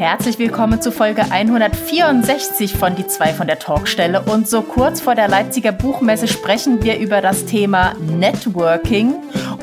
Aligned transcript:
Herzlich 0.00 0.38
willkommen 0.38 0.80
zu 0.80 0.92
Folge 0.92 1.30
164 1.30 2.72
von 2.72 2.96
Die 2.96 3.06
zwei 3.06 3.34
von 3.34 3.46
der 3.46 3.58
Talkstelle. 3.58 4.22
Und 4.22 4.48
so 4.48 4.62
kurz 4.62 5.02
vor 5.02 5.14
der 5.14 5.28
Leipziger 5.28 5.72
Buchmesse 5.72 6.26
sprechen 6.26 6.82
wir 6.82 6.98
über 6.98 7.20
das 7.20 7.44
Thema 7.44 7.92
Networking 7.98 9.16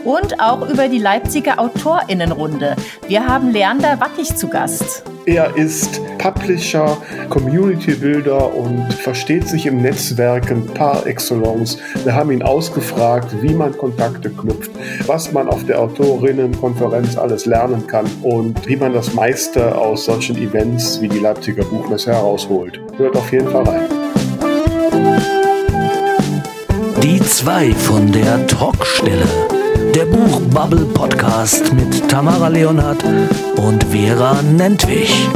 und 0.06 0.40
auch 0.40 0.70
über 0.70 0.90
die 0.90 1.00
Leipziger 1.00 1.60
Autorinnenrunde. 1.60 2.76
Wir 3.08 3.26
haben 3.26 3.50
Leander 3.50 4.00
Wattig 4.00 4.38
zu 4.38 4.48
Gast. 4.48 5.04
Er 5.28 5.58
ist 5.58 6.00
Publisher, 6.20 6.98
Community 7.30 7.96
Builder 7.96 8.56
und 8.56 8.94
versteht 8.94 9.46
sich 9.46 9.66
im 9.66 9.82
Netzwerken 9.82 10.66
par 10.68 11.06
excellence. 11.06 11.78
Wir 12.06 12.16
haben 12.16 12.32
ihn 12.32 12.42
ausgefragt, 12.42 13.36
wie 13.42 13.54
man 13.54 13.78
Kontakte 13.78 14.30
knüpft, 14.30 14.72
was 15.06 15.34
man 15.34 15.50
auf 15.50 15.66
der 15.66 15.82
Autorinnenkonferenz 15.82 17.18
alles 17.18 17.46
lernen 17.46 17.86
kann 17.88 18.06
und 18.24 18.66
wie 18.70 18.78
man 18.78 18.94
das 18.94 19.14
meiste 19.16 19.78
aus 19.78 20.06
solchen 20.06 20.38
Events 20.38 21.02
wie 21.02 21.10
die 21.10 21.20
Leipziger 21.20 21.66
Buchmesse 21.66 22.14
herausholt. 22.14 22.80
Hört 22.96 23.18
auf 23.18 23.30
jeden 23.34 23.50
Fall 23.50 23.64
rein. 23.64 23.82
Die 27.04 27.20
zwei 27.20 27.74
von 27.74 28.10
der 28.14 28.48
Talkstelle 28.48 29.47
der 29.94 30.06
Buchbubble 30.06 30.86
Podcast 30.94 31.74
mit 31.74 32.10
Tamara 32.10 32.48
Leonhardt 32.48 33.04
und 33.58 33.84
Vera 33.86 34.42
Nentwich. 34.42 35.28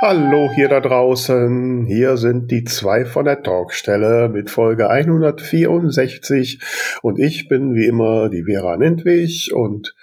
Hallo 0.00 0.50
hier 0.54 0.68
da 0.68 0.80
draußen, 0.80 1.86
hier 1.86 2.16
sind 2.16 2.50
die 2.50 2.64
zwei 2.64 3.04
von 3.04 3.24
der 3.24 3.42
Talkstelle 3.42 4.28
mit 4.28 4.50
Folge 4.50 4.88
164 4.88 6.60
und 7.02 7.18
ich 7.18 7.48
bin 7.48 7.74
wie 7.74 7.86
immer 7.86 8.28
die 8.28 8.44
Vera 8.44 8.76
Nentwich 8.76 9.52
und 9.52 9.94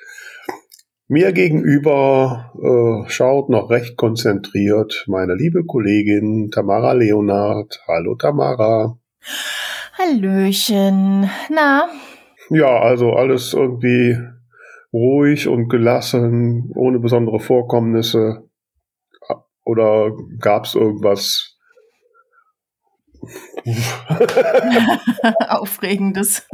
mir 1.07 1.31
gegenüber 1.33 2.51
äh, 2.55 3.09
schaut 3.09 3.49
noch 3.49 3.70
recht 3.70 3.95
konzentriert 3.95 5.05
meine 5.07 5.35
liebe 5.35 5.65
Kollegin 5.65 6.49
Tamara 6.51 6.93
Leonard. 6.93 7.79
Hallo 7.87 8.15
Tamara. 8.15 8.97
Hallöchen. 9.97 11.29
Na? 11.49 11.87
Ja, 12.49 12.79
also 12.79 13.12
alles 13.12 13.53
irgendwie 13.53 14.17
ruhig 14.91 15.47
und 15.47 15.70
gelassen, 15.70 16.71
ohne 16.75 16.99
besondere 16.99 17.40
Vorkommnisse. 17.40 18.49
Oder 19.63 20.12
gab 20.40 20.65
es 20.65 20.75
irgendwas 20.75 21.57
Aufregendes. 25.49 26.47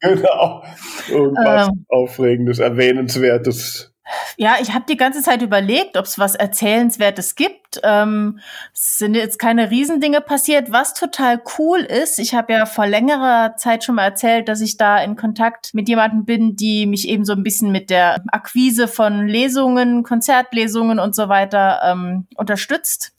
Genau. 0.00 0.62
Irgendwas 1.10 1.68
ähm, 1.68 1.84
Aufregendes, 1.88 2.58
Erwähnenswertes. 2.58 3.93
Ja, 4.36 4.56
ich 4.60 4.74
habe 4.74 4.84
die 4.86 4.96
ganze 4.96 5.22
Zeit 5.22 5.40
überlegt, 5.40 5.96
ob 5.96 6.04
es 6.04 6.18
was 6.18 6.34
Erzählenswertes 6.34 7.36
gibt. 7.36 7.80
Ähm, 7.82 8.40
es 8.72 8.98
sind 8.98 9.14
jetzt 9.14 9.38
keine 9.38 9.70
Riesendinge 9.70 10.20
passiert, 10.20 10.70
was 10.70 10.92
total 10.92 11.40
cool 11.58 11.80
ist. 11.80 12.18
Ich 12.18 12.34
habe 12.34 12.52
ja 12.52 12.66
vor 12.66 12.86
längerer 12.86 13.56
Zeit 13.56 13.82
schon 13.82 13.94
mal 13.94 14.04
erzählt, 14.04 14.48
dass 14.48 14.60
ich 14.60 14.76
da 14.76 15.02
in 15.02 15.16
Kontakt 15.16 15.72
mit 15.72 15.88
jemandem 15.88 16.24
bin, 16.26 16.56
die 16.56 16.86
mich 16.86 17.08
eben 17.08 17.24
so 17.24 17.32
ein 17.32 17.42
bisschen 17.42 17.72
mit 17.72 17.88
der 17.88 18.22
Akquise 18.28 18.88
von 18.88 19.26
Lesungen, 19.26 20.02
Konzertlesungen 20.02 20.98
und 20.98 21.14
so 21.14 21.28
weiter 21.28 21.80
ähm, 21.84 22.26
unterstützt. 22.36 23.13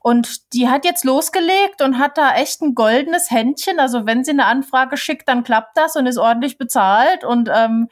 Und 0.00 0.52
die 0.52 0.68
hat 0.68 0.84
jetzt 0.84 1.04
losgelegt 1.04 1.82
und 1.82 1.98
hat 1.98 2.18
da 2.18 2.34
echt 2.34 2.62
ein 2.62 2.74
goldenes 2.74 3.30
Händchen. 3.30 3.78
Also 3.78 4.06
wenn 4.06 4.24
sie 4.24 4.32
eine 4.32 4.46
Anfrage 4.46 4.96
schickt, 4.96 5.28
dann 5.28 5.44
klappt 5.44 5.76
das 5.76 5.96
und 5.96 6.06
ist 6.06 6.18
ordentlich 6.18 6.58
bezahlt. 6.58 7.24
Und 7.24 7.48
ähm, 7.54 7.88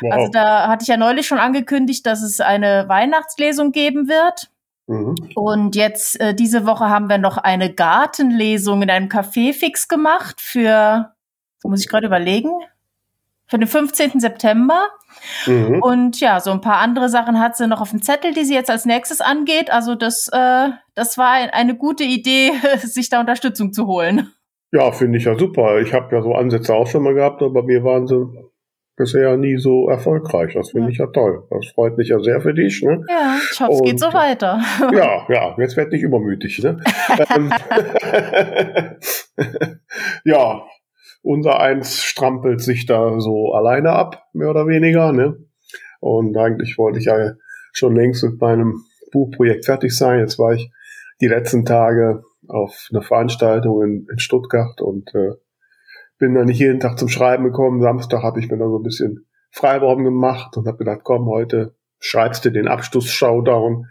wow. 0.00 0.12
also 0.12 0.32
da 0.32 0.68
hatte 0.68 0.82
ich 0.82 0.88
ja 0.88 0.96
neulich 0.96 1.26
schon 1.26 1.38
angekündigt, 1.38 2.06
dass 2.06 2.22
es 2.22 2.40
eine 2.40 2.88
Weihnachtslesung 2.88 3.72
geben 3.72 4.08
wird. 4.08 4.50
Mhm. 4.88 5.14
Und 5.34 5.76
jetzt 5.76 6.18
äh, 6.20 6.34
diese 6.34 6.66
Woche 6.66 6.88
haben 6.88 7.08
wir 7.08 7.18
noch 7.18 7.36
eine 7.36 7.72
Gartenlesung 7.72 8.82
in 8.82 8.90
einem 8.90 9.08
Café 9.08 9.52
fix 9.52 9.86
gemacht 9.86 10.40
für, 10.40 11.14
muss 11.62 11.82
ich 11.82 11.88
gerade 11.88 12.06
überlegen, 12.06 12.50
für 13.48 13.58
den 13.58 13.66
15. 13.66 14.20
September. 14.20 14.88
Mhm. 15.46 15.82
Und 15.82 16.20
ja, 16.20 16.38
so 16.38 16.50
ein 16.50 16.60
paar 16.60 16.78
andere 16.78 17.08
Sachen 17.08 17.40
hat 17.40 17.56
sie 17.56 17.66
noch 17.66 17.80
auf 17.80 17.90
dem 17.90 18.02
Zettel, 18.02 18.32
die 18.32 18.44
sie 18.44 18.54
jetzt 18.54 18.70
als 18.70 18.84
nächstes 18.84 19.20
angeht. 19.20 19.70
Also 19.70 19.94
das, 19.94 20.28
äh, 20.28 20.68
das 20.94 21.18
war 21.18 21.34
eine 21.52 21.76
gute 21.76 22.04
Idee, 22.04 22.52
sich 22.78 23.08
da 23.08 23.20
Unterstützung 23.20 23.72
zu 23.72 23.86
holen. 23.86 24.30
Ja, 24.70 24.92
finde 24.92 25.18
ich 25.18 25.24
ja 25.24 25.36
super. 25.36 25.80
Ich 25.80 25.94
habe 25.94 26.14
ja 26.14 26.22
so 26.22 26.34
Ansätze 26.34 26.74
auch 26.74 26.86
schon 26.86 27.02
mal 27.02 27.14
gehabt, 27.14 27.42
aber 27.42 27.62
bei 27.62 27.62
mir 27.62 27.84
waren 27.84 28.06
sie 28.06 28.26
bisher 28.98 29.36
nie 29.38 29.56
so 29.56 29.88
erfolgreich. 29.88 30.52
Das 30.52 30.72
finde 30.72 30.88
ja. 30.88 30.92
ich 30.92 30.98
ja 30.98 31.06
toll. 31.06 31.46
Das 31.50 31.68
freut 31.68 31.96
mich 31.96 32.08
ja 32.08 32.18
sehr 32.18 32.40
für 32.42 32.52
dich. 32.52 32.82
Ne? 32.82 33.02
Ja, 33.08 33.38
ich 33.50 33.60
hoffe, 33.60 33.72
es 33.72 33.82
geht 33.82 34.00
so 34.00 34.12
weiter. 34.12 34.60
Ja, 34.92 35.24
ja, 35.28 35.54
jetzt 35.58 35.76
werd 35.76 35.92
nicht 35.92 36.02
übermütig. 36.02 36.62
Ne? 36.62 36.78
Ähm, 37.34 37.52
ja, 40.24 40.62
unser 41.22 41.60
eins 41.60 42.02
strampelt 42.02 42.60
sich 42.60 42.86
da 42.86 43.20
so 43.20 43.52
alleine 43.52 43.90
ab, 43.90 44.24
mehr 44.32 44.50
oder 44.50 44.66
weniger, 44.66 45.12
ne? 45.12 45.36
Und 46.00 46.36
eigentlich 46.36 46.78
wollte 46.78 46.98
ich 46.98 47.06
ja 47.06 47.32
schon 47.72 47.96
längst 47.96 48.22
mit 48.24 48.40
meinem 48.40 48.84
Buchprojekt 49.12 49.64
fertig 49.64 49.96
sein. 49.96 50.20
Jetzt 50.20 50.38
war 50.38 50.52
ich 50.52 50.70
die 51.20 51.26
letzten 51.26 51.64
Tage 51.64 52.22
auf 52.46 52.88
einer 52.90 53.02
Veranstaltung 53.02 53.82
in, 53.82 54.06
in 54.10 54.18
Stuttgart 54.18 54.80
und 54.80 55.14
äh, 55.14 55.32
bin 56.18 56.34
dann 56.34 56.46
nicht 56.46 56.60
jeden 56.60 56.80
Tag 56.80 56.98
zum 56.98 57.08
Schreiben 57.08 57.44
gekommen. 57.44 57.82
Samstag 57.82 58.22
habe 58.22 58.40
ich 58.40 58.50
mir 58.50 58.58
dann 58.58 58.70
so 58.70 58.78
ein 58.78 58.82
bisschen 58.82 59.26
Freiraum 59.50 60.04
gemacht 60.04 60.56
und 60.56 60.66
habe 60.66 60.78
gedacht, 60.78 61.00
komm, 61.04 61.26
heute 61.26 61.74
schreibst 62.00 62.44
du 62.44 62.50
den 62.50 62.68
Abschluss-Showdown. 62.68 63.86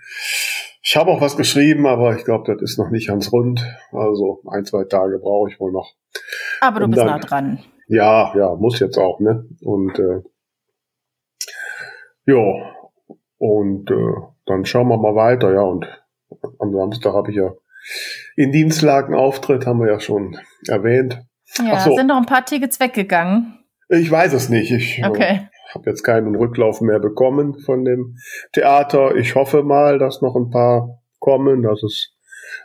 Ich 0.90 0.96
habe 0.96 1.12
auch 1.12 1.20
was 1.20 1.36
geschrieben, 1.36 1.86
aber 1.86 2.16
ich 2.16 2.24
glaube, 2.24 2.46
das 2.50 2.62
ist 2.62 2.80
noch 2.80 2.90
nicht 2.92 3.10
ganz 3.10 3.34
rund. 3.34 3.60
Also 3.92 4.42
ein, 4.50 4.64
zwei 4.64 4.86
Tage 4.86 5.20
brauche 5.20 5.50
ich 5.50 5.60
wohl 5.60 5.74
noch. 5.74 5.94
Aber 6.62 6.80
du 6.80 6.86
und 6.86 6.92
bist 6.92 7.02
dann, 7.02 7.08
nah 7.08 7.20
dran. 7.20 7.60
Ja, 7.90 8.34
ja, 8.38 8.56
muss 8.56 8.80
jetzt 8.80 8.98
auch, 8.98 9.20
ne? 9.20 9.46
Und 9.60 10.00
äh, 10.00 10.22
ja, 12.26 12.74
und 13.38 13.92
äh, 13.92 14.14
dann 14.46 14.64
schauen 14.64 14.88
wir 14.88 14.96
mal 14.98 15.14
weiter, 15.14 15.54
ja. 15.54 15.62
Und 15.62 15.86
am 16.58 16.74
Samstag 16.74 17.14
habe 17.14 17.32
ich 17.32 17.36
ja 17.36 17.52
in 18.38 18.54
Dienstlagen 18.54 19.14
Auftritt, 19.14 19.66
haben 19.66 19.82
wir 19.82 19.92
ja 19.92 20.00
schon 20.00 20.40
erwähnt. 20.70 21.22
Ja, 21.58 21.82
so. 21.82 21.96
sind 21.96 22.08
noch 22.08 22.18
ein 22.18 22.26
paar 22.26 22.46
Tickets 22.46 22.80
weggegangen. 22.80 23.60
Ich 23.90 24.10
weiß 24.10 24.32
es 24.32 24.48
nicht. 24.48 24.72
Ich 24.72 25.00
äh, 25.00 25.06
okay 25.06 25.50
habe 25.74 25.90
jetzt 25.90 26.04
keinen 26.04 26.36
Rücklauf 26.36 26.82
mehr 26.82 27.00
bekommen 27.00 27.60
von 27.60 27.86
dem 27.86 28.18
Theater. 28.54 29.16
Ich 29.16 29.36
hoffe 29.36 29.64
mal, 29.64 30.00
dass 30.00 30.22
noch 30.22 30.36
ein 30.36 30.50
paar 30.50 31.02
kommen, 31.20 31.64
dass 31.64 31.84
es 31.84 32.16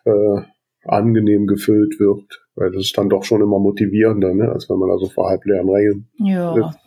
äh, 0.04 0.42
angenehm 0.84 1.46
gefüllt 1.46 1.98
wird, 2.00 2.44
weil 2.54 2.70
das 2.72 2.82
ist 2.82 2.98
dann 2.98 3.08
doch 3.08 3.24
schon 3.24 3.40
immer 3.40 3.58
motivierender, 3.58 4.34
ne, 4.34 4.50
als 4.50 4.68
wenn 4.68 4.78
man 4.78 4.88
da 4.88 4.98
so 4.98 5.08
vor 5.08 5.28
halb 5.28 5.44
leeren 5.44 5.68
Rängen 5.68 6.10
ja. 6.18 6.56
ist. 6.56 6.78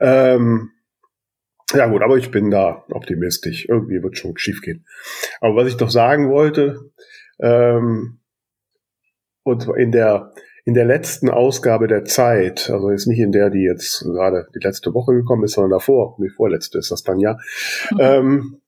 Ähm, 0.00 0.70
ja 1.74 1.86
gut, 1.86 2.02
aber 2.02 2.16
ich 2.16 2.30
bin 2.30 2.50
da 2.50 2.84
optimistisch. 2.90 3.68
Irgendwie 3.68 4.02
wird 4.02 4.16
schon 4.16 4.36
schief 4.38 4.62
gehen. 4.62 4.86
Aber 5.40 5.56
was 5.56 5.68
ich 5.68 5.76
doch 5.76 5.90
sagen 5.90 6.30
wollte, 6.30 6.90
ähm, 7.40 8.20
und 9.42 9.66
in 9.76 9.92
der 9.92 10.32
in 10.68 10.74
der 10.74 10.84
letzten 10.84 11.30
Ausgabe 11.30 11.88
der 11.88 12.04
Zeit, 12.04 12.68
also 12.68 12.90
jetzt 12.90 13.06
nicht 13.06 13.20
in 13.20 13.32
der, 13.32 13.48
die 13.48 13.62
jetzt 13.62 14.04
gerade 14.04 14.48
die 14.54 14.62
letzte 14.62 14.92
Woche 14.92 15.14
gekommen 15.14 15.44
ist, 15.44 15.52
sondern 15.52 15.70
davor, 15.70 16.18
die 16.22 16.28
vorletzte 16.28 16.76
ist 16.76 16.90
das 16.90 17.02
dann 17.02 17.18
ja, 17.20 17.38
mhm. 17.92 17.98
ähm, 17.98 18.60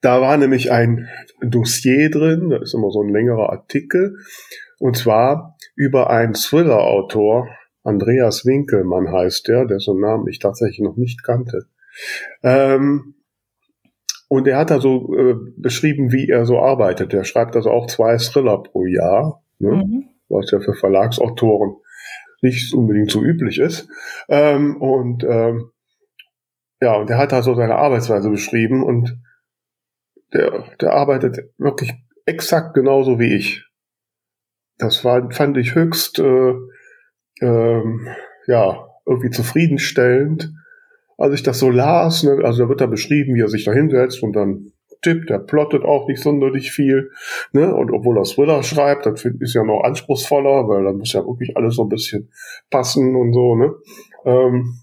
da 0.00 0.20
war 0.20 0.36
nämlich 0.36 0.72
ein 0.72 1.06
Dossier 1.40 2.10
drin, 2.10 2.50
da 2.50 2.56
ist 2.56 2.74
immer 2.74 2.90
so 2.90 3.00
ein 3.00 3.12
längerer 3.12 3.50
Artikel, 3.50 4.16
und 4.80 4.96
zwar 4.96 5.56
über 5.76 6.10
einen 6.10 6.34
Thriller-Autor, 6.34 7.46
Andreas 7.84 8.44
Winkelmann 8.44 9.12
heißt 9.12 9.46
der, 9.46 9.66
dessen 9.66 10.00
Namen 10.00 10.26
ich 10.26 10.40
tatsächlich 10.40 10.80
noch 10.80 10.96
nicht 10.96 11.22
kannte. 11.22 11.66
Ähm, 12.42 13.14
und 14.26 14.48
er 14.48 14.58
hat 14.58 14.72
da 14.72 14.80
so 14.80 15.16
äh, 15.16 15.36
beschrieben, 15.56 16.10
wie 16.10 16.28
er 16.28 16.44
so 16.44 16.58
arbeitet. 16.58 17.14
Er 17.14 17.22
schreibt 17.22 17.54
also 17.54 17.70
auch 17.70 17.86
zwei 17.86 18.16
Thriller 18.16 18.60
pro 18.64 18.84
Jahr. 18.84 19.44
Ne? 19.60 19.84
Mhm 19.86 20.11
was 20.32 20.50
ja 20.50 20.60
für 20.60 20.74
Verlagsautoren 20.74 21.76
nicht 22.42 22.74
unbedingt 22.74 23.10
so 23.10 23.22
üblich 23.22 23.58
ist. 23.58 23.88
Ähm, 24.28 24.76
und 24.80 25.24
ähm, 25.24 25.70
ja, 26.80 26.96
und 26.96 27.08
der 27.08 27.18
hat 27.18 27.32
da 27.32 27.42
so 27.42 27.54
seine 27.54 27.76
Arbeitsweise 27.76 28.28
beschrieben 28.28 28.82
und 28.82 29.16
der, 30.32 30.64
der 30.80 30.92
arbeitet 30.92 31.38
wirklich 31.58 31.92
exakt 32.26 32.74
genauso 32.74 33.18
wie 33.18 33.34
ich. 33.34 33.64
Das 34.78 35.04
war, 35.04 35.30
fand 35.30 35.56
ich 35.58 35.74
höchst, 35.74 36.18
äh, 36.18 36.54
ähm, 37.40 38.08
ja, 38.46 38.88
irgendwie 39.06 39.30
zufriedenstellend. 39.30 40.52
Als 41.18 41.34
ich 41.34 41.42
das 41.44 41.60
so 41.60 41.70
las, 41.70 42.24
ne, 42.24 42.40
also 42.42 42.64
da 42.64 42.68
wird 42.68 42.80
da 42.80 42.86
beschrieben, 42.86 43.34
wie 43.36 43.42
er 43.42 43.48
sich 43.48 43.64
da 43.64 43.72
hinsetzt 43.72 44.22
und 44.22 44.32
dann 44.32 44.72
tippt, 45.02 45.30
der 45.30 45.38
plottet 45.38 45.84
auch 45.84 46.08
nicht 46.08 46.22
sonderlich 46.22 46.72
viel. 46.72 47.10
Ne? 47.52 47.74
Und 47.74 47.90
obwohl 47.90 48.18
er 48.18 48.24
Thriller 48.24 48.62
schreibt, 48.62 49.06
das 49.06 49.24
ist 49.24 49.54
ja 49.54 49.64
noch 49.64 49.82
anspruchsvoller, 49.82 50.68
weil 50.68 50.84
dann 50.84 50.98
muss 50.98 51.12
ja 51.12 51.26
wirklich 51.26 51.56
alles 51.56 51.76
so 51.76 51.82
ein 51.84 51.88
bisschen 51.88 52.30
passen 52.70 53.14
und 53.16 53.32
so. 53.32 53.56
Ne? 53.56 53.74
Ähm, 54.24 54.78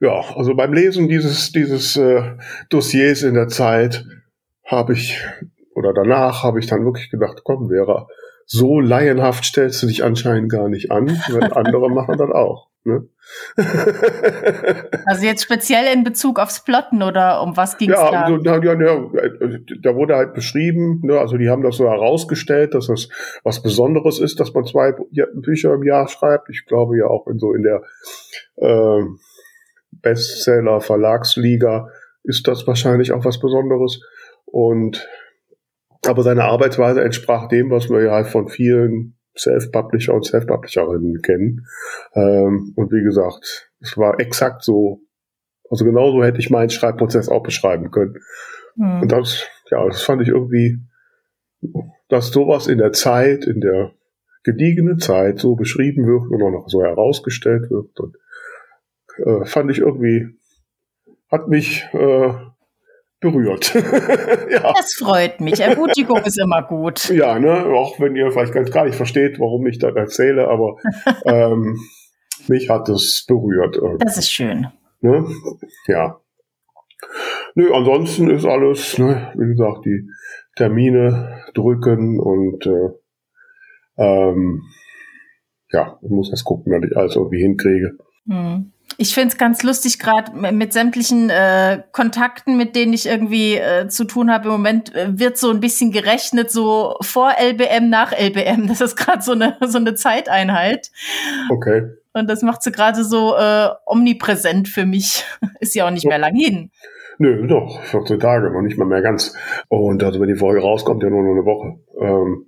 ja, 0.00 0.20
also 0.36 0.54
beim 0.54 0.72
Lesen 0.72 1.08
dieses, 1.08 1.52
dieses 1.52 1.96
äh, 1.96 2.22
Dossiers 2.68 3.22
in 3.22 3.34
der 3.34 3.48
Zeit 3.48 4.04
habe 4.64 4.94
ich, 4.94 5.22
oder 5.74 5.92
danach 5.92 6.42
habe 6.42 6.58
ich 6.58 6.66
dann 6.66 6.84
wirklich 6.84 7.10
gedacht, 7.10 7.42
komm, 7.44 7.68
Vera, 7.68 8.08
so 8.46 8.80
laienhaft 8.80 9.44
stellst 9.44 9.82
du 9.82 9.86
dich 9.86 10.04
anscheinend 10.04 10.50
gar 10.50 10.68
nicht 10.68 10.90
an, 10.90 11.08
weil 11.30 11.52
andere 11.52 11.90
machen 11.94 12.18
das 12.18 12.30
auch. 12.30 12.68
Ne? 12.86 13.08
also 15.06 15.24
jetzt 15.24 15.42
speziell 15.42 15.90
in 15.94 16.04
Bezug 16.04 16.38
aufs 16.38 16.62
Plotten 16.64 17.02
oder 17.02 17.42
um 17.42 17.56
was 17.56 17.78
ging 17.78 17.90
es 17.90 17.96
ja, 17.96 18.10
da? 18.10 18.22
Also, 18.24 18.44
ja, 18.44 18.62
ja, 18.62 18.74
ja, 18.74 19.10
da 19.80 19.94
wurde 19.94 20.16
halt 20.16 20.34
beschrieben, 20.34 21.00
ne, 21.02 21.18
also 21.18 21.38
die 21.38 21.48
haben 21.48 21.62
das 21.62 21.76
so 21.76 21.88
herausgestellt, 21.88 22.74
dass 22.74 22.88
das 22.88 23.08
was 23.42 23.62
Besonderes 23.62 24.18
ist, 24.18 24.38
dass 24.38 24.52
man 24.52 24.66
zwei 24.66 24.92
Bücher 25.32 25.72
im 25.72 25.82
Jahr 25.82 26.08
schreibt. 26.08 26.50
Ich 26.50 26.66
glaube 26.66 26.98
ja 26.98 27.06
auch 27.06 27.26
in 27.26 27.38
so 27.38 27.54
in 27.54 27.62
der 27.62 27.82
äh, 28.56 29.02
Bestseller 30.02 30.82
Verlagsliga 30.82 31.88
ist 32.22 32.46
das 32.48 32.66
wahrscheinlich 32.66 33.12
auch 33.12 33.24
was 33.24 33.40
Besonderes. 33.40 34.00
Und 34.44 35.08
aber 36.06 36.22
seine 36.22 36.44
Arbeitsweise 36.44 37.02
entsprach 37.02 37.48
dem, 37.48 37.70
was 37.70 37.88
wir 37.88 38.02
ja 38.02 38.10
halt 38.12 38.26
von 38.26 38.48
vielen 38.48 39.16
Self-Publisher 39.36 40.14
und 40.14 40.24
Self-Publisherinnen 40.24 41.22
kennen. 41.22 41.66
Ähm, 42.14 42.72
und 42.76 42.92
wie 42.92 43.02
gesagt, 43.02 43.70
es 43.80 43.96
war 43.98 44.20
exakt 44.20 44.62
so, 44.62 45.00
also 45.70 45.84
genauso 45.84 46.22
hätte 46.22 46.38
ich 46.38 46.50
meinen 46.50 46.70
Schreibprozess 46.70 47.28
auch 47.28 47.42
beschreiben 47.42 47.90
können. 47.90 48.16
Mhm. 48.76 49.02
Und 49.02 49.12
das, 49.12 49.46
ja, 49.70 49.84
das 49.86 50.02
fand 50.02 50.22
ich 50.22 50.28
irgendwie, 50.28 50.78
dass 52.08 52.28
sowas 52.28 52.66
in 52.66 52.78
der 52.78 52.92
Zeit, 52.92 53.44
in 53.44 53.60
der 53.60 53.92
gediegenen 54.42 54.98
Zeit 54.98 55.38
so 55.38 55.56
beschrieben 55.56 56.06
wird 56.06 56.30
und 56.30 56.42
auch 56.42 56.50
noch 56.50 56.68
so 56.68 56.82
herausgestellt 56.82 57.70
wird. 57.70 57.98
Und, 57.98 58.16
äh, 59.16 59.44
fand 59.46 59.70
ich 59.70 59.78
irgendwie, 59.78 60.28
hat 61.30 61.48
mich 61.48 61.88
äh, 61.92 62.34
berührt. 63.24 63.74
ja. 64.50 64.72
Das 64.76 64.94
freut 64.94 65.40
mich. 65.40 65.60
Ermutigung 65.60 66.18
ist 66.24 66.38
immer 66.38 66.62
gut. 66.62 67.08
Ja, 67.08 67.38
ne, 67.38 67.64
auch 67.66 67.98
wenn 67.98 68.14
ihr 68.14 68.30
vielleicht 68.30 68.52
ganz 68.52 68.70
gar 68.70 68.84
nicht 68.84 68.94
versteht, 68.94 69.40
warum 69.40 69.66
ich 69.66 69.78
das 69.78 69.96
erzähle, 69.96 70.48
aber 70.48 70.76
ähm, 71.24 71.80
mich 72.46 72.68
hat 72.68 72.88
es 72.88 73.24
berührt. 73.26 73.78
Das 74.00 74.18
ist 74.18 74.30
schön. 74.30 74.68
Ne? 75.00 75.26
Ja. 75.86 76.20
Nö, 77.54 77.72
ansonsten 77.72 78.30
ist 78.30 78.44
alles, 78.44 78.98
ne, 78.98 79.32
wie 79.34 79.48
gesagt, 79.48 79.84
die 79.86 80.08
Termine 80.56 81.42
drücken 81.54 82.20
und 82.20 82.66
äh, 82.66 82.90
ähm, 83.96 84.62
ja, 85.70 85.98
ich 86.02 86.10
muss 86.10 86.30
jetzt 86.30 86.44
gucken, 86.44 86.72
dass 86.72 86.88
ich 86.88 86.96
alles 86.96 87.16
irgendwie 87.16 87.40
hinkriege. 87.40 87.96
Hm. 88.28 88.73
Ich 88.96 89.14
finde 89.14 89.28
es 89.28 89.38
ganz 89.38 89.62
lustig, 89.62 89.98
gerade 89.98 90.32
mit 90.52 90.72
sämtlichen 90.72 91.30
äh, 91.30 91.82
Kontakten, 91.92 92.56
mit 92.56 92.76
denen 92.76 92.92
ich 92.92 93.06
irgendwie 93.06 93.56
äh, 93.56 93.88
zu 93.88 94.04
tun 94.04 94.30
habe. 94.30 94.46
Im 94.46 94.52
Moment 94.52 94.94
äh, 94.94 95.18
wird 95.18 95.36
so 95.36 95.50
ein 95.50 95.60
bisschen 95.60 95.90
gerechnet, 95.90 96.50
so 96.50 96.96
vor 97.00 97.32
LBM, 97.38 97.88
nach 97.88 98.12
LBM. 98.12 98.68
Das 98.68 98.80
ist 98.80 98.96
gerade 98.96 99.22
so 99.22 99.32
eine, 99.32 99.56
so 99.66 99.78
eine 99.78 99.94
Zeiteinheit. 99.94 100.90
Okay. 101.50 101.90
Und 102.12 102.30
das 102.30 102.42
macht 102.42 102.62
sie 102.62 102.70
gerade 102.70 103.04
so 103.04 103.36
äh, 103.36 103.68
omnipräsent 103.86 104.68
für 104.68 104.86
mich. 104.86 105.24
ist 105.60 105.74
ja 105.74 105.86
auch 105.86 105.90
nicht 105.90 106.06
mehr 106.06 106.18
lang 106.18 106.34
hin. 106.34 106.70
Nö, 107.18 107.46
doch, 107.46 107.82
14 107.82 108.18
Tage, 108.18 108.50
noch 108.50 108.62
nicht 108.62 108.78
mal 108.78 108.86
mehr 108.86 109.02
ganz. 109.02 109.36
Und 109.68 110.02
also 110.02 110.20
wenn 110.20 110.28
die 110.28 110.34
Folge 110.34 110.60
rauskommt, 110.60 111.02
ja 111.02 111.10
nur 111.10 111.22
noch 111.22 111.32
eine 111.32 111.44
Woche. 111.44 111.78
Ähm, 112.00 112.46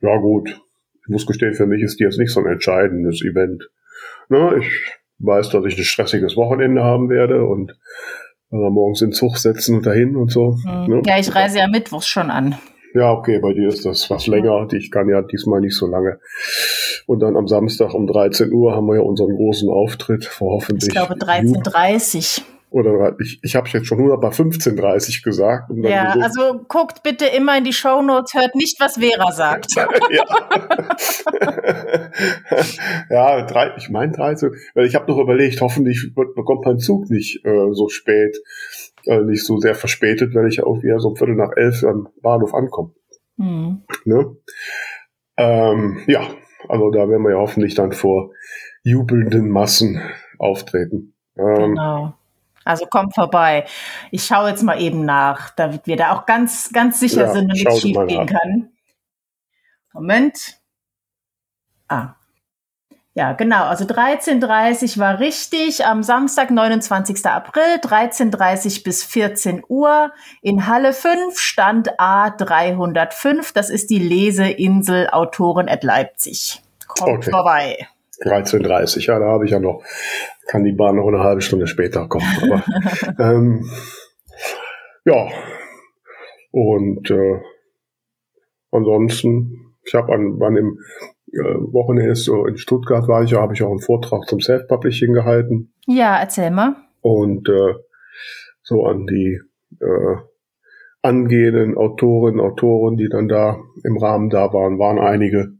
ja 0.00 0.16
gut, 0.18 0.48
ich 1.02 1.08
muss 1.08 1.26
gestehen, 1.26 1.54
für 1.54 1.66
mich 1.66 1.82
ist 1.82 2.00
die 2.00 2.04
jetzt 2.04 2.18
nicht 2.18 2.32
so 2.32 2.40
ein 2.40 2.46
entscheidendes 2.46 3.22
Event. 3.22 3.68
Na, 4.28 4.56
ich 4.56 4.99
weiß, 5.20 5.50
dass 5.50 5.64
ich 5.66 5.78
ein 5.78 5.84
stressiges 5.84 6.36
Wochenende 6.36 6.82
haben 6.82 7.08
werde 7.08 7.44
und 7.44 7.72
äh, 8.52 8.56
morgens 8.56 9.02
in 9.02 9.08
den 9.08 9.12
Zug 9.12 9.38
setzen 9.38 9.76
und 9.76 9.86
dahin 9.86 10.16
und 10.16 10.30
so. 10.30 10.56
Mhm. 10.64 10.94
Ne? 10.94 11.02
Ja, 11.06 11.18
ich 11.18 11.34
reise 11.34 11.58
ja 11.58 11.68
mittwochs 11.68 12.06
schon 12.06 12.30
an. 12.30 12.56
Ja, 12.94 13.12
okay, 13.12 13.38
bei 13.38 13.52
dir 13.52 13.68
ist 13.68 13.86
das 13.86 14.10
was 14.10 14.26
länger. 14.26 14.66
Ich 14.72 14.90
kann 14.90 15.08
ja 15.08 15.22
diesmal 15.22 15.60
nicht 15.60 15.76
so 15.76 15.86
lange. 15.86 16.18
Und 17.06 17.20
dann 17.20 17.36
am 17.36 17.46
Samstag 17.46 17.94
um 17.94 18.06
13 18.06 18.52
Uhr 18.52 18.74
haben 18.74 18.86
wir 18.86 18.96
ja 18.96 19.02
unseren 19.02 19.36
großen 19.36 19.68
Auftritt 19.68 20.24
vor 20.24 20.54
hoffentlich. 20.54 20.88
Ich 20.88 20.94
glaube 20.94 21.14
13.30 21.14 22.42
oder 22.70 23.16
ich, 23.20 23.40
ich 23.42 23.56
habe 23.56 23.68
jetzt 23.68 23.86
schon 23.86 23.98
nur 23.98 24.18
bei 24.20 24.28
15.30 24.28 25.24
gesagt. 25.24 25.70
ja, 25.76 26.12
so 26.14 26.20
also 26.20 26.64
guckt 26.68 27.02
bitte 27.02 27.26
immer 27.26 27.58
in 27.58 27.64
die 27.64 27.72
Show 27.72 28.00
Notes, 28.00 28.34
hört 28.34 28.54
nicht, 28.54 28.78
was 28.80 28.94
Vera 28.94 29.32
sagt. 29.32 29.74
ja, 30.10 30.24
ja 33.10 33.46
drei, 33.46 33.74
ich 33.76 33.90
meine 33.90 34.12
13, 34.12 34.52
weil 34.74 34.86
ich 34.86 34.94
habe 34.94 35.10
noch 35.10 35.18
überlegt, 35.18 35.60
hoffentlich 35.60 36.12
bekommt 36.14 36.64
mein 36.64 36.78
Zug 36.78 37.10
nicht 37.10 37.44
äh, 37.44 37.72
so 37.72 37.88
spät, 37.88 38.38
äh, 39.04 39.20
nicht 39.20 39.44
so 39.44 39.58
sehr 39.58 39.74
verspätet, 39.74 40.34
wenn 40.34 40.46
ich 40.46 40.58
irgendwie 40.58 40.92
so 40.98 41.08
um 41.08 41.16
Viertel 41.16 41.34
nach 41.34 41.52
elf 41.56 41.82
am 41.82 42.08
Bahnhof 42.22 42.54
ankomme. 42.54 42.92
Mhm. 43.36 43.82
Ne? 44.04 44.36
Ähm, 45.36 46.02
ja, 46.06 46.22
also 46.68 46.90
da 46.90 47.08
werden 47.08 47.22
wir 47.22 47.32
ja 47.32 47.38
hoffentlich 47.38 47.74
dann 47.74 47.92
vor 47.92 48.30
jubelnden 48.82 49.48
Massen 49.48 50.00
auftreten. 50.38 51.14
Ähm, 51.36 51.74
genau. 51.74 52.14
Also 52.70 52.86
kommt 52.86 53.14
vorbei. 53.14 53.66
Ich 54.10 54.24
schaue 54.24 54.50
jetzt 54.50 54.62
mal 54.62 54.80
eben 54.80 55.04
nach, 55.04 55.50
damit 55.50 55.86
wir 55.86 55.96
da 55.96 56.12
auch 56.12 56.26
ganz, 56.26 56.72
ganz 56.72 57.00
sicher 57.00 57.26
ja, 57.26 57.32
sind 57.32 57.50
und 57.50 57.52
nichts 57.52 57.80
schief 57.80 57.96
gehen 58.06 58.26
kann. 58.26 58.70
Moment. 59.92 60.60
Ah. 61.88 62.14
Ja, 63.14 63.32
genau. 63.32 63.64
Also 63.64 63.84
13.30 63.84 64.98
war 64.98 65.18
richtig. 65.18 65.84
Am 65.84 66.02
Samstag, 66.02 66.50
29. 66.50 67.26
April, 67.26 67.80
13.30 67.82 68.84
bis 68.84 69.02
14 69.04 69.64
Uhr 69.68 70.12
in 70.42 70.68
Halle 70.68 70.92
5, 70.92 71.38
Stand 71.38 71.98
A305. 71.98 73.52
Das 73.52 73.68
ist 73.68 73.90
die 73.90 73.98
Leseinsel 73.98 75.10
Autoren 75.10 75.68
at 75.68 75.82
Leipzig. 75.82 76.62
Kommt 76.86 77.18
okay. 77.18 77.30
vorbei. 77.30 77.88
13.30, 78.22 79.06
ja, 79.06 79.18
da 79.18 79.26
habe 79.26 79.44
ich 79.44 79.52
ja 79.52 79.60
noch, 79.60 79.82
kann 80.46 80.64
die 80.64 80.72
Bahn 80.72 80.96
noch 80.96 81.08
eine 81.08 81.20
halbe 81.20 81.40
Stunde 81.40 81.66
später 81.66 82.06
kommen. 82.08 82.26
Aber 82.42 82.64
ähm, 83.18 83.70
ja, 85.04 85.28
und 86.50 87.10
äh, 87.10 87.40
ansonsten, 88.70 89.74
ich 89.84 89.94
habe 89.94 90.12
an, 90.12 90.38
wann 90.38 90.56
im 90.56 90.78
äh, 91.32 91.54
Wochenende 91.72 92.14
so 92.14 92.44
in 92.46 92.56
Stuttgart 92.56 93.08
war 93.08 93.22
ich 93.22 93.30
ja, 93.30 93.40
habe 93.40 93.54
ich 93.54 93.62
auch 93.62 93.70
einen 93.70 93.80
Vortrag 93.80 94.26
zum 94.26 94.40
Self-Publishing 94.40 95.12
gehalten. 95.12 95.72
Ja, 95.86 96.18
erzähl 96.18 96.50
mal. 96.50 96.76
Und 97.00 97.48
äh, 97.48 97.74
so 98.62 98.84
an 98.84 99.06
die 99.06 99.40
äh, 99.80 100.16
angehenden 101.02 101.76
Autorinnen, 101.76 102.40
Autoren, 102.40 102.96
die 102.96 103.08
dann 103.08 103.28
da 103.28 103.58
im 103.84 103.96
Rahmen 103.96 104.28
da 104.28 104.52
waren, 104.52 104.78
waren 104.78 104.98
einige. 104.98 105.52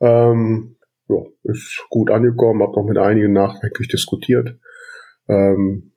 Ähm, 0.00 0.76
ja, 1.08 1.16
ist 1.44 1.84
gut 1.90 2.10
angekommen, 2.10 2.62
habe 2.62 2.72
noch 2.72 2.86
mit 2.86 2.98
einigen 2.98 3.32
nachträglich 3.32 3.88
diskutiert. 3.88 4.56
Ähm, 5.28 5.92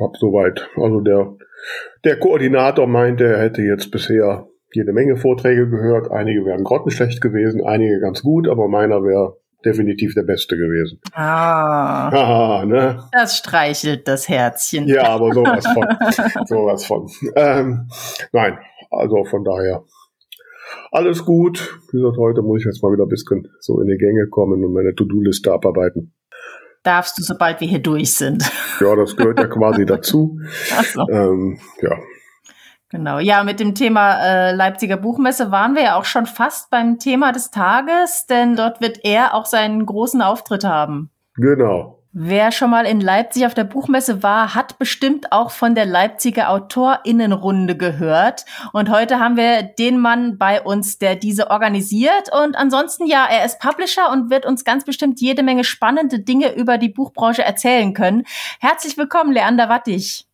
hab 0.00 0.16
soweit, 0.16 0.68
also 0.76 1.00
der, 1.00 1.36
der 2.04 2.18
Koordinator 2.18 2.86
meinte, 2.86 3.24
er 3.24 3.40
hätte 3.40 3.62
jetzt 3.62 3.90
bisher 3.90 4.46
jede 4.72 4.92
Menge 4.92 5.16
Vorträge 5.16 5.68
gehört. 5.68 6.10
Einige 6.10 6.44
wären 6.44 6.64
grottenschlecht 6.64 7.20
gewesen, 7.20 7.66
einige 7.66 8.00
ganz 8.00 8.22
gut, 8.22 8.48
aber 8.48 8.68
meiner 8.68 9.02
wäre 9.02 9.38
definitiv 9.64 10.14
der 10.14 10.22
beste 10.22 10.56
gewesen. 10.56 11.00
Ah. 11.12 12.08
Aha, 12.08 12.64
ne? 12.64 13.02
Das 13.12 13.36
streichelt 13.38 14.06
das 14.06 14.28
Herzchen. 14.28 14.86
Ja, 14.86 15.08
aber 15.08 15.32
sowas 15.32 15.66
von. 15.66 15.86
sowas 16.46 16.84
von. 16.84 17.08
Ähm, 17.34 17.88
nein, 18.32 18.58
also 18.90 19.24
von 19.24 19.44
daher 19.44 19.84
alles 20.90 21.24
gut. 21.24 21.78
Wie 21.92 21.98
gesagt, 21.98 22.16
heute 22.16 22.42
muss 22.42 22.60
ich 22.60 22.66
jetzt 22.66 22.82
mal 22.82 22.92
wieder 22.92 23.04
ein 23.04 23.08
bisschen 23.08 23.48
so 23.60 23.80
in 23.80 23.88
die 23.88 23.98
Gänge 23.98 24.28
kommen 24.28 24.64
und 24.64 24.72
meine 24.72 24.94
To-Do-Liste 24.94 25.52
abarbeiten. 25.52 26.12
Darfst 26.82 27.18
du, 27.18 27.22
sobald 27.22 27.60
wir 27.60 27.68
hier 27.68 27.82
durch 27.82 28.14
sind. 28.14 28.50
Ja, 28.80 28.94
das 28.94 29.16
gehört 29.16 29.40
ja 29.40 29.48
quasi 29.48 29.84
dazu. 29.86 30.38
Ach 30.72 30.84
so. 30.84 31.04
Ähm, 31.10 31.58
ja. 31.82 31.98
Genau, 32.90 33.18
ja, 33.18 33.42
mit 33.42 33.58
dem 33.58 33.74
Thema 33.74 34.18
äh, 34.22 34.54
Leipziger 34.54 34.96
Buchmesse 34.96 35.50
waren 35.50 35.74
wir 35.74 35.82
ja 35.82 35.98
auch 35.98 36.04
schon 36.04 36.26
fast 36.26 36.70
beim 36.70 36.98
Thema 36.98 37.32
des 37.32 37.50
Tages, 37.50 38.26
denn 38.26 38.54
dort 38.54 38.80
wird 38.80 39.04
er 39.04 39.34
auch 39.34 39.46
seinen 39.46 39.84
großen 39.84 40.22
Auftritt 40.22 40.62
haben. 40.62 41.10
Genau. 41.34 41.97
Wer 42.20 42.50
schon 42.50 42.70
mal 42.70 42.84
in 42.84 43.00
Leipzig 43.00 43.46
auf 43.46 43.54
der 43.54 43.62
Buchmesse 43.62 44.24
war, 44.24 44.56
hat 44.56 44.76
bestimmt 44.80 45.30
auch 45.30 45.52
von 45.52 45.76
der 45.76 45.86
Leipziger 45.86 46.50
Autorinnenrunde 46.50 47.76
gehört. 47.76 48.44
Und 48.72 48.90
heute 48.90 49.20
haben 49.20 49.36
wir 49.36 49.62
den 49.62 50.00
Mann 50.00 50.36
bei 50.36 50.60
uns, 50.60 50.98
der 50.98 51.14
diese 51.14 51.48
organisiert. 51.48 52.28
Und 52.32 52.56
ansonsten, 52.56 53.06
ja, 53.06 53.24
er 53.30 53.44
ist 53.44 53.60
Publisher 53.60 54.10
und 54.10 54.30
wird 54.30 54.46
uns 54.46 54.64
ganz 54.64 54.84
bestimmt 54.84 55.20
jede 55.20 55.44
Menge 55.44 55.62
spannende 55.62 56.18
Dinge 56.18 56.56
über 56.56 56.76
die 56.76 56.88
Buchbranche 56.88 57.44
erzählen 57.44 57.94
können. 57.94 58.24
Herzlich 58.58 58.98
willkommen, 58.98 59.30
Leander 59.30 59.68
Wattig. 59.68 60.26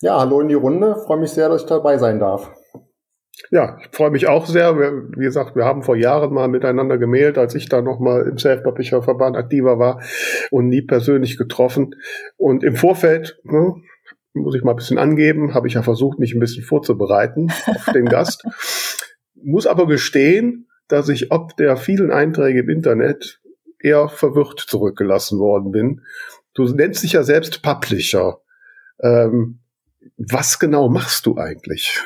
Ja, 0.00 0.18
hallo 0.18 0.40
in 0.40 0.48
die 0.48 0.54
Runde. 0.54 0.96
Freue 1.04 1.18
mich 1.18 1.32
sehr, 1.32 1.50
dass 1.50 1.60
ich 1.60 1.68
dabei 1.68 1.98
sein 1.98 2.18
darf. 2.18 2.50
Ja, 3.50 3.78
ich 3.80 3.88
freue 3.94 4.10
mich 4.10 4.28
auch 4.28 4.46
sehr. 4.46 4.76
wie 4.76 5.24
gesagt, 5.24 5.56
wir 5.56 5.64
haben 5.64 5.82
vor 5.82 5.96
Jahren 5.96 6.32
mal 6.32 6.48
miteinander 6.48 6.98
gemailt, 6.98 7.38
als 7.38 7.54
ich 7.54 7.68
da 7.68 7.82
noch 7.82 8.00
mal 8.00 8.26
im 8.26 8.38
Self-Publisher-Verband 8.38 9.36
aktiver 9.36 9.78
war 9.78 10.02
und 10.50 10.68
nie 10.68 10.82
persönlich 10.82 11.36
getroffen. 11.36 11.94
Und 12.36 12.64
im 12.64 12.76
Vorfeld, 12.76 13.38
ne, 13.44 13.74
muss 14.32 14.54
ich 14.54 14.62
mal 14.62 14.72
ein 14.72 14.76
bisschen 14.76 14.98
angeben, 14.98 15.54
habe 15.54 15.68
ich 15.68 15.74
ja 15.74 15.82
versucht, 15.82 16.18
mich 16.18 16.34
ein 16.34 16.40
bisschen 16.40 16.64
vorzubereiten 16.64 17.52
auf 17.66 17.92
den 17.92 18.06
Gast. 18.06 18.44
Muss 19.34 19.66
aber 19.66 19.86
gestehen, 19.86 20.66
dass 20.88 21.08
ich 21.08 21.30
ob 21.30 21.56
der 21.56 21.76
vielen 21.76 22.10
Einträge 22.10 22.60
im 22.60 22.68
Internet 22.68 23.40
eher 23.78 24.08
verwirrt 24.08 24.60
zurückgelassen 24.60 25.38
worden 25.38 25.70
bin. 25.70 26.02
Du 26.54 26.64
nennst 26.64 27.02
dich 27.02 27.12
ja 27.12 27.22
selbst 27.22 27.62
Publisher. 27.62 28.40
Ähm, 29.00 29.60
was 30.16 30.58
genau 30.58 30.88
machst 30.88 31.26
du 31.26 31.36
eigentlich? 31.36 32.00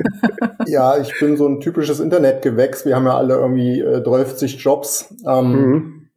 ja, 0.66 0.98
ich 0.98 1.12
bin 1.20 1.36
so 1.36 1.46
ein 1.46 1.60
typisches 1.60 2.00
Internetgewächs. 2.00 2.84
Wir 2.84 2.96
haben 2.96 3.06
ja 3.06 3.16
alle 3.16 3.34
irgendwie 3.34 3.80
äh, 3.80 4.02
12 4.02 4.42
Jobs. 4.62 5.14
Ähm, 5.26 5.52
mhm. 5.52 6.08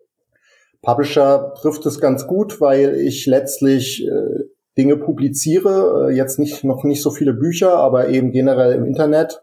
Publisher 0.82 1.54
trifft 1.60 1.86
es 1.86 2.00
ganz 2.00 2.28
gut, 2.28 2.62
weil 2.62 2.96
ich 2.96 3.26
letztlich 3.26 4.06
äh, 4.08 4.46
Dinge 4.78 4.98
publiziere. 4.98 6.10
Äh, 6.10 6.16
jetzt 6.16 6.40
nicht 6.40 6.64
noch 6.64 6.84
nicht 6.84 7.02
so 7.02 7.12
viele 7.12 7.34
Bücher, 7.34 7.76
aber 7.76 8.10
eben 8.10 8.32
generell 8.32 8.74
im 8.74 8.86
Internet. 8.86 9.42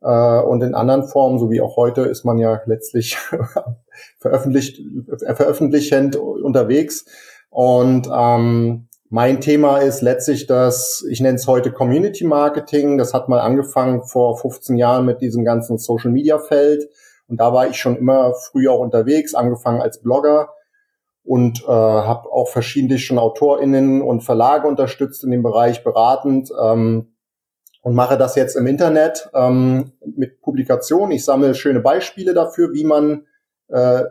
Äh, 0.00 0.40
und 0.40 0.62
in 0.62 0.74
anderen 0.74 1.08
Formen, 1.08 1.38
so 1.38 1.50
wie 1.50 1.60
auch 1.60 1.76
heute, 1.76 2.02
ist 2.02 2.24
man 2.24 2.38
ja 2.38 2.60
letztlich 2.66 3.16
veröffentlicht, 4.18 4.78
äh, 4.78 5.34
veröffentlichend 5.34 6.16
unterwegs. 6.16 7.04
Und 7.50 8.08
ähm, 8.12 8.85
mein 9.08 9.40
Thema 9.40 9.78
ist 9.78 10.02
letztlich 10.02 10.46
das, 10.46 11.04
ich 11.08 11.20
nenne 11.20 11.36
es 11.36 11.46
heute 11.46 11.70
Community 11.70 12.24
Marketing. 12.24 12.98
Das 12.98 13.14
hat 13.14 13.28
mal 13.28 13.40
angefangen 13.40 14.02
vor 14.02 14.36
15 14.38 14.76
Jahren 14.76 15.06
mit 15.06 15.20
diesem 15.20 15.44
ganzen 15.44 15.78
Social 15.78 16.10
Media 16.10 16.38
Feld. 16.38 16.88
Und 17.28 17.40
da 17.40 17.52
war 17.52 17.68
ich 17.68 17.76
schon 17.76 17.96
immer 17.96 18.34
früh 18.34 18.68
auch 18.68 18.80
unterwegs, 18.80 19.34
angefangen 19.34 19.80
als 19.80 20.00
Blogger 20.00 20.50
und 21.24 21.62
äh, 21.64 21.66
habe 21.66 22.30
auch 22.30 22.48
verschiedene 22.48 22.98
schon 22.98 23.18
AutorInnen 23.18 24.00
und 24.00 24.22
Verlage 24.22 24.68
unterstützt 24.68 25.24
in 25.24 25.32
dem 25.32 25.42
Bereich 25.42 25.82
beratend 25.82 26.50
ähm, 26.60 27.14
und 27.82 27.94
mache 27.94 28.16
das 28.16 28.36
jetzt 28.36 28.56
im 28.56 28.66
Internet 28.66 29.28
ähm, 29.34 29.92
mit 30.04 30.40
Publikationen. 30.40 31.12
Ich 31.12 31.24
sammle 31.24 31.54
schöne 31.54 31.80
Beispiele 31.80 32.32
dafür, 32.32 32.72
wie 32.72 32.84
man 32.84 33.26
äh, 33.68 34.04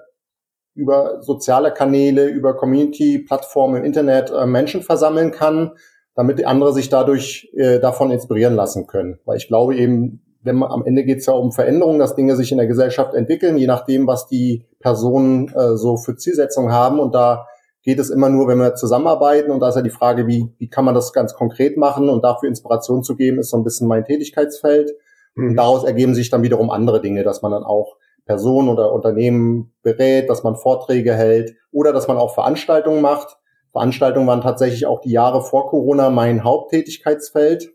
über 0.75 1.21
soziale 1.21 1.71
Kanäle, 1.71 2.27
über 2.27 2.55
Community-Plattformen 2.55 3.77
im 3.77 3.85
Internet 3.85 4.31
äh, 4.31 4.45
Menschen 4.45 4.81
versammeln 4.81 5.31
kann, 5.31 5.71
damit 6.15 6.45
andere 6.45 6.73
sich 6.73 6.89
dadurch 6.89 7.49
äh, 7.55 7.79
davon 7.79 8.11
inspirieren 8.11 8.55
lassen 8.55 8.85
können. 8.85 9.19
Weil 9.25 9.37
ich 9.37 9.47
glaube 9.47 9.75
eben, 9.75 10.21
wenn 10.43 10.57
man 10.57 10.71
am 10.71 10.85
Ende 10.85 11.03
geht 11.03 11.19
es 11.19 11.25
ja 11.25 11.33
um 11.33 11.51
Veränderungen, 11.51 11.99
dass 11.99 12.15
Dinge 12.15 12.35
sich 12.35 12.51
in 12.51 12.57
der 12.57 12.67
Gesellschaft 12.67 13.13
entwickeln, 13.13 13.57
je 13.57 13.67
nachdem, 13.67 14.05
was 14.05 14.27
die 14.27 14.65
Personen 14.79 15.47
äh, 15.55 15.75
so 15.75 15.97
für 15.97 16.15
Zielsetzungen 16.15 16.71
haben. 16.71 16.99
Und 16.99 17.15
da 17.15 17.47
geht 17.81 17.99
es 17.99 18.09
immer 18.09 18.29
nur, 18.29 18.47
wenn 18.47 18.59
wir 18.59 18.75
zusammenarbeiten. 18.75 19.51
Und 19.51 19.61
da 19.61 19.69
ist 19.69 19.75
ja 19.75 19.81
die 19.81 19.89
Frage, 19.89 20.27
wie, 20.27 20.53
wie 20.57 20.69
kann 20.69 20.85
man 20.85 20.93
das 20.93 21.13
ganz 21.13 21.33
konkret 21.33 21.77
machen 21.77 22.09
und 22.09 22.23
dafür 22.23 22.49
Inspiration 22.49 23.03
zu 23.03 23.15
geben, 23.15 23.39
ist 23.39 23.49
so 23.49 23.57
ein 23.57 23.63
bisschen 23.63 23.87
mein 23.87 24.05
Tätigkeitsfeld. 24.05 24.91
Mhm. 25.35 25.49
Und 25.49 25.55
daraus 25.55 25.83
ergeben 25.83 26.13
sich 26.13 26.29
dann 26.29 26.43
wiederum 26.43 26.69
andere 26.69 27.01
Dinge, 27.01 27.23
dass 27.23 27.41
man 27.41 27.51
dann 27.51 27.63
auch 27.63 27.97
Personen 28.25 28.69
oder 28.69 28.91
Unternehmen 28.91 29.73
berät, 29.83 30.29
dass 30.29 30.43
man 30.43 30.55
Vorträge 30.55 31.13
hält 31.13 31.55
oder 31.71 31.93
dass 31.93 32.07
man 32.07 32.17
auch 32.17 32.33
Veranstaltungen 32.33 33.01
macht. 33.01 33.37
Veranstaltungen 33.71 34.27
waren 34.27 34.41
tatsächlich 34.41 34.85
auch 34.85 35.01
die 35.01 35.11
Jahre 35.11 35.43
vor 35.43 35.67
Corona 35.67 36.09
mein 36.09 36.43
Haupttätigkeitsfeld. 36.43 37.71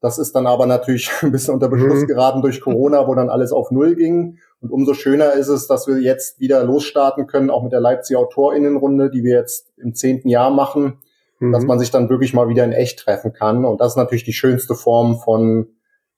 Das 0.00 0.18
ist 0.18 0.34
dann 0.34 0.46
aber 0.46 0.66
natürlich 0.66 1.10
ein 1.22 1.30
bisschen 1.30 1.54
unter 1.54 1.68
Beschluss 1.68 2.02
mhm. 2.02 2.06
geraten 2.06 2.42
durch 2.42 2.60
Corona, 2.60 3.06
wo 3.06 3.14
dann 3.14 3.28
alles 3.28 3.52
auf 3.52 3.70
Null 3.70 3.94
ging. 3.94 4.38
Und 4.60 4.70
umso 4.70 4.94
schöner 4.94 5.34
ist 5.34 5.48
es, 5.48 5.66
dass 5.66 5.86
wir 5.86 5.98
jetzt 6.00 6.40
wieder 6.40 6.64
losstarten 6.64 7.26
können, 7.26 7.50
auch 7.50 7.62
mit 7.62 7.72
der 7.72 7.80
Leipzig 7.80 8.16
Autorinnenrunde, 8.16 9.10
die 9.10 9.24
wir 9.24 9.36
jetzt 9.36 9.72
im 9.76 9.94
zehnten 9.94 10.28
Jahr 10.28 10.50
machen, 10.50 10.98
mhm. 11.38 11.52
dass 11.52 11.64
man 11.64 11.78
sich 11.78 11.90
dann 11.90 12.08
wirklich 12.08 12.32
mal 12.34 12.48
wieder 12.48 12.64
in 12.64 12.72
echt 12.72 12.98
treffen 13.00 13.32
kann. 13.32 13.64
Und 13.64 13.80
das 13.80 13.92
ist 13.92 13.96
natürlich 13.96 14.24
die 14.24 14.32
schönste 14.32 14.74
Form 14.74 15.18
von 15.18 15.68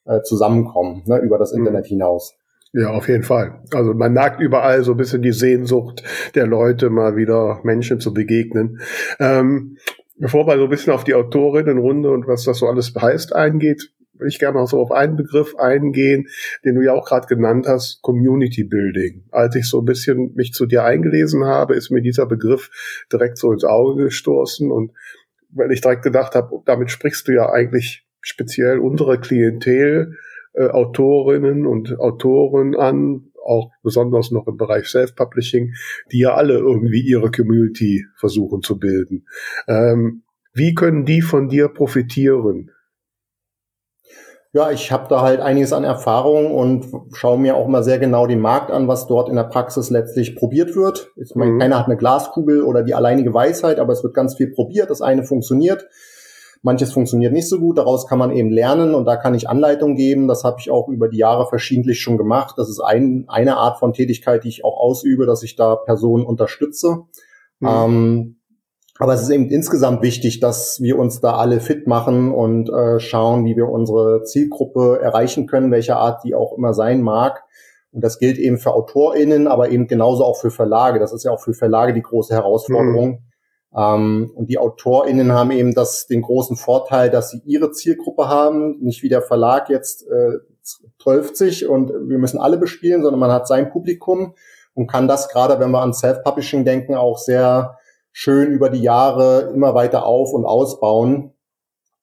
äh, 0.05 0.23
Zusammenkommen 0.23 1.03
ne, 1.07 1.19
über 1.19 1.39
das 1.39 1.53
mhm. 1.53 1.61
Internet 1.61 1.87
hinaus. 1.87 2.35
Ja, 2.77 2.91
auf 2.91 3.09
jeden 3.09 3.23
Fall. 3.23 3.63
Also 3.73 3.95
man 3.95 4.13
merkt 4.13 4.41
überall 4.41 4.83
so 4.83 4.93
ein 4.93 4.97
bisschen 4.97 5.23
die 5.23 5.33
Sehnsucht 5.33 6.03
der 6.35 6.49
Leute, 6.49 6.91
mal 6.91 7.17
wieder 7.17 7.61
Menschen 7.63 8.01
zu 8.01 8.13
begegnen. 8.13 8.81
Ähm, 9.21 9.79
bevor 10.17 10.49
wir 10.49 10.57
so 10.57 10.65
ein 10.65 10.71
bisschen 10.71 10.93
auf 10.93 11.05
die 11.05 11.15
Autorinnenrunde 11.15 12.11
und 12.11 12.27
was 12.27 12.43
das 12.43 12.59
so 12.59 12.67
alles 12.67 12.93
heißt 12.93 13.33
eingeht, 13.33 13.93
will 14.15 14.27
ich 14.27 14.41
gerne 14.41 14.59
auch 14.59 14.69
so 14.69 14.81
auf 14.81 14.91
einen 14.91 15.17
Begriff 15.17 15.55
eingehen, 15.55 16.27
den 16.65 16.75
du 16.75 16.83
ja 16.83 16.95
auch 16.95 17.07
gerade 17.07 17.29
genannt 17.29 17.67
hast, 17.69 18.03
Community 18.03 18.65
Building. 18.65 19.23
Als 19.31 19.55
ich 19.55 19.69
so 19.69 19.81
ein 19.81 19.85
bisschen 19.85 20.33
mich 20.35 20.53
zu 20.53 20.67
dir 20.67 20.83
eingelesen 20.83 21.45
habe, 21.45 21.77
ist 21.77 21.93
mir 21.93 22.03
dieser 22.03 22.27
Begriff 22.27 22.71
direkt 23.13 23.39
so 23.39 23.53
ins 23.53 23.65
Auge 23.65 24.05
gestoßen 24.05 24.73
und 24.73 24.91
weil 25.51 25.71
ich 25.71 25.81
direkt 25.81 26.03
gedacht 26.03 26.35
habe, 26.35 26.61
damit 26.65 26.91
sprichst 26.91 27.29
du 27.29 27.33
ja 27.33 27.51
eigentlich 27.51 28.05
speziell 28.21 28.81
unsere 28.81 29.21
Klientel 29.21 30.17
äh, 30.55 30.69
Autorinnen 30.69 31.67
und 31.67 31.99
Autoren 31.99 32.75
an, 32.75 33.33
auch 33.45 33.71
besonders 33.83 34.31
noch 34.31 34.47
im 34.47 34.57
Bereich 34.57 34.89
Self-Publishing, 34.89 35.75
die 36.13 36.21
ja 36.21 36.35
alle 36.35 36.55
irgendwie 36.55 37.01
ihre 37.01 37.31
Community 37.31 38.07
versuchen 38.17 38.63
zu 38.63 38.79
bilden. 38.79 39.27
Ähm, 39.69 40.23
wie 40.55 40.75
können 40.75 41.05
die 41.05 41.21
von 41.21 41.49
dir 41.49 41.69
profitieren? 41.69 42.71
Ja, 44.53 44.71
ich 44.71 44.93
habe 44.93 45.09
da 45.09 45.21
halt 45.21 45.41
einiges 45.41 45.73
an 45.73 45.83
Erfahrung 45.83 46.55
und 46.55 46.87
schaue 47.13 47.41
mir 47.41 47.57
auch 47.57 47.67
mal 47.67 47.83
sehr 47.83 47.99
genau 47.99 48.29
den 48.29 48.39
Markt 48.39 48.71
an, 48.71 48.87
was 48.87 49.09
dort 49.09 49.29
in 49.29 49.35
der 49.35 49.43
Praxis 49.43 49.91
letztlich 49.91 50.37
probiert 50.37 50.77
wird. 50.77 51.11
Ich 51.17 51.35
meine, 51.35 51.51
mhm. 51.51 51.59
keiner 51.59 51.81
hat 51.81 51.87
eine 51.87 51.97
Glaskugel 51.97 52.63
oder 52.63 52.85
die 52.85 52.95
alleinige 52.95 53.35
Weisheit, 53.35 53.81
aber 53.81 53.93
es 53.93 54.05
wird 54.05 54.15
ganz 54.15 54.37
viel 54.37 54.53
probiert. 54.53 54.91
Das 54.91 55.03
eine 55.03 55.25
funktioniert, 55.25 55.89
Manches 56.65 56.95
funktioniert 56.95 57.35
nicht 57.35 57.47
so 57.47 57.61
gut, 57.61 57.77
daraus 57.77 58.07
kann 58.07 58.19
man 58.19 58.31
eben 58.31 58.49
lernen 58.49 58.95
und 58.95 59.05
da 59.05 59.17
kann 59.17 59.35
ich 59.35 59.51
Anleitung 59.51 59.97
geben. 59.97 60.29
Das 60.29 60.45
habe 60.45 60.57
ich 60.61 60.71
auch 60.71 60.89
über 60.89 61.09
die 61.09 61.19
Jahre 61.19 61.47
verschiedentlich 61.47 62.01
schon 62.01 62.17
gemacht. 62.17 62.55
Das 62.57 62.71
ist 62.71 62.81
ein, 62.81 63.27
eine 63.29 63.59
Art 63.59 63.79
von 63.79 63.93
Tätigkeit, 63.93 64.45
die 64.45 64.49
ich 64.49 64.65
auch 64.65 64.79
ausübe, 64.79 65.27
dass 65.27 65.43
ich 65.43 65.57
da 65.57 65.77
Personen 65.77 66.25
unterstütze. 66.25 67.03
Mhm. 67.61 67.69
Ähm, 67.69 68.37
aber 68.99 69.13
es 69.13 69.21
ist 69.21 69.29
eben 69.29 69.51
insgesamt 69.51 70.01
wichtig, 70.01 70.41
dass 70.41 70.81
wir 70.81 70.99
uns 70.99 71.21
da 71.21 71.35
alle 71.35 71.61
fit 71.61 71.87
machen 71.87 72.33
und 72.33 72.71
äh, 72.71 72.99
schauen, 72.99 73.45
wie 73.45 73.57
wir 73.57 73.69
unsere 73.69 74.23
Zielgruppe 74.23 75.01
erreichen 75.03 75.47
können, 75.47 75.71
welcher 75.71 75.99
Art 75.99 76.25
die 76.25 76.35
auch 76.35 76.57
immer 76.57 76.73
sein 76.73 77.03
mag. 77.03 77.45
Und 77.93 78.03
das 78.03 78.19
gilt 78.19 78.39
eben 78.39 78.57
für 78.57 78.73
AutorInnen, 78.73 79.49
aber 79.49 79.69
eben 79.69 79.87
genauso 79.87 80.25
auch 80.25 80.41
für 80.41 80.51
Verlage. 80.51 80.99
Das 80.99 81.13
ist 81.13 81.25
ja 81.25 81.31
auch 81.31 81.41
für 81.41 81.53
Verlage 81.53 81.93
die 81.93 82.03
große 82.03 82.33
Herausforderung. 82.33 83.11
Mhm 83.11 83.24
ähm, 83.77 84.31
und 84.35 84.51
die 84.51 84.59
AutorInnen 84.59 85.33
haben 85.33 85.51
eben 85.51 85.75
das, 85.75 86.07
den 86.07 86.23
großen 86.23 86.57
Vorteil, 86.57 87.11
dass 87.11 87.31
sie 87.31 87.43
ihre 87.45 87.73
Zielgruppe 87.73 88.29
haben, 88.29 88.79
nicht 88.81 89.03
wie 89.03 89.09
der 89.09 89.23
Verlag 89.23 89.69
jetzt 89.69 90.07
äh, 90.09 90.39
12 90.99 91.69
und 91.69 91.93
wir 92.09 92.19
müssen 92.19 92.39
alle 92.39 92.57
bespielen, 92.57 93.03
sondern 93.03 93.21
man 93.21 93.33
hat 93.33 93.47
sein 93.47 93.71
Publikum 93.71 94.35
und 94.75 94.87
kann 94.87 95.09
das 95.09 95.29
gerade, 95.29 95.61
wenn 95.61 95.71
wir 95.71 95.83
an 95.83 95.93
Self-Publishing 95.93 96.65
denken, 96.65 96.95
auch 96.95 97.19
sehr 97.19 97.79
schön 98.13 98.51
über 98.51 98.71
die 98.71 98.81
Jahre 98.81 99.51
immer 99.53 99.75
weiter 99.75 100.07
auf 100.07 100.33
und 100.33 100.47
ausbauen 100.47 101.33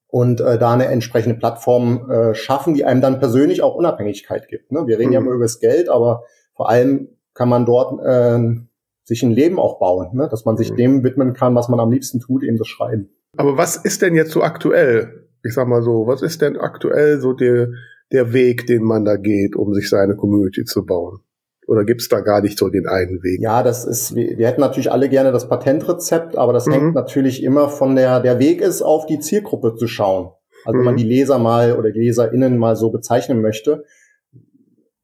und 0.07 0.41
äh, 0.41 0.59
da 0.59 0.73
eine 0.73 0.87
entsprechende 0.87 1.37
Plattform 1.39 2.11
äh, 2.11 2.35
schaffen, 2.35 2.73
die 2.73 2.83
einem 2.83 3.01
dann 3.01 3.19
persönlich 3.19 3.63
auch 3.63 3.75
Unabhängigkeit 3.75 4.49
gibt. 4.49 4.71
Ne? 4.71 4.85
Wir 4.85 4.99
reden 4.99 5.09
mhm. 5.09 5.13
ja 5.13 5.19
immer 5.21 5.31
über 5.31 5.45
das 5.45 5.59
Geld, 5.59 5.89
aber 5.89 6.23
vor 6.53 6.69
allem 6.69 7.09
kann 7.33 7.47
man 7.49 7.65
dort 7.65 7.99
äh, 8.03 8.61
sich 9.11 9.23
ein 9.23 9.31
Leben 9.31 9.59
auch 9.59 9.77
bauen, 9.77 10.15
ne? 10.15 10.29
dass 10.31 10.45
man 10.45 10.55
sich 10.55 10.71
mhm. 10.71 10.77
dem 10.77 11.03
widmen 11.03 11.33
kann, 11.33 11.53
was 11.53 11.67
man 11.67 11.81
am 11.81 11.91
liebsten 11.91 12.21
tut, 12.21 12.43
eben 12.43 12.57
das 12.57 12.69
Schreiben. 12.69 13.09
Aber 13.35 13.57
was 13.57 13.75
ist 13.75 14.01
denn 14.01 14.15
jetzt 14.15 14.31
so 14.31 14.41
aktuell? 14.41 15.27
Ich 15.43 15.53
sag 15.53 15.67
mal 15.67 15.81
so, 15.81 16.07
was 16.07 16.21
ist 16.21 16.41
denn 16.41 16.55
aktuell 16.55 17.19
so 17.19 17.33
der, 17.33 17.67
der 18.13 18.31
Weg, 18.31 18.67
den 18.67 18.83
man 18.83 19.03
da 19.03 19.17
geht, 19.17 19.57
um 19.57 19.73
sich 19.73 19.89
seine 19.89 20.15
Community 20.15 20.63
zu 20.63 20.85
bauen? 20.85 21.19
Oder 21.67 21.83
gibt's 21.83 22.07
da 22.07 22.21
gar 22.21 22.41
nicht 22.41 22.57
so 22.57 22.69
den 22.69 22.87
einen 22.87 23.21
Weg? 23.21 23.41
Ja, 23.41 23.63
das 23.63 23.83
ist, 23.83 24.15
wir, 24.15 24.37
wir 24.37 24.47
hätten 24.47 24.61
natürlich 24.61 24.91
alle 24.91 25.09
gerne 25.09 25.33
das 25.33 25.49
Patentrezept, 25.49 26.37
aber 26.37 26.53
das 26.53 26.67
mhm. 26.67 26.71
hängt 26.71 26.95
natürlich 26.95 27.43
immer 27.43 27.67
von 27.67 27.97
der, 27.97 28.21
der 28.21 28.39
Weg 28.39 28.61
ist, 28.61 28.81
auf 28.81 29.07
die 29.07 29.19
Zielgruppe 29.19 29.75
zu 29.75 29.87
schauen. 29.87 30.31
Also 30.63 30.75
mhm. 30.75 30.79
wenn 30.79 30.85
man 30.85 30.93
mhm. 30.93 30.99
die 30.99 31.09
Leser 31.09 31.37
mal 31.37 31.77
oder 31.77 31.91
die 31.91 31.99
LeserInnen 31.99 32.57
mal 32.57 32.77
so 32.77 32.91
bezeichnen 32.91 33.41
möchte, 33.41 33.83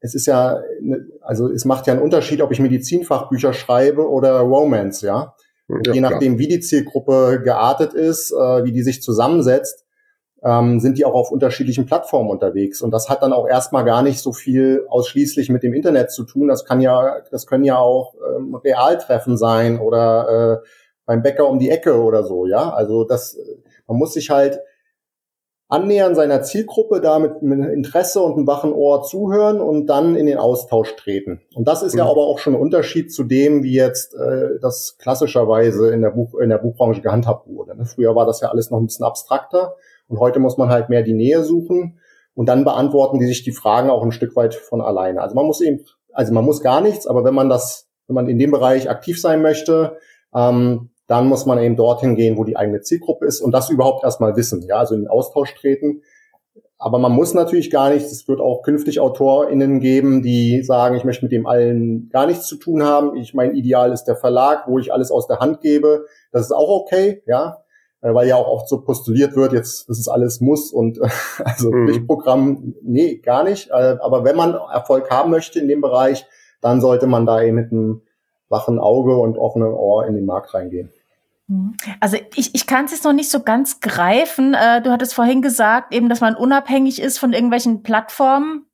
es 0.00 0.14
ist 0.14 0.26
ja, 0.26 0.60
ne, 0.80 1.06
also 1.22 1.48
es 1.48 1.64
macht 1.64 1.86
ja 1.86 1.94
einen 1.94 2.02
Unterschied, 2.02 2.40
ob 2.42 2.52
ich 2.52 2.60
Medizinfachbücher 2.60 3.52
schreibe 3.52 4.08
oder 4.08 4.40
Romance, 4.40 5.04
ja. 5.04 5.34
ja 5.68 5.92
Je 5.92 6.00
nachdem, 6.00 6.36
klar. 6.36 6.38
wie 6.38 6.48
die 6.48 6.60
Zielgruppe 6.60 7.40
geartet 7.42 7.94
ist, 7.94 8.32
äh, 8.32 8.64
wie 8.64 8.72
die 8.72 8.82
sich 8.82 9.02
zusammensetzt, 9.02 9.84
ähm, 10.44 10.78
sind 10.78 10.98
die 10.98 11.04
auch 11.04 11.14
auf 11.14 11.32
unterschiedlichen 11.32 11.86
Plattformen 11.86 12.30
unterwegs. 12.30 12.80
Und 12.80 12.92
das 12.92 13.08
hat 13.08 13.22
dann 13.22 13.32
auch 13.32 13.48
erstmal 13.48 13.84
gar 13.84 14.02
nicht 14.02 14.20
so 14.20 14.32
viel 14.32 14.86
ausschließlich 14.88 15.48
mit 15.50 15.64
dem 15.64 15.74
Internet 15.74 16.12
zu 16.12 16.24
tun. 16.24 16.48
Das 16.48 16.64
kann 16.64 16.80
ja, 16.80 17.16
das 17.30 17.46
können 17.46 17.64
ja 17.64 17.78
auch 17.78 18.14
ähm, 18.36 18.54
Realtreffen 18.54 19.36
sein 19.36 19.80
oder 19.80 20.62
äh, 20.62 20.68
beim 21.06 21.22
Bäcker 21.22 21.48
um 21.48 21.58
die 21.58 21.70
Ecke 21.70 22.00
oder 22.00 22.22
so, 22.22 22.46
ja. 22.46 22.70
Also 22.70 23.02
das, 23.04 23.36
man 23.86 23.96
muss 23.96 24.12
sich 24.12 24.30
halt 24.30 24.60
Annähern 25.70 26.14
seiner 26.14 26.42
Zielgruppe, 26.42 27.02
da 27.02 27.18
mit, 27.18 27.42
mit 27.42 27.58
Interesse 27.70 28.22
und 28.22 28.36
einem 28.36 28.46
wachen 28.46 28.72
Ohr 28.72 29.02
zuhören 29.02 29.60
und 29.60 29.86
dann 29.86 30.16
in 30.16 30.24
den 30.24 30.38
Austausch 30.38 30.96
treten. 30.96 31.42
Und 31.54 31.68
das 31.68 31.82
ist 31.82 31.92
mhm. 31.92 31.98
ja 31.98 32.04
aber 32.06 32.22
auch 32.22 32.38
schon 32.38 32.54
ein 32.54 32.60
Unterschied 32.60 33.12
zu 33.12 33.22
dem, 33.22 33.62
wie 33.62 33.74
jetzt 33.74 34.14
äh, 34.14 34.58
das 34.62 34.96
klassischerweise 34.98 35.90
in 35.90 36.00
der, 36.00 36.10
Buch, 36.10 36.34
in 36.40 36.48
der 36.48 36.56
Buchbranche 36.56 37.02
gehandhabt 37.02 37.46
wurde. 37.48 37.76
Ne? 37.76 37.84
Früher 37.84 38.14
war 38.14 38.24
das 38.24 38.40
ja 38.40 38.48
alles 38.48 38.70
noch 38.70 38.78
ein 38.78 38.86
bisschen 38.86 39.04
abstrakter 39.04 39.76
und 40.08 40.18
heute 40.18 40.38
muss 40.38 40.56
man 40.56 40.70
halt 40.70 40.88
mehr 40.88 41.02
die 41.02 41.12
Nähe 41.12 41.44
suchen 41.44 41.98
und 42.34 42.48
dann 42.48 42.64
beantworten 42.64 43.18
die 43.18 43.26
sich 43.26 43.42
die 43.42 43.52
Fragen 43.52 43.90
auch 43.90 44.02
ein 44.02 44.12
Stück 44.12 44.36
weit 44.36 44.54
von 44.54 44.80
alleine. 44.80 45.20
Also 45.20 45.34
man 45.34 45.44
muss 45.44 45.60
eben, 45.60 45.84
also 46.12 46.32
man 46.32 46.46
muss 46.46 46.62
gar 46.62 46.80
nichts, 46.80 47.06
aber 47.06 47.24
wenn 47.24 47.34
man 47.34 47.50
das, 47.50 47.88
wenn 48.06 48.14
man 48.14 48.28
in 48.28 48.38
dem 48.38 48.52
Bereich 48.52 48.88
aktiv 48.88 49.20
sein 49.20 49.42
möchte, 49.42 49.98
ähm, 50.34 50.88
dann 51.08 51.26
muss 51.26 51.46
man 51.46 51.58
eben 51.58 51.74
dorthin 51.74 52.14
gehen, 52.14 52.36
wo 52.36 52.44
die 52.44 52.56
eigene 52.56 52.82
Zielgruppe 52.82 53.26
ist 53.26 53.40
und 53.40 53.50
das 53.50 53.70
überhaupt 53.70 54.04
erstmal 54.04 54.36
wissen, 54.36 54.62
ja, 54.68 54.76
also 54.76 54.94
in 54.94 55.02
den 55.02 55.08
Austausch 55.08 55.54
treten. 55.54 56.02
Aber 56.80 57.00
man 57.00 57.10
muss 57.10 57.34
natürlich 57.34 57.70
gar 57.72 57.90
nichts. 57.90 58.12
Es 58.12 58.28
wird 58.28 58.40
auch 58.40 58.62
künftig 58.62 59.00
AutorInnen 59.00 59.80
geben, 59.80 60.22
die 60.22 60.62
sagen, 60.62 60.94
ich 60.94 61.02
möchte 61.02 61.24
mit 61.24 61.32
dem 61.32 61.46
allen 61.46 62.08
gar 62.10 62.26
nichts 62.26 62.46
zu 62.46 62.56
tun 62.56 62.84
haben. 62.84 63.16
Ich 63.16 63.34
mein 63.34 63.54
Ideal 63.56 63.90
ist 63.90 64.04
der 64.04 64.14
Verlag, 64.14 64.68
wo 64.68 64.78
ich 64.78 64.92
alles 64.92 65.10
aus 65.10 65.26
der 65.26 65.40
Hand 65.40 65.60
gebe. 65.60 66.04
Das 66.30 66.42
ist 66.42 66.52
auch 66.52 66.68
okay, 66.68 67.22
ja, 67.26 67.64
äh, 68.00 68.14
weil 68.14 68.28
ja 68.28 68.36
auch 68.36 68.46
oft 68.46 68.68
so 68.68 68.82
postuliert 68.82 69.34
wird, 69.34 69.54
jetzt, 69.54 69.88
das 69.88 69.98
ist 69.98 70.08
alles 70.08 70.40
muss 70.40 70.70
und 70.70 71.00
also 71.44 71.72
mhm. 71.72 71.86
Pflichtprogramm, 71.86 72.74
nee, 72.82 73.16
gar 73.16 73.42
nicht. 73.44 73.70
Äh, 73.70 73.96
aber 74.00 74.24
wenn 74.24 74.36
man 74.36 74.54
Erfolg 74.54 75.10
haben 75.10 75.30
möchte 75.30 75.58
in 75.58 75.68
dem 75.68 75.80
Bereich, 75.80 76.26
dann 76.60 76.80
sollte 76.80 77.06
man 77.06 77.26
da 77.26 77.42
eben 77.42 77.56
mit 77.56 77.72
einem 77.72 78.02
wachen 78.48 78.78
Auge 78.78 79.16
und 79.16 79.36
offenem 79.36 79.74
Ohr 79.74 80.06
in 80.06 80.14
den 80.14 80.26
Markt 80.26 80.54
reingehen. 80.54 80.90
Mhm. 81.48 81.76
Also 82.00 82.18
ich, 82.34 82.54
ich 82.54 82.66
kann 82.66 82.84
es 82.84 82.92
jetzt 82.92 83.04
noch 83.04 83.12
nicht 83.12 83.30
so 83.30 83.42
ganz 83.42 83.80
greifen. 83.80 84.54
Äh, 84.54 84.82
du 84.82 84.92
hattest 84.92 85.14
vorhin 85.14 85.42
gesagt, 85.42 85.92
eben, 85.92 86.08
dass 86.08 86.20
man 86.20 86.36
unabhängig 86.36 87.00
ist 87.00 87.18
von 87.18 87.32
irgendwelchen 87.32 87.82
Plattformen. 87.82 88.64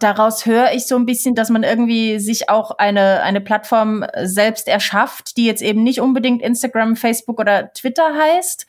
Daraus 0.00 0.46
höre 0.46 0.72
ich 0.72 0.86
so 0.86 0.96
ein 0.96 1.06
bisschen, 1.06 1.36
dass 1.36 1.48
man 1.48 1.62
irgendwie 1.62 2.18
sich 2.18 2.50
auch 2.50 2.72
eine, 2.72 3.22
eine 3.22 3.40
Plattform 3.40 4.04
selbst 4.24 4.66
erschafft, 4.66 5.36
die 5.36 5.46
jetzt 5.46 5.62
eben 5.62 5.84
nicht 5.84 6.00
unbedingt 6.00 6.42
Instagram, 6.42 6.96
Facebook 6.96 7.38
oder 7.38 7.72
Twitter 7.72 8.16
heißt. 8.16 8.66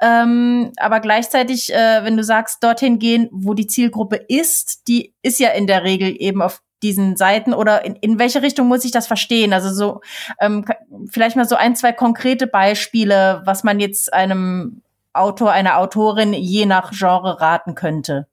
Ähm, 0.00 0.72
aber 0.76 0.98
gleichzeitig, 0.98 1.72
äh, 1.72 2.02
wenn 2.02 2.16
du 2.16 2.24
sagst, 2.24 2.64
dorthin 2.64 2.98
gehen, 2.98 3.28
wo 3.30 3.54
die 3.54 3.68
Zielgruppe 3.68 4.16
ist, 4.16 4.88
die 4.88 5.14
ist 5.22 5.38
ja 5.38 5.50
in 5.50 5.68
der 5.68 5.84
Regel 5.84 6.16
eben 6.18 6.42
auf 6.42 6.60
diesen 6.86 7.16
Seiten 7.16 7.52
oder 7.52 7.84
in, 7.84 7.96
in 7.96 8.18
welche 8.18 8.42
Richtung 8.42 8.68
muss 8.68 8.84
ich 8.84 8.92
das 8.92 9.06
verstehen? 9.06 9.52
Also 9.52 9.72
so 9.72 10.00
ähm, 10.40 10.64
vielleicht 11.10 11.36
mal 11.36 11.48
so 11.48 11.56
ein, 11.56 11.74
zwei 11.74 11.92
konkrete 11.92 12.46
Beispiele, 12.46 13.42
was 13.44 13.64
man 13.64 13.80
jetzt 13.80 14.12
einem 14.12 14.82
Autor, 15.12 15.50
einer 15.50 15.78
Autorin 15.78 16.32
je 16.32 16.66
nach 16.66 16.92
Genre 16.92 17.40
raten 17.40 17.74
könnte. 17.74 18.26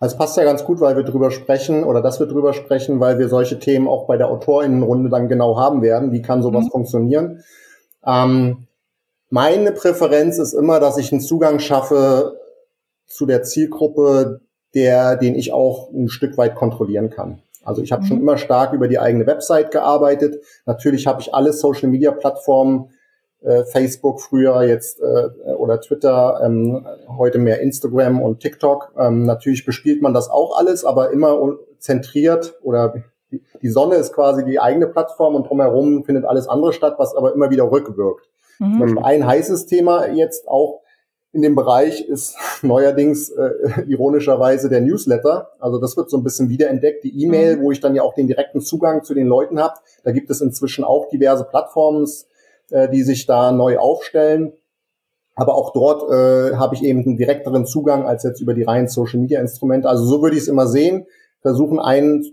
Also 0.00 0.14
es 0.14 0.18
passt 0.18 0.36
ja 0.36 0.44
ganz 0.44 0.64
gut, 0.64 0.80
weil 0.80 0.96
wir 0.96 1.02
drüber 1.02 1.30
sprechen 1.30 1.84
oder 1.84 2.00
dass 2.00 2.20
wir 2.20 2.26
drüber 2.26 2.52
sprechen, 2.52 3.00
weil 3.00 3.18
wir 3.18 3.28
solche 3.28 3.58
Themen 3.58 3.88
auch 3.88 4.06
bei 4.06 4.16
der 4.16 4.28
Autorinnenrunde 4.28 5.10
dann 5.10 5.28
genau 5.28 5.58
haben 5.58 5.82
werden. 5.82 6.12
Wie 6.12 6.22
kann 6.22 6.42
sowas 6.42 6.66
mhm. 6.66 6.70
funktionieren? 6.70 7.44
Ähm, 8.06 8.68
meine 9.30 9.72
Präferenz 9.72 10.38
ist 10.38 10.54
immer, 10.54 10.80
dass 10.80 10.96
ich 10.96 11.12
einen 11.12 11.20
Zugang 11.20 11.58
schaffe 11.58 12.38
zu 13.06 13.26
der 13.26 13.42
Zielgruppe, 13.42 14.40
der, 14.74 15.16
den 15.16 15.34
ich 15.34 15.52
auch 15.52 15.90
ein 15.92 16.08
Stück 16.08 16.38
weit 16.38 16.54
kontrollieren 16.54 17.10
kann. 17.10 17.42
Also 17.68 17.82
ich 17.82 17.92
habe 17.92 18.02
mhm. 18.02 18.06
schon 18.06 18.20
immer 18.20 18.38
stark 18.38 18.72
über 18.72 18.88
die 18.88 18.98
eigene 18.98 19.26
Website 19.26 19.70
gearbeitet. 19.70 20.42
Natürlich 20.64 21.06
habe 21.06 21.20
ich 21.20 21.34
alle 21.34 21.52
Social-Media-Plattformen, 21.52 22.90
äh, 23.42 23.64
Facebook 23.64 24.20
früher 24.20 24.62
jetzt 24.62 25.00
äh, 25.00 25.52
oder 25.52 25.80
Twitter, 25.80 26.40
ähm, 26.42 26.86
heute 27.06 27.38
mehr 27.38 27.60
Instagram 27.60 28.22
und 28.22 28.40
TikTok. 28.40 28.92
Ähm, 28.98 29.24
natürlich 29.24 29.66
bespielt 29.66 30.02
man 30.02 30.14
das 30.14 30.30
auch 30.30 30.58
alles, 30.58 30.84
aber 30.84 31.10
immer 31.10 31.56
zentriert 31.78 32.54
oder 32.62 32.94
die 33.62 33.68
Sonne 33.68 33.96
ist 33.96 34.14
quasi 34.14 34.44
die 34.44 34.58
eigene 34.58 34.86
Plattform 34.86 35.34
und 35.34 35.48
drumherum 35.48 36.02
findet 36.04 36.24
alles 36.24 36.48
andere 36.48 36.72
statt, 36.72 36.94
was 36.96 37.14
aber 37.14 37.34
immer 37.34 37.50
wieder 37.50 37.70
rückwirkt. 37.70 38.28
Mhm. 38.58 38.80
Beispiel 38.80 39.02
ein 39.04 39.26
heißes 39.26 39.66
Thema 39.66 40.08
jetzt 40.08 40.48
auch 40.48 40.80
in 41.32 41.42
dem 41.42 41.54
Bereich 41.54 42.08
ist 42.08 42.36
neuerdings 42.62 43.30
äh, 43.30 43.82
ironischerweise 43.86 44.68
der 44.68 44.80
Newsletter. 44.80 45.50
Also 45.60 45.78
das 45.78 45.96
wird 45.96 46.10
so 46.10 46.16
ein 46.16 46.24
bisschen 46.24 46.48
wiederentdeckt, 46.48 47.04
die 47.04 47.22
E-Mail, 47.22 47.56
mhm. 47.56 47.62
wo 47.62 47.72
ich 47.72 47.80
dann 47.80 47.94
ja 47.94 48.02
auch 48.02 48.14
den 48.14 48.26
direkten 48.26 48.60
Zugang 48.60 49.04
zu 49.04 49.14
den 49.14 49.26
Leuten 49.26 49.60
habe. 49.60 49.74
Da 50.04 50.12
gibt 50.12 50.30
es 50.30 50.40
inzwischen 50.40 50.84
auch 50.84 51.08
diverse 51.08 51.44
Plattformen, 51.44 52.06
äh, 52.70 52.88
die 52.88 53.02
sich 53.02 53.26
da 53.26 53.52
neu 53.52 53.78
aufstellen. 53.78 54.52
Aber 55.34 55.54
auch 55.54 55.72
dort 55.72 56.10
äh, 56.10 56.56
habe 56.56 56.74
ich 56.74 56.82
eben 56.82 57.04
einen 57.04 57.16
direkteren 57.16 57.64
Zugang 57.64 58.06
als 58.06 58.24
jetzt 58.24 58.40
über 58.40 58.54
die 58.54 58.64
reinen 58.64 58.88
Social-Media-Instrumente. 58.88 59.88
Also 59.88 60.04
so 60.04 60.20
würde 60.20 60.36
ich 60.36 60.42
es 60.42 60.48
immer 60.48 60.66
sehen. 60.66 61.06
Versuchen 61.42 61.78
einen 61.78 62.24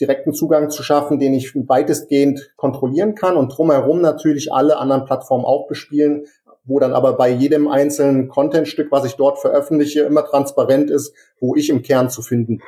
direkten 0.00 0.32
Zugang 0.32 0.70
zu 0.70 0.82
schaffen, 0.82 1.18
den 1.18 1.34
ich 1.34 1.54
weitestgehend 1.54 2.52
kontrollieren 2.56 3.14
kann 3.14 3.36
und 3.36 3.48
drumherum 3.48 4.00
natürlich 4.00 4.52
alle 4.52 4.78
anderen 4.78 5.04
Plattformen 5.04 5.44
auch 5.44 5.66
bespielen, 5.66 6.26
wo 6.68 6.78
dann 6.78 6.92
aber 6.92 7.14
bei 7.14 7.30
jedem 7.30 7.66
einzelnen 7.66 8.28
Contentstück, 8.28 8.92
was 8.92 9.04
ich 9.04 9.16
dort 9.16 9.38
veröffentliche, 9.38 10.02
immer 10.02 10.24
transparent 10.24 10.90
ist, 10.90 11.14
wo 11.40 11.56
ich 11.56 11.70
im 11.70 11.82
Kern 11.82 12.10
zu 12.10 12.22
finden 12.22 12.58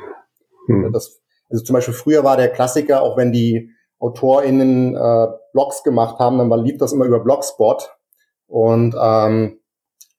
bin. 0.66 0.84
Hm. 0.84 0.92
Das, 0.92 1.20
also 1.50 1.62
zum 1.62 1.74
Beispiel 1.74 1.94
früher 1.94 2.24
war 2.24 2.36
der 2.36 2.48
Klassiker, 2.48 3.02
auch 3.02 3.16
wenn 3.16 3.30
die 3.30 3.70
AutorInnen 3.98 4.96
äh, 4.96 5.26
Blogs 5.52 5.82
gemacht 5.82 6.18
haben, 6.18 6.38
dann 6.38 6.64
lief 6.64 6.78
das 6.78 6.92
immer 6.92 7.04
über 7.04 7.20
Blogspot. 7.20 7.90
Und 8.46 8.96
ähm, 8.98 9.60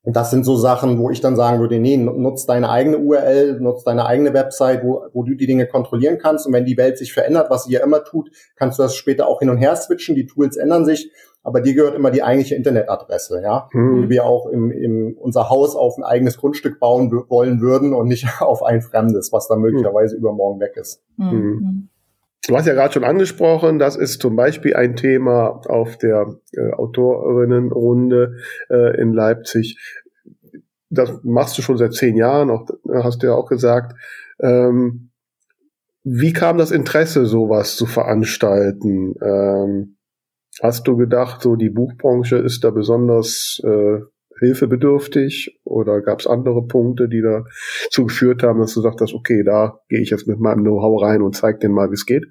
das 0.04 0.32
sind 0.32 0.46
so 0.46 0.56
Sachen, 0.56 1.00
wo 1.00 1.12
ich 1.12 1.22
dann 1.22 1.36
sagen 1.36 1.60
würde, 1.60 1.80
nee, 1.80 1.98
nutz 1.98 2.46
deine 2.46 2.70
eigene 2.70 2.98
URL, 2.98 3.60
nutz 3.60 3.84
deine 3.84 4.06
eigene 4.06 4.34
Website, 4.34 4.84
wo, 4.84 5.06
wo 5.13 5.24
du 5.24 5.36
die 5.36 5.46
Dinge 5.46 5.67
kontrollieren 5.67 6.17
kannst. 6.17 6.48
Und 6.48 6.54
wenn 6.54 6.65
die 6.65 6.78
Welt 6.78 6.98
sich 6.98 7.13
verändert, 7.13 7.50
was 7.50 7.65
sie 7.65 7.74
ja 7.74 7.84
immer 7.84 8.04
tut, 8.04 8.32
kannst 8.56 8.80
du 8.80 8.84
das 8.84 8.96
später 8.96 9.28
auch 9.28 9.39
hin 9.39 9.50
und 9.50 9.58
her 9.58 9.76
switchen. 9.76 10.15
Die 10.15 10.26
Tools 10.26 10.58
ändern 10.58 10.86
sich 10.86 11.12
aber 11.43 11.62
dir 11.62 11.73
gehört 11.73 11.95
immer 11.95 12.12
die 12.12 12.23
eigentliche 12.23 12.56
Internetadresse, 12.56 13.41
ja, 13.41 13.67
mhm. 13.73 14.04
die 14.04 14.10
wir 14.10 14.25
auch 14.25 14.47
im, 14.47 14.71
im 14.71 15.17
unser 15.17 15.49
Haus 15.49 15.75
auf 15.75 15.97
ein 15.97 16.04
eigenes 16.04 16.38
Grundstück 16.38 16.80
bauen 16.80 17.12
wollen 17.30 17.62
würden 17.62 17.93
und 17.93 18.08
nicht 18.08 18.27
auf 18.41 18.63
ein 18.63 18.82
fremdes, 18.82 19.32
was 19.32 19.47
dann 19.47 19.62
möglicherweise 19.62 20.15
mhm. 20.15 20.21
übermorgen 20.21 20.60
weg 20.60 20.77
ist. 20.77 21.04
Mhm. 21.17 21.27
mhm. 21.30 21.89
Du 22.47 22.58
hast 22.58 22.65
ja 22.65 22.73
gerade 22.73 22.91
schon 22.91 23.04
angesprochen, 23.04 23.77
das 23.77 23.95
ist 23.95 24.19
zum 24.19 24.36
Beispiel 24.36 24.75
ein 24.75 24.95
Thema 24.95 25.62
auf 25.67 25.97
der 25.97 26.39
äh, 26.54 26.71
Autorinnenrunde 26.71 28.38
äh, 28.67 28.99
in 28.99 29.13
Leipzig. 29.13 29.77
Das 30.89 31.19
machst 31.21 31.58
du 31.60 31.62
schon 31.62 31.77
seit 31.77 31.93
zehn 31.93 32.17
Jahren, 32.17 32.49
auch, 32.49 32.65
hast 32.91 33.21
du 33.21 33.27
ja 33.27 33.36
auch 33.36 33.47
gesagt. 33.47 33.95
Ähm, 34.39 35.12
wie 36.04 36.34
kam 36.34 36.58
das 36.58 36.71
Interesse, 36.71 37.27
sowas 37.27 37.75
zu 37.75 37.86
veranstalten? 37.86 39.13
Ähm, 39.21 39.97
Hast 40.62 40.88
du 40.88 40.95
gedacht, 40.95 41.41
so 41.41 41.56
die 41.56 41.69
Buchbranche 41.69 42.38
ist 42.38 42.63
da 42.63 42.69
besonders 42.69 43.60
äh, 43.63 44.00
hilfebedürftig 44.41 45.60
oder 45.63 46.02
gab 46.02 46.19
es 46.19 46.28
andere 46.28 46.63
Punkte, 46.65 47.08
die 47.08 47.21
dazu 47.21 48.06
geführt 48.06 48.43
haben, 48.43 48.60
dass 48.60 48.74
du 48.74 48.82
sagtest, 48.82 49.13
okay, 49.13 49.43
da 49.43 49.80
gehe 49.88 50.02
ich 50.02 50.10
jetzt 50.10 50.28
mit 50.28 50.39
meinem 50.39 50.63
Know-how 50.63 51.02
rein 51.02 51.21
und 51.21 51.36
zeig 51.36 51.60
denen 51.60 51.76
mal, 51.76 51.89
wie 51.89 51.95
es 51.95 52.06
geht? 52.06 52.26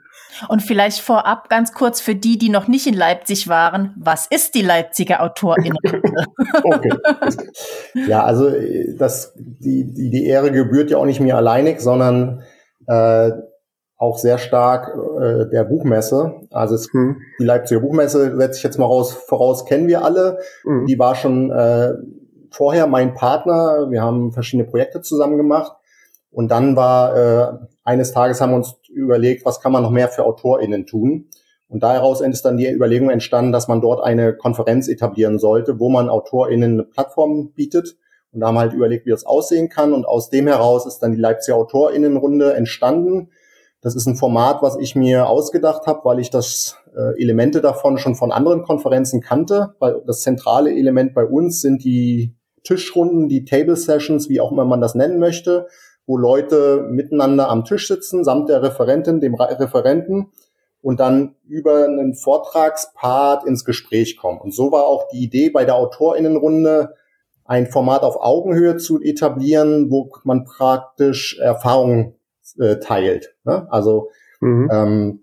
Und 0.49 0.63
vielleicht 0.63 1.01
vorab 1.01 1.49
ganz 1.49 1.73
kurz 1.73 2.01
für 2.01 2.15
die, 2.15 2.37
die 2.37 2.49
noch 2.49 2.69
nicht 2.69 2.87
in 2.87 2.95
Leipzig 2.95 3.49
waren, 3.49 3.95
was 3.99 4.27
ist 4.27 4.55
die 4.55 4.63
Leipziger 4.63 5.23
Autorin? 5.23 5.75
okay. 6.63 6.93
Ja, 7.95 8.25
also 8.25 8.51
das, 8.97 9.35
die, 9.37 9.93
die, 9.93 10.11
die 10.11 10.27
Ehre 10.27 10.51
gebührt 10.51 10.91
ja 10.91 10.99
auch 10.99 11.07
nicht 11.07 11.21
mir 11.21 11.37
alleinig, 11.37 11.81
sondern 11.81 12.43
äh, 12.87 13.31
auch 14.01 14.17
sehr 14.17 14.39
stark 14.39 14.97
äh, 15.21 15.47
der 15.51 15.65
Buchmesse. 15.65 16.41
Also 16.51 16.75
es, 16.75 16.91
hm. 16.91 17.21
die 17.39 17.45
Leipziger 17.45 17.81
Buchmesse, 17.81 18.35
setze 18.35 18.57
ich 18.57 18.63
jetzt 18.65 18.79
mal 18.79 18.87
raus, 18.87 19.13
voraus, 19.13 19.67
kennen 19.67 19.89
wir 19.89 20.03
alle. 20.03 20.39
Hm. 20.63 20.87
Die 20.87 20.99
war 20.99 21.15
schon 21.15 21.51
äh, 21.51 21.93
vorher 22.51 22.87
mein 22.87 23.13
Partner. 23.13 23.89
Wir 23.91 24.01
haben 24.01 24.33
verschiedene 24.33 24.67
Projekte 24.67 25.03
zusammen 25.03 25.37
gemacht. 25.37 25.73
Und 26.31 26.51
dann 26.51 26.77
war 26.77 27.15
äh, 27.15 27.53
eines 27.85 28.13
Tages 28.13 28.41
haben 28.41 28.53
wir 28.53 28.57
uns 28.57 28.77
überlegt, 28.89 29.45
was 29.45 29.61
kann 29.61 29.71
man 29.71 29.83
noch 29.83 29.91
mehr 29.91 30.09
für 30.09 30.25
AutorInnen 30.25 30.87
tun. 30.87 31.27
Und 31.69 31.83
daraus 31.83 32.23
ist 32.23 32.43
dann 32.47 32.57
die 32.57 32.73
Überlegung 32.73 33.11
entstanden, 33.11 33.53
dass 33.53 33.69
man 33.69 33.83
dort 33.83 34.03
eine 34.03 34.35
Konferenz 34.35 34.89
etablieren 34.89 35.39
sollte, 35.39 35.79
wo 35.79 35.91
man 35.91 36.09
AutorInnen 36.09 36.73
eine 36.73 36.85
Plattform 36.85 37.53
bietet. 37.53 37.99
Und 38.33 38.41
da 38.41 38.47
haben 38.47 38.55
wir 38.55 38.61
halt 38.61 38.73
überlegt, 38.73 39.05
wie 39.05 39.11
das 39.11 39.27
aussehen 39.27 39.69
kann. 39.69 39.93
Und 39.93 40.07
aus 40.07 40.31
dem 40.31 40.47
heraus 40.47 40.87
ist 40.87 41.01
dann 41.01 41.13
die 41.13 41.21
Leipziger 41.21 41.59
AutorInnenrunde 41.59 42.55
entstanden 42.55 43.29
das 43.83 43.95
ist 43.95 44.07
ein 44.07 44.17
Format, 44.17 44.63
was 44.63 44.77
ich 44.79 44.95
mir 44.95 45.29
ausgedacht 45.29 45.87
habe, 45.87 46.01
weil 46.05 46.21
ich 46.21 46.31
das 46.31 46.77
äh, 46.95 47.21
Elemente 47.21 47.61
davon 47.61 47.97
schon 47.99 48.15
von 48.15 48.31
anderen 48.31 48.63
Konferenzen 48.63 49.21
kannte, 49.21 49.75
weil 49.79 50.03
das 50.07 50.21
zentrale 50.21 50.71
Element 50.71 51.15
bei 51.15 51.25
uns 51.25 51.61
sind 51.61 51.83
die 51.85 52.35
Tischrunden, 52.63 53.29
die 53.29 53.45
Table 53.45 53.77
Sessions, 53.77 54.29
wie 54.29 54.41
auch 54.41 54.53
immer 54.53 54.67
man 54.67 54.83
das 54.83 54.95
nennen 54.95 55.19
möchte, 55.19 55.67
wo 56.07 56.19
Leute 56.19 56.87
miteinander 56.91 57.49
am 57.49 57.65
Tisch 57.65 57.89
sitzen, 57.89 58.23
samt 58.23 58.51
der 58.51 58.63
Referentin, 58.63 59.21
dem 59.21 59.35
Referenten 59.35 60.31
und 60.83 61.01
dann 61.01 61.37
über 61.47 61.85
einen 61.85 62.15
Vortragspart 62.15 63.47
ins 63.47 63.65
Gespräch 63.65 64.17
kommen. 64.17 64.41
Und 64.41 64.55
so 64.55 64.73
war 64.73 64.85
auch 64.85 65.09
die 65.09 65.23
Idee 65.23 65.51
bei 65.51 65.65
der 65.65 65.77
Autorinnenrunde, 65.77 66.95
ein 67.45 67.67
Format 67.67 68.03
auf 68.03 68.17
Augenhöhe 68.21 68.77
zu 68.77 69.01
etablieren, 69.01 69.91
wo 69.91 70.11
man 70.25 70.45
praktisch 70.45 71.39
Erfahrungen 71.39 72.15
äh, 72.59 72.79
teilt. 72.79 73.35
Ne? 73.45 73.67
Also 73.71 74.09
mhm. 74.41 74.69
ähm, 74.73 75.21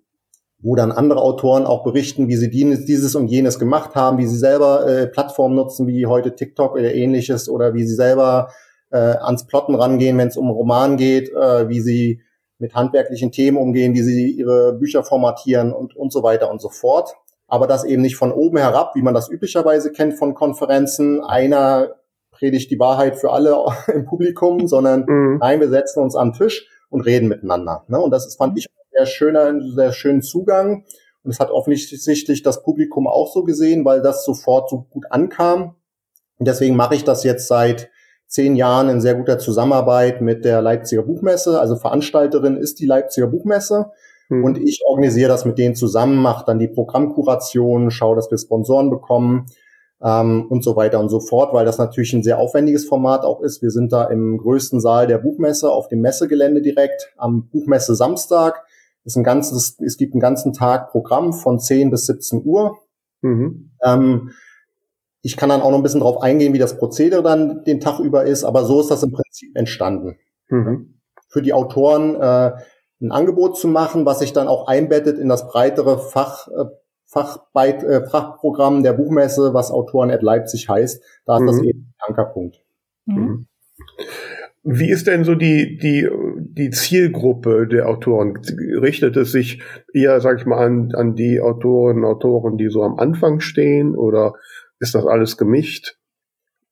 wo 0.60 0.76
dann 0.76 0.92
andere 0.92 1.22
Autoren 1.22 1.66
auch 1.66 1.84
berichten, 1.84 2.28
wie 2.28 2.36
sie 2.36 2.50
dieses 2.50 3.16
und 3.16 3.28
jenes 3.28 3.60
gemacht 3.60 3.96
haben, 3.96 4.18
wie 4.18 4.26
sie 4.26 4.38
selber 4.38 4.88
äh, 4.88 5.08
Plattformen 5.08 5.56
nutzen, 5.56 5.88
wie 5.88 6.08
heute 6.08 6.36
TikTok 6.36 6.74
oder 6.74 6.94
ähnliches, 6.94 7.48
oder 7.48 7.74
wie 7.74 7.86
sie 7.86 7.94
selber 7.94 8.50
äh, 8.92 8.98
ans 8.98 9.46
Plotten 9.46 9.76
rangehen, 9.76 10.18
wenn 10.18 10.30
es 10.30 10.38
um 10.38 10.50
Roman 10.50 10.98
geht, 10.98 11.32
äh, 11.32 11.70
wie 11.70 11.80
sie 11.80 12.22
mit 12.60 12.74
handwerklichen 12.74 13.32
Themen 13.32 13.58
umgehen, 13.58 13.94
wie 13.94 14.02
sie 14.02 14.32
ihre 14.32 14.74
Bücher 14.74 15.04
formatieren 15.04 15.74
und, 15.74 15.96
und 15.96 16.12
so 16.12 16.24
weiter 16.24 16.50
und 16.50 16.60
so 16.60 16.70
fort. 16.70 17.16
Aber 17.48 17.68
das 17.68 17.86
eben 17.86 18.02
nicht 18.02 18.16
von 18.16 18.32
oben 18.32 18.58
herab, 18.58 18.96
wie 18.96 19.04
man 19.04 19.14
das 19.14 19.30
üblicherweise 19.30 19.92
kennt 19.92 20.16
von 20.16 20.34
Konferenzen. 20.34 21.24
Einer 21.24 21.96
predigt 22.32 22.72
die 22.72 22.80
Wahrheit 22.80 23.16
für 23.18 23.32
alle 23.32 23.56
im 23.94 24.06
Publikum, 24.06 24.68
sondern 24.68 25.06
mhm. 25.08 25.38
nein, 25.40 25.60
wir 25.60 25.70
setzen 25.70 26.02
uns 26.02 26.16
am 26.16 26.34
Tisch 26.34 26.68
und 26.90 27.02
reden 27.02 27.28
miteinander. 27.28 27.84
Ne? 27.88 28.00
Und 28.00 28.12
das 28.12 28.26
ist, 28.26 28.38
fand 28.38 28.58
ich 28.58 28.68
sehr 28.92 29.06
schöner, 29.06 29.60
sehr 29.76 29.92
schönen 29.92 30.22
Zugang. 30.22 30.86
Und 31.24 31.32
es 31.32 31.40
hat 31.40 31.52
offensichtlich 31.52 32.44
das 32.44 32.64
Publikum 32.64 33.08
auch 33.08 33.32
so 33.34 33.44
gesehen, 33.44 33.84
weil 33.86 34.02
das 34.02 34.24
sofort 34.24 34.70
so 34.70 34.88
gut 34.90 35.06
ankam. 35.10 35.76
Und 36.38 36.48
deswegen 36.48 36.76
mache 36.76 36.96
ich 36.96 37.04
das 37.04 37.24
jetzt 37.24 37.48
seit 37.48 37.90
zehn 38.28 38.56
Jahren 38.56 38.90
in 38.90 39.02
sehr 39.02 39.16
guter 39.16 39.40
Zusammenarbeit 39.40 40.22
mit 40.22 40.46
der 40.46 40.62
Leipziger 40.62 41.04
Buchmesse. 41.04 41.60
Also 41.60 41.76
Veranstalterin 41.76 42.58
ist 42.58 42.80
die 42.80 42.86
Leipziger 42.86 43.28
Buchmesse. 43.28 43.92
Mhm. 44.30 44.44
Und 44.44 44.58
ich 44.58 44.82
organisiere 44.86 45.30
das 45.30 45.46
mit 45.46 45.58
denen 45.58 45.76
zusammen, 45.76 46.18
mache 46.18 46.46
dann 46.46 46.60
die 46.60 46.68
Programmkuration, 46.68 47.92
schaue, 47.92 48.16
dass 48.16 48.32
wir 48.32 48.38
Sponsoren 48.38 48.90
bekommen 48.90 49.48
ähm, 50.02 50.46
und 50.50 50.64
so 50.64 50.76
weiter 50.76 51.00
und 51.00 51.10
so 51.10 51.20
fort, 51.20 51.54
weil 51.54 51.66
das 51.66 51.78
natürlich 51.78 52.14
ein 52.14 52.24
sehr 52.24 52.40
aufwendiges 52.40 52.86
Format 52.86 53.24
auch 53.24 53.42
ist. 53.42 53.62
Wir 53.62 53.72
sind 53.72 53.92
da 53.92 54.06
im 54.06 54.38
größten 54.38 54.80
Saal 54.80 55.08
der 55.08 55.18
Buchmesse 55.18 55.72
auf 55.72 55.88
dem 55.88 56.02
Messegelände 56.02 56.62
direkt 56.62 57.14
am 57.18 57.48
Buchmesse 57.50 57.96
Samstag. 57.96 58.64
Ist 59.04 59.16
ein 59.16 59.24
ganzes, 59.24 59.80
es 59.80 59.98
gibt 59.98 60.14
einen 60.14 60.22
ganzen 60.22 60.54
Tag 60.54 60.92
Programm 60.92 61.34
von 61.34 61.60
10 61.60 61.92
bis 61.92 62.06
17 62.08 62.44
Uhr. 62.44 62.78
Mhm. 63.22 63.72
Ähm, 63.82 64.32
ich 65.22 65.36
kann 65.38 65.50
dann 65.50 65.62
auch 65.62 65.72
noch 65.72 65.78
ein 65.78 65.84
bisschen 65.84 66.02
drauf 66.02 66.22
eingehen, 66.22 66.54
wie 66.54 66.60
das 66.60 66.78
Prozedere 66.78 67.24
dann 67.24 67.64
den 67.64 67.80
Tag 67.80 68.00
über 68.00 68.26
ist, 68.26 68.44
aber 68.44 68.66
so 68.66 68.80
ist 68.82 68.92
das 68.92 69.04
im 69.04 69.12
Prinzip 69.12 69.56
entstanden. 69.56 70.18
Mhm. 70.50 71.00
Für 71.30 71.42
die 71.42 71.54
Autoren 71.54 72.16
äh, 72.16 72.54
ein 73.02 73.12
Angebot 73.12 73.58
zu 73.58 73.68
machen, 73.68 74.06
was 74.06 74.20
sich 74.20 74.34
dann 74.34 74.48
auch 74.48 74.68
einbettet 74.68 75.18
in 75.18 75.30
das 75.30 75.48
breitere 75.48 75.98
Fach, 75.98 76.48
äh, 76.48 76.66
Fachbeit, 77.08 77.84
äh, 77.84 78.06
Fachprogramm 78.06 78.84
der 78.84 78.94
Buchmesse, 78.94 79.54
was 79.54 79.72
Autoren 79.72 80.12
at 80.12 80.22
Leipzig 80.22 80.70
heißt. 80.70 81.02
Da 81.26 81.38
ist 81.38 81.42
mhm. 81.42 81.48
das 81.48 81.62
eben 81.62 81.80
ein 81.80 82.10
Ankerpunkt. 82.10 82.62
Mhm. 83.06 83.16
mhm. 83.16 83.48
Wie 84.70 84.90
ist 84.90 85.08
denn 85.08 85.24
so 85.24 85.34
die, 85.34 85.78
die, 85.78 86.10
die 86.40 86.72
Zielgruppe 86.72 87.68
der 87.68 87.88
Autoren? 87.88 88.38
Richtet 88.82 89.16
es 89.16 89.32
sich 89.32 89.62
eher, 89.94 90.20
sag 90.20 90.40
ich 90.40 90.46
mal, 90.46 90.58
an, 90.58 90.92
an 90.94 91.16
die 91.16 91.40
Autorinnen 91.40 92.04
und 92.04 92.10
Autoren, 92.12 92.58
die 92.58 92.68
so 92.68 92.84
am 92.84 93.00
Anfang 93.00 93.40
stehen 93.40 93.96
oder 93.96 94.34
ist 94.80 94.94
das 94.94 95.06
alles 95.06 95.38
gemischt? 95.38 95.98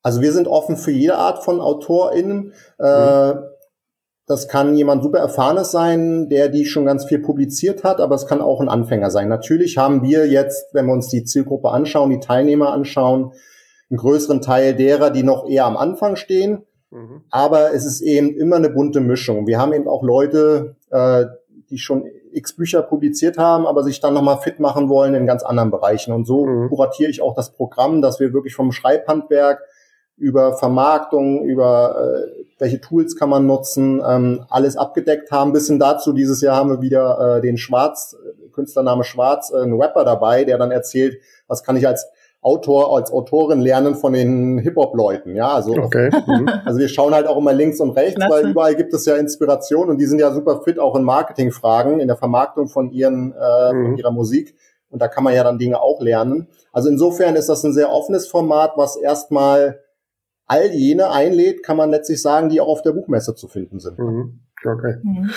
Also 0.02 0.21
wir 0.21 0.34
sind 0.34 0.48
offen 0.50 0.76
für 0.76 0.91
jede 0.91 1.15
Art 1.15 1.45
von 1.45 1.62
AutorInnen. 1.62 2.52
Äh, 2.80 3.34
mhm. 3.34 3.39
Das 4.27 4.47
kann 4.47 4.75
jemand 4.75 5.03
super 5.03 5.19
Erfahrenes 5.19 5.71
sein, 5.71 6.29
der 6.29 6.49
die 6.49 6.65
schon 6.65 6.85
ganz 6.85 7.05
viel 7.05 7.19
publiziert 7.19 7.83
hat, 7.83 8.01
aber 8.01 8.15
es 8.15 8.25
kann 8.25 8.41
auch 8.41 8.59
ein 8.59 8.69
Anfänger 8.69 9.11
sein. 9.11 9.29
Natürlich 9.29 9.77
haben 9.77 10.01
wir 10.01 10.27
jetzt, 10.27 10.73
wenn 10.73 10.88
wir 10.88 10.93
uns 10.93 11.09
die 11.09 11.23
Zielgruppe 11.23 11.69
anschauen, 11.69 12.09
die 12.09 12.19
Teilnehmer 12.19 12.73
anschauen, 12.73 13.33
einen 13.89 13.97
größeren 13.97 14.41
Teil 14.41 14.73
derer, 14.73 15.11
die 15.11 15.21
noch 15.21 15.47
eher 15.47 15.65
am 15.65 15.77
Anfang 15.77 16.15
stehen. 16.15 16.63
Mhm. 16.89 17.21
Aber 17.29 17.73
es 17.73 17.85
ist 17.85 18.01
eben 18.01 18.35
immer 18.35 18.55
eine 18.55 18.69
bunte 18.69 18.99
Mischung. 18.99 19.45
Wir 19.45 19.59
haben 19.59 19.73
eben 19.73 19.88
auch 19.88 20.01
Leute, 20.01 20.75
äh, 20.89 21.25
die 21.69 21.77
schon 21.77 22.05
x 22.31 22.55
Bücher 22.55 22.81
publiziert 22.81 23.38
haben, 23.38 23.65
aber 23.65 23.83
sich 23.83 23.99
dann 24.01 24.13
nochmal 24.13 24.39
fit 24.39 24.59
machen 24.59 24.89
wollen 24.89 25.13
in 25.13 25.25
ganz 25.25 25.43
anderen 25.43 25.71
Bereichen. 25.71 26.13
Und 26.13 26.25
so 26.25 26.45
mhm. 26.45 26.69
kuratiere 26.69 27.11
ich 27.11 27.21
auch 27.21 27.35
das 27.35 27.53
Programm, 27.53 28.01
dass 28.01 28.19
wir 28.19 28.33
wirklich 28.33 28.55
vom 28.55 28.71
Schreibhandwerk 28.71 29.61
über 30.17 30.57
Vermarktung, 30.57 31.43
über 31.43 31.95
äh, 31.97 32.44
welche 32.58 32.80
Tools 32.80 33.18
kann 33.18 33.30
man 33.30 33.46
nutzen, 33.46 34.02
ähm, 34.06 34.46
alles 34.50 34.78
abgedeckt 34.78 35.32
haben. 35.32 35.52
Bis 35.52 35.68
hin 35.68 35.80
dazu, 35.80 36.13
dieses 36.13 36.41
Jahr 36.41 36.56
haben 36.56 36.70
wir 36.70 36.82
wieder 36.82 37.38
äh, 37.38 37.41
den 37.41 37.58
Schwarz, 37.58 38.15
Künstlername 38.54 39.04
Schwarz, 39.04 39.52
äh, 39.52 39.62
einen 39.62 39.82
Rapper 39.82 40.06
dabei, 40.06 40.46
der 40.46 40.58
dann 40.58 40.72
erzählt, 40.72 41.18
was 41.48 41.63
kann 41.63 41.76
ich 41.76 41.88
als 41.88 42.08
Autor, 42.41 42.96
als 42.96 43.12
Autorin 43.12 43.60
lernen 43.60 43.96
von 43.96 44.13
den 44.13 44.60
Hip-Hop-Leuten. 44.60 45.36
Ja, 45.36 45.50
also, 45.50 45.72
okay. 45.74 46.12
mhm. 46.28 46.48
also 46.63 46.80
wir 46.80 46.88
schauen 46.88 47.13
halt 47.13 47.28
auch 47.28 47.38
immer 47.38 47.54
links 47.54 47.80
und 47.80 47.89
rechts, 47.91 48.15
Klasse. 48.15 48.32
weil 48.32 48.52
überall 48.52 48.76
gibt 48.76 48.94
es 48.94 49.06
ja 49.06 49.15
Inspiration 49.15 49.89
und 49.89 49.98
die 49.98 50.06
sind 50.06 50.20
ja 50.20 50.32
super 50.32 50.62
fit 50.62 50.80
auch 50.80 50.96
in 50.96 51.04
Marketingfragen, 51.04 52.00
in 52.00 52.08
der 52.08 52.18
Vermarktung 52.18 52.68
von 52.68 52.91
ihren, 52.91 53.34
äh, 53.34 53.74
mhm. 53.74 53.86
von 53.86 53.98
ihrer 53.98 54.12
Musik. 54.12 54.56
Und 54.91 55.02
da 55.02 55.08
kann 55.08 55.24
man 55.24 55.34
ja 55.34 55.44
dann 55.44 55.58
Dinge 55.58 55.82
auch 55.82 56.00
lernen. 56.00 56.48
Also 56.72 56.88
insofern 56.88 57.36
ist 57.36 57.50
das 57.50 57.63
ein 57.63 57.74
sehr 57.74 57.91
offenes 57.91 58.28
Format, 58.28 58.74
was 58.76 58.96
erstmal 58.96 59.80
all 60.47 60.71
jene 60.73 61.12
einlädt, 61.12 61.63
kann 61.63 61.77
man 61.77 61.89
letztlich 61.89 62.21
sagen, 62.21 62.49
die 62.49 62.62
auch 62.62 62.67
auf 62.67 62.81
der 62.81 62.91
Buchmesse 62.91 63.36
zu 63.36 63.47
finden 63.47 63.79
sind. 63.79 63.97
Mhm. 63.99 64.39
Okay. 64.63 64.95
Mhm. 65.03 65.29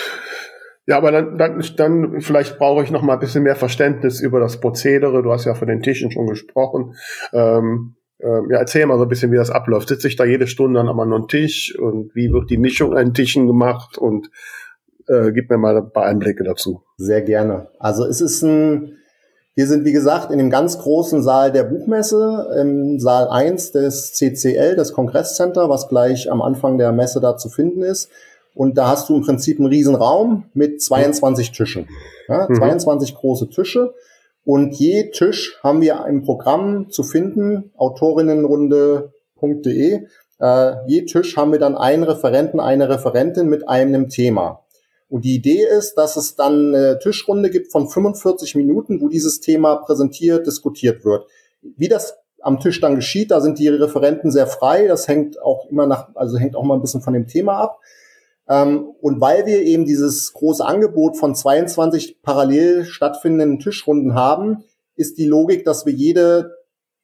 Ja, 0.87 0.97
aber 0.97 1.13
dann, 1.13 1.37
dann, 1.37 1.63
dann 1.77 2.21
vielleicht 2.23 2.59
brauche 2.59 2.83
ich 2.83 2.91
noch 2.91 3.03
mal 3.03 3.15
ein 3.15 3.19
bisschen 3.19 3.43
mehr 3.43 3.57
Verständnis 3.57 4.21
über 4.21 4.41
das 4.41 4.59
Prozedere. 4.59 5.23
Du 5.23 5.31
hast 5.31 5.45
ja 5.45 5.55
von 5.55 5.69
den 5.69 5.83
Tischen 5.83 6.11
schon 6.11 6.27
gesprochen. 6.27 6.95
Ähm, 7.33 7.97
ähm, 8.21 8.49
ja, 8.51 8.59
erzähl 8.59 8.87
mal 8.87 8.97
so 8.97 9.03
ein 9.03 9.09
bisschen, 9.09 9.31
wie 9.31 9.37
das 9.37 9.51
abläuft. 9.51 9.89
Sitze 9.89 10.09
ich 10.09 10.17
da 10.17 10.25
jede 10.25 10.47
Stunde 10.47 10.81
dann 10.81 10.89
aber 10.89 11.05
noch 11.05 11.19
einen 11.19 11.29
Tisch 11.29 11.79
und 11.79 12.15
wie 12.15 12.33
wird 12.33 12.51
die 12.51 12.57
Mischung 12.57 12.97
an 12.97 13.13
Tischen 13.13 13.47
gemacht 13.47 13.99
und 13.99 14.31
äh, 15.09 15.31
gib 15.33 15.51
mir 15.51 15.59
mal 15.59 15.77
ein 15.77 15.93
paar 15.93 16.05
Einblicke 16.05 16.43
dazu. 16.43 16.83
Sehr 16.97 17.23
gerne. 17.23 17.69
Also 17.79 18.05
es 18.07 18.21
ist 18.21 18.43
ein 18.43 18.97
wir 19.59 19.67
sind, 19.67 19.85
wie 19.85 19.91
gesagt, 19.91 20.31
in 20.31 20.39
dem 20.39 20.51
ganz 20.51 20.79
großen 20.79 21.21
Saal 21.21 21.51
der 21.51 21.65
Buchmesse, 21.65 22.49
im 22.61 23.01
Saal 23.01 23.27
1 23.27 23.73
des 23.73 24.13
CCL, 24.13 24.77
des 24.77 24.93
Kongresscenter, 24.93 25.69
was 25.69 25.89
gleich 25.89 26.31
am 26.31 26.43
Anfang 26.43 26.79
der 26.79 26.93
Messe 26.93 27.21
da 27.21 27.37
zu 27.37 27.49
finden 27.49 27.83
ist. 27.83 28.09
Und 28.55 28.79
da 28.79 28.87
hast 28.87 29.09
du 29.09 29.17
im 29.17 29.23
Prinzip 29.23 29.59
einen 29.59 29.67
riesen 29.67 29.97
Raum 29.97 30.45
mit 30.55 30.81
22 30.81 31.51
Tischen. 31.51 31.89
Ja, 32.29 32.47
mhm. 32.49 32.55
22 32.55 33.17
große 33.17 33.49
Tische. 33.49 33.95
Und 34.45 34.77
je 34.77 35.11
Tisch 35.11 35.59
haben 35.65 35.81
wir 35.81 36.07
im 36.09 36.23
Programm 36.23 36.91
zu 36.91 37.03
finden, 37.03 37.73
autorinnenrunde.de. 37.77 40.07
Äh, 40.39 40.73
je 40.87 41.05
Tisch 41.07 41.37
haben 41.37 41.51
wir 41.51 41.59
dann 41.59 41.77
einen 41.77 42.05
Referenten, 42.05 42.61
eine 42.61 42.89
Referentin 42.89 43.49
mit 43.49 43.69
einem 43.69 44.09
Thema. 44.09 44.61
Und 45.09 45.25
die 45.25 45.35
Idee 45.35 45.65
ist, 45.65 45.95
dass 45.95 46.17
es 46.17 46.37
dann 46.37 46.75
eine 46.75 46.99
Tischrunde 46.99 47.51
gibt 47.51 47.73
von 47.73 47.89
45 47.89 48.55
Minuten, 48.57 49.01
wo 49.01 49.09
dieses 49.09 49.41
Thema 49.41 49.77
präsentiert, 49.77 50.47
diskutiert 50.47 51.05
wird. 51.05 51.27
Wie 51.63 51.89
das 51.89 52.19
am 52.43 52.61
Tisch 52.61 52.81
dann 52.81 52.95
geschieht, 52.95 53.31
da 53.31 53.41
sind 53.41 53.59
die 53.59 53.69
Referenten 53.69 54.31
sehr 54.31 54.47
frei. 54.47 54.87
Das 54.87 55.09
hängt 55.09 55.41
auch 55.41 55.69
immer 55.71 55.87
nach, 55.87 56.15
also 56.15 56.37
hängt 56.37 56.57
auch 56.57 56.63
mal 56.63 56.75
ein 56.75 56.83
bisschen 56.83 57.01
von 57.01 57.15
dem 57.15 57.27
Thema 57.27 57.59
ab. 57.59 57.81
Ähm, 58.49 58.91
und 59.01 59.21
weil 59.21 59.47
wir 59.47 59.63
eben 59.63 59.85
dieses 59.85 60.33
große 60.33 60.65
Angebot 60.65 61.17
von 61.17 61.35
22 61.35 62.23
parallel 62.23 62.85
stattfindenden 62.85 63.59
Tischrunden 63.59 64.15
haben, 64.15 64.65
ist 64.97 65.19
die 65.19 65.27
Logik, 65.27 65.65
dass 65.65 65.87
wir 65.87 65.93
jede, 65.93 66.57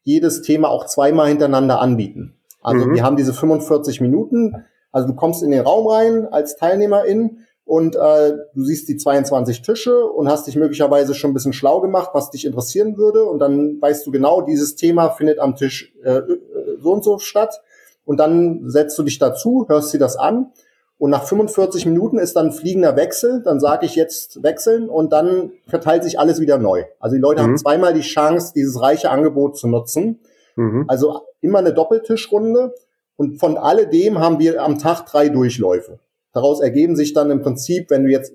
jedes 0.02 0.42
Thema 0.42 0.68
auch 0.68 0.86
zweimal 0.86 1.28
hintereinander 1.28 1.80
anbieten. 1.80 2.36
Also 2.60 2.86
mhm. 2.86 2.94
wir 2.94 3.02
haben 3.02 3.16
diese 3.16 3.34
45 3.34 4.00
Minuten. 4.00 4.64
Also 4.90 5.08
du 5.08 5.14
kommst 5.14 5.42
in 5.42 5.50
den 5.50 5.60
Raum 5.60 5.86
rein 5.86 6.26
als 6.26 6.56
Teilnehmerin 6.56 7.38
und 7.64 7.96
äh, 7.96 8.32
du 8.54 8.64
siehst 8.64 8.88
die 8.88 8.96
22 8.96 9.62
Tische 9.62 10.04
und 10.04 10.28
hast 10.28 10.46
dich 10.46 10.56
möglicherweise 10.56 11.14
schon 11.14 11.30
ein 11.30 11.34
bisschen 11.34 11.52
schlau 11.52 11.80
gemacht, 11.80 12.10
was 12.12 12.30
dich 12.30 12.44
interessieren 12.44 12.96
würde 12.96 13.24
und 13.24 13.38
dann 13.38 13.80
weißt 13.80 14.06
du 14.06 14.10
genau, 14.10 14.42
dieses 14.42 14.76
Thema 14.76 15.10
findet 15.10 15.38
am 15.38 15.56
Tisch 15.56 15.94
äh, 16.04 16.18
äh, 16.18 16.38
so 16.78 16.92
und 16.92 17.02
so 17.02 17.18
statt 17.18 17.62
und 18.04 18.18
dann 18.18 18.68
setzt 18.68 18.98
du 18.98 19.02
dich 19.02 19.18
dazu, 19.18 19.64
hörst 19.68 19.94
dir 19.94 19.98
das 19.98 20.16
an 20.16 20.52
und 20.98 21.10
nach 21.10 21.24
45 21.24 21.86
Minuten 21.86 22.18
ist 22.18 22.36
dann 22.36 22.52
fliegender 22.52 22.96
Wechsel, 22.96 23.42
dann 23.42 23.60
sage 23.60 23.86
ich 23.86 23.94
jetzt 23.96 24.42
wechseln 24.42 24.88
und 24.88 25.12
dann 25.12 25.52
verteilt 25.66 26.04
sich 26.04 26.18
alles 26.18 26.40
wieder 26.40 26.58
neu. 26.58 26.84
Also 27.00 27.16
die 27.16 27.22
Leute 27.22 27.42
mhm. 27.42 27.46
haben 27.46 27.58
zweimal 27.58 27.94
die 27.94 28.02
Chance, 28.02 28.52
dieses 28.54 28.80
reiche 28.80 29.10
Angebot 29.10 29.56
zu 29.56 29.68
nutzen. 29.68 30.20
Mhm. 30.56 30.84
Also 30.86 31.22
immer 31.40 31.58
eine 31.58 31.72
Doppeltischrunde 31.72 32.74
und 33.16 33.38
von 33.38 33.56
alledem 33.56 34.18
haben 34.18 34.38
wir 34.38 34.62
am 34.62 34.78
Tag 34.78 35.06
drei 35.06 35.28
Durchläufe. 35.30 35.98
Daraus 36.34 36.60
ergeben 36.60 36.96
sich 36.96 37.14
dann 37.14 37.30
im 37.30 37.40
Prinzip, 37.40 37.90
wenn 37.90 38.04
du 38.04 38.10
jetzt 38.10 38.34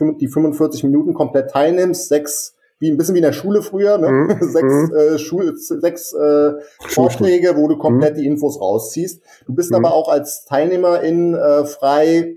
die 0.00 0.28
45 0.28 0.82
Minuten 0.84 1.14
komplett 1.14 1.50
teilnimmst, 1.50 2.08
sechs 2.08 2.54
wie 2.78 2.90
ein 2.90 2.98
bisschen 2.98 3.14
wie 3.14 3.20
in 3.20 3.24
der 3.24 3.32
Schule 3.32 3.62
früher, 3.62 3.98
ne? 3.98 4.10
Mhm. 4.10 4.38
sechs, 4.40 4.74
mhm. 4.74 4.94
äh, 4.94 5.18
Schul 5.18 5.56
sechs 5.56 6.12
äh, 6.12 6.52
Vorträge, 6.88 7.56
wo 7.56 7.68
du 7.68 7.78
komplett 7.78 8.14
mhm. 8.14 8.18
die 8.18 8.26
Infos 8.26 8.60
rausziehst. 8.60 9.22
Du 9.46 9.54
bist 9.54 9.70
mhm. 9.70 9.76
aber 9.76 9.94
auch 9.94 10.08
als 10.08 10.44
Teilnehmerin 10.44 11.34
äh, 11.34 11.64
frei, 11.64 12.36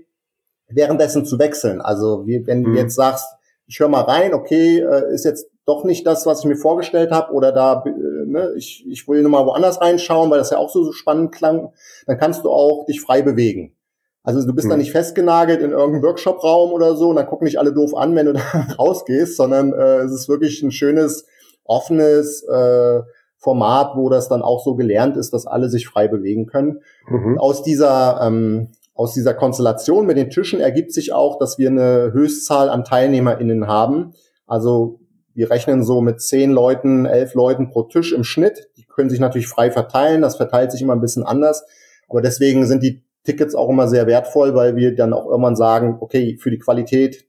währenddessen 0.68 1.24
zu 1.24 1.38
wechseln. 1.38 1.80
Also 1.80 2.26
wie, 2.26 2.46
wenn 2.46 2.62
du 2.62 2.70
mhm. 2.70 2.76
jetzt 2.76 2.94
sagst, 2.94 3.26
ich 3.66 3.78
höre 3.80 3.88
mal 3.88 4.02
rein, 4.02 4.34
okay, 4.34 4.78
äh, 4.78 5.12
ist 5.12 5.24
jetzt 5.24 5.46
doch 5.66 5.84
nicht 5.84 6.06
das, 6.06 6.26
was 6.26 6.40
ich 6.40 6.46
mir 6.46 6.56
vorgestellt 6.56 7.10
habe, 7.10 7.32
oder 7.32 7.52
da 7.52 7.84
äh, 7.86 7.90
ne, 8.26 8.52
ich, 8.56 8.84
ich 8.88 9.06
will 9.08 9.22
nur 9.22 9.30
mal 9.30 9.46
woanders 9.46 9.80
reinschauen, 9.80 10.30
weil 10.30 10.38
das 10.38 10.50
ja 10.50 10.58
auch 10.58 10.70
so, 10.70 10.84
so 10.84 10.92
spannend 10.92 11.32
klang, 11.32 11.72
dann 12.06 12.18
kannst 12.18 12.44
du 12.44 12.50
auch 12.50 12.86
dich 12.86 13.00
frei 13.00 13.22
bewegen. 13.22 13.76
Also 14.22 14.46
du 14.46 14.54
bist 14.54 14.66
mhm. 14.66 14.70
da 14.70 14.76
nicht 14.76 14.92
festgenagelt 14.92 15.62
in 15.62 15.70
irgendeinem 15.70 16.02
Workshop-Raum 16.02 16.72
oder 16.72 16.94
so 16.94 17.08
und 17.08 17.16
dann 17.16 17.26
gucken 17.26 17.46
dich 17.46 17.58
alle 17.58 17.72
doof 17.72 17.94
an, 17.96 18.14
wenn 18.14 18.26
du 18.26 18.32
da 18.34 18.40
rausgehst, 18.78 19.36
sondern 19.36 19.72
äh, 19.72 19.98
es 19.98 20.12
ist 20.12 20.28
wirklich 20.28 20.62
ein 20.62 20.70
schönes, 20.70 21.26
offenes 21.64 22.42
äh, 22.42 23.00
Format, 23.38 23.96
wo 23.96 24.10
das 24.10 24.28
dann 24.28 24.42
auch 24.42 24.62
so 24.62 24.74
gelernt 24.74 25.16
ist, 25.16 25.32
dass 25.32 25.46
alle 25.46 25.70
sich 25.70 25.88
frei 25.88 26.08
bewegen 26.08 26.46
können. 26.46 26.80
Mhm. 27.08 27.38
Aus 27.38 27.62
dieser 27.62 28.20
ähm, 28.22 28.68
aus 29.00 29.14
dieser 29.14 29.32
Konstellation 29.32 30.04
mit 30.04 30.18
den 30.18 30.28
Tischen 30.28 30.60
ergibt 30.60 30.92
sich 30.92 31.14
auch, 31.14 31.38
dass 31.38 31.56
wir 31.56 31.70
eine 31.70 32.12
Höchstzahl 32.12 32.68
an 32.68 32.84
TeilnehmerInnen 32.84 33.66
haben. 33.66 34.12
Also 34.46 35.00
wir 35.32 35.50
rechnen 35.50 35.84
so 35.84 36.02
mit 36.02 36.20
zehn 36.20 36.50
Leuten, 36.50 37.06
elf 37.06 37.32
Leuten 37.32 37.70
pro 37.70 37.84
Tisch 37.84 38.12
im 38.12 38.24
Schnitt. 38.24 38.68
Die 38.76 38.84
können 38.84 39.08
sich 39.08 39.18
natürlich 39.18 39.48
frei 39.48 39.70
verteilen. 39.70 40.20
Das 40.20 40.36
verteilt 40.36 40.70
sich 40.70 40.82
immer 40.82 40.94
ein 40.94 41.00
bisschen 41.00 41.24
anders. 41.24 41.64
Aber 42.10 42.20
deswegen 42.20 42.66
sind 42.66 42.82
die 42.82 43.02
Tickets 43.24 43.54
auch 43.54 43.68
immer 43.68 43.88
sehr 43.88 44.06
wertvoll, 44.06 44.54
weil 44.54 44.76
wir 44.76 44.94
dann 44.94 45.12
auch 45.12 45.26
irgendwann 45.26 45.56
sagen, 45.56 45.98
okay, 46.00 46.38
für 46.38 46.50
die 46.50 46.58
Qualität 46.58 47.26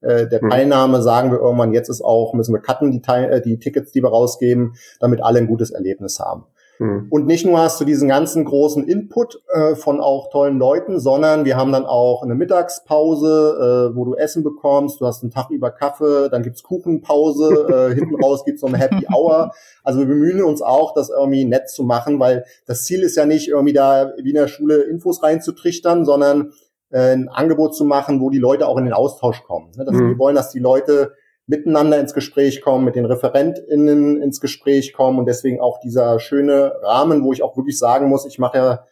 äh, 0.00 0.28
der 0.28 0.40
hm. 0.40 0.50
Teilnahme 0.50 1.02
sagen 1.02 1.30
wir 1.30 1.38
irgendwann, 1.38 1.72
jetzt 1.72 1.88
ist 1.88 2.02
auch, 2.02 2.32
müssen 2.34 2.54
wir 2.54 2.60
cutten, 2.60 2.90
die, 2.90 3.02
Teil, 3.02 3.30
äh, 3.30 3.42
die 3.42 3.58
Tickets, 3.58 3.92
die 3.92 4.02
wir 4.02 4.08
rausgeben, 4.08 4.74
damit 4.98 5.22
alle 5.22 5.38
ein 5.38 5.46
gutes 5.46 5.70
Erlebnis 5.70 6.18
haben. 6.18 6.44
Mhm. 6.80 7.08
Und 7.10 7.26
nicht 7.26 7.44
nur 7.44 7.60
hast 7.60 7.78
du 7.78 7.84
diesen 7.84 8.08
ganzen 8.08 8.46
großen 8.46 8.88
Input 8.88 9.42
äh, 9.52 9.74
von 9.74 10.00
auch 10.00 10.30
tollen 10.30 10.58
Leuten, 10.58 10.98
sondern 10.98 11.44
wir 11.44 11.58
haben 11.58 11.72
dann 11.72 11.84
auch 11.84 12.22
eine 12.22 12.34
Mittagspause, 12.34 13.90
äh, 13.92 13.96
wo 13.96 14.06
du 14.06 14.14
Essen 14.14 14.42
bekommst, 14.42 14.98
du 14.98 15.06
hast 15.06 15.22
einen 15.22 15.30
Tag 15.30 15.50
über 15.50 15.70
Kaffee, 15.70 16.30
dann 16.30 16.42
gibt's 16.42 16.62
Kuchenpause, 16.62 17.90
äh, 17.90 17.94
hinten 17.94 18.14
raus 18.24 18.46
gibt's 18.46 18.62
noch 18.62 18.70
eine 18.70 18.78
Happy 18.78 19.06
Hour. 19.14 19.52
Also 19.84 20.00
wir 20.00 20.06
bemühen 20.06 20.42
uns 20.42 20.62
auch, 20.62 20.94
das 20.94 21.10
irgendwie 21.10 21.44
nett 21.44 21.68
zu 21.68 21.84
machen, 21.84 22.18
weil 22.18 22.46
das 22.66 22.84
Ziel 22.84 23.02
ist 23.02 23.14
ja 23.14 23.26
nicht 23.26 23.48
irgendwie 23.48 23.74
da 23.74 24.14
wie 24.16 24.30
in 24.30 24.36
der 24.36 24.48
Schule 24.48 24.76
Infos 24.76 25.22
reinzutrichtern, 25.22 26.06
sondern 26.06 26.52
äh, 26.88 27.12
ein 27.12 27.28
Angebot 27.28 27.76
zu 27.76 27.84
machen, 27.84 28.22
wo 28.22 28.30
die 28.30 28.38
Leute 28.38 28.66
auch 28.66 28.78
in 28.78 28.84
den 28.84 28.94
Austausch 28.94 29.42
kommen. 29.42 29.70
Ne? 29.76 29.84
Das, 29.84 29.94
mhm. 29.94 30.08
Wir 30.08 30.18
wollen, 30.18 30.34
dass 30.34 30.48
die 30.48 30.60
Leute 30.60 31.12
miteinander 31.50 31.98
ins 31.98 32.14
Gespräch 32.14 32.62
kommen, 32.62 32.84
mit 32.84 32.94
den 32.94 33.04
ReferentInnen 33.04 34.22
ins 34.22 34.40
Gespräch 34.40 34.92
kommen 34.92 35.18
und 35.18 35.26
deswegen 35.26 35.60
auch 35.60 35.80
dieser 35.80 36.20
schöne 36.20 36.72
Rahmen, 36.82 37.24
wo 37.24 37.32
ich 37.32 37.42
auch 37.42 37.56
wirklich 37.56 37.78
sagen 37.78 38.08
muss, 38.08 38.24
ich 38.24 38.38
mache 38.38 38.56
ja 38.56 38.84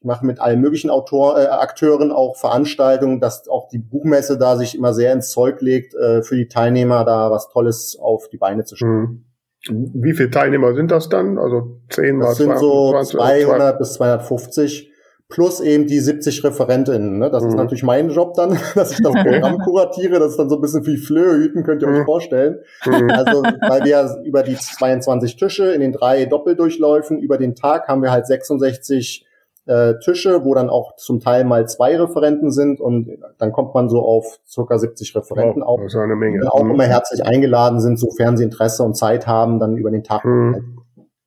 ich 0.00 0.06
mache 0.06 0.24
mit 0.24 0.40
allen 0.40 0.62
möglichen 0.62 0.88
Autor, 0.88 1.38
äh, 1.38 1.46
Akteuren 1.48 2.10
auch 2.10 2.34
Veranstaltungen, 2.36 3.20
dass 3.20 3.46
auch 3.48 3.68
die 3.68 3.78
Buchmesse 3.78 4.38
da 4.38 4.56
sich 4.56 4.74
immer 4.74 4.94
sehr 4.94 5.12
ins 5.12 5.30
Zeug 5.30 5.60
legt, 5.60 5.94
äh, 5.94 6.22
für 6.22 6.36
die 6.36 6.48
Teilnehmer 6.48 7.04
da 7.04 7.30
was 7.30 7.50
Tolles 7.50 7.98
auf 8.00 8.28
die 8.28 8.38
Beine 8.38 8.64
zu 8.64 8.76
stellen. 8.76 9.26
Mhm. 9.68 9.92
Wie 9.92 10.14
viele 10.14 10.30
Teilnehmer 10.30 10.72
sind 10.74 10.90
das 10.90 11.10
dann? 11.10 11.36
Also 11.36 11.80
10 11.90 12.16
mal 12.16 12.28
Das 12.28 12.38
sind 12.38 12.46
20, 12.46 12.60
so 12.60 12.98
200 13.02 13.78
bis 13.78 13.92
250 13.92 14.89
plus 15.30 15.60
eben 15.60 15.86
die 15.86 16.00
70 16.00 16.44
Referentinnen. 16.44 17.18
Ne? 17.18 17.30
Das 17.30 17.42
mhm. 17.42 17.50
ist 17.50 17.54
natürlich 17.54 17.82
mein 17.84 18.10
Job 18.10 18.34
dann, 18.34 18.58
dass 18.74 18.92
ich 18.92 19.02
das 19.02 19.14
Programm 19.14 19.58
kuratiere. 19.64 20.18
Das 20.18 20.32
ist 20.32 20.38
dann 20.38 20.50
so 20.50 20.56
ein 20.56 20.60
bisschen 20.60 20.84
wie 20.86 20.98
Flöhüten, 20.98 21.62
könnt 21.62 21.82
ihr 21.82 21.88
euch 21.88 22.00
mhm. 22.00 22.04
vorstellen. 22.04 22.58
Mhm. 22.84 23.10
Also, 23.10 23.42
weil 23.42 23.84
wir 23.84 24.22
über 24.24 24.42
die 24.42 24.56
22 24.56 25.36
Tische 25.36 25.72
in 25.72 25.80
den 25.80 25.92
drei 25.92 26.26
Doppeldurchläufen 26.26 27.18
über 27.18 27.38
den 27.38 27.54
Tag 27.54 27.88
haben 27.88 28.02
wir 28.02 28.10
halt 28.10 28.26
66 28.26 29.24
äh, 29.66 29.94
Tische, 30.00 30.44
wo 30.44 30.54
dann 30.54 30.68
auch 30.68 30.96
zum 30.96 31.20
Teil 31.20 31.44
mal 31.44 31.68
zwei 31.68 31.96
Referenten 31.96 32.50
sind 32.50 32.80
und 32.80 33.18
dann 33.38 33.52
kommt 33.52 33.72
man 33.74 33.88
so 33.88 34.02
auf 34.02 34.40
circa 34.48 34.78
70 34.78 35.14
Referenten 35.14 35.62
oh, 35.62 35.66
auf. 35.66 35.80
Das 35.80 35.94
ist 35.94 36.00
eine 36.00 36.16
Menge. 36.16 36.40
Die 36.40 36.48
auch 36.48 36.64
mhm. 36.64 36.72
immer 36.72 36.84
herzlich 36.84 37.24
eingeladen 37.24 37.78
sind, 37.78 37.98
sofern 37.98 38.36
sie 38.36 38.44
Interesse 38.44 38.82
und 38.82 38.96
Zeit 38.96 39.26
haben, 39.28 39.60
dann 39.60 39.76
über 39.76 39.90
den 39.90 40.02
Tag. 40.02 40.24
Mhm. 40.24 40.79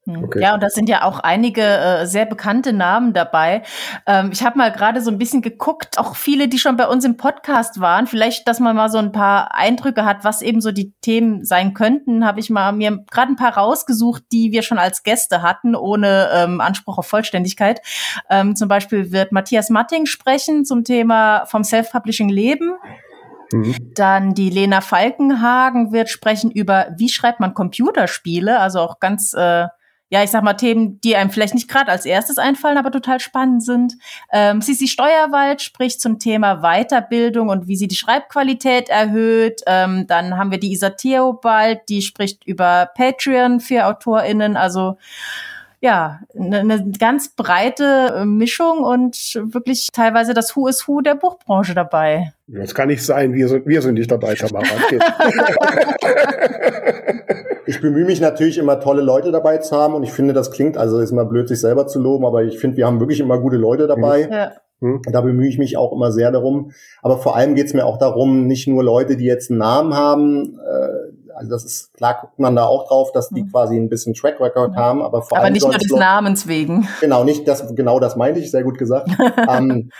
Okay. 0.06 0.42
Ja, 0.42 0.54
und 0.54 0.62
da 0.62 0.70
sind 0.70 0.90
ja 0.90 1.04
auch 1.04 1.20
einige 1.20 1.62
äh, 1.62 2.06
sehr 2.06 2.26
bekannte 2.26 2.74
Namen 2.74 3.14
dabei. 3.14 3.64
Ähm, 4.06 4.32
ich 4.34 4.44
habe 4.44 4.58
mal 4.58 4.70
gerade 4.72 5.00
so 5.00 5.10
ein 5.10 5.18
bisschen 5.18 5.42
geguckt, 5.42 5.98
auch 5.98 6.18
viele, 6.18 6.50
die 6.50 6.60
schon 6.60 6.76
bei 6.76 6.88
uns 6.88 7.06
im 7.06 7.16
Podcast 7.16 7.80
waren. 7.80 8.06
Vielleicht, 8.06 8.46
dass 8.48 8.60
man 8.60 8.76
mal 8.76 8.90
so 8.90 8.98
ein 8.98 9.14
paar 9.14 9.56
Eindrücke 9.56 10.04
hat, 10.04 10.26
was 10.26 10.42
eben 10.42 10.60
so 10.60 10.74
die 10.74 10.92
Themen 11.02 11.46
sein 11.46 11.74
könnten, 11.74 12.26
habe 12.26 12.42
ich 12.42 12.50
mal 12.50 12.74
mir 12.74 13.06
gerade 13.12 13.32
ein 13.32 13.38
paar 13.38 13.56
rausgesucht, 13.56 14.24
die 14.34 14.52
wir 14.52 14.62
schon 14.62 14.78
als 14.78 15.04
Gäste 15.04 15.42
hatten, 15.42 15.74
ohne 15.74 16.30
ähm, 16.34 16.60
Anspruch 16.60 16.98
auf 16.98 17.08
Vollständigkeit. 17.08 17.80
Ähm, 18.30 18.58
zum 18.58 18.68
Beispiel 18.68 19.14
wird 19.14 19.32
Matthias 19.32 19.70
Matting 19.70 20.06
sprechen 20.06 20.66
zum 20.66 20.84
Thema 20.84 21.46
vom 21.46 21.64
Self-Publishing 21.64 22.28
Leben. 22.28 22.74
Mhm. 23.54 23.94
Dann 23.94 24.34
die 24.34 24.50
Lena 24.50 24.82
Falkenhagen 24.82 25.94
wird 25.94 26.10
sprechen 26.10 26.52
über, 26.52 26.88
wie 26.98 27.08
schreibt 27.08 27.40
man 27.40 27.54
Computerspiele, 27.54 28.60
also 28.60 28.80
auch 28.80 29.00
ganz 29.00 29.34
äh, 29.34 29.68
ja, 30.14 30.22
ich 30.22 30.30
sag 30.30 30.44
mal, 30.44 30.54
Themen, 30.54 31.02
die 31.02 31.16
einem 31.16 31.32
vielleicht 31.32 31.56
nicht 31.56 31.68
gerade 31.68 31.90
als 31.90 32.06
erstes 32.06 32.38
einfallen, 32.38 32.78
aber 32.78 32.92
total 32.92 33.20
spannend 33.20 33.64
sind. 33.64 33.96
Ähm, 34.32 34.62
Sisi 34.62 34.88
Steuerwald 34.88 35.64
spricht 35.64 36.02
zum 36.02 36.20
Thema 36.20 36.62
Weiterbildung 36.62 37.50
und 37.50 37.68
wie 37.68 37.76
sie 37.76 37.88
die 37.88 37.96
Schreibqualität 37.96 38.90
erhöht. 38.90 39.62
Ähm, 39.66 40.06
dann 40.06 40.38
haben 40.38 40.52
wir 40.52 40.60
die 40.60 40.72
Isa 40.72 40.92
Theobald, 40.92 41.90
die 41.90 42.04
spricht 42.04 42.46
über 42.46 42.92
Patreon 42.96 43.60
für 43.60 43.88
AutorInnen. 43.88 44.56
Also 44.56 44.98
ja, 45.84 46.22
eine, 46.34 46.60
eine 46.60 46.92
ganz 46.98 47.36
breite 47.36 48.14
äh, 48.16 48.26
Mischung 48.26 48.86
und 48.86 49.38
wirklich 49.52 49.90
teilweise 49.92 50.34
das 50.34 50.56
Who 50.56 50.70
is 50.70 50.88
Who 50.88 51.02
der 51.02 51.16
Buchbranche 51.16 51.76
dabei. 51.76 52.32
Das 52.48 52.74
kann 52.74 52.88
nicht 52.88 53.06
sein, 53.06 53.34
wir 53.34 53.50
sind, 53.50 53.68
wir 53.68 53.82
sind 53.82 53.96
nicht 53.96 54.10
dabei, 54.10 54.34
Tamara. 54.36 54.64
ich 57.66 57.82
bemühe 57.82 58.06
mich 58.06 58.22
natürlich 58.22 58.58
immer 58.58 58.80
tolle 58.80 59.02
Leute 59.02 59.34
dabei 59.34 59.58
zu 59.58 59.76
haben 59.76 59.94
und 59.94 60.04
ich 60.04 60.14
finde, 60.14 60.34
das 60.34 60.52
klingt, 60.52 60.78
also 60.78 61.00
ist 61.00 61.12
immer 61.12 61.26
blöd, 61.26 61.50
sich 61.50 61.60
selber 61.60 61.86
zu 61.86 62.00
loben, 62.00 62.26
aber 62.26 62.44
ich 62.44 62.60
finde, 62.60 62.78
wir 62.78 62.88
haben 62.88 63.02
wirklich 63.02 63.20
immer 63.20 63.38
gute 63.40 63.58
Leute 63.58 63.86
dabei. 63.86 64.30
Ja. 64.32 64.54
Hm? 64.80 65.02
Da 65.12 65.20
bemühe 65.20 65.50
ich 65.50 65.58
mich 65.58 65.76
auch 65.76 65.92
immer 65.92 66.14
sehr 66.14 66.32
darum. 66.32 66.72
Aber 67.02 67.18
vor 67.18 67.36
allem 67.36 67.56
geht 67.56 67.68
es 67.68 67.74
mir 67.74 67.86
auch 67.86 67.98
darum, 67.98 68.48
nicht 68.48 68.70
nur 68.70 68.86
Leute, 68.86 69.18
die 69.18 69.26
jetzt 69.26 69.52
einen 69.52 69.60
Namen 69.60 69.94
haben, 69.96 70.60
äh, 70.60 71.14
also 71.36 71.50
das 71.50 71.66
ist 71.66 71.94
klar, 71.94 72.18
guckt 72.22 72.40
man 72.40 72.56
da 72.56 72.66
auch 72.66 72.88
drauf, 72.88 73.12
dass 73.12 73.30
die 73.30 73.44
mhm. 73.44 73.52
quasi 73.52 73.78
ein 73.78 73.90
bisschen 73.90 74.14
Track 74.14 74.40
Record 74.40 74.76
haben, 74.76 75.02
aber 75.02 75.22
vor 75.22 75.38
aber 75.38 75.46
allem. 75.46 75.54
nicht 75.54 75.64
nur 75.64 75.74
des 75.74 75.92
Namens 75.92 76.48
wegen. 76.48 76.88
Genau, 77.02 77.24
nicht 77.24 77.48
das, 77.48 77.76
genau 77.76 78.00
das 78.00 78.16
meinte 78.16 78.40
ich, 78.40 78.50
sehr 78.50 78.64
gut 78.64 78.78
gesagt. 78.78 79.10
ähm, 79.50 79.92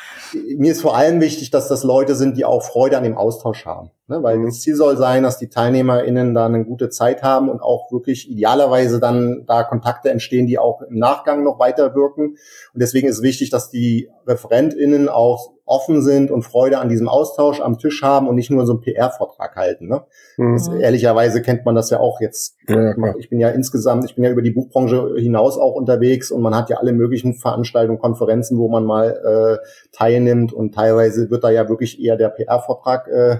mir 0.58 0.72
ist 0.72 0.82
vor 0.82 0.96
allem 0.96 1.20
wichtig, 1.22 1.52
dass 1.52 1.68
das 1.68 1.84
Leute 1.84 2.16
sind, 2.16 2.38
die 2.38 2.46
auch 2.46 2.64
Freude 2.64 2.98
an 2.98 3.04
dem 3.04 3.18
Austausch 3.18 3.66
haben. 3.66 3.92
Ne? 4.08 4.22
Weil 4.22 4.38
mhm. 4.38 4.46
das 4.46 4.62
Ziel 4.62 4.76
soll 4.76 4.98
sein, 4.98 5.24
dass 5.24 5.38
die 5.38 5.50
TeilnehmerInnen 5.50 6.34
da 6.34 6.46
eine 6.46 6.64
gute 6.66 6.90
Zeit 6.90 7.24
haben 7.24 7.50
und 7.50 7.62
auch 7.62 7.92
wirklich 7.92 8.30
idealerweise 8.30 9.00
dann 9.00 9.44
da 9.48 9.64
Kontakte 9.64 10.10
entstehen, 10.12 10.48
die 10.48 10.60
auch 10.60 10.82
im 10.82 10.98
Nachgang 10.98 11.44
noch 11.44 11.60
weiter 11.60 11.96
wirken. 11.96 12.38
Und 12.74 12.82
deswegen 12.82 13.08
ist 13.08 13.22
wichtig, 13.22 13.50
dass 13.50 13.70
die 13.70 14.10
ReferentInnen 14.28 15.10
auch 15.10 15.53
offen 15.66 16.02
sind 16.02 16.30
und 16.30 16.44
Freude 16.44 16.80
an 16.80 16.90
diesem 16.90 17.08
Austausch 17.08 17.62
am 17.62 17.78
Tisch 17.78 18.04
haben 18.04 18.28
und 18.28 18.36
nicht 18.36 18.52
nur 18.52 18.66
so 18.66 18.74
einen 18.74 18.82
PR-Vortrag 18.82 19.56
halten. 19.56 19.88
Ne? 19.88 20.04
Mhm. 20.38 20.54
Das, 20.54 20.68
ehrlicherweise 20.68 21.42
kennt 21.42 21.66
man 21.66 21.76
das 21.76 21.90
ja 21.90 22.00
auch 22.00 22.20
jetzt. 22.20 22.58
Ja, 22.68 22.94
ich 23.18 23.30
bin 23.30 23.40
ja 23.40 23.50
insgesamt, 23.50 24.04
ich 24.06 24.16
bin 24.16 24.24
ja 24.24 24.30
über 24.30 24.42
die 24.42 24.52
Buchbranche 24.52 25.16
hinaus 25.18 25.58
auch 25.58 25.74
unterwegs 25.76 26.32
und 26.32 26.42
man 26.42 26.56
hat 26.56 26.70
ja 26.70 26.78
alle 26.78 26.92
möglichen 26.92 27.36
Veranstaltungen, 27.36 28.00
Konferenzen, 28.00 28.58
wo 28.58 28.68
man 28.68 28.84
mal 28.84 29.60
äh, 29.62 29.68
teilnimmt 29.96 30.52
und 30.52 30.76
teilweise 30.76 31.30
wird 31.30 31.44
da 31.44 31.50
ja 31.50 31.70
wirklich 31.70 32.02
eher 32.02 32.18
der 32.18 32.30
PR-Vortrag 32.30 33.08
äh, 33.08 33.38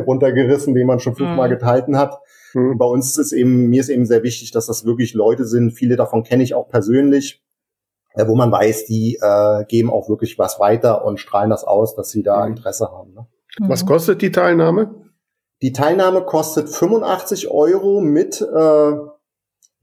runtergerissen, 0.06 0.74
den 0.74 0.86
man 0.86 1.00
schon 1.00 1.16
fünfmal 1.16 1.50
mhm. 1.50 1.58
gehalten 1.58 1.98
hat. 1.98 2.20
Mhm. 2.54 2.78
Bei 2.78 2.86
uns 2.86 3.10
ist 3.10 3.18
es 3.18 3.32
eben, 3.32 3.68
mir 3.68 3.80
ist 3.80 3.88
eben 3.88 4.06
sehr 4.06 4.22
wichtig, 4.22 4.52
dass 4.52 4.66
das 4.66 4.84
wirklich 4.84 5.14
Leute 5.14 5.44
sind. 5.44 5.72
Viele 5.72 5.96
davon 5.96 6.22
kenne 6.22 6.44
ich 6.44 6.54
auch 6.54 6.68
persönlich 6.68 7.42
äh, 8.14 8.26
wo 8.26 8.34
man 8.34 8.50
weiß, 8.50 8.86
die 8.86 9.18
äh, 9.20 9.64
geben 9.66 9.90
auch 9.90 10.08
wirklich 10.08 10.38
was 10.38 10.58
weiter 10.60 11.04
und 11.04 11.18
strahlen 11.18 11.50
das 11.50 11.64
aus, 11.64 11.94
dass 11.94 12.10
sie 12.10 12.22
da 12.22 12.44
mhm. 12.44 12.52
Interesse 12.56 12.90
haben. 12.90 13.14
Ne? 13.14 13.26
Was 13.60 13.86
kostet 13.86 14.22
die 14.22 14.30
Teilnahme? 14.30 14.94
Die 15.62 15.72
Teilnahme 15.72 16.22
kostet 16.22 16.70
85 16.70 17.50
Euro 17.50 18.00
mit, 18.00 18.40
äh, 18.40 18.92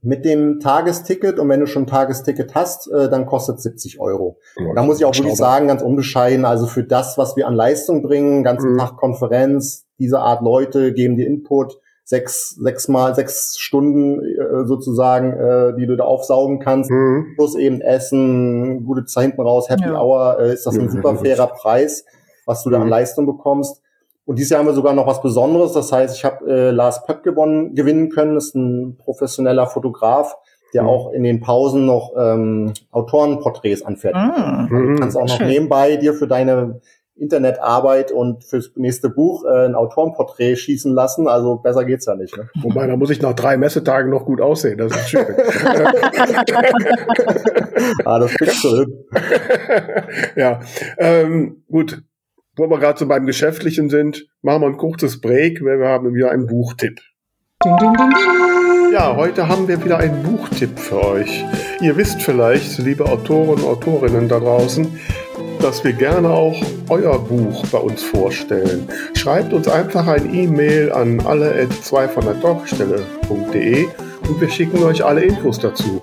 mit 0.00 0.24
dem 0.24 0.58
Tagesticket 0.58 1.38
und 1.38 1.48
wenn 1.48 1.60
du 1.60 1.66
schon 1.66 1.84
ein 1.84 1.86
Tagesticket 1.86 2.54
hast, 2.54 2.90
äh, 2.90 3.08
dann 3.08 3.26
kostet 3.26 3.60
70 3.60 4.00
Euro. 4.00 4.38
Ja, 4.56 4.74
da 4.74 4.82
muss 4.82 4.98
ich 4.98 5.04
auch 5.04 5.14
wirklich 5.14 5.36
sagen, 5.36 5.68
ganz 5.68 5.82
unbescheiden, 5.82 6.44
also 6.44 6.66
für 6.66 6.82
das, 6.82 7.16
was 7.16 7.36
wir 7.36 7.46
an 7.46 7.54
Leistung 7.54 8.02
bringen, 8.02 8.42
ganzen 8.42 8.72
mhm. 8.72 8.78
Tag 8.78 8.96
Konferenz, 8.96 9.86
diese 9.98 10.18
Art 10.18 10.42
Leute 10.42 10.92
geben 10.92 11.16
dir 11.16 11.26
Input, 11.26 11.78
sechs, 12.08 12.56
sechs 12.58 12.88
mal 12.88 13.14
sechs 13.14 13.58
Stunden 13.58 14.22
äh, 14.24 14.64
sozusagen, 14.64 15.34
äh, 15.34 15.76
die 15.76 15.86
du 15.86 15.94
da 15.94 16.04
aufsaugen 16.04 16.58
kannst, 16.58 16.90
mhm. 16.90 17.34
plus 17.34 17.54
eben 17.54 17.82
Essen, 17.82 18.86
gute 18.86 19.04
Zeit 19.04 19.24
hinten 19.24 19.42
raus, 19.42 19.68
Happy 19.68 19.84
ja. 19.84 20.00
Hour, 20.00 20.38
äh, 20.40 20.54
ist 20.54 20.64
das 20.66 20.78
ein 20.78 20.88
super 20.88 21.16
fairer 21.16 21.48
Preis, 21.48 22.06
was 22.46 22.62
du 22.62 22.70
da 22.70 22.78
an 22.78 22.84
mhm. 22.84 22.88
Leistung 22.88 23.26
bekommst. 23.26 23.82
Und 24.24 24.38
dieses 24.38 24.50
Jahr 24.50 24.60
haben 24.60 24.68
wir 24.68 24.72
sogar 24.72 24.94
noch 24.94 25.06
was 25.06 25.20
Besonderes. 25.20 25.72
Das 25.72 25.92
heißt, 25.92 26.16
ich 26.16 26.24
habe 26.24 26.50
äh, 26.50 26.70
Lars 26.70 27.04
Pöpp 27.04 27.22
gewonnen, 27.22 27.74
gewinnen 27.74 28.08
können. 28.08 28.36
Das 28.36 28.46
ist 28.46 28.54
ein 28.54 28.96
professioneller 28.96 29.66
Fotograf, 29.66 30.34
der 30.72 30.84
mhm. 30.84 30.88
auch 30.88 31.12
in 31.12 31.24
den 31.24 31.40
Pausen 31.40 31.84
noch 31.84 32.14
ähm, 32.16 32.72
Autorenporträts 32.90 33.82
anfertigt. 33.82 34.24
Mhm. 34.70 34.94
Du 34.94 35.00
kannst 35.00 35.14
auch 35.14 35.26
noch 35.26 35.36
Schön. 35.36 35.48
nebenbei 35.48 35.96
dir 35.96 36.14
für 36.14 36.26
deine 36.26 36.80
Internetarbeit 37.18 38.12
und 38.12 38.44
fürs 38.44 38.70
nächste 38.76 39.10
Buch 39.10 39.44
äh, 39.44 39.66
ein 39.66 39.74
Autorenporträt 39.74 40.56
schießen 40.56 40.94
lassen. 40.94 41.28
Also 41.28 41.56
besser 41.56 41.84
geht's 41.84 42.06
ja 42.06 42.14
nicht. 42.14 42.36
Ne? 42.36 42.48
Wobei, 42.62 42.86
da 42.86 42.96
muss 42.96 43.10
ich 43.10 43.20
nach 43.20 43.34
drei 43.34 43.56
Messetagen 43.56 44.10
noch 44.10 44.24
gut 44.24 44.40
aussehen. 44.40 44.78
Das 44.78 44.92
ist 44.92 45.10
schön. 45.10 45.26
ah, 48.04 48.18
das 48.18 48.32
kriegst 48.34 48.64
du 48.64 48.76
hin. 48.78 49.04
ja, 50.36 50.60
ähm, 50.98 51.64
gut. 51.70 52.02
Wo 52.56 52.68
wir 52.68 52.78
gerade 52.78 52.98
so 52.98 53.06
beim 53.06 53.24
Geschäftlichen 53.24 53.88
sind, 53.88 54.26
machen 54.42 54.62
wir 54.62 54.66
ein 54.66 54.76
kurzes 54.76 55.20
Break, 55.20 55.62
weil 55.62 55.78
wir 55.78 55.86
haben 55.86 56.12
wieder 56.12 56.32
einen 56.32 56.46
Buchtipp. 56.46 57.00
Ja, 58.92 59.16
heute 59.16 59.48
haben 59.48 59.68
wir 59.68 59.84
wieder 59.84 59.98
einen 59.98 60.22
Buchtipp 60.22 60.78
für 60.78 61.04
euch. 61.04 61.44
Ihr 61.80 61.96
wisst 61.96 62.22
vielleicht, 62.22 62.78
liebe 62.78 63.04
Autoren 63.04 63.50
und 63.50 63.64
Autorinnen 63.64 64.28
da 64.28 64.40
draußen, 64.40 64.98
dass 65.60 65.82
wir 65.84 65.92
gerne 65.92 66.30
auch 66.30 66.56
euer 66.88 67.18
Buch 67.18 67.64
bei 67.70 67.78
uns 67.78 68.02
vorstellen. 68.02 68.88
Schreibt 69.14 69.52
uns 69.52 69.68
einfach 69.68 70.06
ein 70.06 70.34
E-Mail 70.34 70.92
an 70.92 71.20
alle 71.20 71.54
at 71.54 71.72
2 71.84 72.08
von 72.08 72.24
der 72.24 72.40
Talkstelle.de 72.40 73.88
und 74.28 74.40
wir 74.40 74.50
schicken 74.50 74.82
euch 74.82 75.04
alle 75.04 75.22
Infos 75.22 75.58
dazu. 75.58 76.00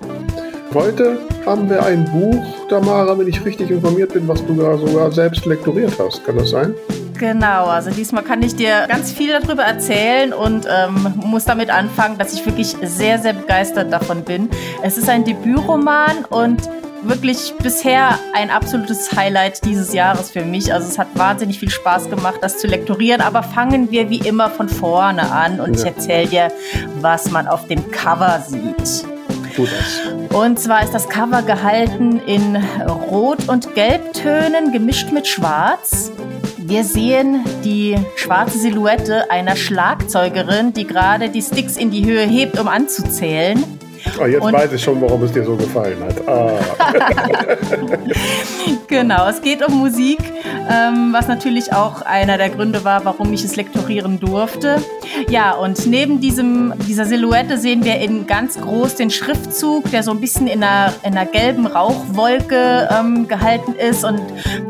Heute 0.74 1.18
haben 1.46 1.70
wir 1.70 1.82
ein 1.84 2.04
Buch, 2.12 2.68
Tamara, 2.68 3.18
wenn 3.18 3.28
ich 3.28 3.44
richtig 3.44 3.70
informiert 3.70 4.12
bin, 4.12 4.28
was 4.28 4.44
du 4.44 4.54
sogar 4.54 5.10
selbst 5.12 5.46
lektoriert 5.46 5.92
hast. 5.98 6.24
Kann 6.24 6.36
das 6.36 6.50
sein? 6.50 6.74
Genau, 7.18 7.66
also 7.66 7.90
diesmal 7.90 8.22
kann 8.22 8.42
ich 8.42 8.56
dir 8.56 8.86
ganz 8.88 9.10
viel 9.10 9.30
darüber 9.32 9.62
erzählen 9.62 10.34
und 10.34 10.66
ähm, 10.68 11.14
muss 11.24 11.46
damit 11.46 11.70
anfangen, 11.70 12.18
dass 12.18 12.34
ich 12.34 12.44
wirklich 12.44 12.76
sehr, 12.82 13.18
sehr 13.18 13.32
begeistert 13.32 13.90
davon 13.90 14.22
bin. 14.22 14.50
Es 14.82 14.98
ist 14.98 15.08
ein 15.08 15.24
Debütroman 15.24 16.26
und 16.28 16.60
wirklich 17.08 17.54
bisher 17.62 18.18
ein 18.34 18.50
absolutes 18.50 19.12
Highlight 19.12 19.64
dieses 19.64 19.92
Jahres 19.92 20.30
für 20.30 20.44
mich. 20.44 20.72
Also 20.72 20.88
es 20.88 20.98
hat 20.98 21.08
wahnsinnig 21.14 21.58
viel 21.58 21.70
Spaß 21.70 22.10
gemacht, 22.10 22.38
das 22.42 22.58
zu 22.58 22.66
lektorieren. 22.66 23.20
Aber 23.20 23.42
fangen 23.42 23.90
wir 23.90 24.10
wie 24.10 24.18
immer 24.18 24.50
von 24.50 24.68
vorne 24.68 25.30
an 25.30 25.60
und 25.60 25.74
ja. 25.74 25.80
ich 25.80 25.86
erzähle 25.86 26.28
dir, 26.28 26.48
was 27.00 27.30
man 27.30 27.46
auf 27.46 27.66
dem 27.66 27.90
Cover 27.90 28.42
sieht. 28.46 29.06
Und 30.32 30.60
zwar 30.60 30.82
ist 30.82 30.92
das 30.92 31.08
Cover 31.08 31.42
gehalten 31.42 32.20
in 32.26 32.56
Rot- 32.86 33.48
und 33.48 33.74
Gelbtönen 33.74 34.72
gemischt 34.72 35.12
mit 35.12 35.26
Schwarz. 35.26 36.12
Wir 36.58 36.84
sehen 36.84 37.44
die 37.64 37.96
schwarze 38.16 38.58
Silhouette 38.58 39.30
einer 39.30 39.56
Schlagzeugerin, 39.56 40.72
die 40.72 40.86
gerade 40.86 41.30
die 41.30 41.40
Sticks 41.40 41.76
in 41.76 41.90
die 41.90 42.04
Höhe 42.04 42.26
hebt, 42.26 42.58
um 42.58 42.68
anzuzählen. 42.68 43.62
Oh, 44.18 44.26
jetzt 44.26 44.42
und 44.42 44.52
weiß 44.52 44.72
ich 44.72 44.82
schon, 44.82 45.00
warum 45.00 45.22
es 45.22 45.32
dir 45.32 45.44
so 45.44 45.56
gefallen 45.56 46.02
hat. 46.02 46.28
Ah. 46.28 46.58
genau, 48.86 49.28
es 49.28 49.40
geht 49.42 49.66
um 49.66 49.78
Musik, 49.78 50.18
ähm, 50.70 51.12
was 51.12 51.28
natürlich 51.28 51.72
auch 51.72 52.02
einer 52.02 52.38
der 52.38 52.50
Gründe 52.50 52.84
war, 52.84 53.04
warum 53.04 53.32
ich 53.32 53.44
es 53.44 53.56
lektorieren 53.56 54.18
durfte. 54.18 54.82
Ja, 55.28 55.52
und 55.52 55.86
neben 55.86 56.20
diesem, 56.20 56.74
dieser 56.86 57.04
Silhouette 57.04 57.58
sehen 57.58 57.84
wir 57.84 57.96
in 57.96 58.26
ganz 58.26 58.60
groß 58.60 58.96
den 58.96 59.10
Schriftzug, 59.10 59.90
der 59.90 60.02
so 60.02 60.10
ein 60.10 60.20
bisschen 60.20 60.46
in 60.46 60.62
einer, 60.62 60.92
in 61.02 61.16
einer 61.16 61.26
gelben 61.26 61.66
Rauchwolke 61.66 62.88
ähm, 62.90 63.28
gehalten 63.28 63.74
ist. 63.74 64.04
Und 64.04 64.20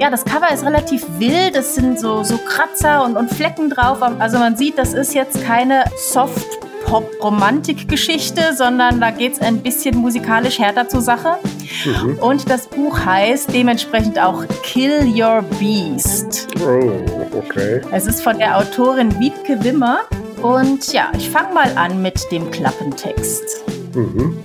ja, 0.00 0.10
das 0.10 0.24
Cover 0.24 0.52
ist 0.52 0.64
relativ 0.64 1.04
wild. 1.18 1.56
Es 1.56 1.74
sind 1.74 2.00
so, 2.00 2.24
so 2.24 2.38
Kratzer 2.38 3.04
und, 3.04 3.16
und 3.16 3.32
Flecken 3.32 3.70
drauf. 3.70 3.98
Also 4.18 4.38
man 4.38 4.56
sieht, 4.56 4.78
das 4.78 4.92
ist 4.92 5.14
jetzt 5.14 5.44
keine 5.44 5.84
Soft 5.96 6.65
Pop-Romantik-Geschichte, 6.86 8.54
sondern 8.56 9.00
da 9.00 9.10
geht 9.10 9.34
es 9.34 9.40
ein 9.40 9.58
bisschen 9.58 9.98
musikalisch 9.98 10.58
härter 10.58 10.88
zur 10.88 11.00
Sache. 11.00 11.36
Mhm. 11.84 12.18
Und 12.20 12.48
das 12.48 12.68
Buch 12.68 12.98
heißt 13.04 13.52
dementsprechend 13.52 14.18
auch 14.18 14.44
Kill 14.62 15.02
Your 15.04 15.42
Beast. 15.58 16.48
Oh, 16.60 17.36
okay. 17.36 17.80
Es 17.90 18.06
ist 18.06 18.22
von 18.22 18.38
der 18.38 18.56
Autorin 18.56 19.18
Wiebke 19.18 19.62
Wimmer. 19.62 20.00
Und 20.42 20.92
ja, 20.92 21.10
ich 21.16 21.28
fange 21.28 21.52
mal 21.52 21.76
an 21.76 22.02
mit 22.02 22.20
dem 22.30 22.50
Klappentext. 22.50 23.64
Mhm. 23.94 24.38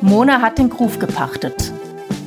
Mona 0.00 0.40
hat 0.40 0.58
den 0.58 0.68
Groove 0.68 0.98
gepachtet. 0.98 1.72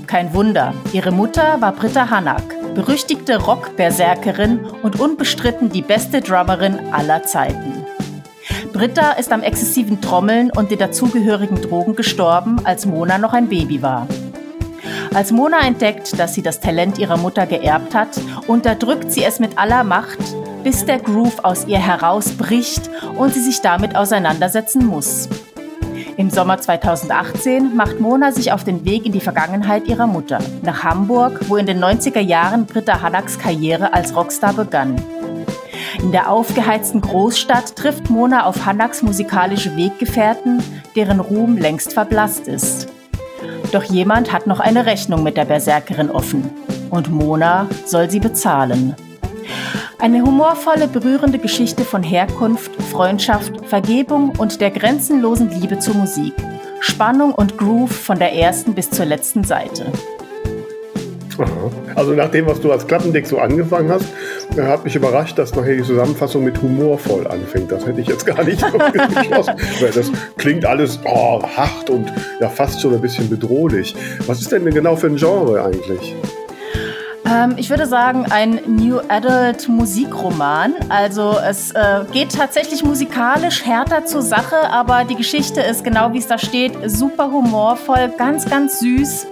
Kein 0.08 0.34
Wunder, 0.34 0.74
ihre 0.94 1.12
Mutter 1.12 1.60
war 1.60 1.74
Britta 1.74 2.10
Hanak, 2.10 2.44
berüchtigte 2.76 3.38
Rock-Berserkerin 3.38 4.60
und 4.84 5.00
unbestritten 5.00 5.70
die 5.70 5.82
beste 5.82 6.22
Drummerin 6.22 6.80
aller 6.94 7.24
Zeiten. 7.24 7.85
Britta 8.76 9.12
ist 9.14 9.32
am 9.32 9.42
exzessiven 9.42 10.02
Trommeln 10.02 10.52
und 10.52 10.70
den 10.70 10.80
dazugehörigen 10.80 11.62
Drogen 11.62 11.96
gestorben, 11.96 12.58
als 12.66 12.86
Mona 12.86 13.18
noch 13.18 13.32
ein 13.32 13.48
Baby 13.48 13.82
war. 13.82 14.06
Als 15.14 15.32
Mona 15.32 15.66
entdeckt, 15.66 16.20
dass 16.20 16.34
sie 16.34 16.42
das 16.42 16.60
Talent 16.60 16.98
ihrer 16.98 17.16
Mutter 17.16 17.46
geerbt 17.46 17.96
hat, 17.96 18.10
unterdrückt 18.48 19.14
sie 19.14 19.24
es 19.24 19.40
mit 19.40 19.58
aller 19.58 19.86
Macht, 19.86 20.20
bis 20.66 20.84
der 20.84 21.00
Groove 21.00 21.46
aus 21.46 21.68
ihr 21.68 21.80
herausbricht 21.80 22.90
und 23.16 23.34
sie 23.34 23.44
sich 23.44 23.62
damit 23.62 23.96
auseinandersetzen 23.96 24.86
muss. 24.86 25.30
Im 26.18 26.30
Sommer 26.30 26.58
2018 26.58 27.78
macht 27.78 28.02
Mona 28.02 28.34
sich 28.34 28.52
auf 28.52 28.66
den 28.66 28.84
Weg 28.84 29.06
in 29.06 29.14
die 29.14 29.22
Vergangenheit 29.22 29.88
ihrer 29.88 30.08
Mutter, 30.08 30.40
nach 30.64 30.84
Hamburg, 30.84 31.40
wo 31.48 31.56
in 31.56 31.66
den 31.66 31.82
90er 31.82 32.20
Jahren 32.20 32.66
Britta 32.66 33.02
Hannaks 33.02 33.40
Karriere 33.40 33.94
als 33.94 34.14
Rockstar 34.14 34.52
begann. 34.52 35.02
In 36.00 36.12
der 36.12 36.30
aufgeheizten 36.30 37.02
Großstadt 37.02 37.76
trifft 37.76 38.10
Mona 38.10 38.46
auf 38.46 38.66
Hannaks 38.66 39.02
musikalische 39.02 39.76
Weggefährten, 39.76 40.62
deren 40.96 41.20
Ruhm 41.20 41.58
längst 41.58 41.94
verblasst 41.94 42.48
ist. 42.48 42.88
Doch 43.72 43.84
jemand 43.84 44.32
hat 44.32 44.48
noch 44.48 44.60
eine 44.60 44.86
Rechnung 44.86 45.24
mit 45.24 45.38
der 45.38 45.46
Berserkerin 45.46 46.10
offen. 46.10 46.50
Und 46.90 47.12
Mona 47.12 47.68
soll 47.86 48.10
sie 48.10 48.20
bezahlen. 48.20 48.96
Eine 50.00 50.22
humorvolle, 50.22 50.88
berührende 50.88 51.40
Geschichte 51.40 51.84
von 51.84 52.04
Herkunft, 52.04 52.72
Freundschaft, 52.92 53.66
Vergebung 53.66 54.34
und 54.38 54.62
der 54.62 54.72
grenzenlosen 54.72 55.50
Liebe 55.50 55.80
zur 55.80 55.96
Musik. 55.96 56.34
Spannung 56.80 57.34
und 57.34 57.58
Groove 57.58 57.92
von 57.92 58.20
der 58.20 58.34
ersten 58.34 58.76
bis 58.76 58.92
zur 58.92 59.06
letzten 59.06 59.44
Seite. 59.44 59.92
Also 61.96 62.12
nach 62.12 62.30
dem, 62.30 62.46
was 62.46 62.60
du 62.60 62.72
als 62.72 62.86
Klappendeck 62.88 63.26
so 63.26 63.40
angefangen 63.40 63.90
hast, 63.90 64.06
äh, 64.58 64.64
hat 64.64 64.84
mich 64.84 64.96
überrascht, 64.96 65.38
dass 65.38 65.56
nachher 65.56 65.78
die 65.78 65.84
Zusammenfassung 65.84 66.44
mit 66.44 66.62
humorvoll 66.62 67.26
anfängt. 67.26 67.72
Das 67.72 67.86
hätte 67.86 68.02
ich 68.02 68.08
jetzt 68.08 68.26
gar 68.26 68.44
nicht 68.44 68.62
geschlossen. 68.94 69.54
Weil 69.80 69.92
das 69.92 70.12
klingt 70.38 70.66
alles 70.66 71.00
oh, 71.06 71.42
hart 71.42 71.90
und 71.90 72.12
ja 72.42 72.50
fast 72.50 72.82
schon 72.82 72.94
ein 72.94 73.02
bisschen 73.02 73.30
bedrohlich. 73.30 73.96
Was 74.28 74.42
ist 74.42 74.52
denn 74.52 74.66
genau 74.66 74.98
für 74.98 75.08
ein 75.08 75.16
Genre 75.16 75.64
eigentlich? 75.64 76.16
Ähm, 77.28 77.56
ich 77.58 77.70
würde 77.70 77.88
sagen, 77.88 78.26
ein 78.30 78.60
New 78.68 79.00
Adult 79.08 79.68
Musikroman. 79.68 80.74
Also 80.90 81.38
es 81.44 81.72
äh, 81.72 82.06
geht 82.12 82.34
tatsächlich 82.36 82.84
musikalisch 82.84 83.66
härter 83.66 84.06
zur 84.06 84.22
Sache, 84.22 84.70
aber 84.70 85.06
die 85.06 85.16
Geschichte 85.16 85.62
ist 85.62 85.84
genau 85.84 86.14
wie 86.14 86.20
es 86.20 86.28
da 86.28 86.38
steht, 86.38 86.74
super 86.86 87.32
humorvoll, 87.32 88.14
ganz, 88.18 88.48
ganz 88.48 88.80
süß. 88.80 89.28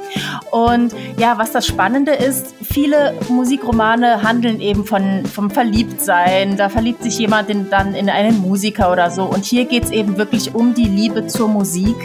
Und 0.51 0.93
ja, 1.17 1.38
was 1.38 1.51
das 1.51 1.67
Spannende 1.67 2.13
ist, 2.13 2.53
viele 2.63 3.13
Musikromane 3.29 4.23
handeln 4.23 4.60
eben 4.60 4.86
von, 4.86 5.25
vom 5.25 5.51
Verliebtsein. 5.51 6.58
Da 6.58 6.69
verliebt 6.69 7.03
sich 7.03 7.19
jemand 7.19 7.49
in, 7.49 7.69
dann 7.69 7.93
in 7.93 8.10
einen 8.10 8.39
Musiker 8.39 8.91
oder 8.91 9.12
so. 9.12 9.23
Und 9.25 9.45
hier 9.45 9.65
geht 9.65 9.84
es 9.84 9.91
eben 9.91 10.17
wirklich 10.17 10.56
um 10.56 10.73
die 10.73 10.88
Liebe 10.88 11.27
zur 11.27 11.47
Musik. 11.47 11.95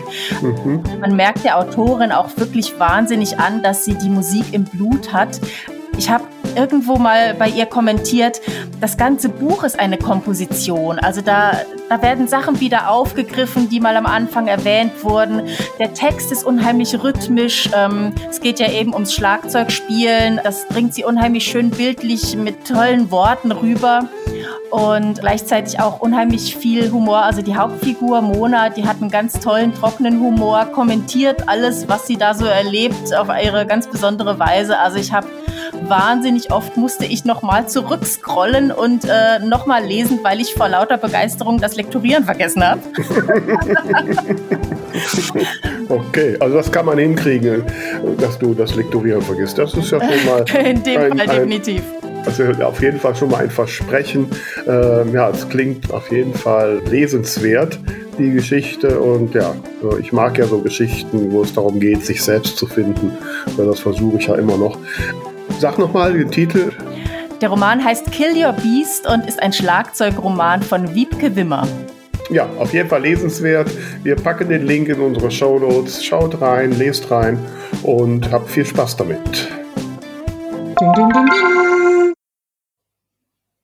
Mhm. 0.43 0.83
Man 1.01 1.17
merkt 1.17 1.45
der 1.45 1.59
Autorin 1.59 2.13
auch 2.13 2.37
wirklich 2.37 2.79
wahnsinnig 2.79 3.39
an, 3.39 3.63
dass 3.63 3.85
sie 3.85 3.95
die 3.95 4.11
Musik 4.11 4.45
im 4.53 4.65
Blut 4.65 5.13
hat. 5.13 5.41
Ich 5.99 6.09
habe 6.09 6.25
irgendwo 6.55 6.97
mal 6.97 7.35
bei 7.35 7.49
ihr 7.49 7.67
kommentiert, 7.67 8.41
das 8.81 8.97
ganze 8.97 9.29
Buch 9.29 9.65
ist 9.65 9.81
eine 9.81 9.99
Komposition. 9.99 11.01
Also 11.01 11.21
da, 11.23 11.53
da 11.89 12.01
werden 12.01 12.29
Sachen 12.29 12.61
wieder 12.61 12.89
aufgegriffen, 12.89 13.69
die 13.69 13.81
mal 13.81 13.97
am 13.97 14.07
Anfang 14.07 14.47
erwähnt 14.47 14.93
wurden. 15.03 15.43
Der 15.81 15.95
Text 15.95 16.31
ist 16.31 16.45
unheimlich 16.45 17.03
rhythmisch. 17.03 17.69
Ähm, 17.77 18.13
es 18.31 18.41
geht 18.41 18.61
ja 18.61 18.71
eben 18.71 18.95
ums 18.95 19.13
Schlagzeugspielen. 19.13 20.41
Das 20.45 20.69
bringt 20.69 20.95
sie 20.95 21.03
unheimlich 21.03 21.45
schön 21.45 21.71
bildlich 21.71 22.37
mit 22.37 22.69
tollen 22.69 23.11
Worten 23.11 23.51
rüber 23.51 24.09
und 24.71 25.19
gleichzeitig 25.19 25.81
auch 25.81 25.99
unheimlich 25.99 26.57
viel 26.57 26.93
Humor. 26.93 27.23
Also 27.23 27.43
die 27.43 27.57
Hauptfigur 27.57 28.21
Mona, 28.21 28.69
die 28.69 28.87
hat 28.87 29.01
einen 29.01 29.11
ganz 29.11 29.41
tollen, 29.41 29.75
trockenen 29.75 30.21
Humor, 30.21 30.67
kommentiert 30.67 31.49
alles, 31.49 31.89
was 31.89 32.07
sie 32.07 32.17
da 32.17 32.35
so 32.35 32.45
erlebt, 32.45 33.13
auf 33.17 33.29
ihre 33.43 33.67
ganz 33.67 33.89
besondere 33.89 34.39
Weise. 34.39 34.79
Also 34.79 34.99
ich 34.99 35.13
habe 35.13 35.27
wahnsinnig 35.83 36.53
oft 36.53 36.77
musste 36.77 37.05
ich 37.05 37.25
nochmal 37.25 37.69
zurückscrollen 37.69 38.71
und 38.71 39.05
äh, 39.05 39.39
nochmal 39.45 39.85
lesen, 39.85 40.21
weil 40.23 40.41
ich 40.41 40.55
vor 40.55 40.69
lauter 40.69 40.99
Begeisterung 40.99 41.61
das 41.61 41.77
Lektorieren 41.77 42.25
vergessen 42.25 42.65
habe. 42.65 42.81
okay, 45.89 46.37
also 46.41 46.57
das 46.57 46.71
kann 46.71 46.87
man 46.87 46.99
hinkriegen, 46.99 47.65
dass 48.19 48.39
du 48.39 48.55
das 48.55 48.75
Lektorieren 48.75 49.23
vergisst. 49.23 49.59
Das 49.59 49.75
ist 49.75 49.91
ja 49.91 50.01
schon 50.01 50.27
mal. 50.27 50.45
In 50.65 50.83
dem 50.83 51.01
ein, 51.01 51.19
Fall 51.19 51.27
definitiv. 51.27 51.83
Also 52.25 52.45
auf 52.63 52.83
jeden 52.83 52.99
Fall 52.99 53.15
schon 53.15 53.31
mal 53.31 53.45
ein 53.45 53.51
Versprechen. 53.51 54.27
Ähm, 54.67 55.15
ja, 55.15 55.31
es 55.31 55.49
klingt 55.49 55.93
auf 55.93 56.11
jeden 56.11 56.35
Fall 56.35 56.83
lesenswert, 56.91 57.79
die 58.19 58.33
Geschichte. 58.33 59.01
Und 59.01 59.35
ja, 59.35 59.55
ich 60.01 60.13
mag 60.13 60.37
ja 60.39 60.47
so 60.47 60.61
Geschichten, 60.61 61.33
wo 61.33 61.43
es 61.43 61.55
darum 61.55 61.81
geht, 61.81 62.05
sich 62.05 62.23
selbst 62.23 62.59
zu 62.59 62.67
finden. 62.67 63.13
Das 63.57 63.81
versuche 63.81 64.19
ich 64.19 64.27
ja 64.27 64.35
immer 64.35 64.59
noch. 64.59 64.79
Sag 65.59 65.77
nochmal 65.77 66.13
den 66.13 66.31
Titel. 66.31 66.71
Der 67.41 67.49
Roman 67.49 67.85
heißt 67.85 68.13
Kill 68.13 68.37
Your 68.37 68.53
Beast 68.53 69.09
und 69.13 69.27
ist 69.27 69.43
ein 69.43 69.53
Schlagzeugroman 69.53 70.63
von 70.63 70.95
Wiebke 70.95 71.35
Wimmer. 71.35 71.67
Ja, 72.31 72.49
auf 72.59 72.73
jeden 72.73 72.89
Fall 72.89 73.03
lesenswert. 73.03 73.69
Wir 74.05 74.15
packen 74.15 74.49
den 74.49 74.67
Link 74.67 74.89
in 74.89 75.01
unsere 75.01 75.33
Show 75.33 75.59
Notes. 75.59 76.05
Schaut 76.05 76.41
rein, 76.41 76.79
lest 76.79 77.11
rein 77.11 77.39
und 77.83 78.31
habt 78.31 78.49
viel 78.49 78.65
Spaß 78.65 78.99
damit. 78.99 79.49
Ding, 80.81 80.93
ding, 80.95 81.09
ding, 81.09 81.29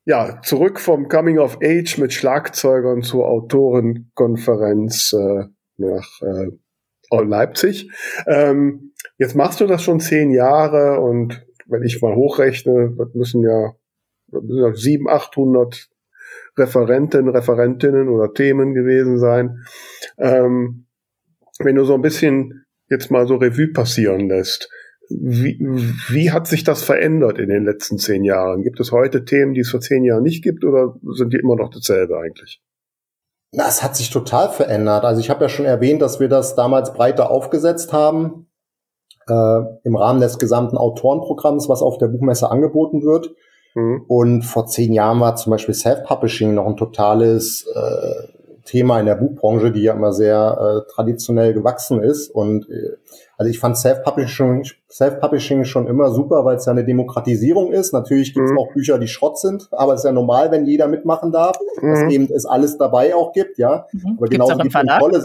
ja, 0.06 0.40
zurück 0.42 0.80
vom 0.80 1.08
Coming 1.08 1.38
of 1.38 1.58
Age 1.62 1.96
mit 1.98 2.12
Schlagzeugern 2.12 3.02
zur 3.02 3.26
Autorenkonferenz 3.26 5.14
äh, 5.14 5.44
nach 5.76 6.08
äh, 6.20 6.50
Leipzig. 7.22 7.90
Ähm, 8.26 8.92
jetzt 9.16 9.36
machst 9.36 9.60
du 9.60 9.66
das 9.66 9.82
schon 9.82 10.00
zehn 10.00 10.30
Jahre 10.32 11.00
und 11.00 11.46
wenn 11.66 11.82
ich 11.82 12.00
mal 12.02 12.14
hochrechne, 12.14 12.94
das 12.96 13.14
müssen 13.14 13.42
ja, 13.42 13.74
das 14.28 14.42
müssen 14.42 14.62
ja 14.62 14.74
700, 14.74 15.14
800 15.14 15.88
Referenten, 16.56 17.28
Referentinnen 17.28 18.08
oder 18.08 18.32
Themen 18.32 18.74
gewesen 18.74 19.18
sein. 19.18 19.64
Ähm, 20.18 20.86
wenn 21.58 21.76
du 21.76 21.84
so 21.84 21.94
ein 21.94 22.02
bisschen 22.02 22.64
jetzt 22.88 23.10
mal 23.10 23.26
so 23.26 23.36
Revue 23.36 23.72
passieren 23.72 24.28
lässt, 24.28 24.70
wie, 25.10 25.58
wie 26.08 26.30
hat 26.30 26.46
sich 26.46 26.64
das 26.64 26.82
verändert 26.82 27.38
in 27.38 27.48
den 27.48 27.64
letzten 27.64 27.98
zehn 27.98 28.24
Jahren? 28.24 28.62
Gibt 28.62 28.80
es 28.80 28.90
heute 28.90 29.24
Themen, 29.24 29.52
die 29.52 29.60
es 29.60 29.70
vor 29.70 29.80
zehn 29.80 30.04
Jahren 30.04 30.22
nicht 30.22 30.42
gibt 30.42 30.64
oder 30.64 30.96
sind 31.12 31.32
die 31.32 31.38
immer 31.38 31.56
noch 31.56 31.70
dasselbe 31.70 32.18
eigentlich? 32.18 32.62
Das 33.52 33.82
hat 33.82 33.96
sich 33.96 34.10
total 34.10 34.50
verändert. 34.50 35.04
Also 35.04 35.20
ich 35.20 35.30
habe 35.30 35.44
ja 35.44 35.48
schon 35.48 35.66
erwähnt, 35.66 36.02
dass 36.02 36.20
wir 36.20 36.28
das 36.28 36.54
damals 36.54 36.92
breiter 36.92 37.30
aufgesetzt 37.30 37.92
haben 37.92 38.46
äh, 39.28 39.60
im 39.84 39.96
Rahmen 39.96 40.20
des 40.20 40.38
gesamten 40.38 40.76
Autorenprogramms, 40.76 41.68
was 41.68 41.82
auf 41.82 41.98
der 41.98 42.08
Buchmesse 42.08 42.50
angeboten 42.50 43.02
wird. 43.02 43.30
Mhm. 43.74 44.04
Und 44.08 44.42
vor 44.42 44.66
zehn 44.66 44.92
Jahren 44.92 45.20
war 45.20 45.36
zum 45.36 45.50
Beispiel 45.50 45.74
Self-Publishing 45.74 46.54
noch 46.54 46.66
ein 46.66 46.76
totales 46.76 47.66
äh, 47.66 48.28
Thema 48.64 49.00
in 49.00 49.06
der 49.06 49.16
Buchbranche, 49.16 49.72
die 49.72 49.82
ja 49.82 49.92
immer 49.94 50.12
sehr 50.12 50.84
äh, 50.86 50.92
traditionell 50.92 51.52
gewachsen 51.54 52.02
ist. 52.02 52.30
Und 52.30 52.68
äh, 52.70 52.96
also 53.36 53.50
ich 53.50 53.58
fand 53.58 53.76
Self-Publishing 53.76 54.64
Self 54.94 55.14
-Publishing 55.14 55.64
schon 55.64 55.88
immer 55.88 56.12
super, 56.12 56.44
weil 56.44 56.54
es 56.54 56.66
ja 56.66 56.72
eine 56.72 56.84
Demokratisierung 56.84 57.72
ist. 57.72 57.92
Natürlich 57.92 58.32
gibt 58.32 58.46
es 58.46 58.52
mhm. 58.52 58.58
auch 58.58 58.72
Bücher, 58.72 58.96
die 59.00 59.08
Schrott 59.08 59.40
sind, 59.40 59.68
aber 59.72 59.94
es 59.94 60.00
ist 60.00 60.04
ja 60.04 60.12
normal, 60.12 60.52
wenn 60.52 60.66
jeder 60.66 60.86
mitmachen 60.86 61.32
darf, 61.32 61.58
mhm. 61.82 61.90
dass 61.90 62.12
eben 62.12 62.28
es 62.32 62.46
alles 62.46 62.78
dabei 62.78 63.12
auch 63.12 63.32
gibt, 63.32 63.58
ja. 63.58 63.86
Mhm. 63.90 64.18
Aber 64.18 64.28
genauso 64.28 64.56
gibt 64.56 64.72
es 64.72 64.98
tolle 65.00 65.24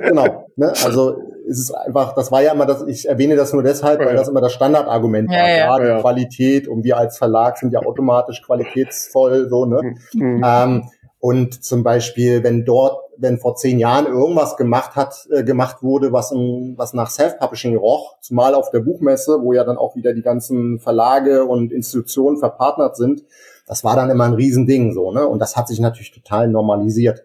Genau. 0.00 0.46
Ne? 0.56 0.72
Also 0.82 1.18
es 1.46 1.58
ist 1.58 1.72
einfach, 1.72 2.14
das 2.14 2.32
war 2.32 2.42
ja 2.42 2.52
immer 2.52 2.64
das, 2.64 2.86
ich 2.86 3.06
erwähne 3.06 3.36
das 3.36 3.52
nur 3.52 3.62
deshalb, 3.62 4.00
weil 4.00 4.08
ja. 4.08 4.14
das 4.14 4.28
immer 4.28 4.40
das 4.40 4.54
Standardargument 4.54 5.28
war. 5.28 5.36
Ja, 5.36 5.78
ja, 5.78 5.86
ja. 5.86 6.00
Qualität 6.00 6.66
und 6.66 6.82
wir 6.82 6.96
als 6.96 7.18
Verlag 7.18 7.58
sind 7.58 7.74
ja 7.74 7.80
automatisch 7.80 8.40
qualitätsvoll, 8.42 9.50
so, 9.50 9.66
ne? 9.66 9.94
Mhm. 10.14 10.42
Ähm, 10.42 10.84
und 11.26 11.64
zum 11.64 11.82
Beispiel, 11.82 12.44
wenn 12.44 12.64
dort, 12.64 13.00
wenn 13.16 13.38
vor 13.38 13.56
zehn 13.56 13.80
Jahren 13.80 14.06
irgendwas 14.06 14.56
gemacht 14.56 14.94
hat, 14.94 15.26
äh, 15.32 15.42
gemacht 15.42 15.82
wurde, 15.82 16.12
was, 16.12 16.30
in, 16.30 16.74
was 16.76 16.94
nach 16.94 17.10
Self-Publishing 17.10 17.76
roch, 17.76 18.16
zumal 18.20 18.54
auf 18.54 18.70
der 18.70 18.78
Buchmesse, 18.78 19.42
wo 19.42 19.52
ja 19.52 19.64
dann 19.64 19.76
auch 19.76 19.96
wieder 19.96 20.14
die 20.14 20.22
ganzen 20.22 20.78
Verlage 20.78 21.44
und 21.44 21.72
Institutionen 21.72 22.36
verpartnert 22.36 22.96
sind, 22.96 23.24
das 23.66 23.82
war 23.82 23.96
dann 23.96 24.08
immer 24.08 24.22
ein 24.22 24.34
Riesending, 24.34 24.92
so, 24.94 25.10
ne? 25.10 25.26
Und 25.26 25.40
das 25.40 25.56
hat 25.56 25.66
sich 25.66 25.80
natürlich 25.80 26.12
total 26.12 26.46
normalisiert. 26.46 27.24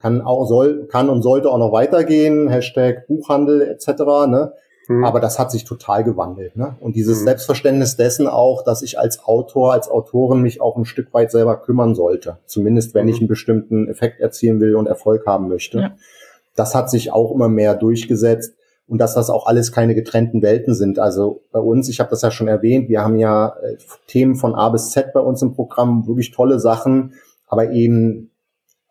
Kann 0.00 0.22
auch, 0.22 0.46
soll, 0.46 0.88
kann 0.88 1.08
und 1.08 1.22
sollte 1.22 1.48
auch 1.48 1.58
noch 1.58 1.70
weitergehen, 1.70 2.48
Hashtag 2.48 3.06
Buchhandel 3.06 3.62
etc., 3.62 3.86
ne? 4.26 4.54
Mhm. 4.88 5.04
Aber 5.04 5.20
das 5.20 5.38
hat 5.38 5.50
sich 5.50 5.64
total 5.64 6.04
gewandelt. 6.04 6.56
Ne? 6.56 6.76
Und 6.80 6.96
dieses 6.96 7.20
mhm. 7.20 7.24
Selbstverständnis 7.24 7.96
dessen 7.96 8.26
auch, 8.28 8.62
dass 8.62 8.82
ich 8.82 8.98
als 8.98 9.24
Autor, 9.24 9.72
als 9.72 9.88
Autorin 9.88 10.42
mich 10.42 10.60
auch 10.60 10.76
ein 10.76 10.84
Stück 10.84 11.12
weit 11.12 11.30
selber 11.30 11.56
kümmern 11.60 11.94
sollte. 11.94 12.38
Zumindest 12.46 12.94
wenn 12.94 13.04
mhm. 13.04 13.10
ich 13.10 13.18
einen 13.18 13.28
bestimmten 13.28 13.88
Effekt 13.88 14.20
erzielen 14.20 14.60
will 14.60 14.76
und 14.76 14.86
Erfolg 14.86 15.26
haben 15.26 15.48
möchte. 15.48 15.78
Ja. 15.78 15.96
Das 16.54 16.74
hat 16.74 16.90
sich 16.90 17.12
auch 17.12 17.32
immer 17.32 17.48
mehr 17.48 17.74
durchgesetzt. 17.74 18.54
Und 18.88 18.98
dass 18.98 19.14
das 19.14 19.30
auch 19.30 19.48
alles 19.48 19.72
keine 19.72 19.96
getrennten 19.96 20.42
Welten 20.42 20.72
sind. 20.72 21.00
Also 21.00 21.42
bei 21.50 21.58
uns, 21.58 21.88
ich 21.88 21.98
habe 21.98 22.10
das 22.10 22.22
ja 22.22 22.30
schon 22.30 22.46
erwähnt, 22.46 22.88
wir 22.88 23.02
haben 23.02 23.16
ja 23.16 23.56
äh, 23.60 23.76
Themen 24.06 24.36
von 24.36 24.54
A 24.54 24.68
bis 24.68 24.92
Z 24.92 25.12
bei 25.12 25.18
uns 25.18 25.42
im 25.42 25.56
Programm, 25.56 26.06
wirklich 26.06 26.30
tolle 26.30 26.60
Sachen, 26.60 27.14
aber 27.48 27.72
eben 27.72 28.30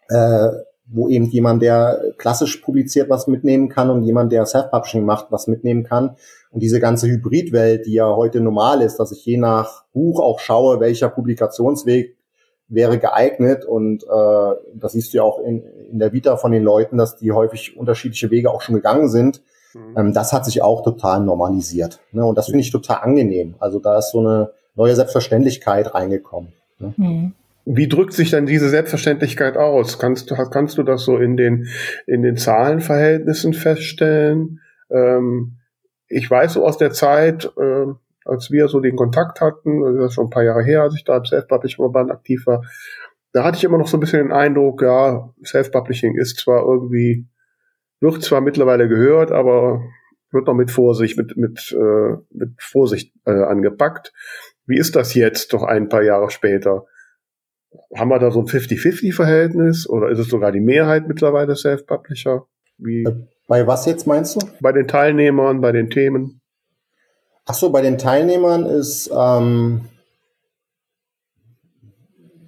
äh, 0.10 0.50
wo 0.88 1.08
eben 1.08 1.26
jemand, 1.26 1.62
der 1.62 2.14
klassisch 2.18 2.58
publiziert, 2.58 3.10
was 3.10 3.28
mitnehmen 3.28 3.70
kann 3.70 3.90
und 3.90 4.04
jemand, 4.04 4.32
der 4.32 4.46
Self-Publishing 4.46 5.04
macht, 5.04 5.28
was 5.32 5.48
mitnehmen 5.48 5.84
kann. 5.84 6.16
Und 6.52 6.62
diese 6.62 6.80
ganze 6.80 7.08
Hybridwelt, 7.08 7.86
die 7.86 7.94
ja 7.94 8.16
heute 8.16 8.40
normal 8.40 8.82
ist, 8.82 8.98
dass 8.98 9.12
ich 9.12 9.26
je 9.26 9.38
nach 9.38 9.84
Buch 9.94 10.20
auch 10.20 10.40
schaue, 10.40 10.80
welcher 10.80 11.10
Publikationsweg 11.10 12.16
wäre 12.68 13.00
geeignet. 13.00 13.66
Und 13.66 14.04
äh, 14.04 14.56
das 14.76 14.94
siehst 14.94 15.14
du 15.14 15.18
ja 15.18 15.24
auch 15.24 15.40
in, 15.40 15.64
in 15.92 16.00
der 16.00 16.14
Vita 16.14 16.38
von 16.38 16.52
den 16.52 16.64
Leuten, 16.64 16.98
dass 16.98 17.18
die 17.18 17.32
häufig 17.32 17.78
unterschiedliche 17.78 18.32
Wege 18.32 18.52
auch 18.52 18.62
schon 18.62 18.76
gegangen 18.76 19.10
sind. 19.10 19.42
Mhm. 19.74 19.98
Ähm, 19.98 20.14
das 20.14 20.34
hat 20.34 20.46
sich 20.46 20.62
auch 20.62 20.84
total 20.84 21.22
normalisiert. 21.22 22.00
Ne? 22.12 22.26
Und 22.26 22.38
das 22.38 22.46
finde 22.46 22.62
ich 22.62 22.72
total 22.72 22.98
angenehm. 23.02 23.56
Also 23.60 23.80
da 23.80 23.98
ist 23.98 24.12
so 24.12 24.20
eine 24.20 24.52
neue 24.76 24.96
Selbstverständlichkeit 24.96 25.94
reingekommen. 25.94 26.54
Ne? 26.80 26.94
Mhm. 26.96 27.34
Wie 27.66 27.88
drückt 27.88 28.14
sich 28.14 28.30
denn 28.30 28.46
diese 28.46 28.70
Selbstverständlichkeit 28.70 29.58
aus? 29.58 29.98
Kannst 29.98 30.30
du, 30.30 30.36
kannst 30.36 30.78
du 30.78 30.84
das 30.84 31.04
so 31.04 31.18
in 31.18 31.36
den, 31.36 31.68
in 32.06 32.22
den 32.22 32.38
Zahlenverhältnissen 32.38 33.54
feststellen? 33.54 34.62
Ähm, 34.90 35.58
ich 36.08 36.30
weiß 36.30 36.54
so 36.54 36.66
aus 36.66 36.78
der 36.78 36.92
Zeit, 36.92 37.52
äh, 37.58 37.86
als 38.24 38.52
wir 38.52 38.68
so 38.68 38.80
den 38.80 38.96
Kontakt 38.96 39.42
hatten, 39.42 39.82
das 39.82 40.10
ist 40.10 40.14
schon 40.14 40.28
ein 40.28 40.32
paar 40.32 40.44
Jahre 40.44 40.64
her, 40.64 40.84
als 40.84 40.96
ich 40.96 41.04
da 41.04 41.18
im 41.18 41.26
Self-Publishing-Verband 41.26 42.12
aktiv 42.12 42.46
war, 42.46 42.64
da 43.34 43.44
hatte 43.44 43.58
ich 43.58 43.64
immer 43.64 43.78
noch 43.78 43.88
so 43.88 43.98
ein 43.98 44.00
bisschen 44.00 44.24
den 44.24 44.32
Eindruck, 44.32 44.82
ja, 44.82 45.34
Self-Publishing 45.44 46.16
ist 46.16 46.38
zwar 46.38 46.64
irgendwie, 46.64 47.28
wird 48.00 48.24
zwar 48.24 48.42
mittlerweile 48.42 48.88
gehört, 48.88 49.32
aber 49.32 49.82
wird 50.32 50.48
noch 50.48 50.54
mit 50.54 50.72
Vorsicht, 50.72 51.18
mit, 51.18 51.36
mit, 51.36 51.76
äh, 51.78 52.16
mit 52.30 52.52
Vorsicht 52.60 53.14
äh, 53.26 53.32
angepackt. 53.32 54.14
Wie 54.66 54.78
ist 54.78 54.96
das 54.96 55.16
jetzt, 55.16 55.54
doch 55.54 55.64
ein 55.64 55.90
paar 55.90 56.04
Jahre 56.04 56.30
später? 56.30 56.86
Haben 57.96 58.10
wir 58.10 58.20
da 58.20 58.32
so 58.32 58.40
ein 58.40 58.46
50-50-Verhältnis 58.46 59.88
oder 59.90 60.10
ist 60.10 60.20
es 60.20 60.28
sogar 60.28 60.52
die 60.52 60.60
Mehrheit 60.60 61.08
mittlerweile 61.08 61.56
Self-Publisher? 61.56 62.46
Wie 62.78 63.04
äh, 63.04 63.16
bei 63.48 63.68
was 63.68 63.86
jetzt 63.86 64.08
meinst 64.08 64.36
du? 64.36 64.48
Bei 64.60 64.72
den 64.72 64.88
Teilnehmern, 64.88 65.62
bei 65.62 65.72
den 65.72 65.90
Themen. 65.90 66.42
Ach 67.46 67.54
so, 67.54 67.70
bei 67.72 67.82
den 67.82 67.98
Teilnehmern 67.98 68.66
ist 68.66 69.10
ähm, 69.16 69.82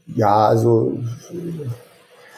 ja 0.08 0.48
also 0.48 0.98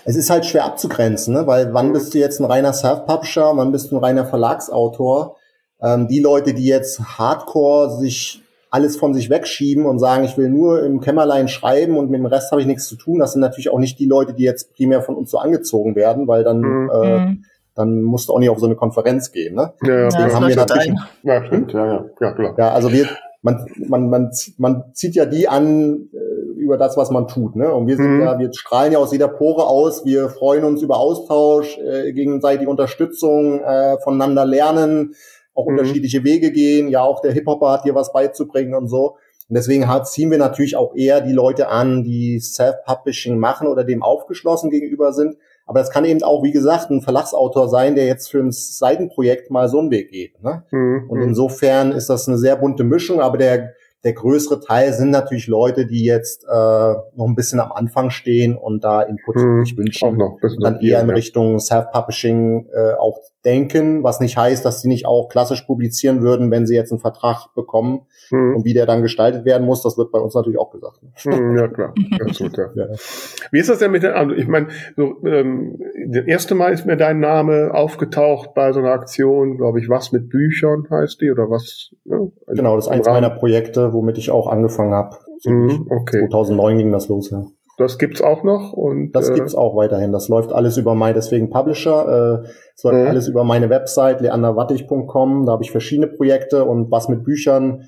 es 0.06 0.16
ist 0.16 0.30
halt 0.30 0.46
schwer 0.46 0.66
abzugrenzen, 0.66 1.34
ne? 1.34 1.48
weil 1.48 1.74
wann 1.74 1.94
bist 1.94 2.14
du 2.14 2.18
jetzt 2.18 2.40
ein 2.40 2.46
reiner 2.46 2.74
Self-Publisher, 2.74 3.56
wann 3.56 3.72
bist 3.72 3.92
du 3.92 3.98
ein 3.98 4.04
reiner 4.04 4.26
Verlagsautor? 4.26 5.38
Ähm, 5.82 6.08
die 6.08 6.20
Leute, 6.20 6.54
die 6.54 6.66
jetzt 6.66 7.00
Hardcore 7.00 7.98
sich 8.00 8.42
alles 8.72 8.98
von 8.98 9.14
sich 9.14 9.30
wegschieben 9.30 9.86
und 9.86 10.00
sagen, 10.00 10.24
ich 10.24 10.38
will 10.38 10.50
nur 10.50 10.84
im 10.84 11.00
Kämmerlein 11.02 11.48
schreiben 11.48 11.98
und 11.98 12.10
mit 12.10 12.20
dem 12.20 12.26
Rest 12.26 12.52
habe 12.52 12.62
ich 12.62 12.68
nichts 12.68 12.88
zu 12.88 12.96
tun. 12.96 13.20
Das 13.20 13.34
sind 13.34 13.42
natürlich 13.42 13.70
auch 13.70 13.80
nicht 13.80 14.00
die 14.00 14.06
Leute, 14.06 14.34
die 14.34 14.44
jetzt 14.44 14.76
primär 14.76 15.02
von 15.02 15.16
uns 15.16 15.32
so 15.32 15.40
angezogen 15.40 15.96
werden, 15.96 16.28
weil 16.28 16.44
dann 16.44 16.60
mhm. 16.60 16.92
äh, 16.94 17.20
mhm. 17.20 17.46
dann 17.76 18.02
musst 18.04 18.30
du 18.30 18.34
auch 18.34 18.40
nicht 18.40 18.50
auf 18.50 18.60
so 18.60 18.68
eine 18.68 18.76
Konferenz 18.76 19.32
gehen. 19.32 19.56
Ne? 19.56 19.74
Ja, 19.84 19.94
ja. 19.94 20.06
Deswegen 20.06 20.34
haben 20.34 20.48
wir 20.48 20.56
natürlich, 20.56 20.94
ja, 21.24 21.46
stimmt, 21.46 21.74
ja, 21.74 21.86
ja, 21.86 22.06
ja, 22.22 22.32
klar. 22.32 22.56
Ja, 22.58 22.72
also 22.72 22.92
wir, 22.92 23.08
man, 23.42 23.66
man, 23.88 24.10
man, 24.10 24.32
man 24.58 24.84
zieht 24.94 25.16
ja 25.16 25.26
die 25.26 25.48
an 25.48 26.10
äh, 26.14 26.60
über 26.60 26.78
das, 26.78 26.96
was 26.96 27.10
man 27.10 27.28
tut. 27.28 27.56
Ne? 27.56 27.74
Und 27.74 27.88
wir 27.88 27.96
sind 27.96 28.18
mhm. 28.18 28.22
ja, 28.22 28.38
wir 28.38 28.52
strahlen 28.54 28.94
ja 28.94 29.00
aus 29.00 29.12
jeder 29.12 29.30
Pore 29.30 29.66
aus. 29.66 30.06
Wir 30.06 30.30
freuen 30.30 30.64
uns 30.64 30.84
über 30.84 30.98
Austausch, 30.98 31.80
äh, 31.80 32.14
gegenseitige 32.14 32.70
Unterstützung, 32.70 33.62
äh, 33.62 33.98
voneinander 34.04 34.46
lernen 34.46 35.16
auch 35.60 35.66
mhm. 35.66 35.78
unterschiedliche 35.78 36.24
Wege 36.24 36.52
gehen. 36.52 36.88
Ja, 36.90 37.02
auch 37.02 37.22
der 37.22 37.32
Hip-Hopper 37.32 37.72
hat 37.72 37.86
dir 37.86 37.96
was 37.96 38.12
beizubringen 38.12 38.74
und 38.74 38.88
so. 38.88 39.18
Und 39.50 39.56
deswegen 39.56 39.86
ziehen 40.04 40.30
wir 40.30 40.38
natürlich 40.38 40.76
auch 40.76 40.96
eher 40.96 41.22
die 41.22 41.34
Leute 41.34 41.70
an, 41.70 42.04
die 42.04 42.40
Self-Publishing 42.40 43.40
machen 43.40 43.68
oder 43.68 43.84
dem 43.84 44.04
aufgeschlossen 44.04 44.70
gegenüber 44.70 45.12
sind. 45.12 45.38
Aber 45.66 45.80
das 45.80 45.90
kann 45.90 46.06
eben 46.06 46.22
auch, 46.24 46.44
wie 46.44 46.52
gesagt, 46.52 46.92
ein 46.92 47.02
Verlagsautor 47.02 47.68
sein, 47.68 47.96
der 47.96 48.06
jetzt 48.06 48.30
für 48.30 48.40
ein 48.40 48.52
Seitenprojekt 48.52 49.50
mal 49.50 49.68
so 49.68 49.80
einen 49.80 49.92
Weg 49.92 50.12
geht. 50.12 50.42
Ne? 50.44 50.64
Mhm. 50.72 51.06
Und 51.10 51.22
insofern 51.22 51.92
ist 51.92 52.10
das 52.10 52.28
eine 52.28 52.38
sehr 52.38 52.56
bunte 52.56 52.84
Mischung, 52.84 53.22
aber 53.22 53.38
der 53.38 53.74
der 54.04 54.14
größere 54.14 54.62
Teil 54.62 54.94
sind 54.94 55.10
natürlich 55.10 55.48
Leute, 55.48 55.86
die 55.86 56.06
jetzt 56.06 56.46
äh, 56.46 56.48
noch 56.48 57.26
ein 57.28 57.36
bisschen 57.36 57.60
am 57.60 57.72
Anfang 57.72 58.12
stehen 58.12 58.56
und 58.56 58.84
da 58.84 59.02
Input 59.02 59.36
hm, 59.36 59.66
sich 59.66 59.78
wünschen 59.78 60.18
noch, 60.18 60.38
dann 60.62 60.80
eher 60.80 61.02
in 61.02 61.10
Richtung 61.10 61.60
Self-Publishing 61.60 62.70
äh, 62.74 62.94
auch 62.94 63.20
denken, 63.46 64.04
was 64.04 64.20
nicht 64.20 64.38
heißt, 64.38 64.66
dass 64.66 64.82
sie 64.82 64.90
nicht 64.90 65.06
auch 65.06 65.30
klassisch 65.30 65.62
publizieren 65.62 66.22
würden, 66.22 66.52
wenn 66.52 66.66
sie 66.68 66.76
jetzt 66.76 66.92
einen 66.92 67.00
Vertrag 67.00 67.54
bekommen 67.56 68.02
hm. 68.30 68.56
und 68.56 68.66
wie 68.66 68.74
der 68.74 68.86
dann 68.86 69.02
gestaltet 69.02 69.46
werden 69.46 69.66
muss, 69.66 69.82
das 69.82 69.98
wird 69.98 70.12
bei 70.12 70.20
uns 70.20 70.36
natürlich 70.36 70.60
auch 70.60 70.72
gesagt. 70.72 71.00
Hm, 71.24 71.56
ja 71.56 71.68
klar, 71.68 71.94
absolut, 72.22 72.58
ja. 72.58 72.66
ja. 72.76 72.88
Wie 73.52 73.60
ist 73.60 73.70
das 73.70 73.80
denn 73.80 73.92
mit 73.92 74.04
den, 74.04 74.12
also 74.12 74.34
ich 74.36 74.48
meine, 74.48 74.68
so, 74.98 75.16
ähm, 75.26 75.80
das 76.08 76.26
erste 76.26 76.56
Mal 76.56 76.74
ist 76.74 76.86
mir 76.86 76.98
dein 76.98 77.20
Name 77.20 77.72
aufgetaucht 77.74 78.54
bei 78.54 78.74
so 78.74 78.80
einer 78.80 78.92
Aktion, 78.92 79.58
glaube 79.58 79.80
ich, 79.80 79.90
was 79.90 80.12
mit 80.12 80.30
Büchern 80.30 80.88
heißt 80.90 81.22
die 81.22 81.32
oder 81.32 81.50
was? 81.50 81.92
Ne? 82.04 82.32
Genau, 82.48 82.76
das 82.76 82.88
ist 82.88 82.92
eins 82.92 83.08
meiner 83.08 83.30
Projekte, 83.30 83.94
womit 83.94 84.18
ich 84.18 84.32
auch 84.32 84.48
angefangen 84.48 84.94
habe. 84.94 85.16
Mhm, 85.46 85.88
okay. 85.90 86.28
2009 86.30 86.78
ging 86.78 86.92
das 86.92 87.08
los, 87.08 87.30
ja. 87.30 87.46
Das 87.80 87.98
gibt's 87.98 88.22
auch 88.22 88.44
noch 88.44 88.74
und 88.74 89.14
das 89.14 89.30
äh, 89.30 89.36
gibt's 89.36 89.56
auch 89.56 89.74
weiterhin. 89.74 90.12
Das 90.12 90.28
läuft 90.28 90.52
alles 90.52 90.76
über 90.76 90.96
mein, 90.96 91.14
deswegen 91.14 91.50
Publisher. 91.50 92.44
Äh, 92.44 92.50
es 92.76 92.84
läuft 92.84 92.98
mhm. 92.98 93.08
alles 93.08 93.30
über 93.30 93.46
meine 93.46 93.70
Website 93.70 94.20
leanderwattig.com. 94.20 95.46
Da 95.46 95.54
habe 95.54 95.64
ich 95.64 95.72
verschiedene 95.72 96.08
Projekte 96.08 96.66
und 96.66 96.92
was 96.92 97.08
mit 97.08 97.24
Büchern 97.24 97.86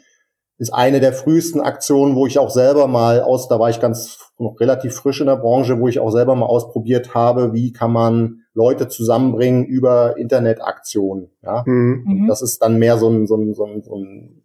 ist 0.60 0.74
eine 0.74 1.02
der 1.02 1.12
frühesten 1.12 1.60
Aktionen, 1.60 2.16
wo 2.16 2.26
ich 2.26 2.40
auch 2.40 2.52
selber 2.52 2.88
mal 2.88 3.22
aus, 3.22 3.50
da 3.50 3.60
war 3.60 3.70
ich 3.70 3.82
ganz 3.82 4.32
noch 4.40 4.60
relativ 4.62 4.94
frisch 4.94 5.20
in 5.20 5.28
der 5.28 5.36
Branche, 5.36 5.80
wo 5.80 5.90
ich 5.90 6.00
auch 6.00 6.12
selber 6.12 6.36
mal 6.36 6.46
ausprobiert 6.46 7.14
habe, 7.14 7.52
wie 7.52 7.74
kann 7.74 7.92
man 7.92 8.44
Leute 8.54 8.88
zusammenbringen 8.88 9.66
über 9.66 10.16
Internetaktionen. 10.18 11.32
Ja, 11.44 11.64
mhm. 11.66 12.04
mhm. 12.06 12.28
das 12.30 12.42
ist 12.42 12.62
dann 12.62 12.80
mehr 12.80 12.98
so 12.98 13.10
ein, 13.10 13.28
so 13.28 13.36
ein, 13.36 13.54
so 13.54 13.66
ein, 13.66 13.82
so 13.84 13.96
ein, 13.96 13.96
so 13.96 13.96
ein 13.96 14.41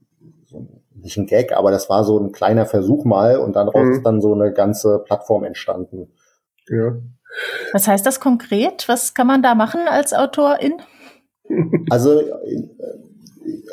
nicht 1.02 1.16
ein 1.16 1.26
Gag, 1.26 1.52
aber 1.52 1.70
das 1.70 1.88
war 1.88 2.04
so 2.04 2.18
ein 2.18 2.32
kleiner 2.32 2.66
Versuch 2.66 3.04
mal 3.04 3.38
und 3.38 3.56
daraus 3.56 3.84
mhm. 3.84 3.92
ist 3.92 4.02
dann 4.04 4.20
so 4.20 4.32
eine 4.32 4.52
ganze 4.52 5.00
Plattform 5.04 5.44
entstanden. 5.44 6.12
Ja. 6.68 6.96
Was 7.72 7.86
heißt 7.86 8.06
das 8.06 8.20
konkret? 8.20 8.88
Was 8.88 9.14
kann 9.14 9.26
man 9.26 9.42
da 9.42 9.54
machen 9.54 9.80
als 9.88 10.12
Autorin? 10.12 10.74
Also 11.90 12.22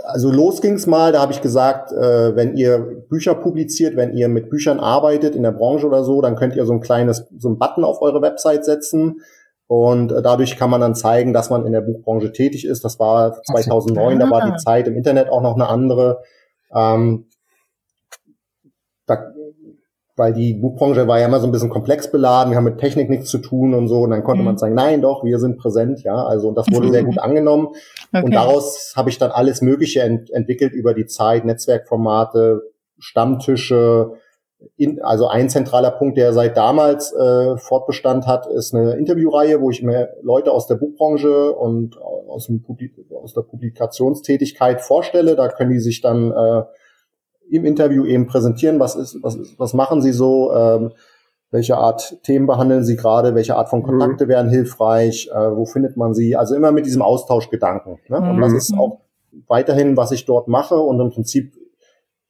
also 0.04 0.32
los 0.32 0.62
ging's 0.62 0.86
mal, 0.86 1.12
da 1.12 1.22
habe 1.22 1.32
ich 1.32 1.42
gesagt, 1.42 1.92
äh, 1.92 2.36
wenn 2.36 2.56
ihr 2.56 2.80
Bücher 3.10 3.36
publiziert, 3.36 3.96
wenn 3.96 4.14
ihr 4.14 4.28
mit 4.28 4.50
Büchern 4.50 4.80
arbeitet 4.80 5.36
in 5.36 5.44
der 5.44 5.52
Branche 5.52 5.88
oder 5.88 6.04
so, 6.04 6.22
dann 6.22 6.36
könnt 6.36 6.56
ihr 6.56 6.66
so 6.66 6.74
ein 6.74 6.82
kleines, 6.82 7.26
so 7.38 7.50
ein 7.50 7.58
Button 7.58 7.84
auf 7.84 8.02
eure 8.02 8.22
Website 8.22 8.66
setzen. 8.66 9.22
Und 9.68 10.12
äh, 10.12 10.22
dadurch 10.22 10.58
kann 10.58 10.70
man 10.70 10.82
dann 10.82 10.96
zeigen, 10.96 11.34
dass 11.34 11.50
man 11.50 11.66
in 11.66 11.72
der 11.72 11.82
Buchbranche 11.82 12.32
tätig 12.32 12.66
ist. 12.66 12.84
Das 12.84 13.00
war 13.00 13.42
2009, 13.42 14.20
da 14.20 14.30
war 14.30 14.52
die 14.52 14.58
Zeit 14.58 14.88
im 14.88 14.96
Internet 14.96 15.30
auch 15.30 15.42
noch 15.42 15.56
eine 15.56 15.68
andere. 15.68 16.22
Ähm, 16.74 17.26
da 19.06 19.34
weil 20.16 20.34
die 20.34 20.54
Buchbranche 20.54 21.08
war 21.08 21.20
ja 21.20 21.26
immer 21.26 21.40
so 21.40 21.48
ein 21.48 21.52
bisschen 21.52 21.70
komplex 21.70 22.12
beladen, 22.12 22.52
wir 22.52 22.58
haben 22.58 22.66
mit 22.66 22.78
Technik 22.78 23.10
nichts 23.10 23.30
zu 23.30 23.40
tun 23.40 23.74
und 23.74 23.88
so, 23.88 24.02
und 24.02 24.12
dann 24.12 24.24
konnte 24.24 24.42
mhm. 24.42 24.46
man 24.46 24.58
sagen, 24.58 24.76
nein, 24.76 25.02
doch, 25.02 25.24
wir 25.24 25.40
sind 25.40 25.58
präsent, 25.58 26.04
ja, 26.04 26.16
also 26.16 26.50
und 26.50 26.56
das 26.56 26.68
wurde 26.72 26.92
sehr 26.92 27.04
gut 27.04 27.18
angenommen. 27.18 27.70
Okay. 28.14 28.24
und 28.24 28.32
daraus 28.34 28.94
habe 28.96 29.10
ich 29.10 29.18
dann 29.18 29.32
alles 29.32 29.62
Mögliche 29.62 30.02
ent 30.02 30.30
entwickelt 30.32 30.74
über 30.74 30.94
die 30.94 31.08
Zeit, 31.08 31.46
Netzwerkformate, 31.46 32.62
Stammtische, 33.00 34.12
in, 34.76 35.02
also 35.02 35.28
ein 35.28 35.50
zentraler 35.50 35.92
Punkt, 35.92 36.18
der 36.18 36.34
seit 36.34 36.58
damals 36.58 37.14
äh, 37.14 37.58
Fortbestand 37.58 38.28
hat, 38.28 38.48
ist 38.48 38.74
eine 38.74 38.94
Interviewreihe, 38.94 39.62
wo 39.62 39.70
ich 39.70 39.84
mir 39.84 40.10
Leute 40.22 40.52
aus 40.52 40.68
der 40.68 40.76
Buchbranche 40.76 41.52
und 41.54 41.98
aus, 42.02 42.48
dem 42.48 42.62
Publik 42.62 42.94
aus 43.22 43.34
der 43.34 43.42
Publikationstätigkeit 43.42 44.82
vorstelle. 44.82 45.36
Da 45.36 45.50
können 45.50 45.72
die 45.72 45.80
sich 45.80 46.02
dann 46.02 46.32
äh, 46.32 46.64
im 47.50 47.66
Interview 47.66 48.06
eben 48.06 48.26
präsentieren, 48.26 48.80
was 48.80 48.96
ist, 48.96 49.22
was, 49.22 49.36
ist, 49.36 49.60
was 49.60 49.74
machen 49.74 50.02
Sie 50.02 50.12
so, 50.12 50.52
ähm, 50.54 50.92
welche 51.52 51.78
Art 51.78 52.18
Themen 52.24 52.48
behandeln 52.48 52.84
Sie 52.84 52.96
gerade, 52.96 53.36
welche 53.36 53.56
Art 53.56 53.70
von 53.70 53.80
mhm. 53.80 53.84
Kontakte 53.84 54.26
mhm. 54.26 54.30
wären 54.30 54.50
hilfreich, 54.50 55.30
äh, 55.32 55.56
wo 55.56 55.66
findet 55.66 55.98
man 55.98 56.14
sie, 56.14 56.36
also 56.36 56.56
immer 56.56 56.72
mit 56.72 56.86
diesem 56.86 57.04
Austauschgedanken. 57.04 58.00
Ne? 58.08 58.20
Mhm. 58.20 58.30
Und 58.30 58.42
das 58.42 58.54
ist 58.54 58.74
auch 58.78 59.02
weiterhin, 59.48 59.96
was 59.98 60.12
ich 60.12 60.26
dort 60.26 60.48
mache 60.48 60.76
und 60.76 61.00
im 61.00 61.12
Prinzip 61.12 61.54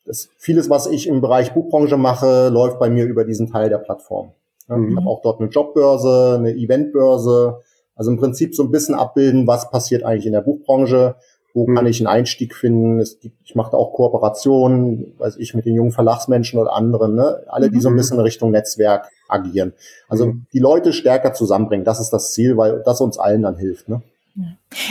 das, 0.05 0.29
vieles, 0.37 0.69
was 0.69 0.87
ich 0.87 1.07
im 1.07 1.21
Bereich 1.21 1.53
Buchbranche 1.53 1.97
mache, 1.97 2.49
läuft 2.49 2.79
bei 2.79 2.89
mir 2.89 3.05
über 3.05 3.25
diesen 3.25 3.51
Teil 3.51 3.69
der 3.69 3.77
Plattform. 3.77 4.31
Mhm. 4.67 4.89
Ich 4.89 4.95
habe 4.97 5.09
auch 5.09 5.21
dort 5.21 5.39
eine 5.39 5.49
Jobbörse, 5.49 6.35
eine 6.39 6.53
Eventbörse, 6.53 7.59
also 7.95 8.11
im 8.11 8.17
Prinzip 8.17 8.55
so 8.55 8.63
ein 8.63 8.71
bisschen 8.71 8.95
abbilden, 8.95 9.47
was 9.47 9.69
passiert 9.69 10.03
eigentlich 10.03 10.25
in 10.25 10.33
der 10.33 10.41
Buchbranche 10.41 11.15
wo 11.53 11.67
mhm. 11.67 11.75
kann 11.75 11.85
ich 11.85 11.99
einen 11.99 12.07
Einstieg 12.07 12.55
finden? 12.55 12.99
Es 12.99 13.19
gibt, 13.19 13.37
ich 13.43 13.55
mache 13.55 13.71
da 13.71 13.77
auch 13.77 13.93
Kooperationen, 13.93 15.13
weiß 15.17 15.37
ich, 15.37 15.53
mit 15.53 15.65
den 15.65 15.75
jungen 15.75 15.91
Verlagsmenschen 15.91 16.59
oder 16.59 16.73
anderen, 16.73 17.15
ne? 17.15 17.43
alle, 17.47 17.69
die 17.69 17.79
so 17.79 17.89
ein 17.89 17.93
mhm. 17.93 17.97
bisschen 17.97 18.17
in 18.17 18.23
Richtung 18.23 18.51
Netzwerk 18.51 19.09
agieren. 19.27 19.73
Also 20.07 20.27
mhm. 20.27 20.45
die 20.51 20.59
Leute 20.59 20.93
stärker 20.93 21.33
zusammenbringen, 21.33 21.85
das 21.85 21.99
ist 21.99 22.09
das 22.09 22.33
Ziel, 22.33 22.57
weil 22.57 22.81
das 22.83 23.01
uns 23.01 23.19
allen 23.19 23.43
dann 23.43 23.57
hilft. 23.57 23.87
Ne? 23.87 24.01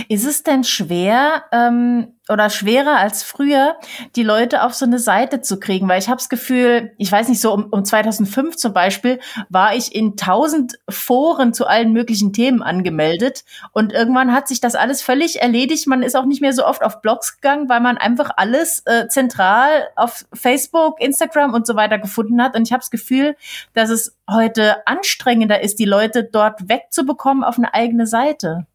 Ist 0.08 0.24
es 0.24 0.44
denn 0.44 0.62
schwer 0.62 1.42
ähm, 1.50 2.14
oder 2.28 2.48
schwerer 2.48 2.98
als 2.98 3.24
früher, 3.24 3.74
die 4.14 4.22
Leute 4.22 4.62
auf 4.62 4.72
so 4.74 4.86
eine 4.86 5.00
Seite 5.00 5.40
zu 5.40 5.58
kriegen? 5.58 5.88
Weil 5.88 5.98
ich 5.98 6.06
habe 6.06 6.18
das 6.18 6.28
Gefühl, 6.28 6.92
ich 6.96 7.10
weiß 7.10 7.28
nicht, 7.28 7.40
so 7.40 7.52
um, 7.52 7.64
um 7.64 7.84
2005 7.84 8.56
zum 8.56 8.72
Beispiel 8.72 9.18
war 9.48 9.74
ich 9.74 9.96
in 9.96 10.16
tausend 10.16 10.78
Foren 10.88 11.52
zu 11.54 11.66
allen 11.66 11.92
möglichen 11.92 12.32
Themen 12.32 12.62
angemeldet 12.62 13.44
und 13.72 13.92
irgendwann 13.92 14.32
hat 14.32 14.46
sich 14.46 14.60
das 14.60 14.76
alles 14.76 15.02
völlig 15.02 15.42
erledigt. 15.42 15.88
Man 15.88 16.04
ist 16.04 16.14
auch 16.14 16.24
nicht 16.24 16.40
mehr 16.40 16.52
so 16.52 16.64
oft 16.64 16.84
auf 16.84 17.00
Blogs 17.00 17.40
gegangen, 17.40 17.68
weil 17.68 17.80
man 17.80 17.98
einfach 17.98 18.30
alles 18.36 18.84
äh, 18.86 19.08
zentral 19.08 19.88
auf 19.96 20.24
Facebook, 20.32 21.00
Instagram 21.00 21.52
und 21.52 21.66
so 21.66 21.74
weiter 21.74 21.98
gefunden 21.98 22.40
hat. 22.40 22.54
Und 22.54 22.68
ich 22.68 22.72
habe 22.72 22.82
das 22.82 22.92
Gefühl, 22.92 23.34
dass 23.74 23.90
es 23.90 24.16
heute 24.30 24.86
anstrengender 24.86 25.62
ist, 25.62 25.80
die 25.80 25.84
Leute 25.84 26.22
dort 26.22 26.68
wegzubekommen 26.68 27.42
auf 27.42 27.58
eine 27.58 27.74
eigene 27.74 28.06
Seite. 28.06 28.66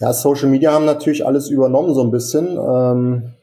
Ja, 0.00 0.12
Social 0.12 0.48
Media 0.48 0.72
haben 0.72 0.84
natürlich 0.84 1.24
alles 1.24 1.50
übernommen 1.50 1.94
so 1.94 2.02
ein 2.02 2.10
bisschen. 2.10 2.58
Ähm, 2.58 3.34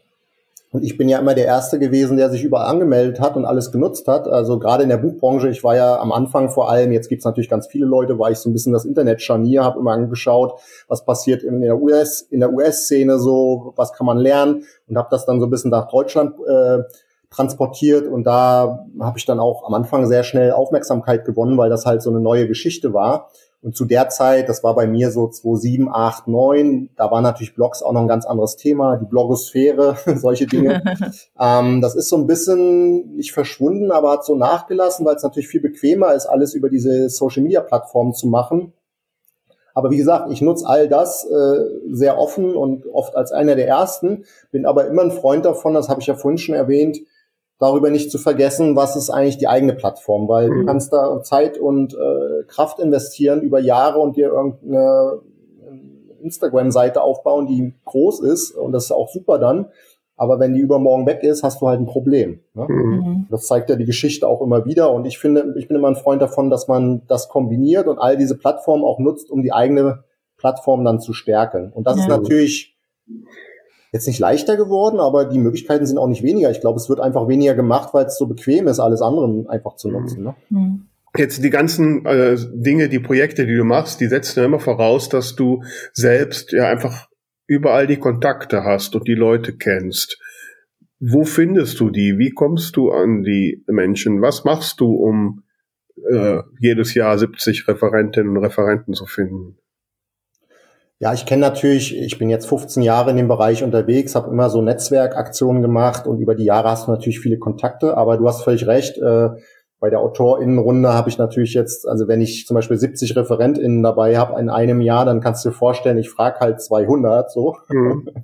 und 0.74 0.86
ich 0.86 0.98
bin 0.98 1.10
ja 1.10 1.20
immer 1.20 1.34
der 1.34 1.46
Erste 1.46 1.80
gewesen, 1.80 2.16
der 2.16 2.30
sich 2.30 2.44
überall 2.44 2.68
angemeldet 2.68 3.20
hat 3.20 3.36
und 3.36 3.44
alles 3.44 3.74
genutzt 3.74 4.08
hat. 4.08 4.28
Also 4.28 4.58
gerade 4.58 4.84
in 4.84 4.90
der 4.90 4.98
Buchbranche, 4.98 5.50
ich 5.50 5.66
war 5.66 5.76
ja 5.76 6.00
am 6.00 6.14
Anfang 6.14 6.50
vor 6.50 6.70
allem, 6.70 6.94
jetzt 6.94 7.10
gibt's 7.10 7.26
natürlich 7.26 7.50
ganz 7.50 7.68
viele 7.68 7.86
Leute, 7.86 8.18
war 8.20 8.32
ich 8.32 8.38
so 8.38 8.50
ein 8.50 8.54
bisschen 8.54 8.72
das 8.72 8.86
Internet-Scharnier, 8.86 9.66
habe 9.66 9.80
immer 9.80 9.92
angeschaut, 9.92 10.60
was 10.88 11.04
passiert 11.04 11.44
in 11.44 11.60
der 11.60 11.82
US, 11.82 12.22
in 12.22 12.40
der 12.40 12.54
US-Szene 12.54 13.20
so, 13.20 13.74
was 13.76 13.92
kann 13.92 14.06
man 14.06 14.18
lernen 14.18 14.64
und 14.88 14.98
habe 14.98 15.10
das 15.12 15.26
dann 15.26 15.42
so 15.42 15.48
ein 15.48 15.50
bisschen 15.50 15.72
nach 15.72 15.90
Deutschland 15.90 16.36
äh, 16.48 16.84
transportiert 17.30 18.08
und 18.08 18.24
da 18.24 18.86
habe 19.00 19.18
ich 19.18 19.26
dann 19.26 19.40
auch 19.40 19.66
am 19.66 19.74
Anfang 19.74 20.06
sehr 20.06 20.24
schnell 20.24 20.52
Aufmerksamkeit 20.52 21.26
gewonnen, 21.26 21.58
weil 21.58 21.70
das 21.70 21.86
halt 21.86 22.02
so 22.02 22.10
eine 22.10 22.20
neue 22.20 22.48
Geschichte 22.48 22.94
war. 22.94 23.30
Und 23.64 23.76
zu 23.76 23.86
der 23.86 24.10
Zeit, 24.10 24.50
das 24.50 24.64
war 24.64 24.74
bei 24.74 24.88
mir 24.88 25.12
so 25.12 25.28
2007, 25.28 25.88
8, 25.88 26.28
9, 26.28 26.90
da 26.96 27.12
war 27.12 27.22
natürlich 27.22 27.54
Blogs 27.54 27.84
auch 27.84 27.94
noch 27.94 28.02
ein 28.02 28.08
ganz 28.08 28.26
anderes 28.26 28.56
Thema, 28.56 28.98
die 28.98 29.06
Blogosphäre, 29.06 29.98
solche 30.16 30.48
Dinge. 30.48 30.82
ähm, 31.40 31.80
das 31.80 31.96
ist 31.96 32.10
so 32.10 32.18
ein 32.18 32.26
bisschen 32.26 33.16
nicht 33.16 33.34
verschwunden, 33.34 33.92
aber 33.92 34.12
hat 34.12 34.26
so 34.26 34.36
nachgelassen, 34.36 35.06
weil 35.06 35.16
es 35.16 35.24
natürlich 35.24 35.48
viel 35.48 35.62
bequemer 35.62 36.16
ist, 36.16 36.26
alles 36.26 36.56
über 36.56 36.70
diese 36.70 37.08
Social-Media-Plattformen 37.10 38.14
zu 38.14 38.28
machen. 38.28 38.74
Aber 39.74 39.92
wie 39.92 39.98
gesagt, 39.98 40.32
ich 40.32 40.42
nutze 40.42 40.68
all 40.68 40.88
das 40.88 41.24
äh, 41.26 41.66
sehr 41.92 42.18
offen 42.18 42.56
und 42.56 42.88
oft 42.88 43.16
als 43.16 43.32
einer 43.32 43.56
der 43.56 43.68
ersten, 43.68 44.26
bin 44.52 44.66
aber 44.66 44.88
immer 44.88 45.04
ein 45.04 45.12
Freund 45.12 45.46
davon, 45.46 45.76
das 45.76 45.88
habe 45.88 46.02
ich 46.02 46.08
ja 46.08 46.16
vorhin 46.16 46.40
schon 46.40 46.56
erwähnt, 46.56 47.00
darüber 47.62 47.92
nicht 47.92 48.12
zu 48.12 48.18
vergessen, 48.18 48.76
was 48.76 48.96
ist 48.96 49.12
eigentlich 49.12 49.38
die 49.38 49.48
eigene 49.48 49.74
Plattform, 49.74 50.28
weil 50.28 50.50
mhm. 50.50 50.60
du 50.60 50.66
kannst 50.66 50.92
da 50.92 51.22
Zeit 51.22 51.60
und 51.60 51.94
äh, 51.94 52.44
Kraft 52.48 52.80
investieren 52.80 53.42
über 53.42 53.60
Jahre 53.60 54.00
und 54.00 54.18
dir 54.18 54.30
irgendeine 54.30 55.22
Instagram-Seite 56.22 57.02
aufbauen, 57.02 57.46
die 57.46 57.74
groß 57.86 58.22
ist 58.22 58.52
und 58.52 58.72
das 58.72 58.86
ist 58.86 58.92
auch 58.92 59.10
super 59.10 59.38
dann. 59.38 59.68
Aber 60.18 60.40
wenn 60.40 60.54
die 60.54 60.60
übermorgen 60.60 61.08
weg 61.08 61.24
ist, 61.24 61.42
hast 61.42 61.62
du 61.62 61.68
halt 61.68 61.80
ein 61.80 61.88
Problem. 61.88 62.42
Ne? 62.54 62.66
Mhm. 62.68 63.28
Das 63.32 63.48
zeigt 63.48 63.70
ja 63.70 63.76
die 63.76 63.86
Geschichte 63.86 64.28
auch 64.28 64.42
immer 64.42 64.66
wieder. 64.66 64.92
Und 64.92 65.06
ich 65.06 65.18
finde, 65.18 65.56
ich 65.58 65.68
bin 65.68 65.78
immer 65.78 65.88
ein 65.88 65.96
Freund 65.96 66.22
davon, 66.22 66.52
dass 66.52 66.68
man 66.68 67.02
das 67.08 67.28
kombiniert 67.28 67.88
und 67.88 67.98
all 67.98 68.18
diese 68.18 68.38
Plattformen 68.38 68.84
auch 68.84 69.00
nutzt, 69.00 69.32
um 69.32 69.42
die 69.42 69.52
eigene 69.52 70.04
Plattform 70.38 70.86
dann 70.86 71.00
zu 71.00 71.14
stärken. 71.14 71.72
Und 71.74 71.88
das 71.88 71.98
ja. 71.98 72.04
ist 72.04 72.10
natürlich 72.10 72.78
jetzt 73.92 74.08
nicht 74.08 74.20
leichter 74.20 74.56
geworden, 74.56 75.00
aber 75.00 75.26
die 75.26 75.40
Möglichkeiten 75.40 75.86
sind 75.86 75.98
auch 75.98 76.08
nicht 76.08 76.24
weniger. 76.24 76.50
Ich 76.50 76.62
glaube, 76.62 76.78
es 76.78 76.90
wird 76.90 77.00
einfach 77.00 77.28
weniger 77.28 77.56
gemacht, 77.56 77.94
weil 77.94 78.06
es 78.06 78.18
so 78.18 78.26
bequem 78.26 78.68
ist, 78.68 78.80
alles 78.80 79.02
andere 79.02 79.46
einfach 79.50 79.76
zu 79.76 79.90
nutzen. 79.90 80.24
Ne? 80.24 80.36
Mhm. 80.50 80.86
Jetzt 81.18 81.44
die 81.44 81.50
ganzen 81.50 82.06
äh, 82.06 82.38
Dinge, 82.54 82.88
die 82.88 83.00
Projekte, 83.00 83.46
die 83.46 83.56
du 83.56 83.66
machst, 83.66 84.00
die 84.00 84.08
setzen 84.08 84.40
ja 84.40 84.46
immer 84.46 84.62
voraus, 84.62 85.10
dass 85.10 85.36
du 85.36 85.62
selbst 85.92 86.54
ja 86.54 86.70
einfach 86.70 87.10
überall 87.48 87.86
die 87.86 87.98
Kontakte 87.98 88.64
hast 88.64 88.96
und 88.96 89.10
die 89.10 89.16
Leute 89.16 89.58
kennst. 89.58 90.18
Wo 91.02 91.26
findest 91.26 91.80
du 91.82 91.90
die? 91.90 92.18
Wie 92.18 92.30
kommst 92.30 92.78
du 92.78 92.92
an 92.92 93.24
die 93.24 93.62
Menschen? 93.68 94.22
Was 94.22 94.46
machst 94.46 94.80
du, 94.80 94.94
um 94.94 95.44
äh, 96.10 96.40
jedes 96.60 96.94
Jahr 96.94 97.18
70 97.18 97.68
Referentinnen 97.68 98.38
und 98.38 98.44
Referenten 98.44 98.94
zu 98.94 99.06
finden? 99.06 99.58
Ja, 101.02 101.14
ich 101.14 101.26
kenne 101.26 101.42
natürlich, 101.42 101.98
ich 101.98 102.20
bin 102.20 102.30
jetzt 102.30 102.48
15 102.48 102.84
Jahre 102.84 103.10
in 103.10 103.18
dem 103.18 103.28
Bereich 103.28 103.64
unterwegs, 103.64 104.14
habe 104.14 104.30
immer 104.30 104.52
so 104.52 104.62
Netzwerkaktionen 104.62 105.64
gemacht 105.64 106.06
und 106.06 106.20
über 106.20 106.36
die 106.36 106.44
Jahre 106.44 106.70
hast 106.70 106.86
du 106.86 106.92
natürlich 106.92 107.20
viele 107.20 107.40
Kontakte, 107.40 107.98
aber 107.98 108.18
du 108.18 108.28
hast 108.28 108.44
völlig 108.44 108.68
recht, 108.68 109.00
äh, 109.00 109.30
bei 109.82 109.90
der 109.90 110.00
AutorInnenrunde 110.00 110.94
habe 110.94 111.10
ich 111.10 111.18
natürlich 111.18 111.56
jetzt, 111.56 111.88
also 111.88 112.08
wenn 112.08 112.22
ich 112.22 112.46
zum 112.46 112.54
Beispiel 112.54 112.78
70 112.78 113.16
ReferentInnen 113.18 113.82
dabei 113.82 114.16
habe 114.16 114.40
in 114.40 114.48
einem 114.48 114.80
Jahr, 114.80 115.06
dann 115.06 115.22
kannst 115.22 115.44
du 115.44 115.50
dir 115.50 115.56
vorstellen, 115.56 115.98
ich 115.98 116.12
frage 116.12 116.40
halt 116.40 116.62
200 116.62 117.30
so. 117.32 117.58
Mhm. 117.68 118.08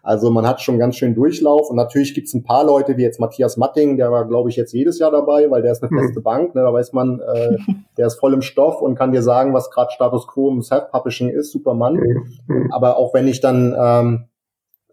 Also 0.00 0.30
man 0.30 0.46
hat 0.46 0.62
schon 0.62 0.78
ganz 0.78 0.96
schön 0.96 1.14
Durchlauf 1.14 1.68
und 1.68 1.76
natürlich 1.76 2.14
gibt 2.14 2.28
es 2.28 2.34
ein 2.34 2.42
paar 2.42 2.64
Leute, 2.64 2.96
wie 2.96 3.02
jetzt 3.02 3.20
Matthias 3.20 3.58
Matting, 3.58 3.98
der 3.98 4.10
war, 4.10 4.26
glaube 4.26 4.48
ich, 4.48 4.56
jetzt 4.56 4.72
jedes 4.72 4.98
Jahr 4.98 5.10
dabei, 5.10 5.50
weil 5.50 5.60
der 5.60 5.72
ist 5.72 5.82
eine 5.82 5.90
mhm. 5.92 5.98
feste 5.98 6.22
Bank, 6.22 6.54
ne? 6.54 6.62
da 6.62 6.72
weiß 6.72 6.94
man, 6.94 7.20
äh, 7.20 7.58
der 7.98 8.06
ist 8.06 8.18
voll 8.18 8.32
im 8.32 8.40
Stoff 8.40 8.80
und 8.80 8.94
kann 8.94 9.12
dir 9.12 9.22
sagen, 9.22 9.52
was 9.52 9.70
gerade 9.70 9.90
Status 9.90 10.26
Quo 10.26 10.50
im 10.50 10.62
Self-Publishing 10.62 11.28
ist, 11.28 11.52
Supermann. 11.52 11.94
Mhm. 11.94 12.72
Aber 12.72 12.96
auch 12.96 13.12
wenn 13.12 13.28
ich 13.28 13.40
dann 13.40 13.76
ähm, 13.78 14.28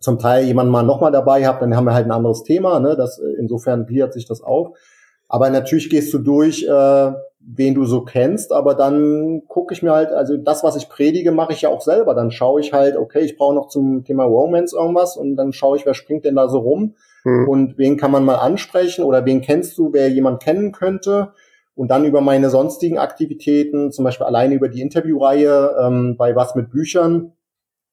zum 0.02 0.20
Teil 0.20 0.44
jemanden 0.44 0.72
mal 0.72 0.84
nochmal 0.84 1.14
dabei 1.14 1.46
habe, 1.46 1.60
dann 1.62 1.78
haben 1.78 1.86
wir 1.86 1.94
halt 1.94 2.08
ein 2.08 2.12
anderes 2.12 2.44
Thema. 2.44 2.82
Ne? 2.82 2.98
Das, 2.98 3.22
insofern 3.40 3.86
gliedert 3.86 4.12
sich 4.12 4.26
das 4.26 4.42
auf. 4.42 4.76
Aber 5.28 5.50
natürlich 5.50 5.90
gehst 5.90 6.14
du 6.14 6.20
durch, 6.20 6.64
äh, 6.64 7.12
wen 7.48 7.76
du 7.76 7.86
so 7.86 8.02
kennst, 8.02 8.52
aber 8.52 8.74
dann 8.74 9.44
gucke 9.48 9.74
ich 9.74 9.84
mir 9.84 9.92
halt, 9.92 10.10
also 10.10 10.36
das, 10.38 10.64
was 10.64 10.76
ich 10.76 10.90
predige, 10.90 11.32
mache 11.32 11.54
ich 11.54 11.62
ja 11.62 11.70
auch 11.70 11.82
selber. 11.82 12.16
Dann 12.16 12.32
schaue 12.32 12.60
ich 12.60 12.74
halt, 12.74 12.98
okay, 12.98 13.22
ich 13.22 13.38
brauche 13.38 13.56
noch 13.56 13.68
zum 13.68 14.04
Thema 14.04 14.24
Romance 14.24 14.76
irgendwas 14.76 15.16
und 15.16 15.36
dann 15.36 15.54
schaue 15.54 15.78
ich, 15.78 15.86
wer 15.86 15.94
springt 15.94 16.26
denn 16.26 16.36
da 16.36 16.48
so 16.48 16.60
rum 16.60 16.96
hm. 17.24 17.48
und 17.48 17.78
wen 17.78 17.98
kann 17.98 18.12
man 18.12 18.26
mal 18.26 18.36
ansprechen 18.36 19.04
oder 19.04 19.26
wen 19.26 19.42
kennst 19.42 19.78
du, 19.78 19.94
wer 19.94 20.10
jemand 20.10 20.42
kennen 20.42 20.72
könnte. 20.72 21.34
Und 21.76 21.92
dann 21.92 22.06
über 22.06 22.22
meine 22.22 22.50
sonstigen 22.50 22.98
Aktivitäten, 22.98 23.92
zum 23.92 24.06
Beispiel 24.06 24.26
alleine 24.26 24.56
über 24.56 24.70
die 24.70 24.82
Interviewreihe 24.82 25.76
ähm, 25.80 26.16
bei 26.18 26.36
Was 26.36 26.56
mit 26.56 26.72
Büchern, 26.72 27.34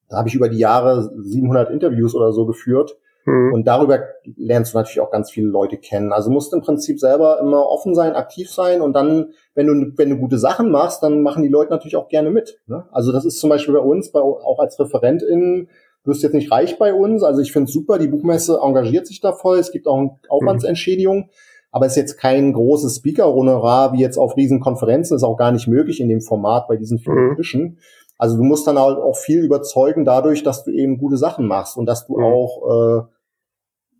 da 0.09 0.17
habe 0.17 0.29
ich 0.29 0.35
über 0.35 0.47
die 0.47 0.59
Jahre 0.59 1.11
700 1.21 1.69
Interviews 1.69 2.15
oder 2.15 2.31
so 2.31 2.45
geführt. 2.45 2.97
Mhm. 3.25 3.53
Und 3.53 3.67
darüber 3.67 3.99
lernst 4.35 4.73
du 4.73 4.77
natürlich 4.77 4.99
auch 4.99 5.11
ganz 5.11 5.31
viele 5.31 5.47
Leute 5.47 5.77
kennen. 5.77 6.11
Also 6.11 6.29
musst 6.29 6.53
im 6.53 6.61
Prinzip 6.61 6.99
selber 6.99 7.39
immer 7.39 7.67
offen 7.67 7.95
sein, 7.95 8.13
aktiv 8.13 8.49
sein 8.49 8.81
und 8.81 8.93
dann, 8.93 9.33
wenn 9.55 9.67
du, 9.67 9.91
wenn 9.97 10.09
du 10.09 10.17
gute 10.17 10.37
Sachen 10.37 10.71
machst, 10.71 11.03
dann 11.03 11.21
machen 11.21 11.43
die 11.43 11.49
Leute 11.49 11.71
natürlich 11.71 11.95
auch 11.95 12.09
gerne 12.09 12.31
mit. 12.31 12.59
Ne? 12.67 12.85
Also 12.91 13.11
das 13.11 13.25
ist 13.25 13.39
zum 13.39 13.49
Beispiel 13.49 13.73
bei 13.73 13.79
uns, 13.81 14.11
bei, 14.11 14.19
auch 14.19 14.59
als 14.59 14.79
Referentin, 14.79 15.69
wirst 16.05 16.23
jetzt 16.23 16.33
nicht 16.33 16.51
reich 16.51 16.77
bei 16.77 16.93
uns. 16.93 17.23
Also 17.23 17.41
ich 17.41 17.51
finde 17.51 17.67
es 17.67 17.73
super, 17.73 17.97
die 17.97 18.07
Buchmesse 18.07 18.59
engagiert 18.61 19.07
sich 19.07 19.21
da 19.21 19.31
voll. 19.31 19.57
Es 19.57 19.71
gibt 19.71 19.87
auch 19.87 19.97
eine 19.97 20.11
Aufwandsentschädigung. 20.29 21.17
Mhm. 21.17 21.29
Aber 21.71 21.87
es 21.87 21.93
ist 21.93 21.97
jetzt 21.97 22.17
kein 22.19 22.53
großes 22.53 22.97
Speaker-Honorar 22.97 23.93
wie 23.93 23.99
jetzt 23.99 24.17
auf 24.17 24.37
Riesenkonferenzen, 24.37 25.15
ist 25.15 25.23
auch 25.23 25.37
gar 25.37 25.51
nicht 25.51 25.67
möglich 25.67 26.01
in 26.01 26.07
dem 26.07 26.21
Format 26.21 26.67
bei 26.67 26.77
diesen 26.77 26.99
vielen 26.99 27.29
mhm. 27.29 27.35
Tischen. 27.35 27.79
Also 28.19 28.37
du 28.37 28.43
musst 28.43 28.67
dann 28.67 28.77
halt 28.77 28.99
auch 28.99 29.17
viel 29.17 29.43
überzeugen 29.43 30.05
dadurch, 30.05 30.43
dass 30.43 30.63
du 30.63 30.71
eben 30.71 30.99
gute 30.99 31.17
Sachen 31.17 31.47
machst 31.47 31.75
und 31.77 31.87
dass 31.87 32.05
du 32.05 32.17
mhm. 32.17 32.23
auch 32.23 32.61
äh, 32.69 33.01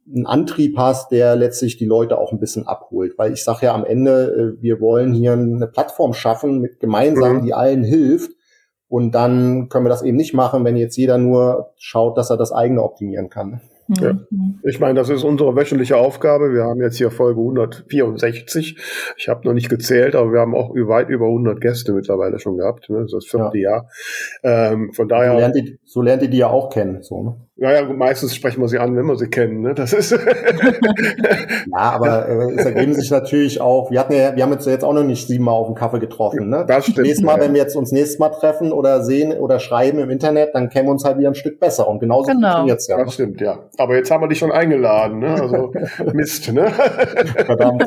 einen 0.08 0.26
Antrieb 0.26 0.78
hast, 0.78 1.12
der 1.12 1.36
letztlich 1.36 1.78
die 1.78 1.86
Leute 1.86 2.18
auch 2.18 2.32
ein 2.32 2.39
bisschen 2.39 2.68
abholt. 2.68 3.18
Weil 3.18 3.34
ich 3.34 3.43
sage 3.43 3.66
ja 3.68 3.74
am 3.74 3.86
Ende, 3.86 4.56
äh, 4.58 4.62
wir 4.62 4.80
wollen 4.80 5.14
hier 5.14 5.34
eine 5.34 5.68
Plattform 5.68 6.14
schaffen 6.14 6.60
mit 6.60 6.80
gemeinsam, 6.80 7.38
mhm. 7.38 7.45
die 7.45 7.54
allen 7.54 7.84
hilft. 7.84 8.32
Und 8.88 9.16
dann 9.16 9.70
können 9.70 9.86
wir 9.86 9.89
das 9.89 10.04
eben 10.04 10.18
nicht 10.18 10.34
machen, 10.34 10.66
wenn 10.66 10.78
jetzt 10.78 10.97
jeder 10.97 11.18
nur 11.18 11.74
schaut, 11.78 12.18
dass 12.18 12.30
er 12.30 12.38
das 12.38 12.51
eigene 12.51 12.84
optimieren 12.84 13.30
kann. 13.30 13.62
Ja. 13.88 14.14
Mhm. 14.14 14.60
Ich 14.64 14.80
meine, 14.80 14.99
das 14.99 15.10
ist 15.10 15.24
unsere 15.24 15.56
wöchentliche 15.56 15.97
Aufgabe. 15.97 16.54
Wir 16.54 16.64
haben 16.64 16.82
jetzt 16.82 16.97
hier 16.97 17.12
Folge 17.12 17.41
164. 17.41 18.78
Ich 19.18 19.28
habe 19.28 19.45
noch 19.45 19.54
nicht 19.54 19.70
gezählt, 19.70 20.16
aber 20.16 20.32
wir 20.32 20.39
haben 20.39 20.56
auch 20.56 20.74
weit 20.74 21.10
über 21.10 21.26
100 21.26 21.60
Gäste 21.60 21.93
mittlerweile 21.93 22.39
schon 22.39 22.58
gehabt. 22.58 22.89
Ne? 22.89 22.97
Das 22.97 23.06
ist 23.06 23.14
das 23.14 23.26
vierte 23.26 23.58
ja. 23.58 23.72
Jahr. 23.72 23.89
Ähm, 24.43 24.93
von 24.93 25.08
daher. 25.08 25.34
So 25.34 25.38
lernt, 25.38 25.56
ihr, 25.56 25.78
so 25.94 26.02
lernt 26.02 26.24
ihr 26.24 26.28
die 26.28 26.38
ja 26.38 26.48
auch 26.48 26.72
kennen. 26.72 27.04
So, 27.04 27.22
ne? 27.22 27.36
Naja, 27.56 27.84
meistens 27.84 28.34
sprechen 28.34 28.60
wir 28.62 28.68
sie 28.68 28.80
an, 28.80 28.96
wenn 28.96 29.06
wir 29.06 29.16
sie 29.16 29.28
kennen. 29.28 29.62
Ne? 29.62 29.76
Das 29.76 29.94
ist. 29.94 30.10
ja, 31.72 31.78
aber 31.78 32.28
äh, 32.28 32.54
es 32.56 32.66
ergeben 32.66 32.96
sich 32.96 33.12
natürlich 33.12 33.62
auch. 33.62 33.91
Wir 33.91 34.00
hatten 34.00 34.14
ja, 34.14 34.36
wir 34.36 34.41
haben 34.41 34.52
jetzt 34.52 34.84
auch 34.84 34.94
noch 34.94 35.04
nicht 35.04 35.28
siebenmal 35.28 35.54
auf 35.54 35.68
dem 35.68 35.76
Kaffee 35.76 36.00
getroffen. 36.00 36.50
Ne? 36.50 36.66
Das 36.68 36.86
stimmt. 36.86 37.06
Nächstes 37.06 37.24
Mal, 37.24 37.38
ja. 37.38 37.44
wenn 37.44 37.54
wir 37.54 37.62
jetzt 37.62 37.76
uns 37.76 37.91
nächstes 37.91 38.18
Mal 38.18 38.30
treffen 38.30 38.72
oder 38.72 39.04
sehen 39.04 39.34
oder 39.34 39.60
schreiben 39.60 40.00
im 40.00 40.10
Internet, 40.10 40.56
dann 40.56 40.70
kennen 40.70 40.88
wir 40.88 40.94
uns 40.94 41.06
halt 41.06 41.20
wieder 41.20 41.30
ein 41.30 41.36
Stück 41.36 41.60
besser. 41.60 41.88
Und 41.88 42.00
genauso 42.00 42.32
genau. 42.32 42.48
funktioniert 42.48 42.80
es 42.80 42.88
ja. 42.88 42.98
Das 42.98 43.14
stimmt, 43.14 43.39
ja. 43.39 43.60
Aber 43.78 43.96
jetzt 43.96 44.10
haben 44.10 44.24
wir 44.24 44.30
dich 44.30 44.39
schon 44.39 44.52
eingeladen. 44.52 45.20
Ne? 45.20 45.39
Also 45.39 45.74
Mist. 46.14 46.52
Ne? 46.52 46.72
Verdammt. 47.46 47.86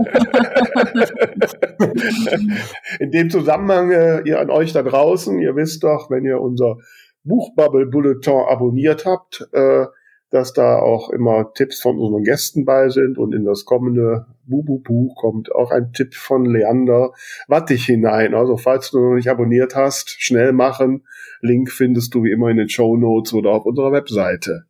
In 3.00 3.10
dem 3.10 3.30
Zusammenhang, 3.30 3.90
äh, 3.90 4.20
ihr 4.20 4.38
an 4.38 4.50
euch 4.50 4.72
da 4.72 4.84
draußen, 4.84 5.40
ihr 5.40 5.56
wisst 5.56 5.82
doch, 5.82 6.08
wenn 6.08 6.24
ihr 6.24 6.40
unser 6.40 6.76
Buchbubble 7.26 7.86
Bulletin 7.86 8.44
abonniert 8.48 9.04
habt, 9.04 9.48
äh, 9.52 9.86
dass 10.30 10.52
da 10.52 10.78
auch 10.78 11.10
immer 11.10 11.52
Tipps 11.54 11.80
von 11.80 11.98
unseren 11.98 12.24
Gästen 12.24 12.64
bei 12.64 12.88
sind 12.88 13.18
und 13.18 13.34
in 13.34 13.44
das 13.44 13.64
kommende 13.64 14.26
Bubu-Buch 14.46 15.16
kommt 15.16 15.54
auch 15.54 15.70
ein 15.70 15.92
Tipp 15.92 16.14
von 16.14 16.44
Leander 16.44 17.12
Wattig 17.48 17.84
hinein. 17.84 18.34
Also 18.34 18.56
falls 18.56 18.90
du 18.90 18.98
noch 18.98 19.14
nicht 19.14 19.28
abonniert 19.28 19.74
hast, 19.74 20.10
schnell 20.10 20.52
machen. 20.52 21.06
Link 21.40 21.70
findest 21.70 22.14
du 22.14 22.24
wie 22.24 22.32
immer 22.32 22.48
in 22.48 22.56
den 22.56 22.68
Show 22.68 22.96
Notes 22.96 23.34
oder 23.34 23.50
auf 23.50 23.66
unserer 23.66 23.92
Webseite. 23.92 24.64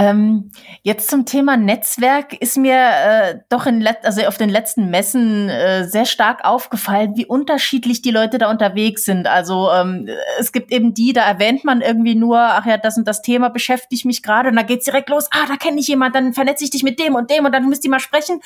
Ähm, 0.00 0.50
jetzt 0.82 1.10
zum 1.10 1.26
Thema 1.26 1.58
Netzwerk 1.58 2.32
ist 2.32 2.56
mir 2.56 2.74
äh, 2.74 3.38
doch 3.50 3.66
in 3.66 3.86
also 4.02 4.22
auf 4.22 4.38
den 4.38 4.48
letzten 4.48 4.88
Messen 4.88 5.50
äh, 5.50 5.84
sehr 5.84 6.06
stark 6.06 6.42
aufgefallen, 6.42 7.16
wie 7.16 7.26
unterschiedlich 7.26 8.00
die 8.00 8.10
Leute 8.10 8.38
da 8.38 8.50
unterwegs 8.50 9.04
sind. 9.04 9.26
Also 9.26 9.70
ähm, 9.70 10.08
es 10.38 10.52
gibt 10.52 10.72
eben 10.72 10.94
die, 10.94 11.12
da 11.12 11.20
erwähnt 11.24 11.64
man 11.64 11.82
irgendwie 11.82 12.14
nur, 12.14 12.38
ach 12.38 12.64
ja, 12.64 12.78
das 12.78 12.96
und 12.96 13.06
das 13.06 13.20
Thema 13.20 13.50
beschäftigt 13.50 14.06
mich 14.06 14.22
gerade 14.22 14.48
und 14.48 14.56
da 14.56 14.62
geht's 14.62 14.86
direkt 14.86 15.10
los, 15.10 15.28
ah, 15.32 15.46
da 15.46 15.56
kenne 15.56 15.78
ich 15.80 15.88
jemand, 15.88 16.14
dann 16.14 16.32
vernetze 16.32 16.64
ich 16.64 16.70
dich 16.70 16.82
mit 16.82 16.98
dem 16.98 17.14
und 17.14 17.30
dem 17.30 17.44
und 17.44 17.52
dann 17.52 17.68
müsst 17.68 17.84
ihr 17.84 17.90
mal 17.90 18.00
sprechen. 18.00 18.40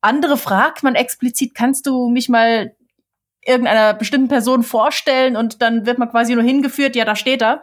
Andere 0.00 0.36
fragt 0.36 0.82
man 0.82 0.96
explizit, 0.96 1.54
kannst 1.54 1.86
du 1.86 2.08
mich 2.08 2.28
mal 2.28 2.74
irgendeiner 3.48 3.94
bestimmten 3.94 4.28
Person 4.28 4.62
vorstellen 4.62 5.36
und 5.36 5.62
dann 5.62 5.86
wird 5.86 5.98
man 5.98 6.10
quasi 6.10 6.34
nur 6.34 6.44
hingeführt, 6.44 6.94
ja, 6.94 7.04
da 7.04 7.16
steht 7.16 7.42
er. 7.42 7.62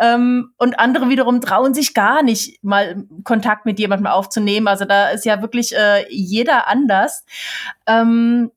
Ähm, 0.00 0.52
und 0.56 0.78
andere 0.78 1.08
wiederum 1.08 1.40
trauen 1.40 1.74
sich 1.74 1.92
gar 1.94 2.22
nicht, 2.22 2.62
mal 2.62 3.04
Kontakt 3.24 3.66
mit 3.66 3.78
jemandem 3.78 4.06
aufzunehmen. 4.06 4.68
Also 4.68 4.84
da 4.84 5.08
ist 5.08 5.24
ja 5.24 5.42
wirklich 5.42 5.74
äh, 5.76 6.06
jeder 6.08 6.68
anders. 6.68 7.24
Ähm, 7.86 8.50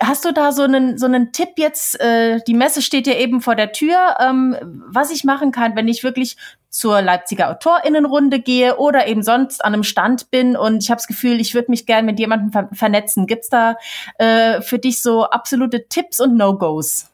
Hast 0.00 0.24
du 0.24 0.32
da 0.32 0.52
so 0.52 0.62
einen, 0.64 0.98
so 0.98 1.06
einen 1.06 1.32
Tipp 1.32 1.50
jetzt? 1.56 1.98
Äh, 2.00 2.40
die 2.46 2.54
Messe 2.54 2.82
steht 2.82 3.06
ja 3.06 3.14
eben 3.14 3.40
vor 3.40 3.54
der 3.54 3.72
Tür. 3.72 4.16
Ähm, 4.20 4.56
was 4.86 5.10
ich 5.10 5.24
machen 5.24 5.50
kann, 5.50 5.76
wenn 5.76 5.88
ich 5.88 6.04
wirklich 6.04 6.36
zur 6.72 7.02
Leipziger 7.02 7.50
Autorinnenrunde 7.50 8.40
gehe 8.40 8.78
oder 8.78 9.06
eben 9.06 9.22
sonst 9.22 9.62
an 9.62 9.74
einem 9.74 9.82
Stand 9.82 10.30
bin 10.30 10.56
und 10.56 10.82
ich 10.82 10.90
habe 10.90 10.98
das 10.98 11.06
Gefühl, 11.06 11.38
ich 11.38 11.54
würde 11.54 11.70
mich 11.70 11.84
gerne 11.84 12.06
mit 12.06 12.18
jemandem 12.18 12.50
ver 12.50 12.70
vernetzen. 12.72 13.26
Gibt's 13.26 13.50
da 13.50 13.76
äh, 14.18 14.62
für 14.62 14.78
dich 14.78 15.02
so 15.02 15.24
absolute 15.24 15.86
Tipps 15.88 16.18
und 16.18 16.36
No-Gos? 16.36 17.10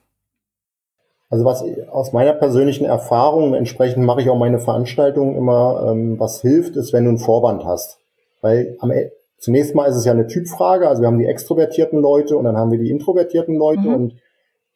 Also 1.29 1.45
was 1.45 1.65
aus 1.91 2.13
meiner 2.13 2.33
persönlichen 2.35 2.85
Erfahrung, 2.85 3.53
entsprechend 3.55 4.05
mache 4.05 4.23
ich 4.23 4.31
auch 4.31 4.39
meine 4.39 4.61
Veranstaltungen 4.61 5.37
immer, 5.37 5.89
ähm, 5.91 6.21
was 6.21 6.41
hilft, 6.41 6.77
ist, 6.77 6.93
wenn 6.93 7.05
du 7.05 7.11
einen 7.11 7.19
Vorwand 7.19 7.65
hast. 7.65 7.99
Weil 8.41 8.77
am, 8.79 8.93
e-, 8.93 9.11
zunächst 9.39 9.75
mal 9.75 9.87
ist 9.87 9.97
es 9.97 10.05
ja 10.05 10.13
eine 10.13 10.29
Typfrage, 10.29 10.89
also 10.89 11.03
wir 11.03 11.09
haben 11.09 11.19
die 11.19 11.27
extrovertierten 11.27 12.01
Leute 12.01 12.37
und 12.37 12.45
dann 12.45 12.57
haben 12.57 12.71
wir 12.71 12.79
die 12.79 12.91
introvertierten 12.91 13.57
Leute 13.57 13.83
mhm. 13.83 13.95
und 13.95 14.15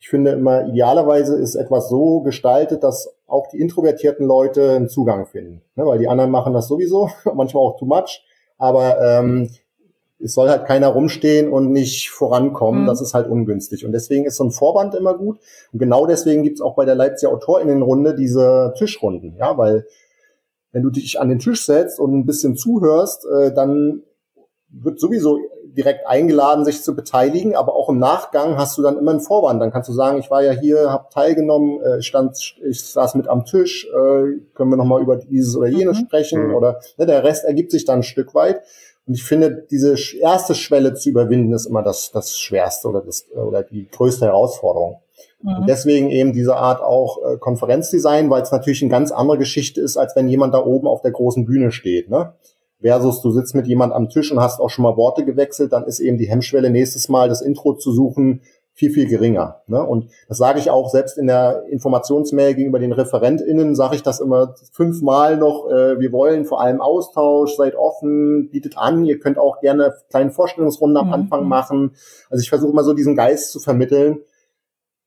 ich 0.00 0.08
finde 0.08 0.32
immer, 0.32 0.66
idealerweise 0.66 1.36
ist 1.38 1.54
etwas 1.54 1.88
so 1.88 2.20
gestaltet, 2.20 2.82
dass 2.82 3.11
auch 3.32 3.48
die 3.48 3.60
introvertierten 3.60 4.26
Leute 4.26 4.72
einen 4.72 4.90
Zugang 4.90 5.24
finden. 5.26 5.62
Ne? 5.74 5.86
Weil 5.86 5.98
die 5.98 6.06
anderen 6.06 6.30
machen 6.30 6.52
das 6.52 6.68
sowieso, 6.68 7.08
manchmal 7.34 7.62
auch 7.62 7.78
too 7.78 7.86
much. 7.86 8.22
Aber 8.58 9.00
ähm, 9.00 9.48
es 10.18 10.34
soll 10.34 10.50
halt 10.50 10.66
keiner 10.66 10.88
rumstehen 10.88 11.50
und 11.50 11.72
nicht 11.72 12.10
vorankommen. 12.10 12.82
Mhm. 12.82 12.86
Das 12.86 13.00
ist 13.00 13.14
halt 13.14 13.28
ungünstig. 13.28 13.86
Und 13.86 13.92
deswegen 13.92 14.26
ist 14.26 14.36
so 14.36 14.44
ein 14.44 14.50
Vorband 14.50 14.94
immer 14.94 15.14
gut. 15.14 15.38
Und 15.72 15.78
genau 15.78 16.04
deswegen 16.06 16.42
gibt's 16.42 16.60
auch 16.60 16.76
bei 16.76 16.84
der 16.84 16.94
Leipziger 16.94 17.32
Autorinnenrunde 17.32 18.14
diese 18.14 18.74
Tischrunden. 18.76 19.34
Ja, 19.38 19.56
weil 19.56 19.86
wenn 20.72 20.82
du 20.82 20.90
dich 20.90 21.18
an 21.18 21.30
den 21.30 21.38
Tisch 21.38 21.64
setzt 21.64 21.98
und 21.98 22.14
ein 22.14 22.26
bisschen 22.26 22.54
zuhörst, 22.54 23.26
äh, 23.26 23.52
dann 23.54 24.02
wird 24.68 25.00
sowieso 25.00 25.38
direkt 25.76 26.06
eingeladen, 26.06 26.64
sich 26.64 26.82
zu 26.82 26.94
beteiligen, 26.94 27.54
aber 27.54 27.74
auch 27.74 27.88
im 27.88 27.98
Nachgang 27.98 28.56
hast 28.56 28.78
du 28.78 28.82
dann 28.82 28.98
immer 28.98 29.10
einen 29.10 29.20
Vorwand. 29.20 29.60
Dann 29.60 29.70
kannst 29.70 29.88
du 29.88 29.92
sagen, 29.92 30.18
ich 30.18 30.30
war 30.30 30.42
ja 30.42 30.52
hier, 30.52 30.90
habe 30.90 31.08
teilgenommen, 31.12 31.80
äh, 31.80 32.02
stand, 32.02 32.56
ich 32.64 32.84
saß 32.84 33.14
mit 33.14 33.28
am 33.28 33.44
Tisch, 33.44 33.86
äh, 33.86 34.40
können 34.54 34.70
wir 34.70 34.76
nochmal 34.76 35.02
über 35.02 35.16
dieses 35.16 35.56
oder 35.56 35.68
jenes 35.68 35.98
mhm. 35.98 36.04
sprechen 36.06 36.48
mhm. 36.48 36.54
oder 36.54 36.80
ne, 36.96 37.06
der 37.06 37.24
Rest 37.24 37.44
ergibt 37.44 37.70
sich 37.70 37.84
dann 37.84 38.00
ein 38.00 38.02
Stück 38.02 38.34
weit. 38.34 38.62
Und 39.06 39.14
ich 39.14 39.24
finde, 39.24 39.66
diese 39.70 39.96
erste 40.20 40.54
Schwelle 40.54 40.94
zu 40.94 41.10
überwinden 41.10 41.52
ist 41.52 41.66
immer 41.66 41.82
das, 41.82 42.12
das 42.12 42.38
Schwerste 42.38 42.88
oder, 42.88 43.00
das, 43.00 43.26
oder 43.32 43.62
die 43.62 43.88
größte 43.88 44.26
Herausforderung. 44.26 45.00
Mhm. 45.42 45.56
Und 45.56 45.68
deswegen 45.68 46.10
eben 46.10 46.32
diese 46.32 46.56
Art 46.56 46.80
auch 46.80 47.18
äh, 47.24 47.36
Konferenzdesign, 47.38 48.30
weil 48.30 48.42
es 48.42 48.52
natürlich 48.52 48.82
eine 48.82 48.90
ganz 48.90 49.10
andere 49.10 49.38
Geschichte 49.38 49.80
ist, 49.80 49.96
als 49.96 50.14
wenn 50.14 50.28
jemand 50.28 50.54
da 50.54 50.64
oben 50.64 50.86
auf 50.86 51.02
der 51.02 51.10
großen 51.10 51.44
Bühne 51.44 51.72
steht. 51.72 52.10
Ne? 52.10 52.34
Versus 52.82 53.22
du 53.22 53.30
sitzt 53.30 53.54
mit 53.54 53.66
jemand 53.66 53.92
am 53.92 54.08
Tisch 54.08 54.30
und 54.30 54.40
hast 54.40 54.60
auch 54.60 54.68
schon 54.68 54.82
mal 54.82 54.96
Worte 54.96 55.24
gewechselt, 55.24 55.72
dann 55.72 55.84
ist 55.84 56.00
eben 56.00 56.18
die 56.18 56.28
Hemmschwelle 56.28 56.70
nächstes 56.70 57.08
Mal 57.08 57.28
das 57.28 57.40
Intro 57.40 57.74
zu 57.74 57.92
suchen 57.92 58.42
viel, 58.74 58.90
viel 58.90 59.06
geringer. 59.06 59.62
Ne? 59.66 59.82
Und 59.82 60.10
das 60.28 60.38
sage 60.38 60.58
ich 60.58 60.70
auch 60.70 60.88
selbst 60.88 61.18
in 61.18 61.26
der 61.26 61.64
Informationsmail 61.68 62.54
gegenüber 62.54 62.78
den 62.78 62.92
ReferentInnen, 62.92 63.74
sage 63.74 63.96
ich 63.96 64.02
das 64.02 64.20
immer 64.20 64.54
fünfmal 64.72 65.36
noch, 65.36 65.68
äh, 65.70 66.00
wir 66.00 66.10
wollen 66.12 66.44
vor 66.44 66.60
allem 66.60 66.80
Austausch, 66.80 67.56
seid 67.56 67.74
offen, 67.74 68.48
bietet 68.50 68.78
an, 68.78 69.04
ihr 69.04 69.18
könnt 69.18 69.38
auch 69.38 69.60
gerne 69.60 69.94
kleine 70.08 70.30
Vorstellungsrunden 70.30 70.96
am 70.96 71.08
mhm. 71.08 71.12
Anfang 71.12 71.46
machen. 71.46 71.94
Also 72.30 72.40
ich 72.40 72.48
versuche 72.48 72.72
immer 72.72 72.84
so 72.84 72.94
diesen 72.94 73.14
Geist 73.14 73.52
zu 73.52 73.60
vermitteln, 73.60 74.20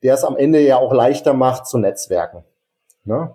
der 0.04 0.14
es 0.14 0.24
am 0.24 0.38
Ende 0.38 0.60
ja 0.60 0.78
auch 0.78 0.94
leichter 0.94 1.34
macht 1.34 1.66
zu 1.66 1.80
netzwerken. 1.80 2.44
Ne? 3.04 3.34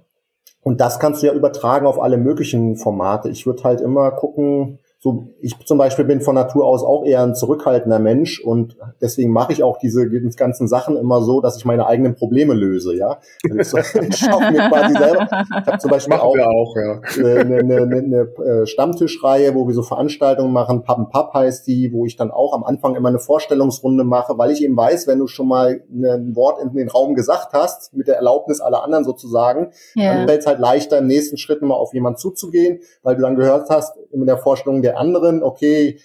Und 0.63 0.81
das 0.81 0.99
kannst 0.99 1.23
du 1.23 1.27
ja 1.27 1.33
übertragen 1.33 1.87
auf 1.87 2.01
alle 2.01 2.19
möglichen 2.19 2.77
Formate. 2.77 3.31
Ich 3.31 3.47
würde 3.47 3.65
halt 3.65 3.81
immer 3.81 4.11
gucken, 4.11 4.80
so, 5.03 5.29
ich 5.41 5.59
zum 5.65 5.79
Beispiel 5.79 6.05
bin 6.05 6.21
von 6.21 6.35
Natur 6.35 6.67
aus 6.67 6.85
auch 6.85 7.07
eher 7.07 7.23
ein 7.23 7.35
zurückhaltender 7.35 7.99
Mensch 7.99 8.39
und 8.39 8.77
deswegen 9.01 9.33
mache 9.33 9.51
ich 9.51 9.63
auch 9.63 9.79
diese 9.79 10.11
ganzen 10.37 10.69
Sachen 10.69 10.99
immer 10.99 11.23
so, 11.23 11.41
dass 11.41 11.57
ich 11.57 11.65
meine 11.65 11.87
eigenen 11.87 12.17
Probleme 12.17 12.53
löse, 12.53 12.95
ja. 12.95 13.19
Ich, 13.43 13.67
so, 13.67 13.79
ich 14.03 14.17
schaue 14.19 14.53
mir 14.53 14.69
quasi 14.69 14.93
selber. 14.93 15.23
Ich 15.23 15.67
habe 15.67 15.79
zum 15.79 15.91
Beispiel 15.91 16.17
auch, 16.17 16.37
auch 16.39 16.77
ja. 16.77 17.01
eine, 17.17 17.57
eine, 17.57 17.77
eine, 17.77 17.97
eine 17.97 18.21
äh, 18.45 18.67
Stammtischreihe, 18.67 19.55
wo 19.55 19.67
wir 19.67 19.73
so 19.73 19.83
Veranstaltungen 19.83 20.53
machen. 20.53 20.85
Pappen 20.85 21.09
Papp 21.09 21.33
heißt 21.33 21.67
die, 21.67 21.95
wo 21.95 22.05
ich 22.05 22.17
dann 22.17 22.31
auch 22.31 22.53
am 22.53 22.63
Anfang 22.63 22.95
immer 22.95 23.09
eine 23.09 23.21
Vorstellungsrunde 23.21 24.05
mache, 24.05 24.37
weil 24.37 24.51
ich 24.51 24.63
eben 24.63 24.77
weiß, 24.77 25.07
wenn 25.07 25.19
du 25.19 25.27
schon 25.29 25.49
mal 25.49 25.83
ein 25.91 26.37
Wort 26.37 26.63
in 26.63 26.75
den 26.75 26.91
Raum 26.91 27.15
gesagt 27.15 27.55
hast, 27.55 27.95
mit 27.95 28.07
der 28.07 28.17
Erlaubnis 28.17 28.61
aller 28.61 28.85
anderen 28.85 29.05
sozusagen, 29.05 29.73
ja. 29.95 30.13
dann 30.13 30.29
fällt 30.29 30.41
es 30.41 30.47
halt 30.47 30.59
leichter, 30.59 30.99
im 30.99 31.07
nächsten 31.07 31.39
Schritt 31.39 31.63
mal 31.63 31.75
auf 31.75 31.95
jemanden 31.95 32.19
zuzugehen, 32.19 32.81
weil 33.03 33.17
du 33.17 33.23
dann 33.23 33.37
gehört 33.37 33.71
hast, 33.71 33.97
in 34.13 34.27
der 34.27 34.37
Vorstellung 34.37 34.83
der 34.83 34.90
anderen, 34.93 35.43
okay, 35.43 35.99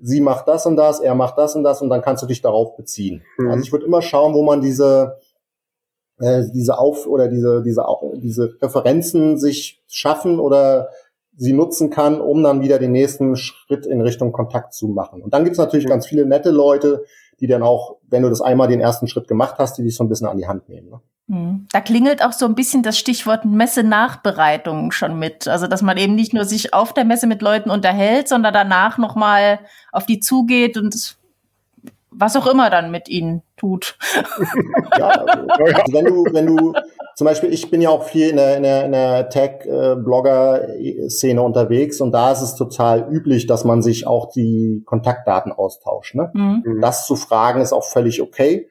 sie 0.00 0.20
macht 0.20 0.48
das 0.48 0.66
und 0.66 0.76
das, 0.76 1.00
er 1.00 1.14
macht 1.14 1.38
das 1.38 1.54
und 1.54 1.62
das 1.62 1.82
und 1.82 1.90
dann 1.90 2.02
kannst 2.02 2.22
du 2.22 2.26
dich 2.26 2.40
darauf 2.40 2.76
beziehen. 2.76 3.22
Mhm. 3.38 3.50
Also 3.50 3.64
ich 3.64 3.72
würde 3.72 3.86
immer 3.86 4.02
schauen, 4.02 4.34
wo 4.34 4.42
man 4.42 4.60
diese 4.60 5.18
äh, 6.18 6.44
diese 6.52 6.78
auf 6.78 7.06
oder 7.06 7.28
diese 7.28 7.62
diese 7.62 7.84
diese 8.14 8.54
Referenzen 8.60 9.38
sich 9.38 9.82
schaffen 9.88 10.38
oder 10.38 10.88
sie 11.36 11.52
nutzen 11.52 11.90
kann, 11.90 12.20
um 12.20 12.42
dann 12.42 12.60
wieder 12.60 12.78
den 12.78 12.92
nächsten 12.92 13.36
Schritt 13.36 13.86
in 13.86 14.00
Richtung 14.00 14.32
Kontakt 14.32 14.74
zu 14.74 14.88
machen. 14.88 15.22
Und 15.22 15.32
dann 15.32 15.44
gibt's 15.44 15.58
natürlich 15.58 15.86
mhm. 15.86 15.90
ganz 15.90 16.06
viele 16.06 16.26
nette 16.26 16.50
Leute, 16.50 17.04
die 17.40 17.46
dann 17.46 17.62
auch, 17.62 17.96
wenn 18.08 18.22
du 18.22 18.28
das 18.28 18.42
einmal 18.42 18.68
den 18.68 18.80
ersten 18.80 19.08
Schritt 19.08 19.26
gemacht 19.26 19.56
hast, 19.58 19.78
die 19.78 19.82
dich 19.82 19.96
so 19.96 20.04
ein 20.04 20.08
bisschen 20.08 20.26
an 20.26 20.36
die 20.36 20.46
Hand 20.46 20.68
nehmen. 20.68 20.90
Ne? 20.90 21.00
Hm. 21.28 21.59
Da 21.72 21.80
klingelt 21.80 22.24
auch 22.24 22.32
so 22.32 22.46
ein 22.46 22.56
bisschen 22.56 22.82
das 22.82 22.98
Stichwort 22.98 23.44
Messe-Nachbereitung 23.44 24.90
schon 24.90 25.18
mit. 25.18 25.46
Also, 25.46 25.68
dass 25.68 25.82
man 25.82 25.96
eben 25.96 26.16
nicht 26.16 26.34
nur 26.34 26.44
sich 26.44 26.74
auf 26.74 26.92
der 26.92 27.04
Messe 27.04 27.28
mit 27.28 27.42
Leuten 27.42 27.70
unterhält, 27.70 28.28
sondern 28.28 28.52
danach 28.52 28.98
nochmal 28.98 29.60
auf 29.92 30.04
die 30.04 30.18
zugeht 30.18 30.76
und 30.76 31.16
was 32.10 32.36
auch 32.36 32.46
immer 32.46 32.70
dann 32.70 32.90
mit 32.90 33.08
ihnen 33.08 33.42
tut. 33.56 33.96
Ja, 34.98 35.08
also 35.08 35.92
wenn 35.92 36.04
du, 36.04 36.24
wenn 36.32 36.46
du, 36.46 36.74
zum 37.14 37.24
Beispiel, 37.24 37.52
ich 37.52 37.70
bin 37.70 37.80
ja 37.80 37.90
auch 37.90 38.02
viel 38.02 38.28
in 38.28 38.36
der, 38.36 38.56
in 38.56 38.64
der, 38.64 38.84
in 38.84 38.92
der 38.92 39.28
Tech-Blogger-Szene 39.30 41.40
unterwegs 41.40 42.00
und 42.00 42.12
da 42.12 42.32
ist 42.32 42.42
es 42.42 42.56
total 42.56 43.08
üblich, 43.10 43.46
dass 43.46 43.64
man 43.64 43.80
sich 43.80 44.06
auch 44.06 44.30
die 44.30 44.82
Kontaktdaten 44.84 45.52
austauscht. 45.52 46.16
Ne? 46.16 46.30
Mhm. 46.34 46.80
Das 46.82 47.06
zu 47.06 47.16
fragen 47.16 47.60
ist 47.60 47.72
auch 47.72 47.84
völlig 47.84 48.20
okay. 48.20 48.68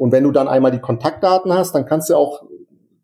Und 0.00 0.12
wenn 0.12 0.24
du 0.24 0.32
dann 0.32 0.48
einmal 0.48 0.70
die 0.70 0.80
Kontaktdaten 0.80 1.52
hast, 1.52 1.74
dann 1.74 1.84
kannst 1.84 2.08
du 2.08 2.14
auch, 2.16 2.40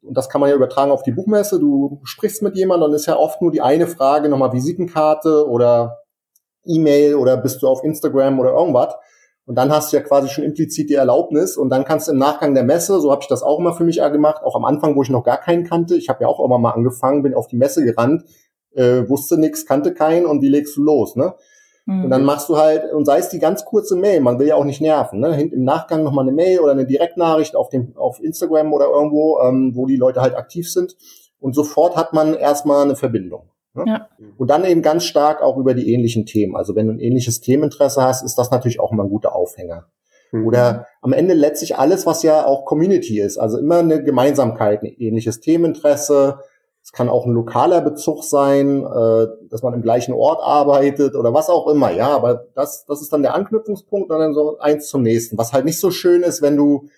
und 0.00 0.16
das 0.16 0.30
kann 0.30 0.40
man 0.40 0.48
ja 0.48 0.56
übertragen 0.56 0.90
auf 0.90 1.02
die 1.02 1.12
Buchmesse, 1.12 1.60
du 1.60 2.00
sprichst 2.04 2.40
mit 2.40 2.56
jemandem, 2.56 2.88
dann 2.88 2.96
ist 2.96 3.04
ja 3.04 3.18
oft 3.18 3.42
nur 3.42 3.50
die 3.50 3.60
eine 3.60 3.86
Frage, 3.86 4.30
nochmal 4.30 4.54
Visitenkarte 4.54 5.46
oder 5.46 5.98
E-Mail 6.64 7.16
oder 7.16 7.36
bist 7.36 7.60
du 7.62 7.68
auf 7.68 7.84
Instagram 7.84 8.40
oder 8.40 8.52
irgendwas. 8.52 8.94
Und 9.44 9.56
dann 9.56 9.70
hast 9.70 9.92
du 9.92 9.98
ja 9.98 10.02
quasi 10.02 10.30
schon 10.30 10.42
implizit 10.42 10.88
die 10.88 10.94
Erlaubnis 10.94 11.58
und 11.58 11.68
dann 11.68 11.84
kannst 11.84 12.08
du 12.08 12.12
im 12.12 12.18
Nachgang 12.18 12.54
der 12.54 12.64
Messe, 12.64 12.98
so 12.98 13.12
habe 13.12 13.20
ich 13.20 13.28
das 13.28 13.42
auch 13.42 13.58
immer 13.58 13.74
für 13.74 13.84
mich 13.84 13.98
gemacht, 13.98 14.42
auch 14.42 14.56
am 14.56 14.64
Anfang, 14.64 14.96
wo 14.96 15.02
ich 15.02 15.10
noch 15.10 15.22
gar 15.22 15.36
keinen 15.36 15.64
kannte, 15.64 15.96
ich 15.96 16.08
habe 16.08 16.22
ja 16.22 16.28
auch 16.28 16.42
immer 16.42 16.56
mal 16.56 16.70
angefangen, 16.70 17.22
bin 17.22 17.34
auf 17.34 17.46
die 17.46 17.56
Messe 17.56 17.84
gerannt, 17.84 18.24
äh, 18.74 19.06
wusste 19.06 19.36
nix, 19.36 19.66
kannte 19.66 19.92
keinen 19.92 20.24
und 20.24 20.40
wie 20.40 20.48
legst 20.48 20.78
du 20.78 20.82
los, 20.82 21.14
ne? 21.14 21.34
Mhm. 21.86 22.04
Und 22.04 22.10
dann 22.10 22.24
machst 22.24 22.48
du 22.48 22.56
halt, 22.56 22.92
und 22.92 23.04
sei 23.04 23.18
es 23.18 23.28
die 23.28 23.38
ganz 23.38 23.64
kurze 23.64 23.96
Mail, 23.96 24.20
man 24.20 24.38
will 24.38 24.48
ja 24.48 24.56
auch 24.56 24.64
nicht 24.64 24.80
nerven, 24.80 25.20
ne? 25.20 25.40
Im 25.40 25.64
Nachgang 25.64 26.02
nochmal 26.02 26.24
eine 26.24 26.32
Mail 26.32 26.60
oder 26.60 26.72
eine 26.72 26.86
Direktnachricht 26.86 27.56
auf 27.56 27.68
dem, 27.68 27.96
auf 27.96 28.22
Instagram 28.22 28.72
oder 28.72 28.86
irgendwo, 28.86 29.38
ähm, 29.40 29.72
wo 29.74 29.86
die 29.86 29.96
Leute 29.96 30.20
halt 30.20 30.34
aktiv 30.34 30.70
sind. 30.70 30.96
Und 31.38 31.54
sofort 31.54 31.96
hat 31.96 32.12
man 32.12 32.34
erstmal 32.34 32.84
eine 32.84 32.96
Verbindung. 32.96 33.50
Ne? 33.74 33.84
Ja. 33.86 34.08
Und 34.36 34.50
dann 34.50 34.64
eben 34.64 34.82
ganz 34.82 35.04
stark 35.04 35.42
auch 35.42 35.56
über 35.56 35.74
die 35.74 35.92
ähnlichen 35.92 36.26
Themen. 36.26 36.56
Also 36.56 36.74
wenn 36.74 36.86
du 36.88 36.94
ein 36.94 36.98
ähnliches 36.98 37.40
Themeninteresse 37.40 38.02
hast, 38.02 38.24
ist 38.24 38.36
das 38.36 38.50
natürlich 38.50 38.80
auch 38.80 38.90
immer 38.90 39.04
ein 39.04 39.10
guter 39.10 39.34
Aufhänger. 39.34 39.86
Mhm. 40.32 40.46
Oder 40.46 40.86
am 41.02 41.12
Ende 41.12 41.34
letztlich 41.34 41.76
alles, 41.76 42.06
was 42.06 42.22
ja 42.22 42.46
auch 42.46 42.64
Community 42.64 43.20
ist. 43.20 43.38
Also 43.38 43.58
immer 43.58 43.78
eine 43.78 44.02
Gemeinsamkeit, 44.02 44.82
ein 44.82 44.86
ähnliches 44.86 45.40
Themeninteresse, 45.40 46.38
es 46.86 46.92
kann 46.92 47.08
auch 47.08 47.26
ein 47.26 47.32
lokaler 47.32 47.80
Bezug 47.80 48.22
sein, 48.22 48.84
äh, 48.84 49.26
dass 49.50 49.64
man 49.64 49.74
im 49.74 49.82
gleichen 49.82 50.14
Ort 50.14 50.38
arbeitet 50.40 51.16
oder 51.16 51.34
was 51.34 51.50
auch 51.50 51.66
immer, 51.66 51.90
ja. 51.90 52.10
Aber 52.10 52.46
das, 52.54 52.86
das 52.86 53.02
ist 53.02 53.12
dann 53.12 53.22
der 53.22 53.34
Anknüpfungspunkt 53.34 54.08
und 54.08 54.18
dann 54.20 54.34
so 54.34 54.60
eins 54.60 54.86
zum 54.86 55.02
nächsten. 55.02 55.36
Was 55.36 55.52
halt 55.52 55.64
nicht 55.64 55.80
so 55.80 55.90
schön 55.90 56.22
ist, 56.22 56.42
wenn 56.42 56.56
du 56.56 56.88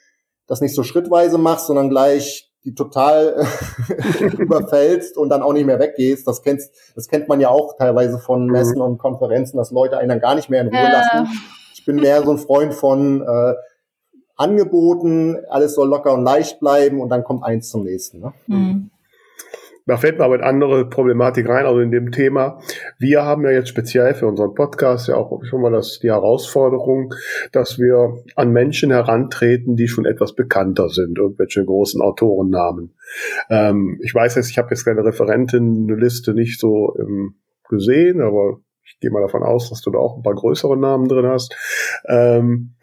das 0.46 0.60
nicht 0.60 0.74
so 0.74 0.82
schrittweise 0.82 1.38
machst, 1.38 1.68
sondern 1.68 1.88
gleich 1.88 2.52
die 2.64 2.74
total 2.74 3.46
überfällst 4.38 5.16
und 5.16 5.30
dann 5.30 5.40
auch 5.40 5.54
nicht 5.54 5.64
mehr 5.64 5.80
weggehst. 5.80 6.28
Das 6.28 6.42
kennst, 6.42 6.70
das 6.94 7.08
kennt 7.08 7.26
man 7.28 7.40
ja 7.40 7.48
auch 7.48 7.78
teilweise 7.78 8.18
von 8.18 8.44
mhm. 8.44 8.52
Messen 8.52 8.82
und 8.82 8.98
Konferenzen, 8.98 9.56
dass 9.56 9.70
Leute 9.70 9.96
einen 9.96 10.10
dann 10.10 10.20
gar 10.20 10.34
nicht 10.34 10.50
mehr 10.50 10.60
in 10.60 10.68
Ruhe 10.68 10.92
lassen. 10.92 11.28
Ich 11.72 11.86
bin 11.86 11.96
mehr 11.96 12.22
so 12.22 12.30
ein 12.30 12.38
Freund 12.38 12.74
von 12.74 13.22
äh, 13.22 13.54
Angeboten, 14.36 15.38
alles 15.48 15.74
soll 15.74 15.88
locker 15.88 16.12
und 16.12 16.24
leicht 16.24 16.60
bleiben 16.60 17.00
und 17.00 17.08
dann 17.08 17.24
kommt 17.24 17.42
eins 17.42 17.70
zum 17.70 17.84
nächsten. 17.84 18.20
Ne? 18.20 18.34
Mhm 18.48 18.90
da 19.88 19.96
fällt 19.96 20.18
mir 20.18 20.24
aber 20.24 20.34
eine 20.34 20.44
andere 20.44 20.88
Problematik 20.88 21.48
rein, 21.48 21.64
also 21.64 21.80
in 21.80 21.90
dem 21.90 22.12
Thema. 22.12 22.60
Wir 22.98 23.22
haben 23.24 23.42
ja 23.44 23.50
jetzt 23.50 23.70
speziell 23.70 24.14
für 24.14 24.26
unseren 24.26 24.54
Podcast 24.54 25.08
ja 25.08 25.16
auch 25.16 25.42
schon 25.44 25.62
mal 25.62 25.72
das, 25.72 25.98
die 26.00 26.10
Herausforderung, 26.10 27.14
dass 27.52 27.78
wir 27.78 28.22
an 28.36 28.52
Menschen 28.52 28.90
herantreten, 28.90 29.76
die 29.76 29.88
schon 29.88 30.04
etwas 30.04 30.34
bekannter 30.34 30.90
sind, 30.90 31.18
irgendwelche 31.18 31.64
großen 31.64 32.02
Autorennamen. 32.02 32.94
Ähm, 33.48 33.98
ich 34.02 34.14
weiß 34.14 34.34
jetzt, 34.34 34.50
ich 34.50 34.58
habe 34.58 34.68
jetzt 34.70 34.84
keine 34.84 35.04
Referentenliste 35.04 36.34
nicht 36.34 36.60
so 36.60 36.94
ähm, 37.00 37.36
gesehen, 37.68 38.20
aber 38.20 38.60
ich 38.84 39.00
gehe 39.00 39.10
mal 39.10 39.22
davon 39.22 39.42
aus, 39.42 39.70
dass 39.70 39.80
du 39.80 39.90
da 39.90 39.98
auch 39.98 40.16
ein 40.16 40.22
paar 40.22 40.34
größere 40.34 40.76
Namen 40.76 41.08
drin 41.08 41.26
hast. 41.26 41.56
Ähm, 42.06 42.74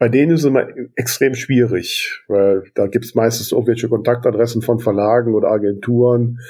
bei 0.00 0.08
denen 0.08 0.32
ist 0.32 0.40
es 0.40 0.46
immer 0.46 0.66
extrem 0.96 1.34
schwierig, 1.34 2.24
weil 2.26 2.64
da 2.74 2.86
gibt 2.86 3.04
es 3.04 3.14
meistens 3.14 3.52
irgendwelche 3.52 3.90
Kontaktadressen 3.90 4.62
von 4.62 4.78
Verlagen 4.78 5.34
oder 5.34 5.50
Agenturen. 5.50 6.40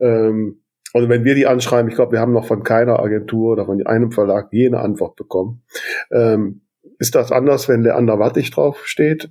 Ähm, 0.00 0.60
also 0.92 1.08
wenn 1.08 1.24
wir 1.24 1.36
die 1.36 1.46
anschreiben, 1.46 1.88
ich 1.88 1.94
glaube, 1.94 2.12
wir 2.12 2.20
haben 2.20 2.32
noch 2.32 2.46
von 2.46 2.64
keiner 2.64 2.98
Agentur 2.98 3.52
oder 3.52 3.64
von 3.64 3.86
einem 3.86 4.10
Verlag 4.10 4.48
jene 4.50 4.80
Antwort 4.80 5.14
bekommen. 5.14 5.62
Ähm, 6.10 6.62
ist 6.98 7.14
das 7.14 7.30
anders, 7.30 7.68
wenn 7.68 7.84
der 7.84 7.96
anderweitig 7.96 8.50
drauf 8.50 8.84
steht? 8.88 9.30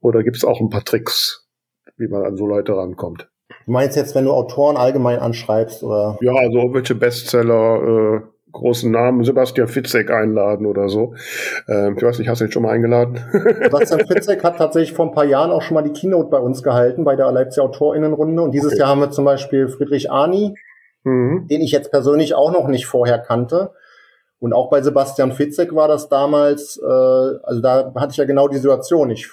Oder 0.00 0.22
gibt 0.22 0.36
es 0.36 0.44
auch 0.44 0.60
ein 0.60 0.70
paar 0.70 0.84
Tricks, 0.84 1.48
wie 1.96 2.06
man 2.06 2.22
an 2.22 2.36
so 2.36 2.46
Leute 2.46 2.76
rankommt? 2.76 3.28
Du 3.64 3.72
meinst 3.72 3.96
jetzt, 3.96 4.14
wenn 4.14 4.26
du 4.26 4.30
Autoren 4.30 4.76
allgemein 4.76 5.18
anschreibst, 5.18 5.82
oder? 5.82 6.16
Ja, 6.20 6.32
also 6.32 6.58
irgendwelche 6.58 6.94
Bestseller, 6.94 8.22
äh, 8.22 8.35
großen 8.56 8.90
Namen 8.90 9.24
Sebastian 9.24 9.68
Fitzek 9.68 10.10
einladen 10.10 10.66
oder 10.66 10.88
so. 10.88 11.14
Ähm, 11.68 11.94
ich 11.96 12.02
weiß 12.02 12.18
nicht, 12.18 12.28
hast 12.28 12.40
du 12.40 12.44
ihn 12.44 12.52
schon 12.52 12.62
mal 12.62 12.72
eingeladen? 12.72 13.20
Sebastian 13.32 14.06
Fitzek 14.06 14.44
hat 14.44 14.58
tatsächlich 14.58 14.92
vor 14.92 15.06
ein 15.06 15.12
paar 15.12 15.24
Jahren 15.24 15.50
auch 15.50 15.62
schon 15.62 15.74
mal 15.74 15.82
die 15.82 15.92
Keynote 15.92 16.28
bei 16.30 16.38
uns 16.38 16.62
gehalten, 16.62 17.04
bei 17.04 17.16
der 17.16 17.30
Leipziger 17.32 17.64
Autorinnenrunde. 17.64 18.42
Und 18.42 18.52
dieses 18.52 18.72
okay. 18.72 18.80
Jahr 18.80 18.88
haben 18.90 19.00
wir 19.00 19.10
zum 19.10 19.24
Beispiel 19.24 19.68
Friedrich 19.68 20.10
Arni, 20.10 20.54
mhm. 21.04 21.46
den 21.48 21.60
ich 21.60 21.72
jetzt 21.72 21.90
persönlich 21.90 22.34
auch 22.34 22.52
noch 22.52 22.68
nicht 22.68 22.86
vorher 22.86 23.18
kannte. 23.18 23.72
Und 24.38 24.52
auch 24.52 24.68
bei 24.68 24.82
Sebastian 24.82 25.32
Fitzek 25.32 25.74
war 25.74 25.88
das 25.88 26.08
damals, 26.08 26.78
äh, 26.78 26.86
also 26.86 27.60
da 27.62 27.92
hatte 27.96 28.10
ich 28.10 28.18
ja 28.18 28.24
genau 28.24 28.48
die 28.48 28.58
Situation. 28.58 29.10
Ich 29.10 29.28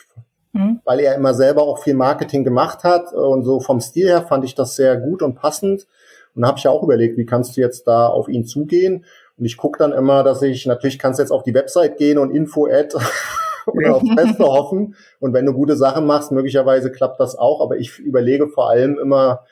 mhm. 0.54 0.80
weil 0.86 1.00
er 1.00 1.16
immer 1.16 1.34
selber 1.34 1.64
auch 1.64 1.80
viel 1.80 1.96
Marketing 1.96 2.44
gemacht 2.44 2.84
hat 2.84 3.12
und 3.12 3.44
so 3.44 3.60
vom 3.60 3.82
Stil 3.82 4.08
her 4.08 4.22
fand 4.22 4.46
ich 4.46 4.56
das 4.56 4.76
sehr 4.76 4.98
gut 4.98 5.22
und 5.22 5.36
passend. 5.36 5.88
Und 6.36 6.46
habe 6.46 6.58
ich 6.58 6.64
ja 6.64 6.72
auch 6.72 6.84
überlegt, 6.84 7.18
wie 7.18 7.26
kannst 7.26 7.56
du 7.56 7.62
jetzt 7.62 7.88
da 7.88 8.08
auf 8.08 8.28
ihn 8.28 8.46
zugehen? 8.46 9.06
Und 9.38 9.46
ich 9.46 9.58
gucke 9.58 9.80
dann 9.80 9.94
immer, 9.94 10.24
dass 10.24 10.42
ich, 10.42 10.66
natürlich 10.66 11.00
kannst 11.00 11.20
du 11.20 11.24
jetzt 11.24 11.32
auf 11.32 11.44
die 11.44 11.54
Website 11.54 11.98
gehen 11.98 12.18
und 12.18 12.32
Info-Ad 12.32 12.96
oder 13.68 13.96
aufs 13.96 14.10
Beste 14.16 14.44
hoffen. 14.44 14.96
Und 15.20 15.34
wenn 15.34 15.46
du 15.46 15.54
gute 15.54 15.76
Sachen 15.76 16.06
machst, 16.06 16.32
möglicherweise 16.32 16.92
klappt 16.92 17.20
das 17.20 17.36
auch. 17.36 17.62
Aber 17.62 17.78
ich 17.78 18.00
überlege 18.00 18.48
vor 18.48 18.70
allem 18.70 18.98
immer, 19.00 19.46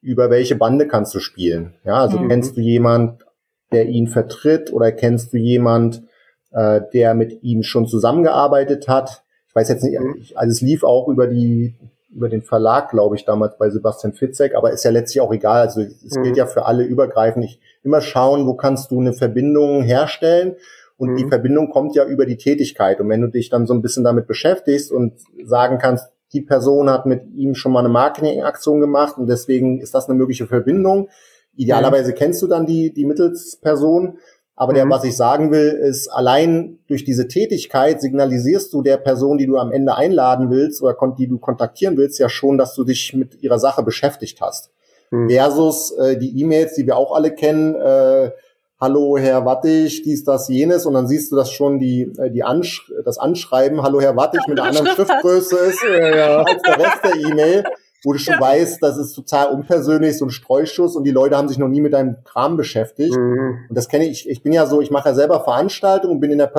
über 0.00 0.30
welche 0.30 0.56
Bande 0.56 0.88
kannst 0.88 1.14
du 1.14 1.20
spielen. 1.20 1.74
Ja, 1.84 1.94
also 1.94 2.18
mhm. 2.18 2.28
kennst 2.28 2.56
du 2.56 2.60
jemand, 2.60 3.24
der 3.70 3.86
ihn 3.86 4.08
vertritt 4.08 4.72
oder 4.72 4.92
kennst 4.92 5.32
du 5.32 5.38
jemand, 5.38 6.02
äh, 6.50 6.80
der 6.92 7.14
mit 7.14 7.42
ihm 7.42 7.62
schon 7.62 7.86
zusammengearbeitet 7.86 8.88
hat? 8.88 9.24
Ich 9.48 9.54
weiß 9.54 9.68
jetzt 9.68 9.84
nicht, 9.84 9.98
mhm. 9.98 10.22
also 10.34 10.50
es 10.50 10.60
lief 10.60 10.82
auch 10.82 11.08
über 11.08 11.26
die 11.26 11.76
über 12.14 12.28
den 12.28 12.42
Verlag, 12.42 12.90
glaube 12.90 13.16
ich, 13.16 13.24
damals 13.24 13.56
bei 13.58 13.70
Sebastian 13.70 14.12
Fitzek, 14.12 14.54
aber 14.54 14.72
ist 14.72 14.84
ja 14.84 14.90
letztlich 14.90 15.20
auch 15.20 15.32
egal. 15.32 15.62
Also 15.62 15.80
es 15.80 16.16
mhm. 16.16 16.22
gilt 16.22 16.36
ja 16.36 16.46
für 16.46 16.66
alle 16.66 16.84
übergreifend. 16.84 17.44
Ich 17.44 17.60
immer 17.82 18.00
schauen, 18.00 18.46
wo 18.46 18.54
kannst 18.54 18.90
du 18.90 19.00
eine 19.00 19.12
Verbindung 19.12 19.82
herstellen. 19.82 20.56
Und 20.96 21.12
mhm. 21.12 21.16
die 21.16 21.28
Verbindung 21.28 21.70
kommt 21.70 21.94
ja 21.94 22.04
über 22.04 22.26
die 22.26 22.36
Tätigkeit. 22.36 23.00
Und 23.00 23.08
wenn 23.08 23.20
du 23.20 23.28
dich 23.28 23.50
dann 23.50 23.66
so 23.66 23.74
ein 23.74 23.82
bisschen 23.82 24.04
damit 24.04 24.26
beschäftigst 24.26 24.92
und 24.92 25.14
sagen 25.44 25.78
kannst, 25.78 26.08
die 26.32 26.42
Person 26.42 26.88
hat 26.88 27.06
mit 27.06 27.24
ihm 27.34 27.54
schon 27.54 27.72
mal 27.72 27.80
eine 27.80 27.88
Marketingaktion 27.88 28.80
gemacht 28.80 29.18
und 29.18 29.26
deswegen 29.26 29.80
ist 29.80 29.94
das 29.94 30.08
eine 30.08 30.16
mögliche 30.16 30.46
Verbindung. 30.46 31.08
Idealerweise 31.56 32.12
mhm. 32.12 32.16
kennst 32.16 32.40
du 32.42 32.46
dann 32.46 32.66
die, 32.66 32.92
die 32.94 33.04
Mittelsperson 33.04 34.18
aber 34.54 34.74
der, 34.74 34.84
mhm. 34.84 34.90
was 34.90 35.04
ich 35.04 35.16
sagen 35.16 35.50
will, 35.50 35.68
ist, 35.68 36.08
allein 36.08 36.78
durch 36.86 37.04
diese 37.04 37.26
Tätigkeit 37.26 38.00
signalisierst 38.00 38.72
du 38.72 38.82
der 38.82 38.98
Person, 38.98 39.38
die 39.38 39.46
du 39.46 39.56
am 39.56 39.72
Ende 39.72 39.96
einladen 39.96 40.50
willst 40.50 40.82
oder 40.82 40.96
die 41.18 41.26
du 41.26 41.38
kontaktieren 41.38 41.96
willst, 41.96 42.18
ja 42.18 42.28
schon, 42.28 42.58
dass 42.58 42.74
du 42.74 42.84
dich 42.84 43.14
mit 43.14 43.42
ihrer 43.42 43.58
Sache 43.58 43.82
beschäftigt 43.82 44.40
hast. 44.40 44.70
Mhm. 45.10 45.30
Versus 45.30 45.92
äh, 45.92 46.18
die 46.18 46.38
E-Mails, 46.40 46.74
die 46.74 46.86
wir 46.86 46.96
auch 46.96 47.14
alle 47.14 47.34
kennen, 47.34 47.74
äh, 47.74 48.30
hallo 48.78 49.16
Herr 49.16 49.46
Wattig, 49.46 50.02
dies, 50.02 50.24
das, 50.24 50.48
jenes 50.48 50.86
und 50.86 50.94
dann 50.94 51.06
siehst 51.06 51.30
du, 51.30 51.36
dass 51.36 51.50
schon 51.52 51.78
die, 51.78 52.12
äh, 52.18 52.30
die 52.30 52.42
Ansch 52.42 52.92
das 53.04 53.16
Anschreiben, 53.16 53.82
hallo 53.82 54.00
Herr 54.00 54.16
Wattig 54.16 54.42
mit 54.48 54.58
einer 54.58 54.68
anderen 54.68 54.88
Schriftgröße 54.88 55.56
ist 55.56 55.82
ja, 55.82 56.16
ja. 56.16 56.36
als 56.42 56.62
der 56.62 56.78
Rest 56.78 57.04
der 57.04 57.14
E-Mail, 57.14 57.64
wo 58.04 58.12
du 58.12 58.18
schon 58.18 58.34
ja. 58.34 58.40
weißt, 58.40 58.82
das 58.82 58.96
ist 58.96 59.14
total 59.14 59.48
unpersönlich, 59.48 60.18
so 60.18 60.26
ein 60.26 60.30
Streuschuss 60.30 60.96
und 60.96 61.04
die 61.04 61.10
Leute 61.10 61.36
haben 61.36 61.48
sich 61.48 61.58
noch 61.58 61.68
nie 61.68 61.80
mit 61.80 61.92
deinem 61.92 62.16
Kram 62.24 62.56
beschäftigt. 62.56 63.16
Mhm. 63.16 63.66
Und 63.68 63.76
das 63.76 63.88
kenne 63.88 64.06
ich, 64.06 64.28
ich 64.28 64.42
bin 64.42 64.52
ja 64.52 64.66
so, 64.66 64.80
ich 64.80 64.90
mache 64.90 65.10
ja 65.10 65.14
selber 65.14 65.40
Veranstaltungen 65.40 66.14
und 66.14 66.20
bin 66.20 66.30
in 66.30 66.38
der 66.38 66.52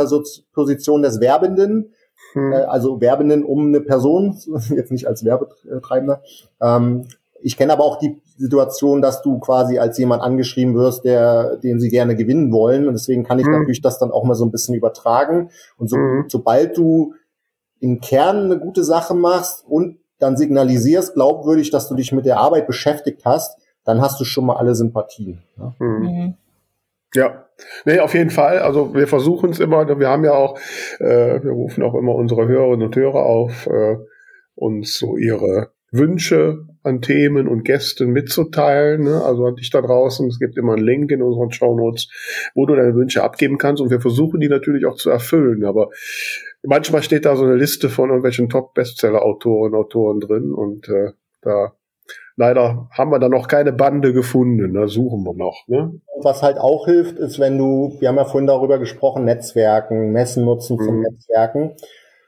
Position 0.53 1.01
des 1.01 1.19
Werbenden, 1.19 1.93
mhm. 2.33 2.53
äh, 2.53 2.63
also 2.63 3.01
Werbenden 3.01 3.43
um 3.43 3.67
eine 3.67 3.81
Person, 3.81 4.37
jetzt 4.69 4.91
nicht 4.91 5.07
als 5.07 5.25
Werbetreibender, 5.25 6.21
ähm, 6.61 7.07
ich 7.43 7.57
kenne 7.57 7.73
aber 7.73 7.83
auch 7.83 7.99
die 7.99 8.21
Situation, 8.37 9.01
dass 9.01 9.21
du 9.21 9.37
quasi 9.39 9.77
als 9.77 9.97
jemand 9.97 10.23
angeschrieben 10.23 10.75
wirst, 10.75 11.03
der, 11.03 11.57
den 11.57 11.79
sie 11.79 11.89
gerne 11.89 12.15
gewinnen 12.15 12.51
wollen. 12.51 12.87
Und 12.87 12.93
deswegen 12.93 13.23
kann 13.23 13.37
ich 13.37 13.45
mhm. 13.45 13.51
natürlich 13.51 13.81
das 13.81 13.99
dann 13.99 14.11
auch 14.11 14.23
mal 14.23 14.35
so 14.35 14.45
ein 14.45 14.51
bisschen 14.51 14.75
übertragen. 14.75 15.49
Und 15.77 15.89
so, 15.89 15.97
mhm. 15.97 16.25
sobald 16.29 16.77
du 16.77 17.13
im 17.79 17.99
Kern 17.99 18.45
eine 18.45 18.59
gute 18.59 18.83
Sache 18.83 19.13
machst 19.13 19.65
und 19.67 19.97
dann 20.23 20.37
signalisierst, 20.37 21.13
glaubwürdig, 21.13 21.69
dass 21.69 21.87
du 21.87 21.95
dich 21.95 22.11
mit 22.11 22.25
der 22.25 22.37
Arbeit 22.37 22.65
beschäftigt 22.65 23.25
hast, 23.25 23.57
dann 23.85 24.01
hast 24.01 24.19
du 24.19 24.25
schon 24.25 24.45
mal 24.45 24.55
alle 24.55 24.73
Sympathien. 24.75 25.43
Ja. 25.57 25.75
Mhm. 25.79 26.01
mhm. 26.01 26.33
Ja, 27.15 27.45
nee, 27.85 27.99
auf 27.99 28.15
jeden 28.15 28.31
Fall. 28.31 28.57
Also 28.57 28.95
wir 28.95 29.07
versuchen 29.07 29.51
es 29.51 29.59
immer. 29.59 29.87
Wir 29.99 30.09
haben 30.09 30.25
ja 30.25 30.33
auch, 30.33 30.57
äh, 30.99 31.43
wir 31.43 31.51
rufen 31.51 31.83
auch 31.83 31.93
immer 31.93 32.15
unsere 32.15 32.47
Hörerinnen 32.47 32.87
und 32.87 32.95
Hörer 32.95 33.23
auf, 33.23 33.67
äh, 33.67 33.97
uns 34.55 34.97
so 34.97 35.15
ihre 35.17 35.69
Wünsche 35.91 36.65
an 36.81 37.01
Themen 37.01 37.47
und 37.47 37.63
Gästen 37.65 38.09
mitzuteilen. 38.09 39.03
Ne? 39.03 39.21
Also 39.23 39.45
an 39.45 39.55
dich 39.55 39.69
da 39.69 39.81
draußen. 39.81 40.27
Es 40.27 40.39
gibt 40.39 40.57
immer 40.57 40.73
einen 40.73 40.83
Link 40.83 41.11
in 41.11 41.21
unseren 41.21 41.51
Show 41.51 41.75
Notes, 41.75 42.09
wo 42.55 42.65
du 42.65 42.75
deine 42.75 42.95
Wünsche 42.95 43.23
abgeben 43.23 43.59
kannst. 43.59 43.81
Und 43.81 43.91
wir 43.91 44.01
versuchen 44.01 44.39
die 44.39 44.49
natürlich 44.49 44.85
auch 44.87 44.95
zu 44.95 45.11
erfüllen. 45.11 45.65
Aber 45.65 45.89
manchmal 46.63 47.03
steht 47.03 47.25
da 47.25 47.35
so 47.35 47.43
eine 47.43 47.55
Liste 47.55 47.89
von 47.89 48.09
irgendwelchen 48.09 48.49
Top-Bestseller-Autoren, 48.49 49.75
Autoren 49.75 50.19
drin. 50.19 50.53
Und 50.53 50.87
äh, 50.89 51.11
da 51.41 51.73
leider 52.35 52.87
haben 52.91 53.11
wir 53.11 53.19
da 53.19 53.29
noch 53.29 53.47
keine 53.47 53.73
Bande 53.73 54.13
gefunden. 54.13 54.73
Da 54.73 54.87
suchen 54.87 55.23
wir 55.23 55.33
noch. 55.33 55.67
Ne? 55.67 55.99
Was 56.21 56.41
halt 56.41 56.57
auch 56.57 56.85
hilft, 56.85 57.17
ist, 57.17 57.39
wenn 57.39 57.57
du, 57.57 57.95
wir 57.99 58.09
haben 58.09 58.17
ja 58.17 58.25
vorhin 58.25 58.47
darüber 58.47 58.79
gesprochen, 58.79 59.25
Netzwerken, 59.25 60.11
Messen 60.11 60.45
nutzen 60.45 60.79
zum 60.79 60.97
mhm. 60.97 61.01
Netzwerken. 61.01 61.75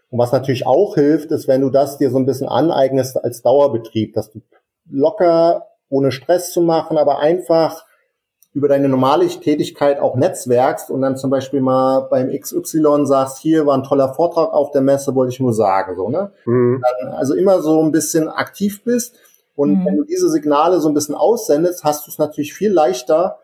Und 0.10 0.20
was 0.20 0.32
natürlich 0.32 0.68
auch 0.68 0.96
hilft, 0.96 1.32
ist, 1.32 1.48
wenn 1.48 1.62
du 1.62 1.70
das 1.70 1.98
dir 1.98 2.10
so 2.10 2.18
ein 2.18 2.26
bisschen 2.26 2.48
aneignest 2.48 3.22
als 3.24 3.42
Dauerbetrieb, 3.42 4.14
dass 4.14 4.32
du 4.32 4.42
locker, 4.90 5.68
ohne 5.90 6.12
Stress 6.12 6.52
zu 6.52 6.62
machen, 6.62 6.98
aber 6.98 7.20
einfach 7.20 7.85
über 8.56 8.70
deine 8.70 8.88
normale 8.88 9.28
Tätigkeit 9.28 10.00
auch 10.00 10.16
netzwerkst 10.16 10.90
und 10.90 11.02
dann 11.02 11.18
zum 11.18 11.30
Beispiel 11.30 11.60
mal 11.60 12.08
beim 12.10 12.30
XY 12.30 13.06
sagst, 13.06 13.40
hier 13.40 13.66
war 13.66 13.78
ein 13.78 13.84
toller 13.84 14.14
Vortrag 14.14 14.54
auf 14.54 14.72
der 14.72 14.82
Messe, 14.82 15.14
wollte 15.14 15.34
ich 15.34 15.42
nur 15.42 15.54
sagen, 15.54 15.94
so, 15.98 16.10
ne? 16.10 16.32
Mhm. 16.46 16.82
Dann 17.02 17.10
also 17.10 17.34
immer 17.36 17.62
so 17.62 17.84
ein 17.84 17.92
bisschen 17.92 18.30
aktiv 18.30 18.82
bist 18.86 19.18
und 19.56 19.82
mhm. 19.82 19.86
wenn 19.86 19.98
du 19.98 20.04
diese 20.06 20.30
Signale 20.30 20.80
so 20.80 20.88
ein 20.88 20.94
bisschen 20.94 21.16
aussendest, 21.16 21.84
hast 21.84 22.08
du 22.08 22.12
es 22.12 22.18
natürlich 22.18 22.54
viel 22.54 22.72
leichter, 22.72 23.40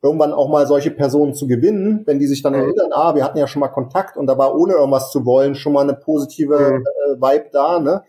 irgendwann 0.00 0.32
auch 0.32 0.48
mal 0.48 0.66
solche 0.66 0.90
Personen 0.90 1.34
zu 1.34 1.46
gewinnen, 1.46 2.02
wenn 2.06 2.18
die 2.18 2.26
sich 2.26 2.42
dann 2.42 2.54
mhm. 2.54 2.60
erinnern, 2.60 2.92
ah, 2.92 3.14
wir 3.14 3.24
hatten 3.24 3.36
ja 3.36 3.46
schon 3.46 3.60
mal 3.60 3.68
Kontakt 3.68 4.16
und 4.16 4.26
da 4.26 4.38
war 4.38 4.56
ohne 4.56 4.72
irgendwas 4.72 5.10
zu 5.10 5.26
wollen 5.26 5.54
schon 5.54 5.74
mal 5.74 5.82
eine 5.82 5.94
positive 5.94 6.78
mhm. 6.78 6.84
äh, 7.04 7.20
Vibe 7.20 7.50
da, 7.52 7.78
ne? 7.78 8.04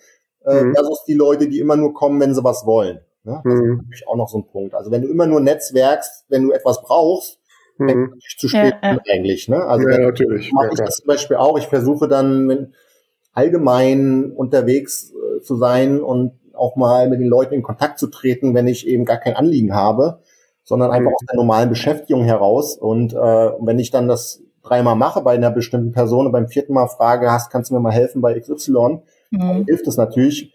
Äh, 0.45 0.63
mhm. 0.63 0.75
Versus 0.75 1.03
die 1.03 1.13
Leute, 1.13 1.49
die 1.49 1.59
immer 1.59 1.75
nur 1.75 1.93
kommen, 1.93 2.21
wenn 2.21 2.33
sie 2.33 2.43
was 2.43 2.65
wollen. 2.65 3.01
Ne? 3.27 3.41
Das 3.43 3.53
ist 3.53 3.61
mhm. 3.61 3.77
natürlich 3.77 4.07
auch 4.07 4.15
noch 4.15 4.29
so 4.29 4.39
ein 4.39 4.47
Punkt. 4.47 4.73
Also 4.73 4.89
wenn 4.91 5.03
du 5.03 5.09
immer 5.09 5.27
nur 5.27 5.39
netzwerkst, 5.39 6.25
wenn 6.29 6.43
du 6.43 6.51
etwas 6.51 6.81
brauchst, 6.81 7.39
mhm. 7.77 7.87
dann 7.87 8.13
zu 8.37 8.47
spät 8.47 8.75
ja, 8.81 8.93
ja. 8.93 8.99
eigentlich. 9.13 9.47
Ne? 9.47 9.63
Also 9.63 9.87
ja, 9.87 9.99
natürlich. 9.99 10.51
mache 10.51 10.69
ich 10.71 10.79
das 10.79 10.97
zum 10.97 11.07
Beispiel 11.07 11.37
auch. 11.37 11.57
Ich 11.57 11.67
versuche 11.67 12.07
dann 12.07 12.49
wenn, 12.49 12.73
allgemein 13.33 14.31
unterwegs 14.31 15.11
äh, 15.11 15.41
zu 15.41 15.57
sein 15.57 16.01
und 16.01 16.31
auch 16.53 16.75
mal 16.75 17.07
mit 17.07 17.19
den 17.19 17.27
Leuten 17.27 17.53
in 17.53 17.61
Kontakt 17.61 17.99
zu 17.99 18.07
treten, 18.07 18.55
wenn 18.55 18.67
ich 18.67 18.87
eben 18.87 19.05
gar 19.05 19.17
kein 19.17 19.35
Anliegen 19.35 19.75
habe 19.75 20.21
sondern 20.67 20.91
einfach 20.91 21.11
mhm. 21.11 21.15
aus 21.15 21.25
der 21.29 21.37
normalen 21.37 21.69
Beschäftigung 21.69 22.25
heraus. 22.25 22.77
Und 22.77 23.13
äh, 23.13 23.15
wenn 23.15 23.79
ich 23.79 23.89
dann 23.89 24.09
das 24.09 24.43
dreimal 24.63 24.97
mache 24.97 25.21
bei 25.21 25.33
einer 25.33 25.49
bestimmten 25.49 25.93
Person 25.93 26.25
und 26.25 26.33
beim 26.33 26.49
vierten 26.49 26.73
Mal 26.73 26.89
frage, 26.89 27.31
hast, 27.31 27.49
kannst 27.51 27.71
du 27.71 27.75
mir 27.75 27.79
mal 27.79 27.93
helfen 27.93 28.21
bei 28.21 28.37
XY, 28.37 28.71
mhm. 28.71 28.99
dann 29.31 29.65
hilft 29.65 29.87
es 29.87 29.95
natürlich. 29.95 30.53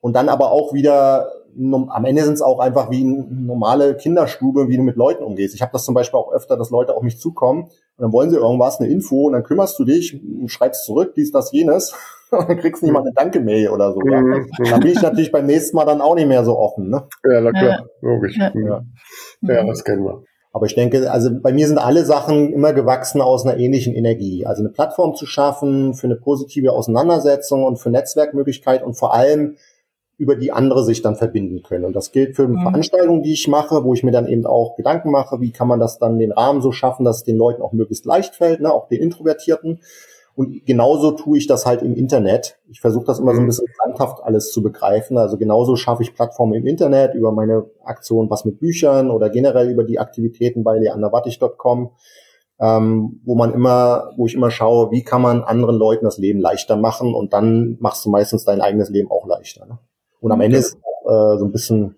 Und 0.00 0.16
dann 0.16 0.30
aber 0.30 0.50
auch 0.50 0.72
wieder, 0.72 1.30
am 1.56 2.04
Ende 2.04 2.22
sind 2.22 2.34
es 2.34 2.42
auch 2.42 2.60
einfach 2.60 2.90
wie 2.90 3.02
eine 3.02 3.26
normale 3.28 3.96
Kinderstube, 3.96 4.68
wie 4.68 4.76
du 4.76 4.82
mit 4.82 4.96
Leuten 4.96 5.24
umgehst. 5.24 5.54
Ich 5.54 5.62
habe 5.62 5.72
das 5.72 5.84
zum 5.84 5.94
Beispiel 5.94 6.18
auch 6.18 6.32
öfter, 6.32 6.56
dass 6.56 6.70
Leute 6.70 6.96
auf 6.96 7.02
mich 7.02 7.18
zukommen 7.18 7.64
und 7.64 8.04
dann 8.04 8.12
wollen 8.12 8.30
sie 8.30 8.36
irgendwas, 8.36 8.80
eine 8.80 8.88
Info, 8.88 9.26
und 9.26 9.34
dann 9.34 9.42
kümmerst 9.42 9.78
du 9.78 9.84
dich, 9.84 10.18
schreibst 10.46 10.86
zurück, 10.86 11.12
dies, 11.16 11.32
das, 11.32 11.52
jenes. 11.52 11.94
und 12.30 12.48
dann 12.48 12.58
kriegst 12.58 12.80
du 12.80 12.86
nicht 12.86 12.94
mal 12.94 13.00
eine 13.00 13.12
Danke-Mail 13.12 13.68
oder 13.68 13.92
so. 13.92 14.00
Ja? 14.10 14.20
Mhm. 14.20 14.46
Dann 14.70 14.80
bin 14.80 14.92
ich 14.92 15.02
natürlich 15.02 15.30
beim 15.30 15.44
nächsten 15.46 15.76
Mal 15.76 15.84
dann 15.84 16.00
auch 16.00 16.14
nicht 16.14 16.26
mehr 16.26 16.44
so 16.44 16.58
offen. 16.58 16.88
Ne? 16.88 17.06
Ja, 17.30 17.40
na 17.40 17.50
klar, 17.50 17.64
ja. 17.64 17.84
logisch. 18.00 18.38
Ja. 18.38 18.52
ja. 18.54 18.82
Ja, 19.42 19.62
mhm. 19.62 19.68
das 19.68 19.84
kennen 19.84 20.04
wir. 20.04 20.22
Aber 20.52 20.66
ich 20.66 20.74
denke, 20.74 21.10
also 21.10 21.30
bei 21.40 21.52
mir 21.52 21.68
sind 21.68 21.78
alle 21.78 22.04
Sachen 22.04 22.52
immer 22.52 22.72
gewachsen 22.72 23.20
aus 23.20 23.46
einer 23.46 23.58
ähnlichen 23.58 23.94
Energie. 23.94 24.46
Also 24.46 24.62
eine 24.62 24.70
Plattform 24.70 25.14
zu 25.14 25.26
schaffen 25.26 25.94
für 25.94 26.06
eine 26.06 26.16
positive 26.16 26.72
Auseinandersetzung 26.72 27.64
und 27.64 27.76
für 27.76 27.90
Netzwerkmöglichkeit 27.90 28.82
und 28.82 28.94
vor 28.94 29.14
allem 29.14 29.56
über 30.20 30.36
die 30.36 30.52
andere 30.52 30.84
sich 30.84 31.00
dann 31.00 31.16
verbinden 31.16 31.62
können. 31.62 31.86
Und 31.86 31.96
das 31.96 32.12
gilt 32.12 32.36
für 32.36 32.46
mhm. 32.46 32.60
Veranstaltungen, 32.60 33.22
die 33.22 33.32
ich 33.32 33.48
mache, 33.48 33.84
wo 33.84 33.94
ich 33.94 34.02
mir 34.02 34.12
dann 34.12 34.28
eben 34.28 34.44
auch 34.44 34.76
Gedanken 34.76 35.10
mache, 35.10 35.40
wie 35.40 35.50
kann 35.50 35.66
man 35.66 35.80
das 35.80 35.98
dann 35.98 36.18
den 36.18 36.30
Rahmen 36.30 36.60
so 36.60 36.72
schaffen, 36.72 37.04
dass 37.04 37.18
es 37.18 37.24
den 37.24 37.38
Leuten 37.38 37.62
auch 37.62 37.72
möglichst 37.72 38.04
leicht 38.04 38.34
fällt, 38.34 38.60
ne, 38.60 38.70
auch 38.70 38.86
den 38.86 39.00
Introvertierten. 39.00 39.80
Und 40.34 40.66
genauso 40.66 41.12
tue 41.12 41.38
ich 41.38 41.46
das 41.46 41.64
halt 41.64 41.82
im 41.82 41.94
Internet. 41.94 42.58
Ich 42.68 42.82
versuche 42.82 43.06
das 43.06 43.18
immer 43.18 43.32
so 43.32 43.38
ein 43.38 43.44
mhm. 43.44 43.48
bisschen 43.48 43.66
standhaft 43.72 44.22
alles 44.22 44.52
zu 44.52 44.62
begreifen. 44.62 45.16
Also 45.16 45.38
genauso 45.38 45.74
schaffe 45.74 46.02
ich 46.02 46.14
Plattformen 46.14 46.52
im 46.52 46.66
Internet 46.66 47.14
über 47.14 47.32
meine 47.32 47.64
Aktion 47.82 48.28
Was 48.28 48.44
mit 48.44 48.60
Büchern 48.60 49.10
oder 49.10 49.30
generell 49.30 49.70
über 49.70 49.84
die 49.84 49.98
Aktivitäten 49.98 50.64
bei 50.64 50.78
leanderwattig.com, 50.78 51.92
ähm, 52.60 53.20
wo 53.24 53.34
man 53.34 53.54
immer, 53.54 54.12
wo 54.18 54.26
ich 54.26 54.34
immer 54.34 54.50
schaue, 54.50 54.90
wie 54.90 55.02
kann 55.02 55.22
man 55.22 55.42
anderen 55.42 55.76
Leuten 55.76 56.04
das 56.04 56.18
Leben 56.18 56.40
leichter 56.40 56.76
machen 56.76 57.14
und 57.14 57.32
dann 57.32 57.78
machst 57.80 58.04
du 58.04 58.10
meistens 58.10 58.44
dein 58.44 58.60
eigenes 58.60 58.90
Leben 58.90 59.10
auch 59.10 59.26
leichter. 59.26 59.64
Ne? 59.64 59.78
Und 60.20 60.32
am 60.32 60.40
Ende 60.40 60.58
ist 60.58 60.74
äh, 60.74 61.38
so 61.38 61.44
ein 61.44 61.52
bisschen, 61.52 61.96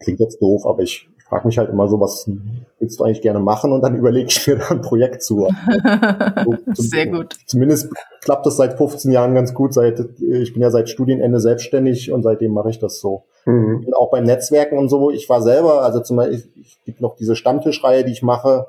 klingt 0.00 0.20
jetzt 0.20 0.40
doof, 0.40 0.66
aber 0.66 0.82
ich 0.82 1.08
frage 1.28 1.46
mich 1.46 1.58
halt 1.58 1.70
immer 1.70 1.88
so, 1.88 1.98
was 2.00 2.30
willst 2.78 3.00
du 3.00 3.04
eigentlich 3.04 3.22
gerne 3.22 3.40
machen? 3.40 3.72
Und 3.72 3.82
dann 3.82 3.96
überlege 3.98 4.28
ich 4.28 4.46
mir 4.46 4.56
da 4.56 4.68
ein 4.68 4.80
Projekt 4.80 5.22
zu. 5.22 5.48
So, 6.74 6.82
Sehr 6.82 7.06
gut. 7.06 7.34
Zumindest 7.46 7.90
klappt 8.22 8.46
das 8.46 8.56
seit 8.56 8.76
15 8.76 9.10
Jahren 9.10 9.34
ganz 9.34 9.54
gut. 9.54 9.72
Seit, 9.72 9.98
ich 10.20 10.52
bin 10.52 10.62
ja 10.62 10.70
seit 10.70 10.88
Studienende 10.88 11.40
selbstständig 11.40 12.12
und 12.12 12.22
seitdem 12.22 12.52
mache 12.52 12.70
ich 12.70 12.78
das 12.78 13.00
so. 13.00 13.24
Mhm. 13.46 13.92
auch 13.94 14.10
beim 14.10 14.24
Netzwerken 14.24 14.78
und 14.78 14.88
so. 14.88 15.10
Ich 15.10 15.28
war 15.28 15.42
selber, 15.42 15.82
also 15.82 16.00
zum 16.00 16.16
Beispiel, 16.16 16.44
ich 16.60 16.82
gibt 16.84 17.00
noch 17.00 17.16
diese 17.16 17.36
Stammtischreihe, 17.36 18.04
die 18.04 18.12
ich 18.12 18.22
mache, 18.22 18.66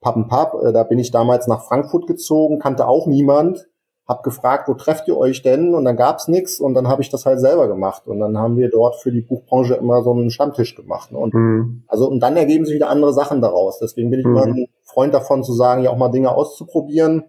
Pappen 0.00 0.28
Papp. 0.28 0.54
Äh, 0.62 0.72
da 0.72 0.82
bin 0.82 0.98
ich 0.98 1.10
damals 1.10 1.46
nach 1.46 1.64
Frankfurt 1.64 2.06
gezogen, 2.06 2.58
kannte 2.58 2.86
auch 2.86 3.06
niemand 3.06 3.68
hab 4.08 4.22
gefragt, 4.22 4.68
wo 4.68 4.74
trefft 4.74 5.06
ihr 5.06 5.18
euch 5.18 5.42
denn? 5.42 5.74
Und 5.74 5.84
dann 5.84 5.96
gab's 5.96 6.28
nichts 6.28 6.60
und 6.60 6.72
dann 6.72 6.88
habe 6.88 7.02
ich 7.02 7.10
das 7.10 7.26
halt 7.26 7.40
selber 7.40 7.68
gemacht. 7.68 8.06
Und 8.06 8.20
dann 8.20 8.38
haben 8.38 8.56
wir 8.56 8.70
dort 8.70 8.96
für 8.96 9.12
die 9.12 9.20
Buchbranche 9.20 9.74
immer 9.74 10.02
so 10.02 10.12
einen 10.12 10.30
Stammtisch 10.30 10.74
gemacht. 10.74 11.12
Und 11.12 11.34
mhm. 11.34 11.82
also 11.88 12.08
und 12.08 12.20
dann 12.20 12.36
ergeben 12.36 12.64
sich 12.64 12.74
wieder 12.74 12.88
andere 12.88 13.12
Sachen 13.12 13.42
daraus. 13.42 13.78
Deswegen 13.78 14.10
bin 14.10 14.20
ich 14.20 14.26
mhm. 14.26 14.32
immer 14.32 14.46
ein 14.46 14.66
Freund 14.82 15.12
davon 15.12 15.44
zu 15.44 15.52
sagen, 15.52 15.82
ja 15.82 15.90
auch 15.90 15.98
mal 15.98 16.08
Dinge 16.08 16.34
auszuprobieren. 16.34 17.24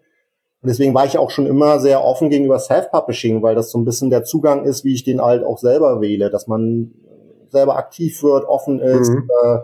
Und 0.61 0.67
deswegen 0.67 0.93
war 0.93 1.05
ich 1.05 1.17
auch 1.17 1.32
schon 1.32 1.47
immer 1.47 1.80
sehr 1.80 2.03
offen 2.03 2.30
gegenüber 2.30 2.59
Self-Publishing, 2.59 3.41
weil 3.43 3.55
das 3.55 3.71
so 3.71 3.77
ein 3.77 3.86
bisschen 3.86 4.09
der 4.09 4.23
Zugang 4.23 4.63
ist, 4.63 4.86
wie 4.86 4.93
ich 4.93 5.03
den 5.03 5.21
halt 5.21 5.43
auch 5.43 5.57
selber 5.57 5.99
wähle, 5.99 6.30
dass 6.30 6.47
man 6.47 6.93
selber 7.49 7.77
aktiv 7.77 8.23
wird, 8.23 8.45
offen 8.45 8.80
ist, 8.80 9.09
mhm. 9.09 9.30
äh, 9.43 9.57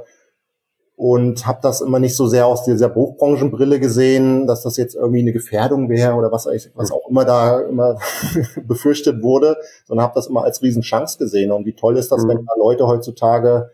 und 0.98 1.46
habe 1.46 1.60
das 1.62 1.82
immer 1.82 2.00
nicht 2.00 2.16
so 2.16 2.26
sehr 2.28 2.48
aus 2.48 2.64
dieser 2.64 2.88
Buchbranchenbrille 2.88 3.80
gesehen, 3.80 4.48
dass 4.48 4.64
das 4.64 4.78
jetzt 4.78 4.96
irgendwie 4.96 5.20
eine 5.20 5.34
Gefährdung 5.34 5.90
wäre 5.90 6.14
oder 6.14 6.32
was, 6.32 6.48
was 6.74 6.92
auch 6.92 7.10
immer 7.10 7.26
da 7.26 7.60
immer 7.62 7.98
befürchtet 8.68 9.22
wurde, 9.22 9.58
sondern 9.86 10.06
habe 10.06 10.16
das 10.16 10.28
immer 10.28 10.44
als 10.44 10.62
Riesenchance 10.62 11.18
gesehen. 11.18 11.52
Und 11.52 11.66
wie 11.66 11.74
toll 11.74 11.98
ist 11.98 12.12
das, 12.12 12.24
mhm. 12.24 12.30
wenn 12.30 12.46
da 12.46 12.54
Leute 12.58 12.88
heutzutage 12.88 13.72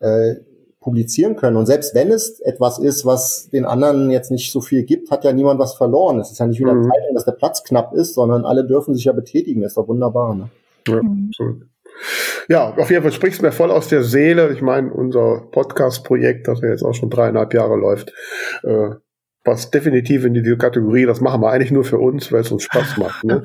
äh, 0.00 0.34
publizieren 0.80 1.36
können. 1.36 1.56
Und 1.56 1.66
selbst 1.66 1.94
wenn 1.94 2.10
es 2.10 2.40
etwas 2.40 2.80
ist, 2.80 3.06
was 3.06 3.48
den 3.50 3.64
anderen 3.64 4.10
jetzt 4.10 4.32
nicht 4.32 4.50
so 4.50 4.60
viel 4.60 4.82
gibt, 4.82 5.12
hat 5.12 5.22
ja 5.22 5.32
niemand 5.32 5.60
was 5.60 5.74
verloren. 5.74 6.18
Es 6.18 6.32
ist 6.32 6.40
ja 6.40 6.46
nicht 6.48 6.58
wieder 6.58 6.74
mhm. 6.74 6.84
Zeit, 6.84 7.14
dass 7.14 7.24
der 7.24 7.32
Platz 7.32 7.62
knapp 7.62 7.94
ist, 7.94 8.14
sondern 8.14 8.44
alle 8.44 8.66
dürfen 8.66 8.94
sich 8.94 9.04
ja 9.04 9.12
betätigen. 9.12 9.62
Das 9.62 9.72
ist 9.72 9.76
doch 9.76 9.86
wunderbar. 9.86 10.34
Ne? 10.34 10.50
Ja, 10.88 11.02
mhm. 11.02 11.30
Ja, 12.48 12.74
auf 12.74 12.90
jeden 12.90 13.02
Fall 13.02 13.12
sprichst 13.12 13.40
du 13.40 13.46
mir 13.46 13.52
voll 13.52 13.70
aus 13.70 13.88
der 13.88 14.02
Seele. 14.02 14.52
Ich 14.52 14.62
meine, 14.62 14.92
unser 14.92 15.46
Podcast-Projekt, 15.50 16.48
das 16.48 16.60
ja 16.60 16.68
jetzt 16.68 16.82
auch 16.82 16.94
schon 16.94 17.10
dreieinhalb 17.10 17.54
Jahre 17.54 17.76
läuft, 17.76 18.12
äh, 18.64 18.90
passt 19.44 19.72
definitiv 19.74 20.24
in 20.24 20.34
die 20.34 20.56
Kategorie. 20.56 21.06
Das 21.06 21.20
machen 21.20 21.42
wir 21.42 21.50
eigentlich 21.50 21.70
nur 21.70 21.84
für 21.84 21.98
uns, 21.98 22.32
weil 22.32 22.40
es 22.40 22.52
uns 22.52 22.64
Spaß 22.64 22.96
macht. 22.98 23.24
Ne? 23.24 23.44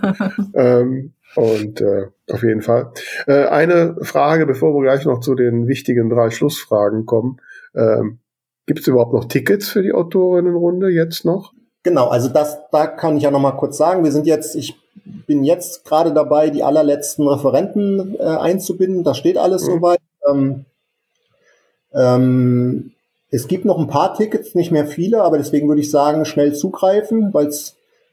ähm, 0.53 1.13
und 1.35 1.81
äh, 1.81 2.07
auf 2.31 2.43
jeden 2.43 2.61
Fall. 2.61 2.91
Äh, 3.27 3.45
eine 3.45 3.95
Frage, 4.01 4.45
bevor 4.45 4.73
wir 4.73 4.81
gleich 4.81 5.05
noch 5.05 5.19
zu 5.19 5.35
den 5.35 5.67
wichtigen 5.67 6.09
drei 6.09 6.31
Schlussfragen 6.31 7.05
kommen. 7.05 7.39
Ähm, 7.75 8.19
Gibt 8.65 8.79
es 8.79 8.87
überhaupt 8.87 9.13
noch 9.13 9.25
Tickets 9.25 9.69
für 9.69 9.81
die 9.81 9.93
Autorinnenrunde 9.93 10.89
jetzt 10.89 11.25
noch? 11.25 11.53
Genau, 11.87 12.09
also 12.09 12.27
das, 12.27 12.57
da 12.69 12.85
kann 12.85 13.15
ich 13.15 13.23
ja 13.23 13.31
noch 13.31 13.39
mal 13.39 13.53
kurz 13.53 13.77
sagen. 13.77 14.03
Wir 14.03 14.11
sind 14.11 14.27
jetzt, 14.27 14.57
ich 14.57 14.75
bin 15.25 15.45
jetzt 15.45 15.85
gerade 15.85 16.13
dabei, 16.13 16.49
die 16.49 16.61
allerletzten 16.61 17.25
Referenten 17.25 18.17
äh, 18.19 18.23
einzubinden. 18.23 19.05
Das 19.05 19.17
steht 19.17 19.37
alles 19.37 19.61
mhm. 19.65 19.71
soweit. 19.71 19.99
Ähm, 20.29 20.65
ähm, 21.93 22.91
es 23.31 23.47
gibt 23.47 23.63
noch 23.63 23.79
ein 23.79 23.87
paar 23.87 24.15
Tickets, 24.15 24.53
nicht 24.53 24.69
mehr 24.69 24.85
viele, 24.85 25.23
aber 25.23 25.37
deswegen 25.37 25.69
würde 25.69 25.79
ich 25.79 25.89
sagen, 25.89 26.25
schnell 26.25 26.53
zugreifen, 26.53 27.33
weil 27.33 27.53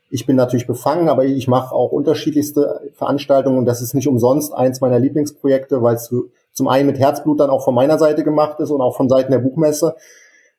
ich 0.09 0.25
bin 0.25 0.37
natürlich 0.37 0.69
befangen, 0.69 1.09
aber 1.09 1.25
ich 1.25 1.49
mache 1.49 1.75
auch 1.75 1.91
unterschiedlichste 1.91 2.93
Veranstaltungen 2.95 3.59
und 3.59 3.65
das 3.65 3.83
ist 3.83 3.95
nicht 3.95 4.07
umsonst 4.07 4.55
eins 4.55 4.81
meiner 4.81 5.01
Lieblingsprojekte, 5.01 5.83
weil 5.83 5.97
es 5.97 6.15
zum 6.53 6.69
einen 6.69 6.87
mit 6.87 7.01
Herzblut 7.01 7.41
dann 7.41 7.51
auch 7.51 7.65
von 7.65 7.75
meiner 7.75 7.99
Seite 7.99 8.23
gemacht 8.23 8.61
ist 8.61 8.71
und 8.71 8.81
auch 8.81 8.95
von 8.95 9.09
Seiten 9.09 9.33
der 9.33 9.41
Buchmesse. 9.41 9.97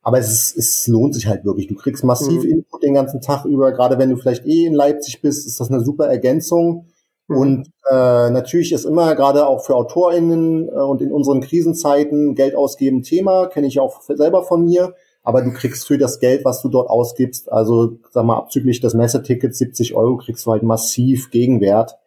Aber 0.06 0.20
es, 0.20 0.30
ist, 0.30 0.56
es 0.56 0.88
lohnt 0.88 1.16
sich 1.16 1.26
halt 1.26 1.46
wirklich. 1.46 1.66
Du 1.66 1.74
kriegst 1.74 2.04
massiv 2.04 2.44
mhm. 2.44 2.50
Input 2.50 2.84
den 2.84 2.94
ganzen 2.94 3.22
Tag 3.22 3.44
über. 3.46 3.72
Gerade 3.72 3.98
wenn 3.98 4.12
du 4.12 4.18
vielleicht 4.18 4.46
eh 4.46 4.68
in 4.68 4.76
Leipzig 4.76 5.20
bist, 5.20 5.48
ist 5.48 5.60
das 5.60 5.72
eine 5.72 5.84
super 5.84 6.06
Ergänzung. 6.06 6.86
Mhm. 7.28 7.38
Und 7.38 7.68
äh, 7.90 8.30
natürlich 8.30 8.72
ist 8.72 8.86
immer 8.86 9.16
gerade 9.16 9.48
auch 9.48 9.66
für 9.66 9.76
AutorInnen 9.76 10.70
äh, 10.70 10.74
und 10.74 11.02
in 11.02 11.12
unseren 11.12 11.42
Krisenzeiten 11.42 12.36
Geld 12.36 12.56
ausgeben 12.56 13.02
Thema, 13.02 13.48
kenne 13.48 13.66
ich 13.66 13.80
auch 13.80 14.00
selber 14.04 14.44
von 14.44 14.64
mir. 14.64 14.94
Aber 15.24 15.42
du 15.42 15.52
kriegst 15.52 15.88
für 15.88 15.98
das 15.98 16.20
Geld, 16.20 16.46
was 16.46 16.62
du 16.62 16.70
dort 16.70 16.88
ausgibst, 16.88 17.52
also 17.52 17.98
sag 18.12 18.26
mal 18.26 18.38
abzüglich 18.38 18.82
des 18.82 18.94
Messetickets 18.94 19.58
70 19.58 19.96
Euro, 19.96 20.18
kriegst 20.18 20.46
du 20.46 20.52
halt 20.52 20.62
massiv 20.62 21.32
Gegenwert. 21.32 21.98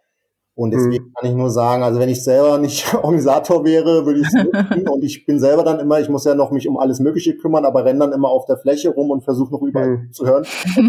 Und 0.59 0.73
deswegen 0.73 1.05
mhm. 1.05 1.13
kann 1.15 1.31
ich 1.31 1.37
nur 1.37 1.51
sagen, 1.51 1.85
also 1.85 2.01
wenn 2.01 2.09
ich 2.09 2.25
selber 2.25 2.59
nicht 2.59 2.93
Organisator 3.03 3.65
wäre, 3.65 4.05
würde 4.05 4.19
ich 4.19 4.27
es 4.27 4.87
und 4.91 5.05
ich 5.05 5.25
bin 5.25 5.39
selber 5.39 5.63
dann 5.63 5.79
immer, 5.79 6.01
ich 6.01 6.09
muss 6.09 6.25
ja 6.25 6.35
noch 6.35 6.51
mich 6.51 6.67
um 6.67 6.77
alles 6.79 6.99
Mögliche 6.99 7.37
kümmern, 7.37 7.65
aber 7.65 7.85
renne 7.85 8.01
dann 8.01 8.13
immer 8.13 8.29
auf 8.29 8.45
der 8.45 8.57
Fläche 8.57 8.89
rum 8.89 9.13
und 9.13 9.23
versuche 9.23 9.53
noch 9.53 9.63
überall 9.63 9.99
mhm. 9.99 10.13
zu 10.13 10.27
hören, 10.27 10.45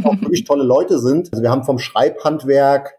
auch 0.05 0.19
wirklich 0.21 0.43
tolle 0.45 0.63
Leute 0.63 0.97
sind. 0.97 1.31
Also 1.31 1.43
wir 1.43 1.51
haben 1.51 1.65
vom 1.65 1.77
Schreibhandwerk 1.77 2.95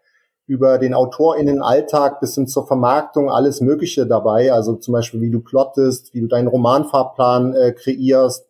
über 0.46 0.78
den 0.78 0.94
AutorInnen-Alltag 0.94 2.20
bis 2.20 2.36
hin 2.36 2.46
zur 2.46 2.68
Vermarktung 2.68 3.32
alles 3.32 3.60
Mögliche 3.60 4.06
dabei. 4.06 4.52
Also 4.52 4.76
zum 4.76 4.92
Beispiel, 4.92 5.20
wie 5.20 5.30
du 5.30 5.40
plottest, 5.40 6.14
wie 6.14 6.20
du 6.20 6.28
deinen 6.28 6.46
Romanfahrplan 6.46 7.52
äh, 7.52 7.72
kreierst, 7.72 8.46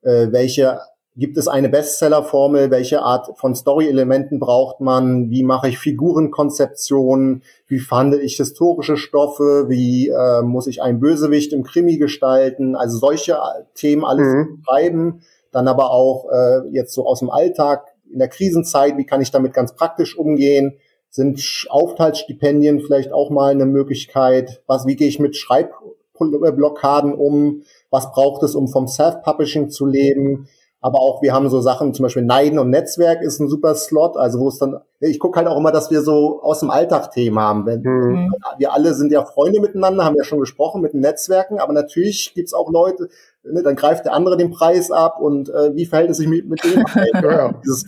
äh, 0.00 0.32
welche 0.32 0.80
gibt 1.14 1.36
es 1.36 1.46
eine 1.46 1.68
Bestseller-Formel, 1.68 2.70
welche 2.70 3.02
Art 3.02 3.38
von 3.38 3.54
Story-Elementen 3.54 4.38
braucht 4.38 4.80
man, 4.80 5.30
wie 5.30 5.42
mache 5.42 5.68
ich 5.68 5.78
Figurenkonzeption, 5.78 7.42
wie 7.66 7.78
verhandle 7.80 8.20
ich 8.20 8.36
historische 8.36 8.96
Stoffe, 8.96 9.66
wie 9.68 10.08
äh, 10.08 10.42
muss 10.42 10.66
ich 10.66 10.82
einen 10.82 11.00
Bösewicht 11.00 11.52
im 11.52 11.64
Krimi 11.64 11.98
gestalten, 11.98 12.76
also 12.76 12.96
solche 12.96 13.38
Themen 13.74 14.04
alles 14.04 14.26
mhm. 14.26 14.62
schreiben, 14.64 15.20
dann 15.50 15.68
aber 15.68 15.90
auch 15.90 16.30
äh, 16.30 16.68
jetzt 16.70 16.94
so 16.94 17.06
aus 17.06 17.18
dem 17.18 17.30
Alltag 17.30 17.92
in 18.10 18.18
der 18.18 18.28
Krisenzeit, 18.28 18.96
wie 18.96 19.06
kann 19.06 19.20
ich 19.20 19.30
damit 19.30 19.52
ganz 19.52 19.74
praktisch 19.74 20.16
umgehen, 20.16 20.78
sind 21.10 21.66
Aufenthaltsstipendien 21.68 22.80
vielleicht 22.80 23.12
auch 23.12 23.28
mal 23.28 23.50
eine 23.50 23.66
Möglichkeit? 23.66 24.62
Was, 24.66 24.86
wie 24.86 24.96
gehe 24.96 25.08
ich 25.08 25.18
mit 25.18 25.36
Schreibblockaden 25.36 27.12
um? 27.12 27.64
Was 27.90 28.10
braucht 28.12 28.42
es, 28.44 28.54
um 28.54 28.68
vom 28.68 28.88
Self-Publishing 28.88 29.68
zu 29.68 29.84
leben? 29.84 30.48
Aber 30.84 30.98
auch 30.98 31.22
wir 31.22 31.32
haben 31.32 31.48
so 31.48 31.60
Sachen, 31.60 31.94
zum 31.94 32.02
Beispiel 32.02 32.24
Neiden 32.24 32.58
und 32.58 32.68
Netzwerk 32.68 33.22
ist 33.22 33.38
ein 33.38 33.48
super 33.48 33.76
Slot, 33.76 34.16
also 34.16 34.40
wo 34.40 34.48
es 34.48 34.58
dann, 34.58 34.80
ich 34.98 35.20
gucke 35.20 35.38
halt 35.38 35.46
auch 35.46 35.56
immer, 35.56 35.70
dass 35.70 35.92
wir 35.92 36.02
so 36.02 36.42
aus 36.42 36.58
dem 36.58 36.70
Alltag 36.70 37.12
Themen 37.12 37.38
haben. 37.38 37.64
Wenn, 37.66 37.82
mhm. 37.82 38.34
Wir 38.58 38.72
alle 38.72 38.92
sind 38.94 39.12
ja 39.12 39.24
Freunde 39.24 39.60
miteinander, 39.60 40.04
haben 40.04 40.16
ja 40.16 40.24
schon 40.24 40.40
gesprochen 40.40 40.82
mit 40.82 40.92
den 40.92 41.00
Netzwerken, 41.00 41.60
aber 41.60 41.72
natürlich 41.72 42.32
gibt's 42.34 42.52
auch 42.52 42.68
Leute, 42.68 43.08
ne, 43.44 43.62
dann 43.62 43.76
greift 43.76 44.04
der 44.04 44.14
andere 44.14 44.36
den 44.36 44.50
Preis 44.50 44.90
ab 44.90 45.18
und 45.20 45.48
äh, 45.48 45.74
wie 45.74 45.86
verhält 45.86 46.10
es 46.10 46.18
sich 46.18 46.28
mit, 46.28 46.48
mit 46.48 46.62
dem? 46.64 46.84
ja. 47.22 47.52
Dieses 47.64 47.86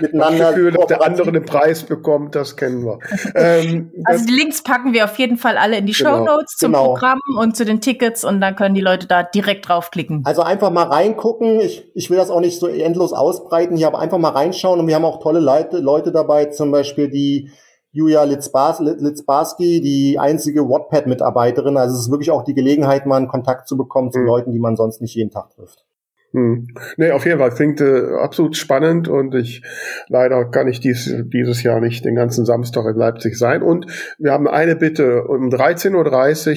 Miteinander. 0.00 0.38
Das 0.38 0.54
Gefühl, 0.54 0.72
dass 0.72 0.86
der 0.86 1.02
andere 1.02 1.32
den 1.32 1.44
Preis 1.44 1.82
bekommt, 1.84 2.34
das 2.34 2.56
kennen 2.56 2.84
wir. 2.84 2.98
Ähm, 3.36 3.90
also 4.04 4.24
die 4.26 4.32
Links 4.32 4.62
packen 4.62 4.92
wir 4.92 5.04
auf 5.04 5.18
jeden 5.18 5.38
Fall 5.38 5.56
alle 5.56 5.78
in 5.78 5.86
die 5.86 5.92
genau. 5.92 6.18
Show 6.18 6.24
Notes 6.24 6.56
zum 6.56 6.72
genau. 6.72 6.92
Programm 6.92 7.18
und 7.38 7.56
zu 7.56 7.64
den 7.64 7.80
Tickets 7.80 8.24
und 8.24 8.40
dann 8.40 8.54
können 8.54 8.74
die 8.74 8.80
Leute 8.80 9.06
da 9.06 9.22
direkt 9.22 9.68
draufklicken. 9.68 10.22
Also 10.24 10.42
einfach 10.42 10.70
mal 10.70 10.84
reingucken. 10.84 11.60
Ich, 11.60 11.90
ich 11.94 12.10
will 12.10 12.16
das 12.16 12.30
auch 12.30 12.40
nicht 12.40 12.60
so 12.60 12.68
endlos 12.68 13.12
ausbreiten. 13.12 13.76
Hier 13.76 13.88
aber 13.88 13.98
einfach 13.98 14.18
mal 14.18 14.30
reinschauen 14.30 14.78
und 14.78 14.86
wir 14.86 14.94
haben 14.94 15.04
auch 15.04 15.20
tolle 15.20 15.40
Leute, 15.40 15.78
Leute 15.78 16.12
dabei, 16.12 16.46
zum 16.46 16.70
Beispiel 16.70 17.10
die 17.10 17.50
Julia 17.94 18.24
Litzbarski, 18.24 19.80
die 19.80 20.18
einzige 20.18 20.68
Wattpad-Mitarbeiterin. 20.68 21.76
Also 21.76 21.94
es 21.94 22.02
ist 22.02 22.10
wirklich 22.10 22.32
auch 22.32 22.42
die 22.42 22.54
Gelegenheit, 22.54 23.06
mal 23.06 23.18
einen 23.18 23.28
Kontakt 23.28 23.68
zu 23.68 23.76
bekommen 23.76 24.10
zu 24.10 24.18
mhm. 24.18 24.26
Leuten, 24.26 24.52
die 24.52 24.58
man 24.58 24.74
sonst 24.74 25.00
nicht 25.00 25.14
jeden 25.14 25.30
Tag 25.30 25.50
trifft. 25.50 25.84
Hm. 26.32 26.66
Nee, 26.96 27.12
auf 27.12 27.24
jeden 27.24 27.38
Fall 27.38 27.52
klingt 27.52 27.80
äh, 27.80 28.16
absolut 28.20 28.56
spannend 28.56 29.06
und 29.06 29.36
ich 29.36 29.62
leider 30.08 30.44
kann 30.46 30.66
ich 30.66 30.80
dies, 30.80 31.14
dieses 31.32 31.62
Jahr 31.62 31.78
nicht 31.78 32.04
den 32.04 32.16
ganzen 32.16 32.44
Samstag 32.44 32.86
in 32.86 32.96
Leipzig 32.96 33.38
sein. 33.38 33.62
Und 33.62 33.86
wir 34.18 34.32
haben 34.32 34.48
eine 34.48 34.74
Bitte, 34.74 35.22
um 35.28 35.48
13.30 35.48 35.94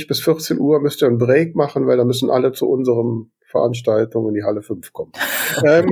Uhr 0.01 0.07
bis 0.07 0.19
14 0.21 0.59
Uhr 0.59 0.79
müsst 0.79 1.03
ihr 1.03 1.07
einen 1.07 1.19
Break 1.19 1.55
machen, 1.55 1.85
weil 1.85 1.97
da 1.97 2.05
müssen 2.05 2.31
alle 2.31 2.53
zu 2.53 2.67
unserem 2.67 3.29
Veranstaltung 3.45 4.27
in 4.29 4.33
die 4.33 4.43
Halle 4.43 4.63
5 4.63 4.91
kommen. 4.91 5.11
ähm. 5.63 5.87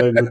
Sehr 0.00 0.12
gut. 0.12 0.30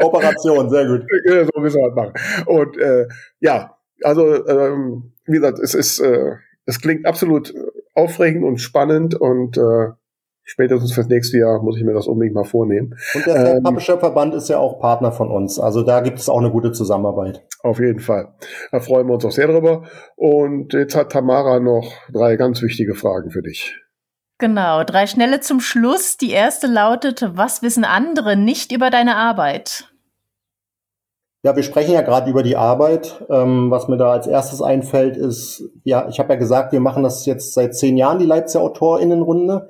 Operation, 0.00 0.70
sehr 0.70 0.86
gut. 0.86 1.04
so 1.54 1.60
müssen 1.60 1.80
wir 1.80 1.88
das 1.88 1.96
machen. 1.96 2.12
Und 2.46 2.78
äh, 2.78 3.06
ja, 3.40 3.76
also 4.02 4.46
ähm, 4.46 5.12
wie 5.26 5.32
gesagt, 5.32 5.58
es 5.58 5.74
ist, 5.74 6.00
äh, 6.00 6.32
es 6.66 6.80
klingt 6.80 7.06
absolut 7.06 7.54
aufregend 7.94 8.44
und 8.44 8.58
spannend 8.58 9.14
und 9.14 9.56
äh, 9.56 9.88
spätestens 10.44 10.92
fürs 10.92 11.08
nächste 11.08 11.38
Jahr 11.38 11.62
muss 11.62 11.76
ich 11.76 11.84
mir 11.84 11.92
das 11.92 12.06
unbedingt 12.06 12.34
mal 12.34 12.44
vornehmen. 12.44 12.94
Und 13.14 13.26
der 13.26 13.56
ähm, 13.56 13.62
Publisher 13.62 13.98
Verband 13.98 14.34
ist 14.34 14.48
ja 14.48 14.58
auch 14.58 14.80
Partner 14.80 15.12
von 15.12 15.30
uns. 15.30 15.58
Also 15.58 15.82
da 15.82 16.00
gibt 16.00 16.18
es 16.18 16.28
auch 16.28 16.38
eine 16.38 16.50
gute 16.50 16.72
Zusammenarbeit. 16.72 17.44
Auf 17.62 17.80
jeden 17.80 18.00
Fall. 18.00 18.34
Da 18.70 18.80
freuen 18.80 19.06
wir 19.06 19.14
uns 19.14 19.24
auch 19.24 19.32
sehr 19.32 19.48
drüber. 19.48 19.82
Und 20.16 20.72
jetzt 20.72 20.96
hat 20.96 21.12
Tamara 21.12 21.60
noch 21.60 21.92
drei 22.12 22.36
ganz 22.36 22.62
wichtige 22.62 22.94
Fragen 22.94 23.30
für 23.30 23.42
dich. 23.42 23.76
Genau, 24.38 24.84
drei 24.84 25.08
schnelle 25.08 25.40
zum 25.40 25.60
Schluss. 25.60 26.16
Die 26.16 26.30
erste 26.30 26.68
lautet, 26.68 27.36
was 27.36 27.62
wissen 27.62 27.84
andere 27.84 28.36
nicht 28.36 28.70
über 28.70 28.88
deine 28.88 29.16
Arbeit? 29.16 29.92
Ja, 31.42 31.56
wir 31.56 31.64
sprechen 31.64 31.92
ja 31.92 32.02
gerade 32.02 32.30
über 32.30 32.44
die 32.44 32.56
Arbeit. 32.56 33.24
Ähm, 33.28 33.70
was 33.70 33.88
mir 33.88 33.96
da 33.96 34.12
als 34.12 34.28
erstes 34.28 34.62
einfällt, 34.62 35.16
ist, 35.16 35.64
ja, 35.82 36.08
ich 36.08 36.20
habe 36.20 36.32
ja 36.32 36.38
gesagt, 36.38 36.72
wir 36.72 36.80
machen 36.80 37.02
das 37.02 37.26
jetzt 37.26 37.54
seit 37.54 37.74
zehn 37.74 37.96
Jahren, 37.96 38.20
die 38.20 38.26
Leipziger 38.26 38.62
AutorInnenrunde. 38.62 39.68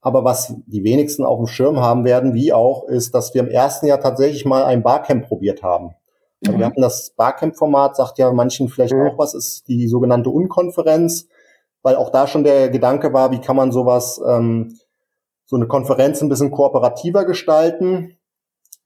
Aber 0.00 0.24
was 0.24 0.54
die 0.66 0.84
wenigsten 0.84 1.24
auf 1.24 1.38
dem 1.38 1.48
Schirm 1.48 1.80
haben 1.80 2.04
werden, 2.04 2.32
wie 2.32 2.52
auch, 2.52 2.84
ist, 2.86 3.12
dass 3.12 3.34
wir 3.34 3.42
im 3.42 3.48
ersten 3.48 3.86
Jahr 3.86 4.00
tatsächlich 4.00 4.44
mal 4.44 4.64
ein 4.64 4.84
Barcamp 4.84 5.26
probiert 5.26 5.64
haben. 5.64 5.96
Mhm. 6.42 6.58
Wir 6.58 6.66
hatten 6.66 6.80
das 6.80 7.10
Barcamp-Format, 7.16 7.96
sagt 7.96 8.18
ja 8.18 8.32
manchen 8.32 8.68
vielleicht 8.68 8.94
mhm. 8.94 9.08
auch 9.08 9.18
was, 9.18 9.34
ist 9.34 9.66
die 9.66 9.88
sogenannte 9.88 10.30
Unkonferenz 10.30 11.28
weil 11.86 11.94
auch 11.94 12.10
da 12.10 12.26
schon 12.26 12.42
der 12.42 12.68
Gedanke 12.68 13.12
war, 13.12 13.30
wie 13.30 13.40
kann 13.40 13.54
man 13.54 13.70
sowas, 13.70 14.20
ähm, 14.26 14.76
so 15.44 15.54
eine 15.54 15.68
Konferenz 15.68 16.20
ein 16.20 16.28
bisschen 16.28 16.50
kooperativer 16.50 17.24
gestalten. 17.24 18.16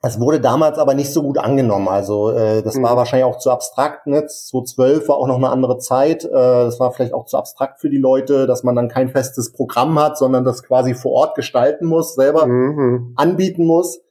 Es 0.03 0.21
wurde 0.21 0.39
damals 0.39 0.77
aber 0.77 0.93
nicht 0.93 1.11
so 1.11 1.23
gut 1.23 1.39
angenommen. 1.39 1.89
Also 1.89 2.31
äh, 2.31 2.63
das 2.63 2.75
mhm. 2.75 2.83
war 2.83 2.99
wahrscheinlich 2.99 3.25
auch 3.25 3.39
zu 3.39 3.51
abstrakt. 3.51 4.07
Ne? 4.07 4.27
2012 4.27 5.09
war 5.09 5.17
auch 5.17 5.29
noch 5.29 5.39
eine 5.39 5.49
andere 5.49 5.79
Zeit. 5.79 6.27
Äh, 6.27 6.31
das 6.31 6.79
war 6.79 6.93
vielleicht 6.93 7.15
auch 7.15 7.25
zu 7.25 7.39
abstrakt 7.39 7.81
für 7.81 7.89
die 7.89 7.97
Leute, 7.97 8.47
dass 8.47 8.65
man 8.65 8.77
dann 8.77 8.89
kein 8.89 9.09
festes 9.09 9.51
Programm 9.51 9.99
hat, 9.99 10.19
sondern 10.19 10.45
das 10.45 10.63
quasi 10.63 10.93
vor 10.93 11.13
Ort 11.13 11.37
gestalten 11.37 11.87
muss, 11.87 12.17
selber 12.17 12.45
mhm. 12.45 13.15
anbieten 13.17 13.65
muss. 13.65 14.03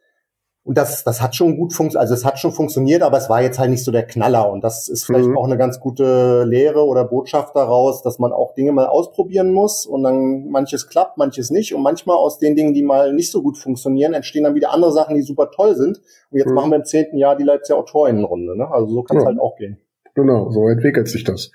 Und 0.70 0.78
das, 0.78 1.03
das 1.03 1.20
hat 1.20 1.36
schon 1.36 1.57
gut 1.57 1.74
funktioniert, 1.74 1.99
also 1.99 2.13
es 2.13 2.24
hat 2.24 2.38
schon 2.38 2.51
funktioniert, 2.51 3.01
aber 3.01 3.17
es 3.17 3.28
war 3.28 3.41
jetzt 3.41 3.57
halt 3.57 3.72
nicht 3.72 3.84
so 3.84 3.91
der 3.91 4.05
Knaller. 4.05 4.51
Und 4.51 4.63
das 4.63 4.88
ist 4.88 5.03
vielleicht 5.03 5.28
mhm. 5.28 5.36
auch 5.36 5.45
eine 5.45 5.57
ganz 5.57 5.80
gute 5.80 6.43
Lehre 6.43 6.86
oder 6.86 7.05
Botschaft 7.05 7.55
daraus, 7.55 8.03
dass 8.03 8.20
man 8.20 8.32
auch 8.32 8.53
Dinge 8.53 8.72
mal 8.72 8.86
ausprobieren 8.86 9.51
muss 9.51 9.88
und 9.88 10.03
dann 10.03 10.47
manches 10.51 10.88
klappt, 10.88 11.17
manches 11.17 11.49
nicht. 11.49 11.74
Und 11.74 11.82
manchmal 11.82 12.17
aus 12.17 12.38
den 12.38 12.55
Dingen, 12.55 12.76
die 12.76 12.84
mal 12.84 13.13
nicht 13.13 13.32
so 13.32 13.41
gut 13.41 13.57
funktionieren, 13.57 14.13
entstehen 14.13 14.43
dann 14.43 14.53
wieder 14.53 14.72
andere 14.72 14.91
Sachen, 14.91 15.15
die 15.15 15.24
super 15.24 15.49
toll 15.49 15.76
sind. 15.76 16.01
Und 16.30 16.38
jetzt 16.38 16.49
mhm. 16.49 16.53
machen 16.53 16.70
wir 16.70 16.76
im 16.76 16.86
zehnten 16.86 17.17
Jahr 17.17 17.36
die 17.36 17.45
Leipziger 17.45 17.80
Autorinnenrunde. 17.80 18.55
Ne? 18.55 18.70
Also 18.70 18.93
so 18.93 19.01
kann 19.01 19.17
es 19.17 19.24
ja. 19.24 19.28
halt 19.30 19.39
auch 19.39 19.55
gehen. 19.55 19.80
Genau, 20.13 20.51
so 20.51 20.67
entwickelt 20.67 21.07
sich 21.07 21.24
das. 21.24 21.51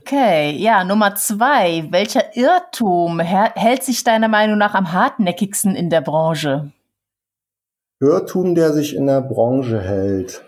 Okay, 0.00 0.52
ja, 0.52 0.82
Nummer 0.82 1.14
zwei. 1.14 1.84
Welcher 1.90 2.34
Irrtum 2.34 3.20
hält 3.20 3.82
sich 3.82 4.02
deiner 4.02 4.28
Meinung 4.28 4.56
nach 4.56 4.72
am 4.72 4.94
hartnäckigsten 4.94 5.76
in 5.76 5.90
der 5.90 6.00
Branche? 6.00 6.72
Irrtum, 8.00 8.54
der 8.54 8.72
sich 8.72 8.94
in 8.94 9.06
der 9.06 9.22
Branche 9.22 9.80
hält. 9.80 10.42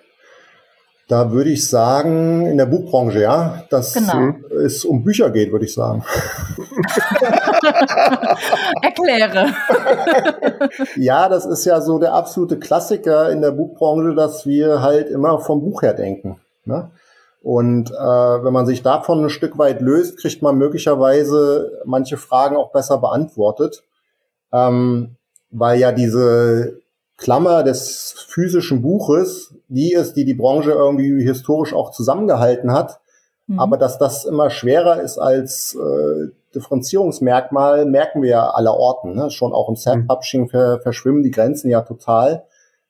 Da 1.09 1.33
würde 1.33 1.49
ich 1.49 1.67
sagen, 1.67 2.47
in 2.47 2.59
der 2.59 2.67
Buchbranche, 2.67 3.23
ja, 3.23 3.63
dass 3.71 3.95
genau. 3.95 4.35
es 4.63 4.85
um 4.85 5.03
Bücher 5.03 5.31
geht, 5.31 5.51
würde 5.53 5.65
ich 5.65 5.73
sagen. 5.73 6.05
Erkläre. 8.83 9.55
ja, 10.97 11.31
das 11.31 11.47
ist 11.47 11.65
ja 11.65 11.81
so 11.81 11.99
der 11.99 12.13
absolute 12.13 12.59
Klassiker 12.59 13.31
in 13.31 13.41
der 13.41 13.53
Buchbranche, 13.53 14.15
dass 14.15 14.45
wir 14.45 14.83
halt 14.83 15.09
immer 15.09 15.41
vom 15.41 15.63
Buch 15.63 15.81
her 15.81 15.95
denken. 15.95 16.39
Ne? 16.67 16.91
Und 17.43 17.91
äh, 17.91 17.95
wenn 17.95 18.53
man 18.53 18.67
sich 18.67 18.83
davon 18.83 19.25
ein 19.25 19.31
Stück 19.31 19.57
weit 19.57 19.81
löst, 19.81 20.19
kriegt 20.19 20.43
man 20.43 20.59
möglicherweise 20.59 21.81
manche 21.87 22.19
Fragen 22.19 22.57
auch 22.57 22.71
besser 22.73 22.99
beantwortet. 22.99 23.83
ähm, 24.53 25.15
weil 25.51 25.79
ja 25.79 25.93
diese 25.93 26.83
Klammer 27.19 27.65
des 27.65 28.15
physischen 28.29 28.81
Buches 28.81 29.55
die 29.69 29.93
ist, 29.93 30.15
die 30.15 30.25
die 30.25 30.35
Branche 30.35 30.71
irgendwie 30.71 31.23
historisch 31.23 31.75
auch 31.75 31.91
zusammengehalten 31.91 32.73
hat. 32.73 33.01
Mhm. 33.47 33.59
Aber 33.59 33.77
dass 33.77 33.99
das 33.99 34.25
immer 34.25 34.51
schwerer 34.51 35.01
ist 35.01 35.19
als 35.19 35.75
äh, 35.75 36.29
Differenzierungsmerkmal, 36.55 37.85
merken 37.85 38.23
wir 38.23 38.31
ja 38.31 38.51
aller 38.51 38.75
Orten. 38.75 39.15
Ne? 39.15 39.31
Schon 39.31 39.53
auch 39.53 39.69
im 39.69 39.77
Self-Publishing 39.77 40.43
mhm. 40.43 40.49
ver 40.49 40.81
verschwimmen 40.81 41.23
die 41.23 41.31
Grenzen 41.31 41.69
ja 41.69 41.83
total. 41.83 42.45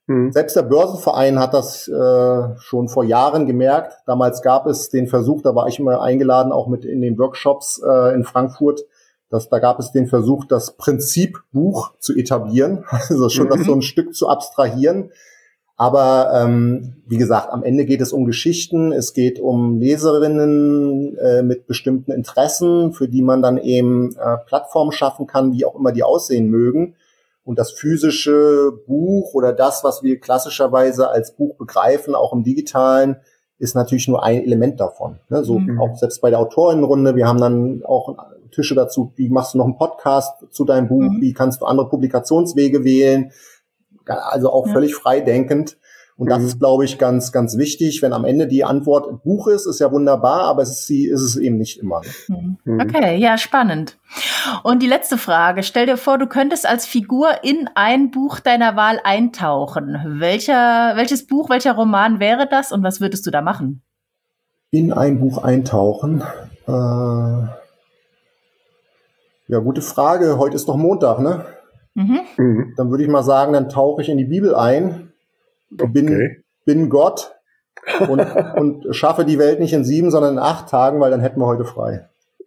Mhm. 0.07 0.31
Selbst 0.31 0.57
der 0.57 0.63
Börsenverein 0.63 1.39
hat 1.39 1.55
das 1.55 1.89
äh, 1.89 2.59
schon 2.59 2.89
vor 2.89 3.05
Jahren 3.05 3.47
gemerkt. 3.47 3.95
Damals 4.07 4.43
gab 4.43 4.67
es 4.67 4.91
den 4.91 5.07
Versuch, 5.07 5.43
da 5.43 5.55
war 5.55 5.69
ich 5.69 5.79
immer 5.79 6.01
eingeladen, 6.01 6.53
auch 6.53 6.69
mit 6.69 6.85
in 6.85 7.01
den 7.01 7.19
Workshops 7.19 7.83
äh, 7.85 8.15
in 8.15 8.25
Frankfurt, 8.25 8.83
dass 9.31 9.49
da 9.49 9.59
gab 9.59 9.79
es 9.79 9.93
den 9.93 10.07
Versuch, 10.07 10.45
das 10.45 10.77
Prinzipbuch 10.77 11.99
zu 11.99 12.15
etablieren, 12.17 12.85
also 12.91 13.29
schon 13.29 13.47
mhm. 13.47 13.51
das 13.51 13.67
so 13.67 13.75
ein 13.75 13.83
Stück 13.83 14.15
zu 14.15 14.29
abstrahieren. 14.29 15.11
Aber 15.81 16.33
ähm, 16.35 16.97
wie 17.07 17.19
gesagt, 17.19 17.53
am 17.53 17.63
Ende 17.63 17.85
geht 17.85 18.01
es 18.01 18.13
um 18.13 18.25
Geschichten, 18.25 18.91
es 18.91 19.15
geht 19.15 19.39
um 19.39 19.79
Leserinnen 19.79 21.17
äh, 21.19 21.43
mit 21.45 21.69
bestimmten 21.69 22.11
Interessen, 22.11 22.93
für 22.93 23.09
die 23.09 23.23
man 23.23 23.43
dann 23.43 23.59
eben 23.59 24.17
äh, 24.17 24.39
Plattformen 24.45 24.91
schaffen 24.91 25.29
kann, 25.29 25.53
wie 25.53 25.65
auch 25.65 25.77
immer 25.77 25.93
die 25.93 26.03
aussehen 26.03 26.49
mögen. 26.49 26.97
Und 27.45 27.61
das 27.61 27.71
physische 27.71 28.73
Buch 28.89 29.35
oder 29.35 29.53
das, 29.53 29.85
was 29.85 30.03
wir 30.03 30.19
klassischerweise 30.19 31.11
als 31.11 31.37
Buch 31.37 31.55
begreifen, 31.57 32.17
auch 32.17 32.33
im 32.33 32.43
digitalen, 32.43 33.19
ist 33.59 33.77
natürlich 33.77 34.09
nur 34.09 34.25
ein 34.25 34.43
Element 34.43 34.81
davon. 34.81 35.21
Ne? 35.29 35.45
So 35.45 35.61
mhm. 35.61 35.81
auch 35.81 35.97
selbst 35.97 36.21
bei 36.21 36.31
der 36.31 36.41
Autorinnenrunde, 36.41 37.15
wir 37.15 37.29
haben 37.29 37.41
dann 37.41 37.85
auch 37.85 38.17
Tische 38.51 38.75
dazu, 38.75 39.13
wie 39.17 39.29
machst 39.29 39.55
du 39.55 39.59
noch 39.59 39.65
einen 39.65 39.77
Podcast 39.77 40.47
zu 40.51 40.65
deinem 40.65 40.89
Buch, 40.89 41.03
mhm. 41.03 41.21
wie 41.21 41.33
kannst 41.33 41.61
du 41.61 41.67
andere 41.67 41.89
Publikationswege 41.89 42.85
wählen, 42.85 43.33
also 44.07 44.53
auch 44.53 44.67
ja. 44.67 44.73
völlig 44.73 44.95
freidenkend. 44.95 45.79
Und 46.19 46.31
das 46.31 46.41
mhm. 46.41 46.47
ist, 46.47 46.59
glaube 46.59 46.85
ich, 46.85 46.99
ganz, 46.99 47.31
ganz 47.31 47.57
wichtig. 47.59 48.03
Wenn 48.03 48.13
am 48.13 48.25
Ende 48.25 48.49
die 48.49 48.65
Antwort 48.65 49.09
ein 49.09 49.21
Buch 49.21 49.47
ist, 49.47 49.67
ist 49.67 49.79
ja 49.79 49.93
wunderbar, 49.93 50.43
aber 50.43 50.63
es 50.63 50.71
ist, 50.71 50.87
sie, 50.89 51.07
ist 51.07 51.23
es 51.23 51.37
eben 51.37 51.59
nicht 51.59 51.79
immer. 51.79 52.03
Mhm. 52.27 52.59
mhm. 52.65 52.81
Okay, 52.81 53.17
ja, 53.19 53.39
spannend. 53.39 53.99
Und 54.65 54.83
die 54.83 54.89
letzte 54.89 55.17
Frage. 55.17 55.63
Stell 55.63 55.87
dir 55.87 55.97
vor, 55.97 56.19
du 56.19 56.27
könntest 56.27 56.69
als 56.69 56.87
Figur 56.87 57.45
in 57.45 57.71
ein 57.77 58.11
Buch 58.11 58.41
deiner 58.41 58.75
Wahl 58.75 59.01
eintauchen. 59.05 59.97
Welcher, 60.19 60.97
welches 60.97 61.25
Buch, 61.25 61.51
welcher 61.51 61.75
Roman 61.75 62.19
wäre 62.19 62.49
das 62.51 62.73
und 62.73 62.83
was 62.83 63.01
würdest 63.01 63.25
du 63.25 63.31
da 63.31 63.41
machen? 63.41 63.83
In 64.73 64.93
ein 64.93 65.21
Buch 65.21 65.39
eintauchen. 65.39 66.25
Äh, 66.67 67.58
ja, 69.49 69.59
gute 69.61 69.83
Frage. 69.83 70.39
Heute 70.39 70.57
ist 70.57 70.69
doch 70.69 70.77
Montag, 70.77 71.19
ne? 71.21 71.47
Mhm. 71.95 72.21
mhm. 72.37 72.75
Dann 72.77 72.91
würde 72.91 73.03
ich 73.03 73.09
mal 73.09 73.23
sagen, 73.23 73.55
dann 73.55 73.69
tauche 73.69 74.03
ich 74.03 74.09
in 74.09 74.19
die 74.19 74.25
Bibel 74.25 74.55
ein, 74.55 75.13
bin, 75.71 76.09
okay. 76.09 76.45
bin 76.65 76.89
Gott 76.91 77.33
und, 78.09 78.21
und 78.57 78.95
schaffe 78.95 79.25
die 79.25 79.39
Welt 79.39 79.59
nicht 79.59 79.73
in 79.73 79.85
sieben, 79.85 80.11
sondern 80.11 80.35
in 80.35 80.39
acht 80.39 80.69
Tagen, 80.69 81.01
weil 81.01 81.11
dann 81.11 81.21
hätten 81.21 81.41
wir 81.41 81.47
heute 81.47 81.65
frei. 81.65 82.09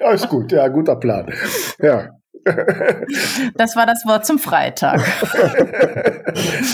ja, 0.00 0.10
ist 0.12 0.28
gut, 0.28 0.52
ja, 0.52 0.68
guter 0.68 0.96
Plan. 0.96 1.32
Ja. 1.78 2.08
Das 3.54 3.76
war 3.76 3.86
das 3.86 4.04
Wort 4.04 4.26
zum 4.26 4.40
Freitag. 4.40 5.00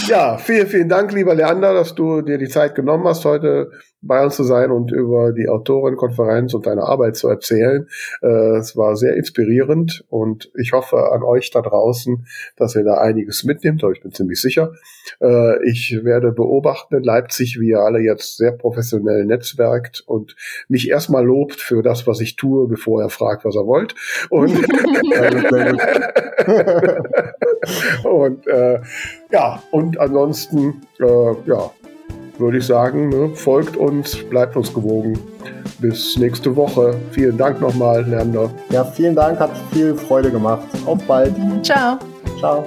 ja, 0.06 0.38
vielen, 0.38 0.66
vielen 0.66 0.88
Dank, 0.88 1.12
lieber 1.12 1.34
Leander, 1.34 1.74
dass 1.74 1.94
du 1.94 2.22
dir 2.22 2.38
die 2.38 2.48
Zeit 2.48 2.74
genommen 2.74 3.06
hast, 3.06 3.26
heute 3.26 3.70
bei 4.00 4.24
uns 4.24 4.36
zu 4.36 4.44
sein 4.44 4.70
und 4.70 4.92
über 4.92 5.32
die 5.32 5.48
Autorenkonferenz 5.48 6.54
und 6.54 6.66
deine 6.66 6.82
Arbeit 6.82 7.16
zu 7.16 7.28
erzählen. 7.28 7.88
Äh, 8.22 8.58
es 8.58 8.76
war 8.76 8.96
sehr 8.96 9.16
inspirierend 9.16 10.04
und 10.08 10.50
ich 10.56 10.72
hoffe 10.72 11.10
an 11.12 11.22
euch 11.22 11.50
da 11.50 11.62
draußen, 11.62 12.26
dass 12.56 12.76
ihr 12.76 12.84
da 12.84 12.98
einiges 12.98 13.44
mitnimmt, 13.44 13.82
aber 13.82 13.92
ich 13.92 14.00
bin 14.00 14.12
ziemlich 14.12 14.40
sicher. 14.40 14.72
Äh, 15.20 15.68
ich 15.68 16.00
werde 16.04 16.32
beobachten 16.32 16.94
in 16.96 17.02
Leipzig, 17.02 17.58
wie 17.60 17.70
ihr 17.70 17.80
alle 17.80 17.98
jetzt 17.98 18.36
sehr 18.36 18.52
professionell 18.52 19.24
netzwerkt 19.24 20.04
und 20.06 20.36
mich 20.68 20.88
erstmal 20.88 21.24
lobt 21.24 21.60
für 21.60 21.82
das, 21.82 22.06
was 22.06 22.20
ich 22.20 22.36
tue, 22.36 22.68
bevor 22.68 23.02
er 23.02 23.10
fragt, 23.10 23.44
was 23.44 23.56
er 23.56 23.66
wollt. 23.66 23.94
Und, 24.30 24.50
und 28.04 28.46
äh, 28.46 28.80
ja, 29.30 29.62
und 29.70 29.98
ansonsten, 29.98 30.82
äh, 31.00 31.34
ja, 31.46 31.70
würde 32.38 32.58
ich 32.58 32.66
sagen, 32.66 33.08
ne, 33.08 33.30
folgt 33.34 33.76
uns, 33.76 34.16
bleibt 34.28 34.56
uns 34.56 34.72
gewogen. 34.72 35.18
Bis 35.78 36.16
nächste 36.16 36.54
Woche. 36.56 36.94
Vielen 37.12 37.36
Dank 37.36 37.60
nochmal, 37.60 38.04
Lerner. 38.04 38.50
Ja, 38.70 38.84
vielen 38.84 39.14
Dank, 39.14 39.38
hat 39.38 39.50
viel 39.72 39.94
Freude 39.94 40.30
gemacht. 40.30 40.66
Auf 40.86 41.02
bald. 41.06 41.34
Ciao. 41.62 41.98
Ciao. 42.38 42.64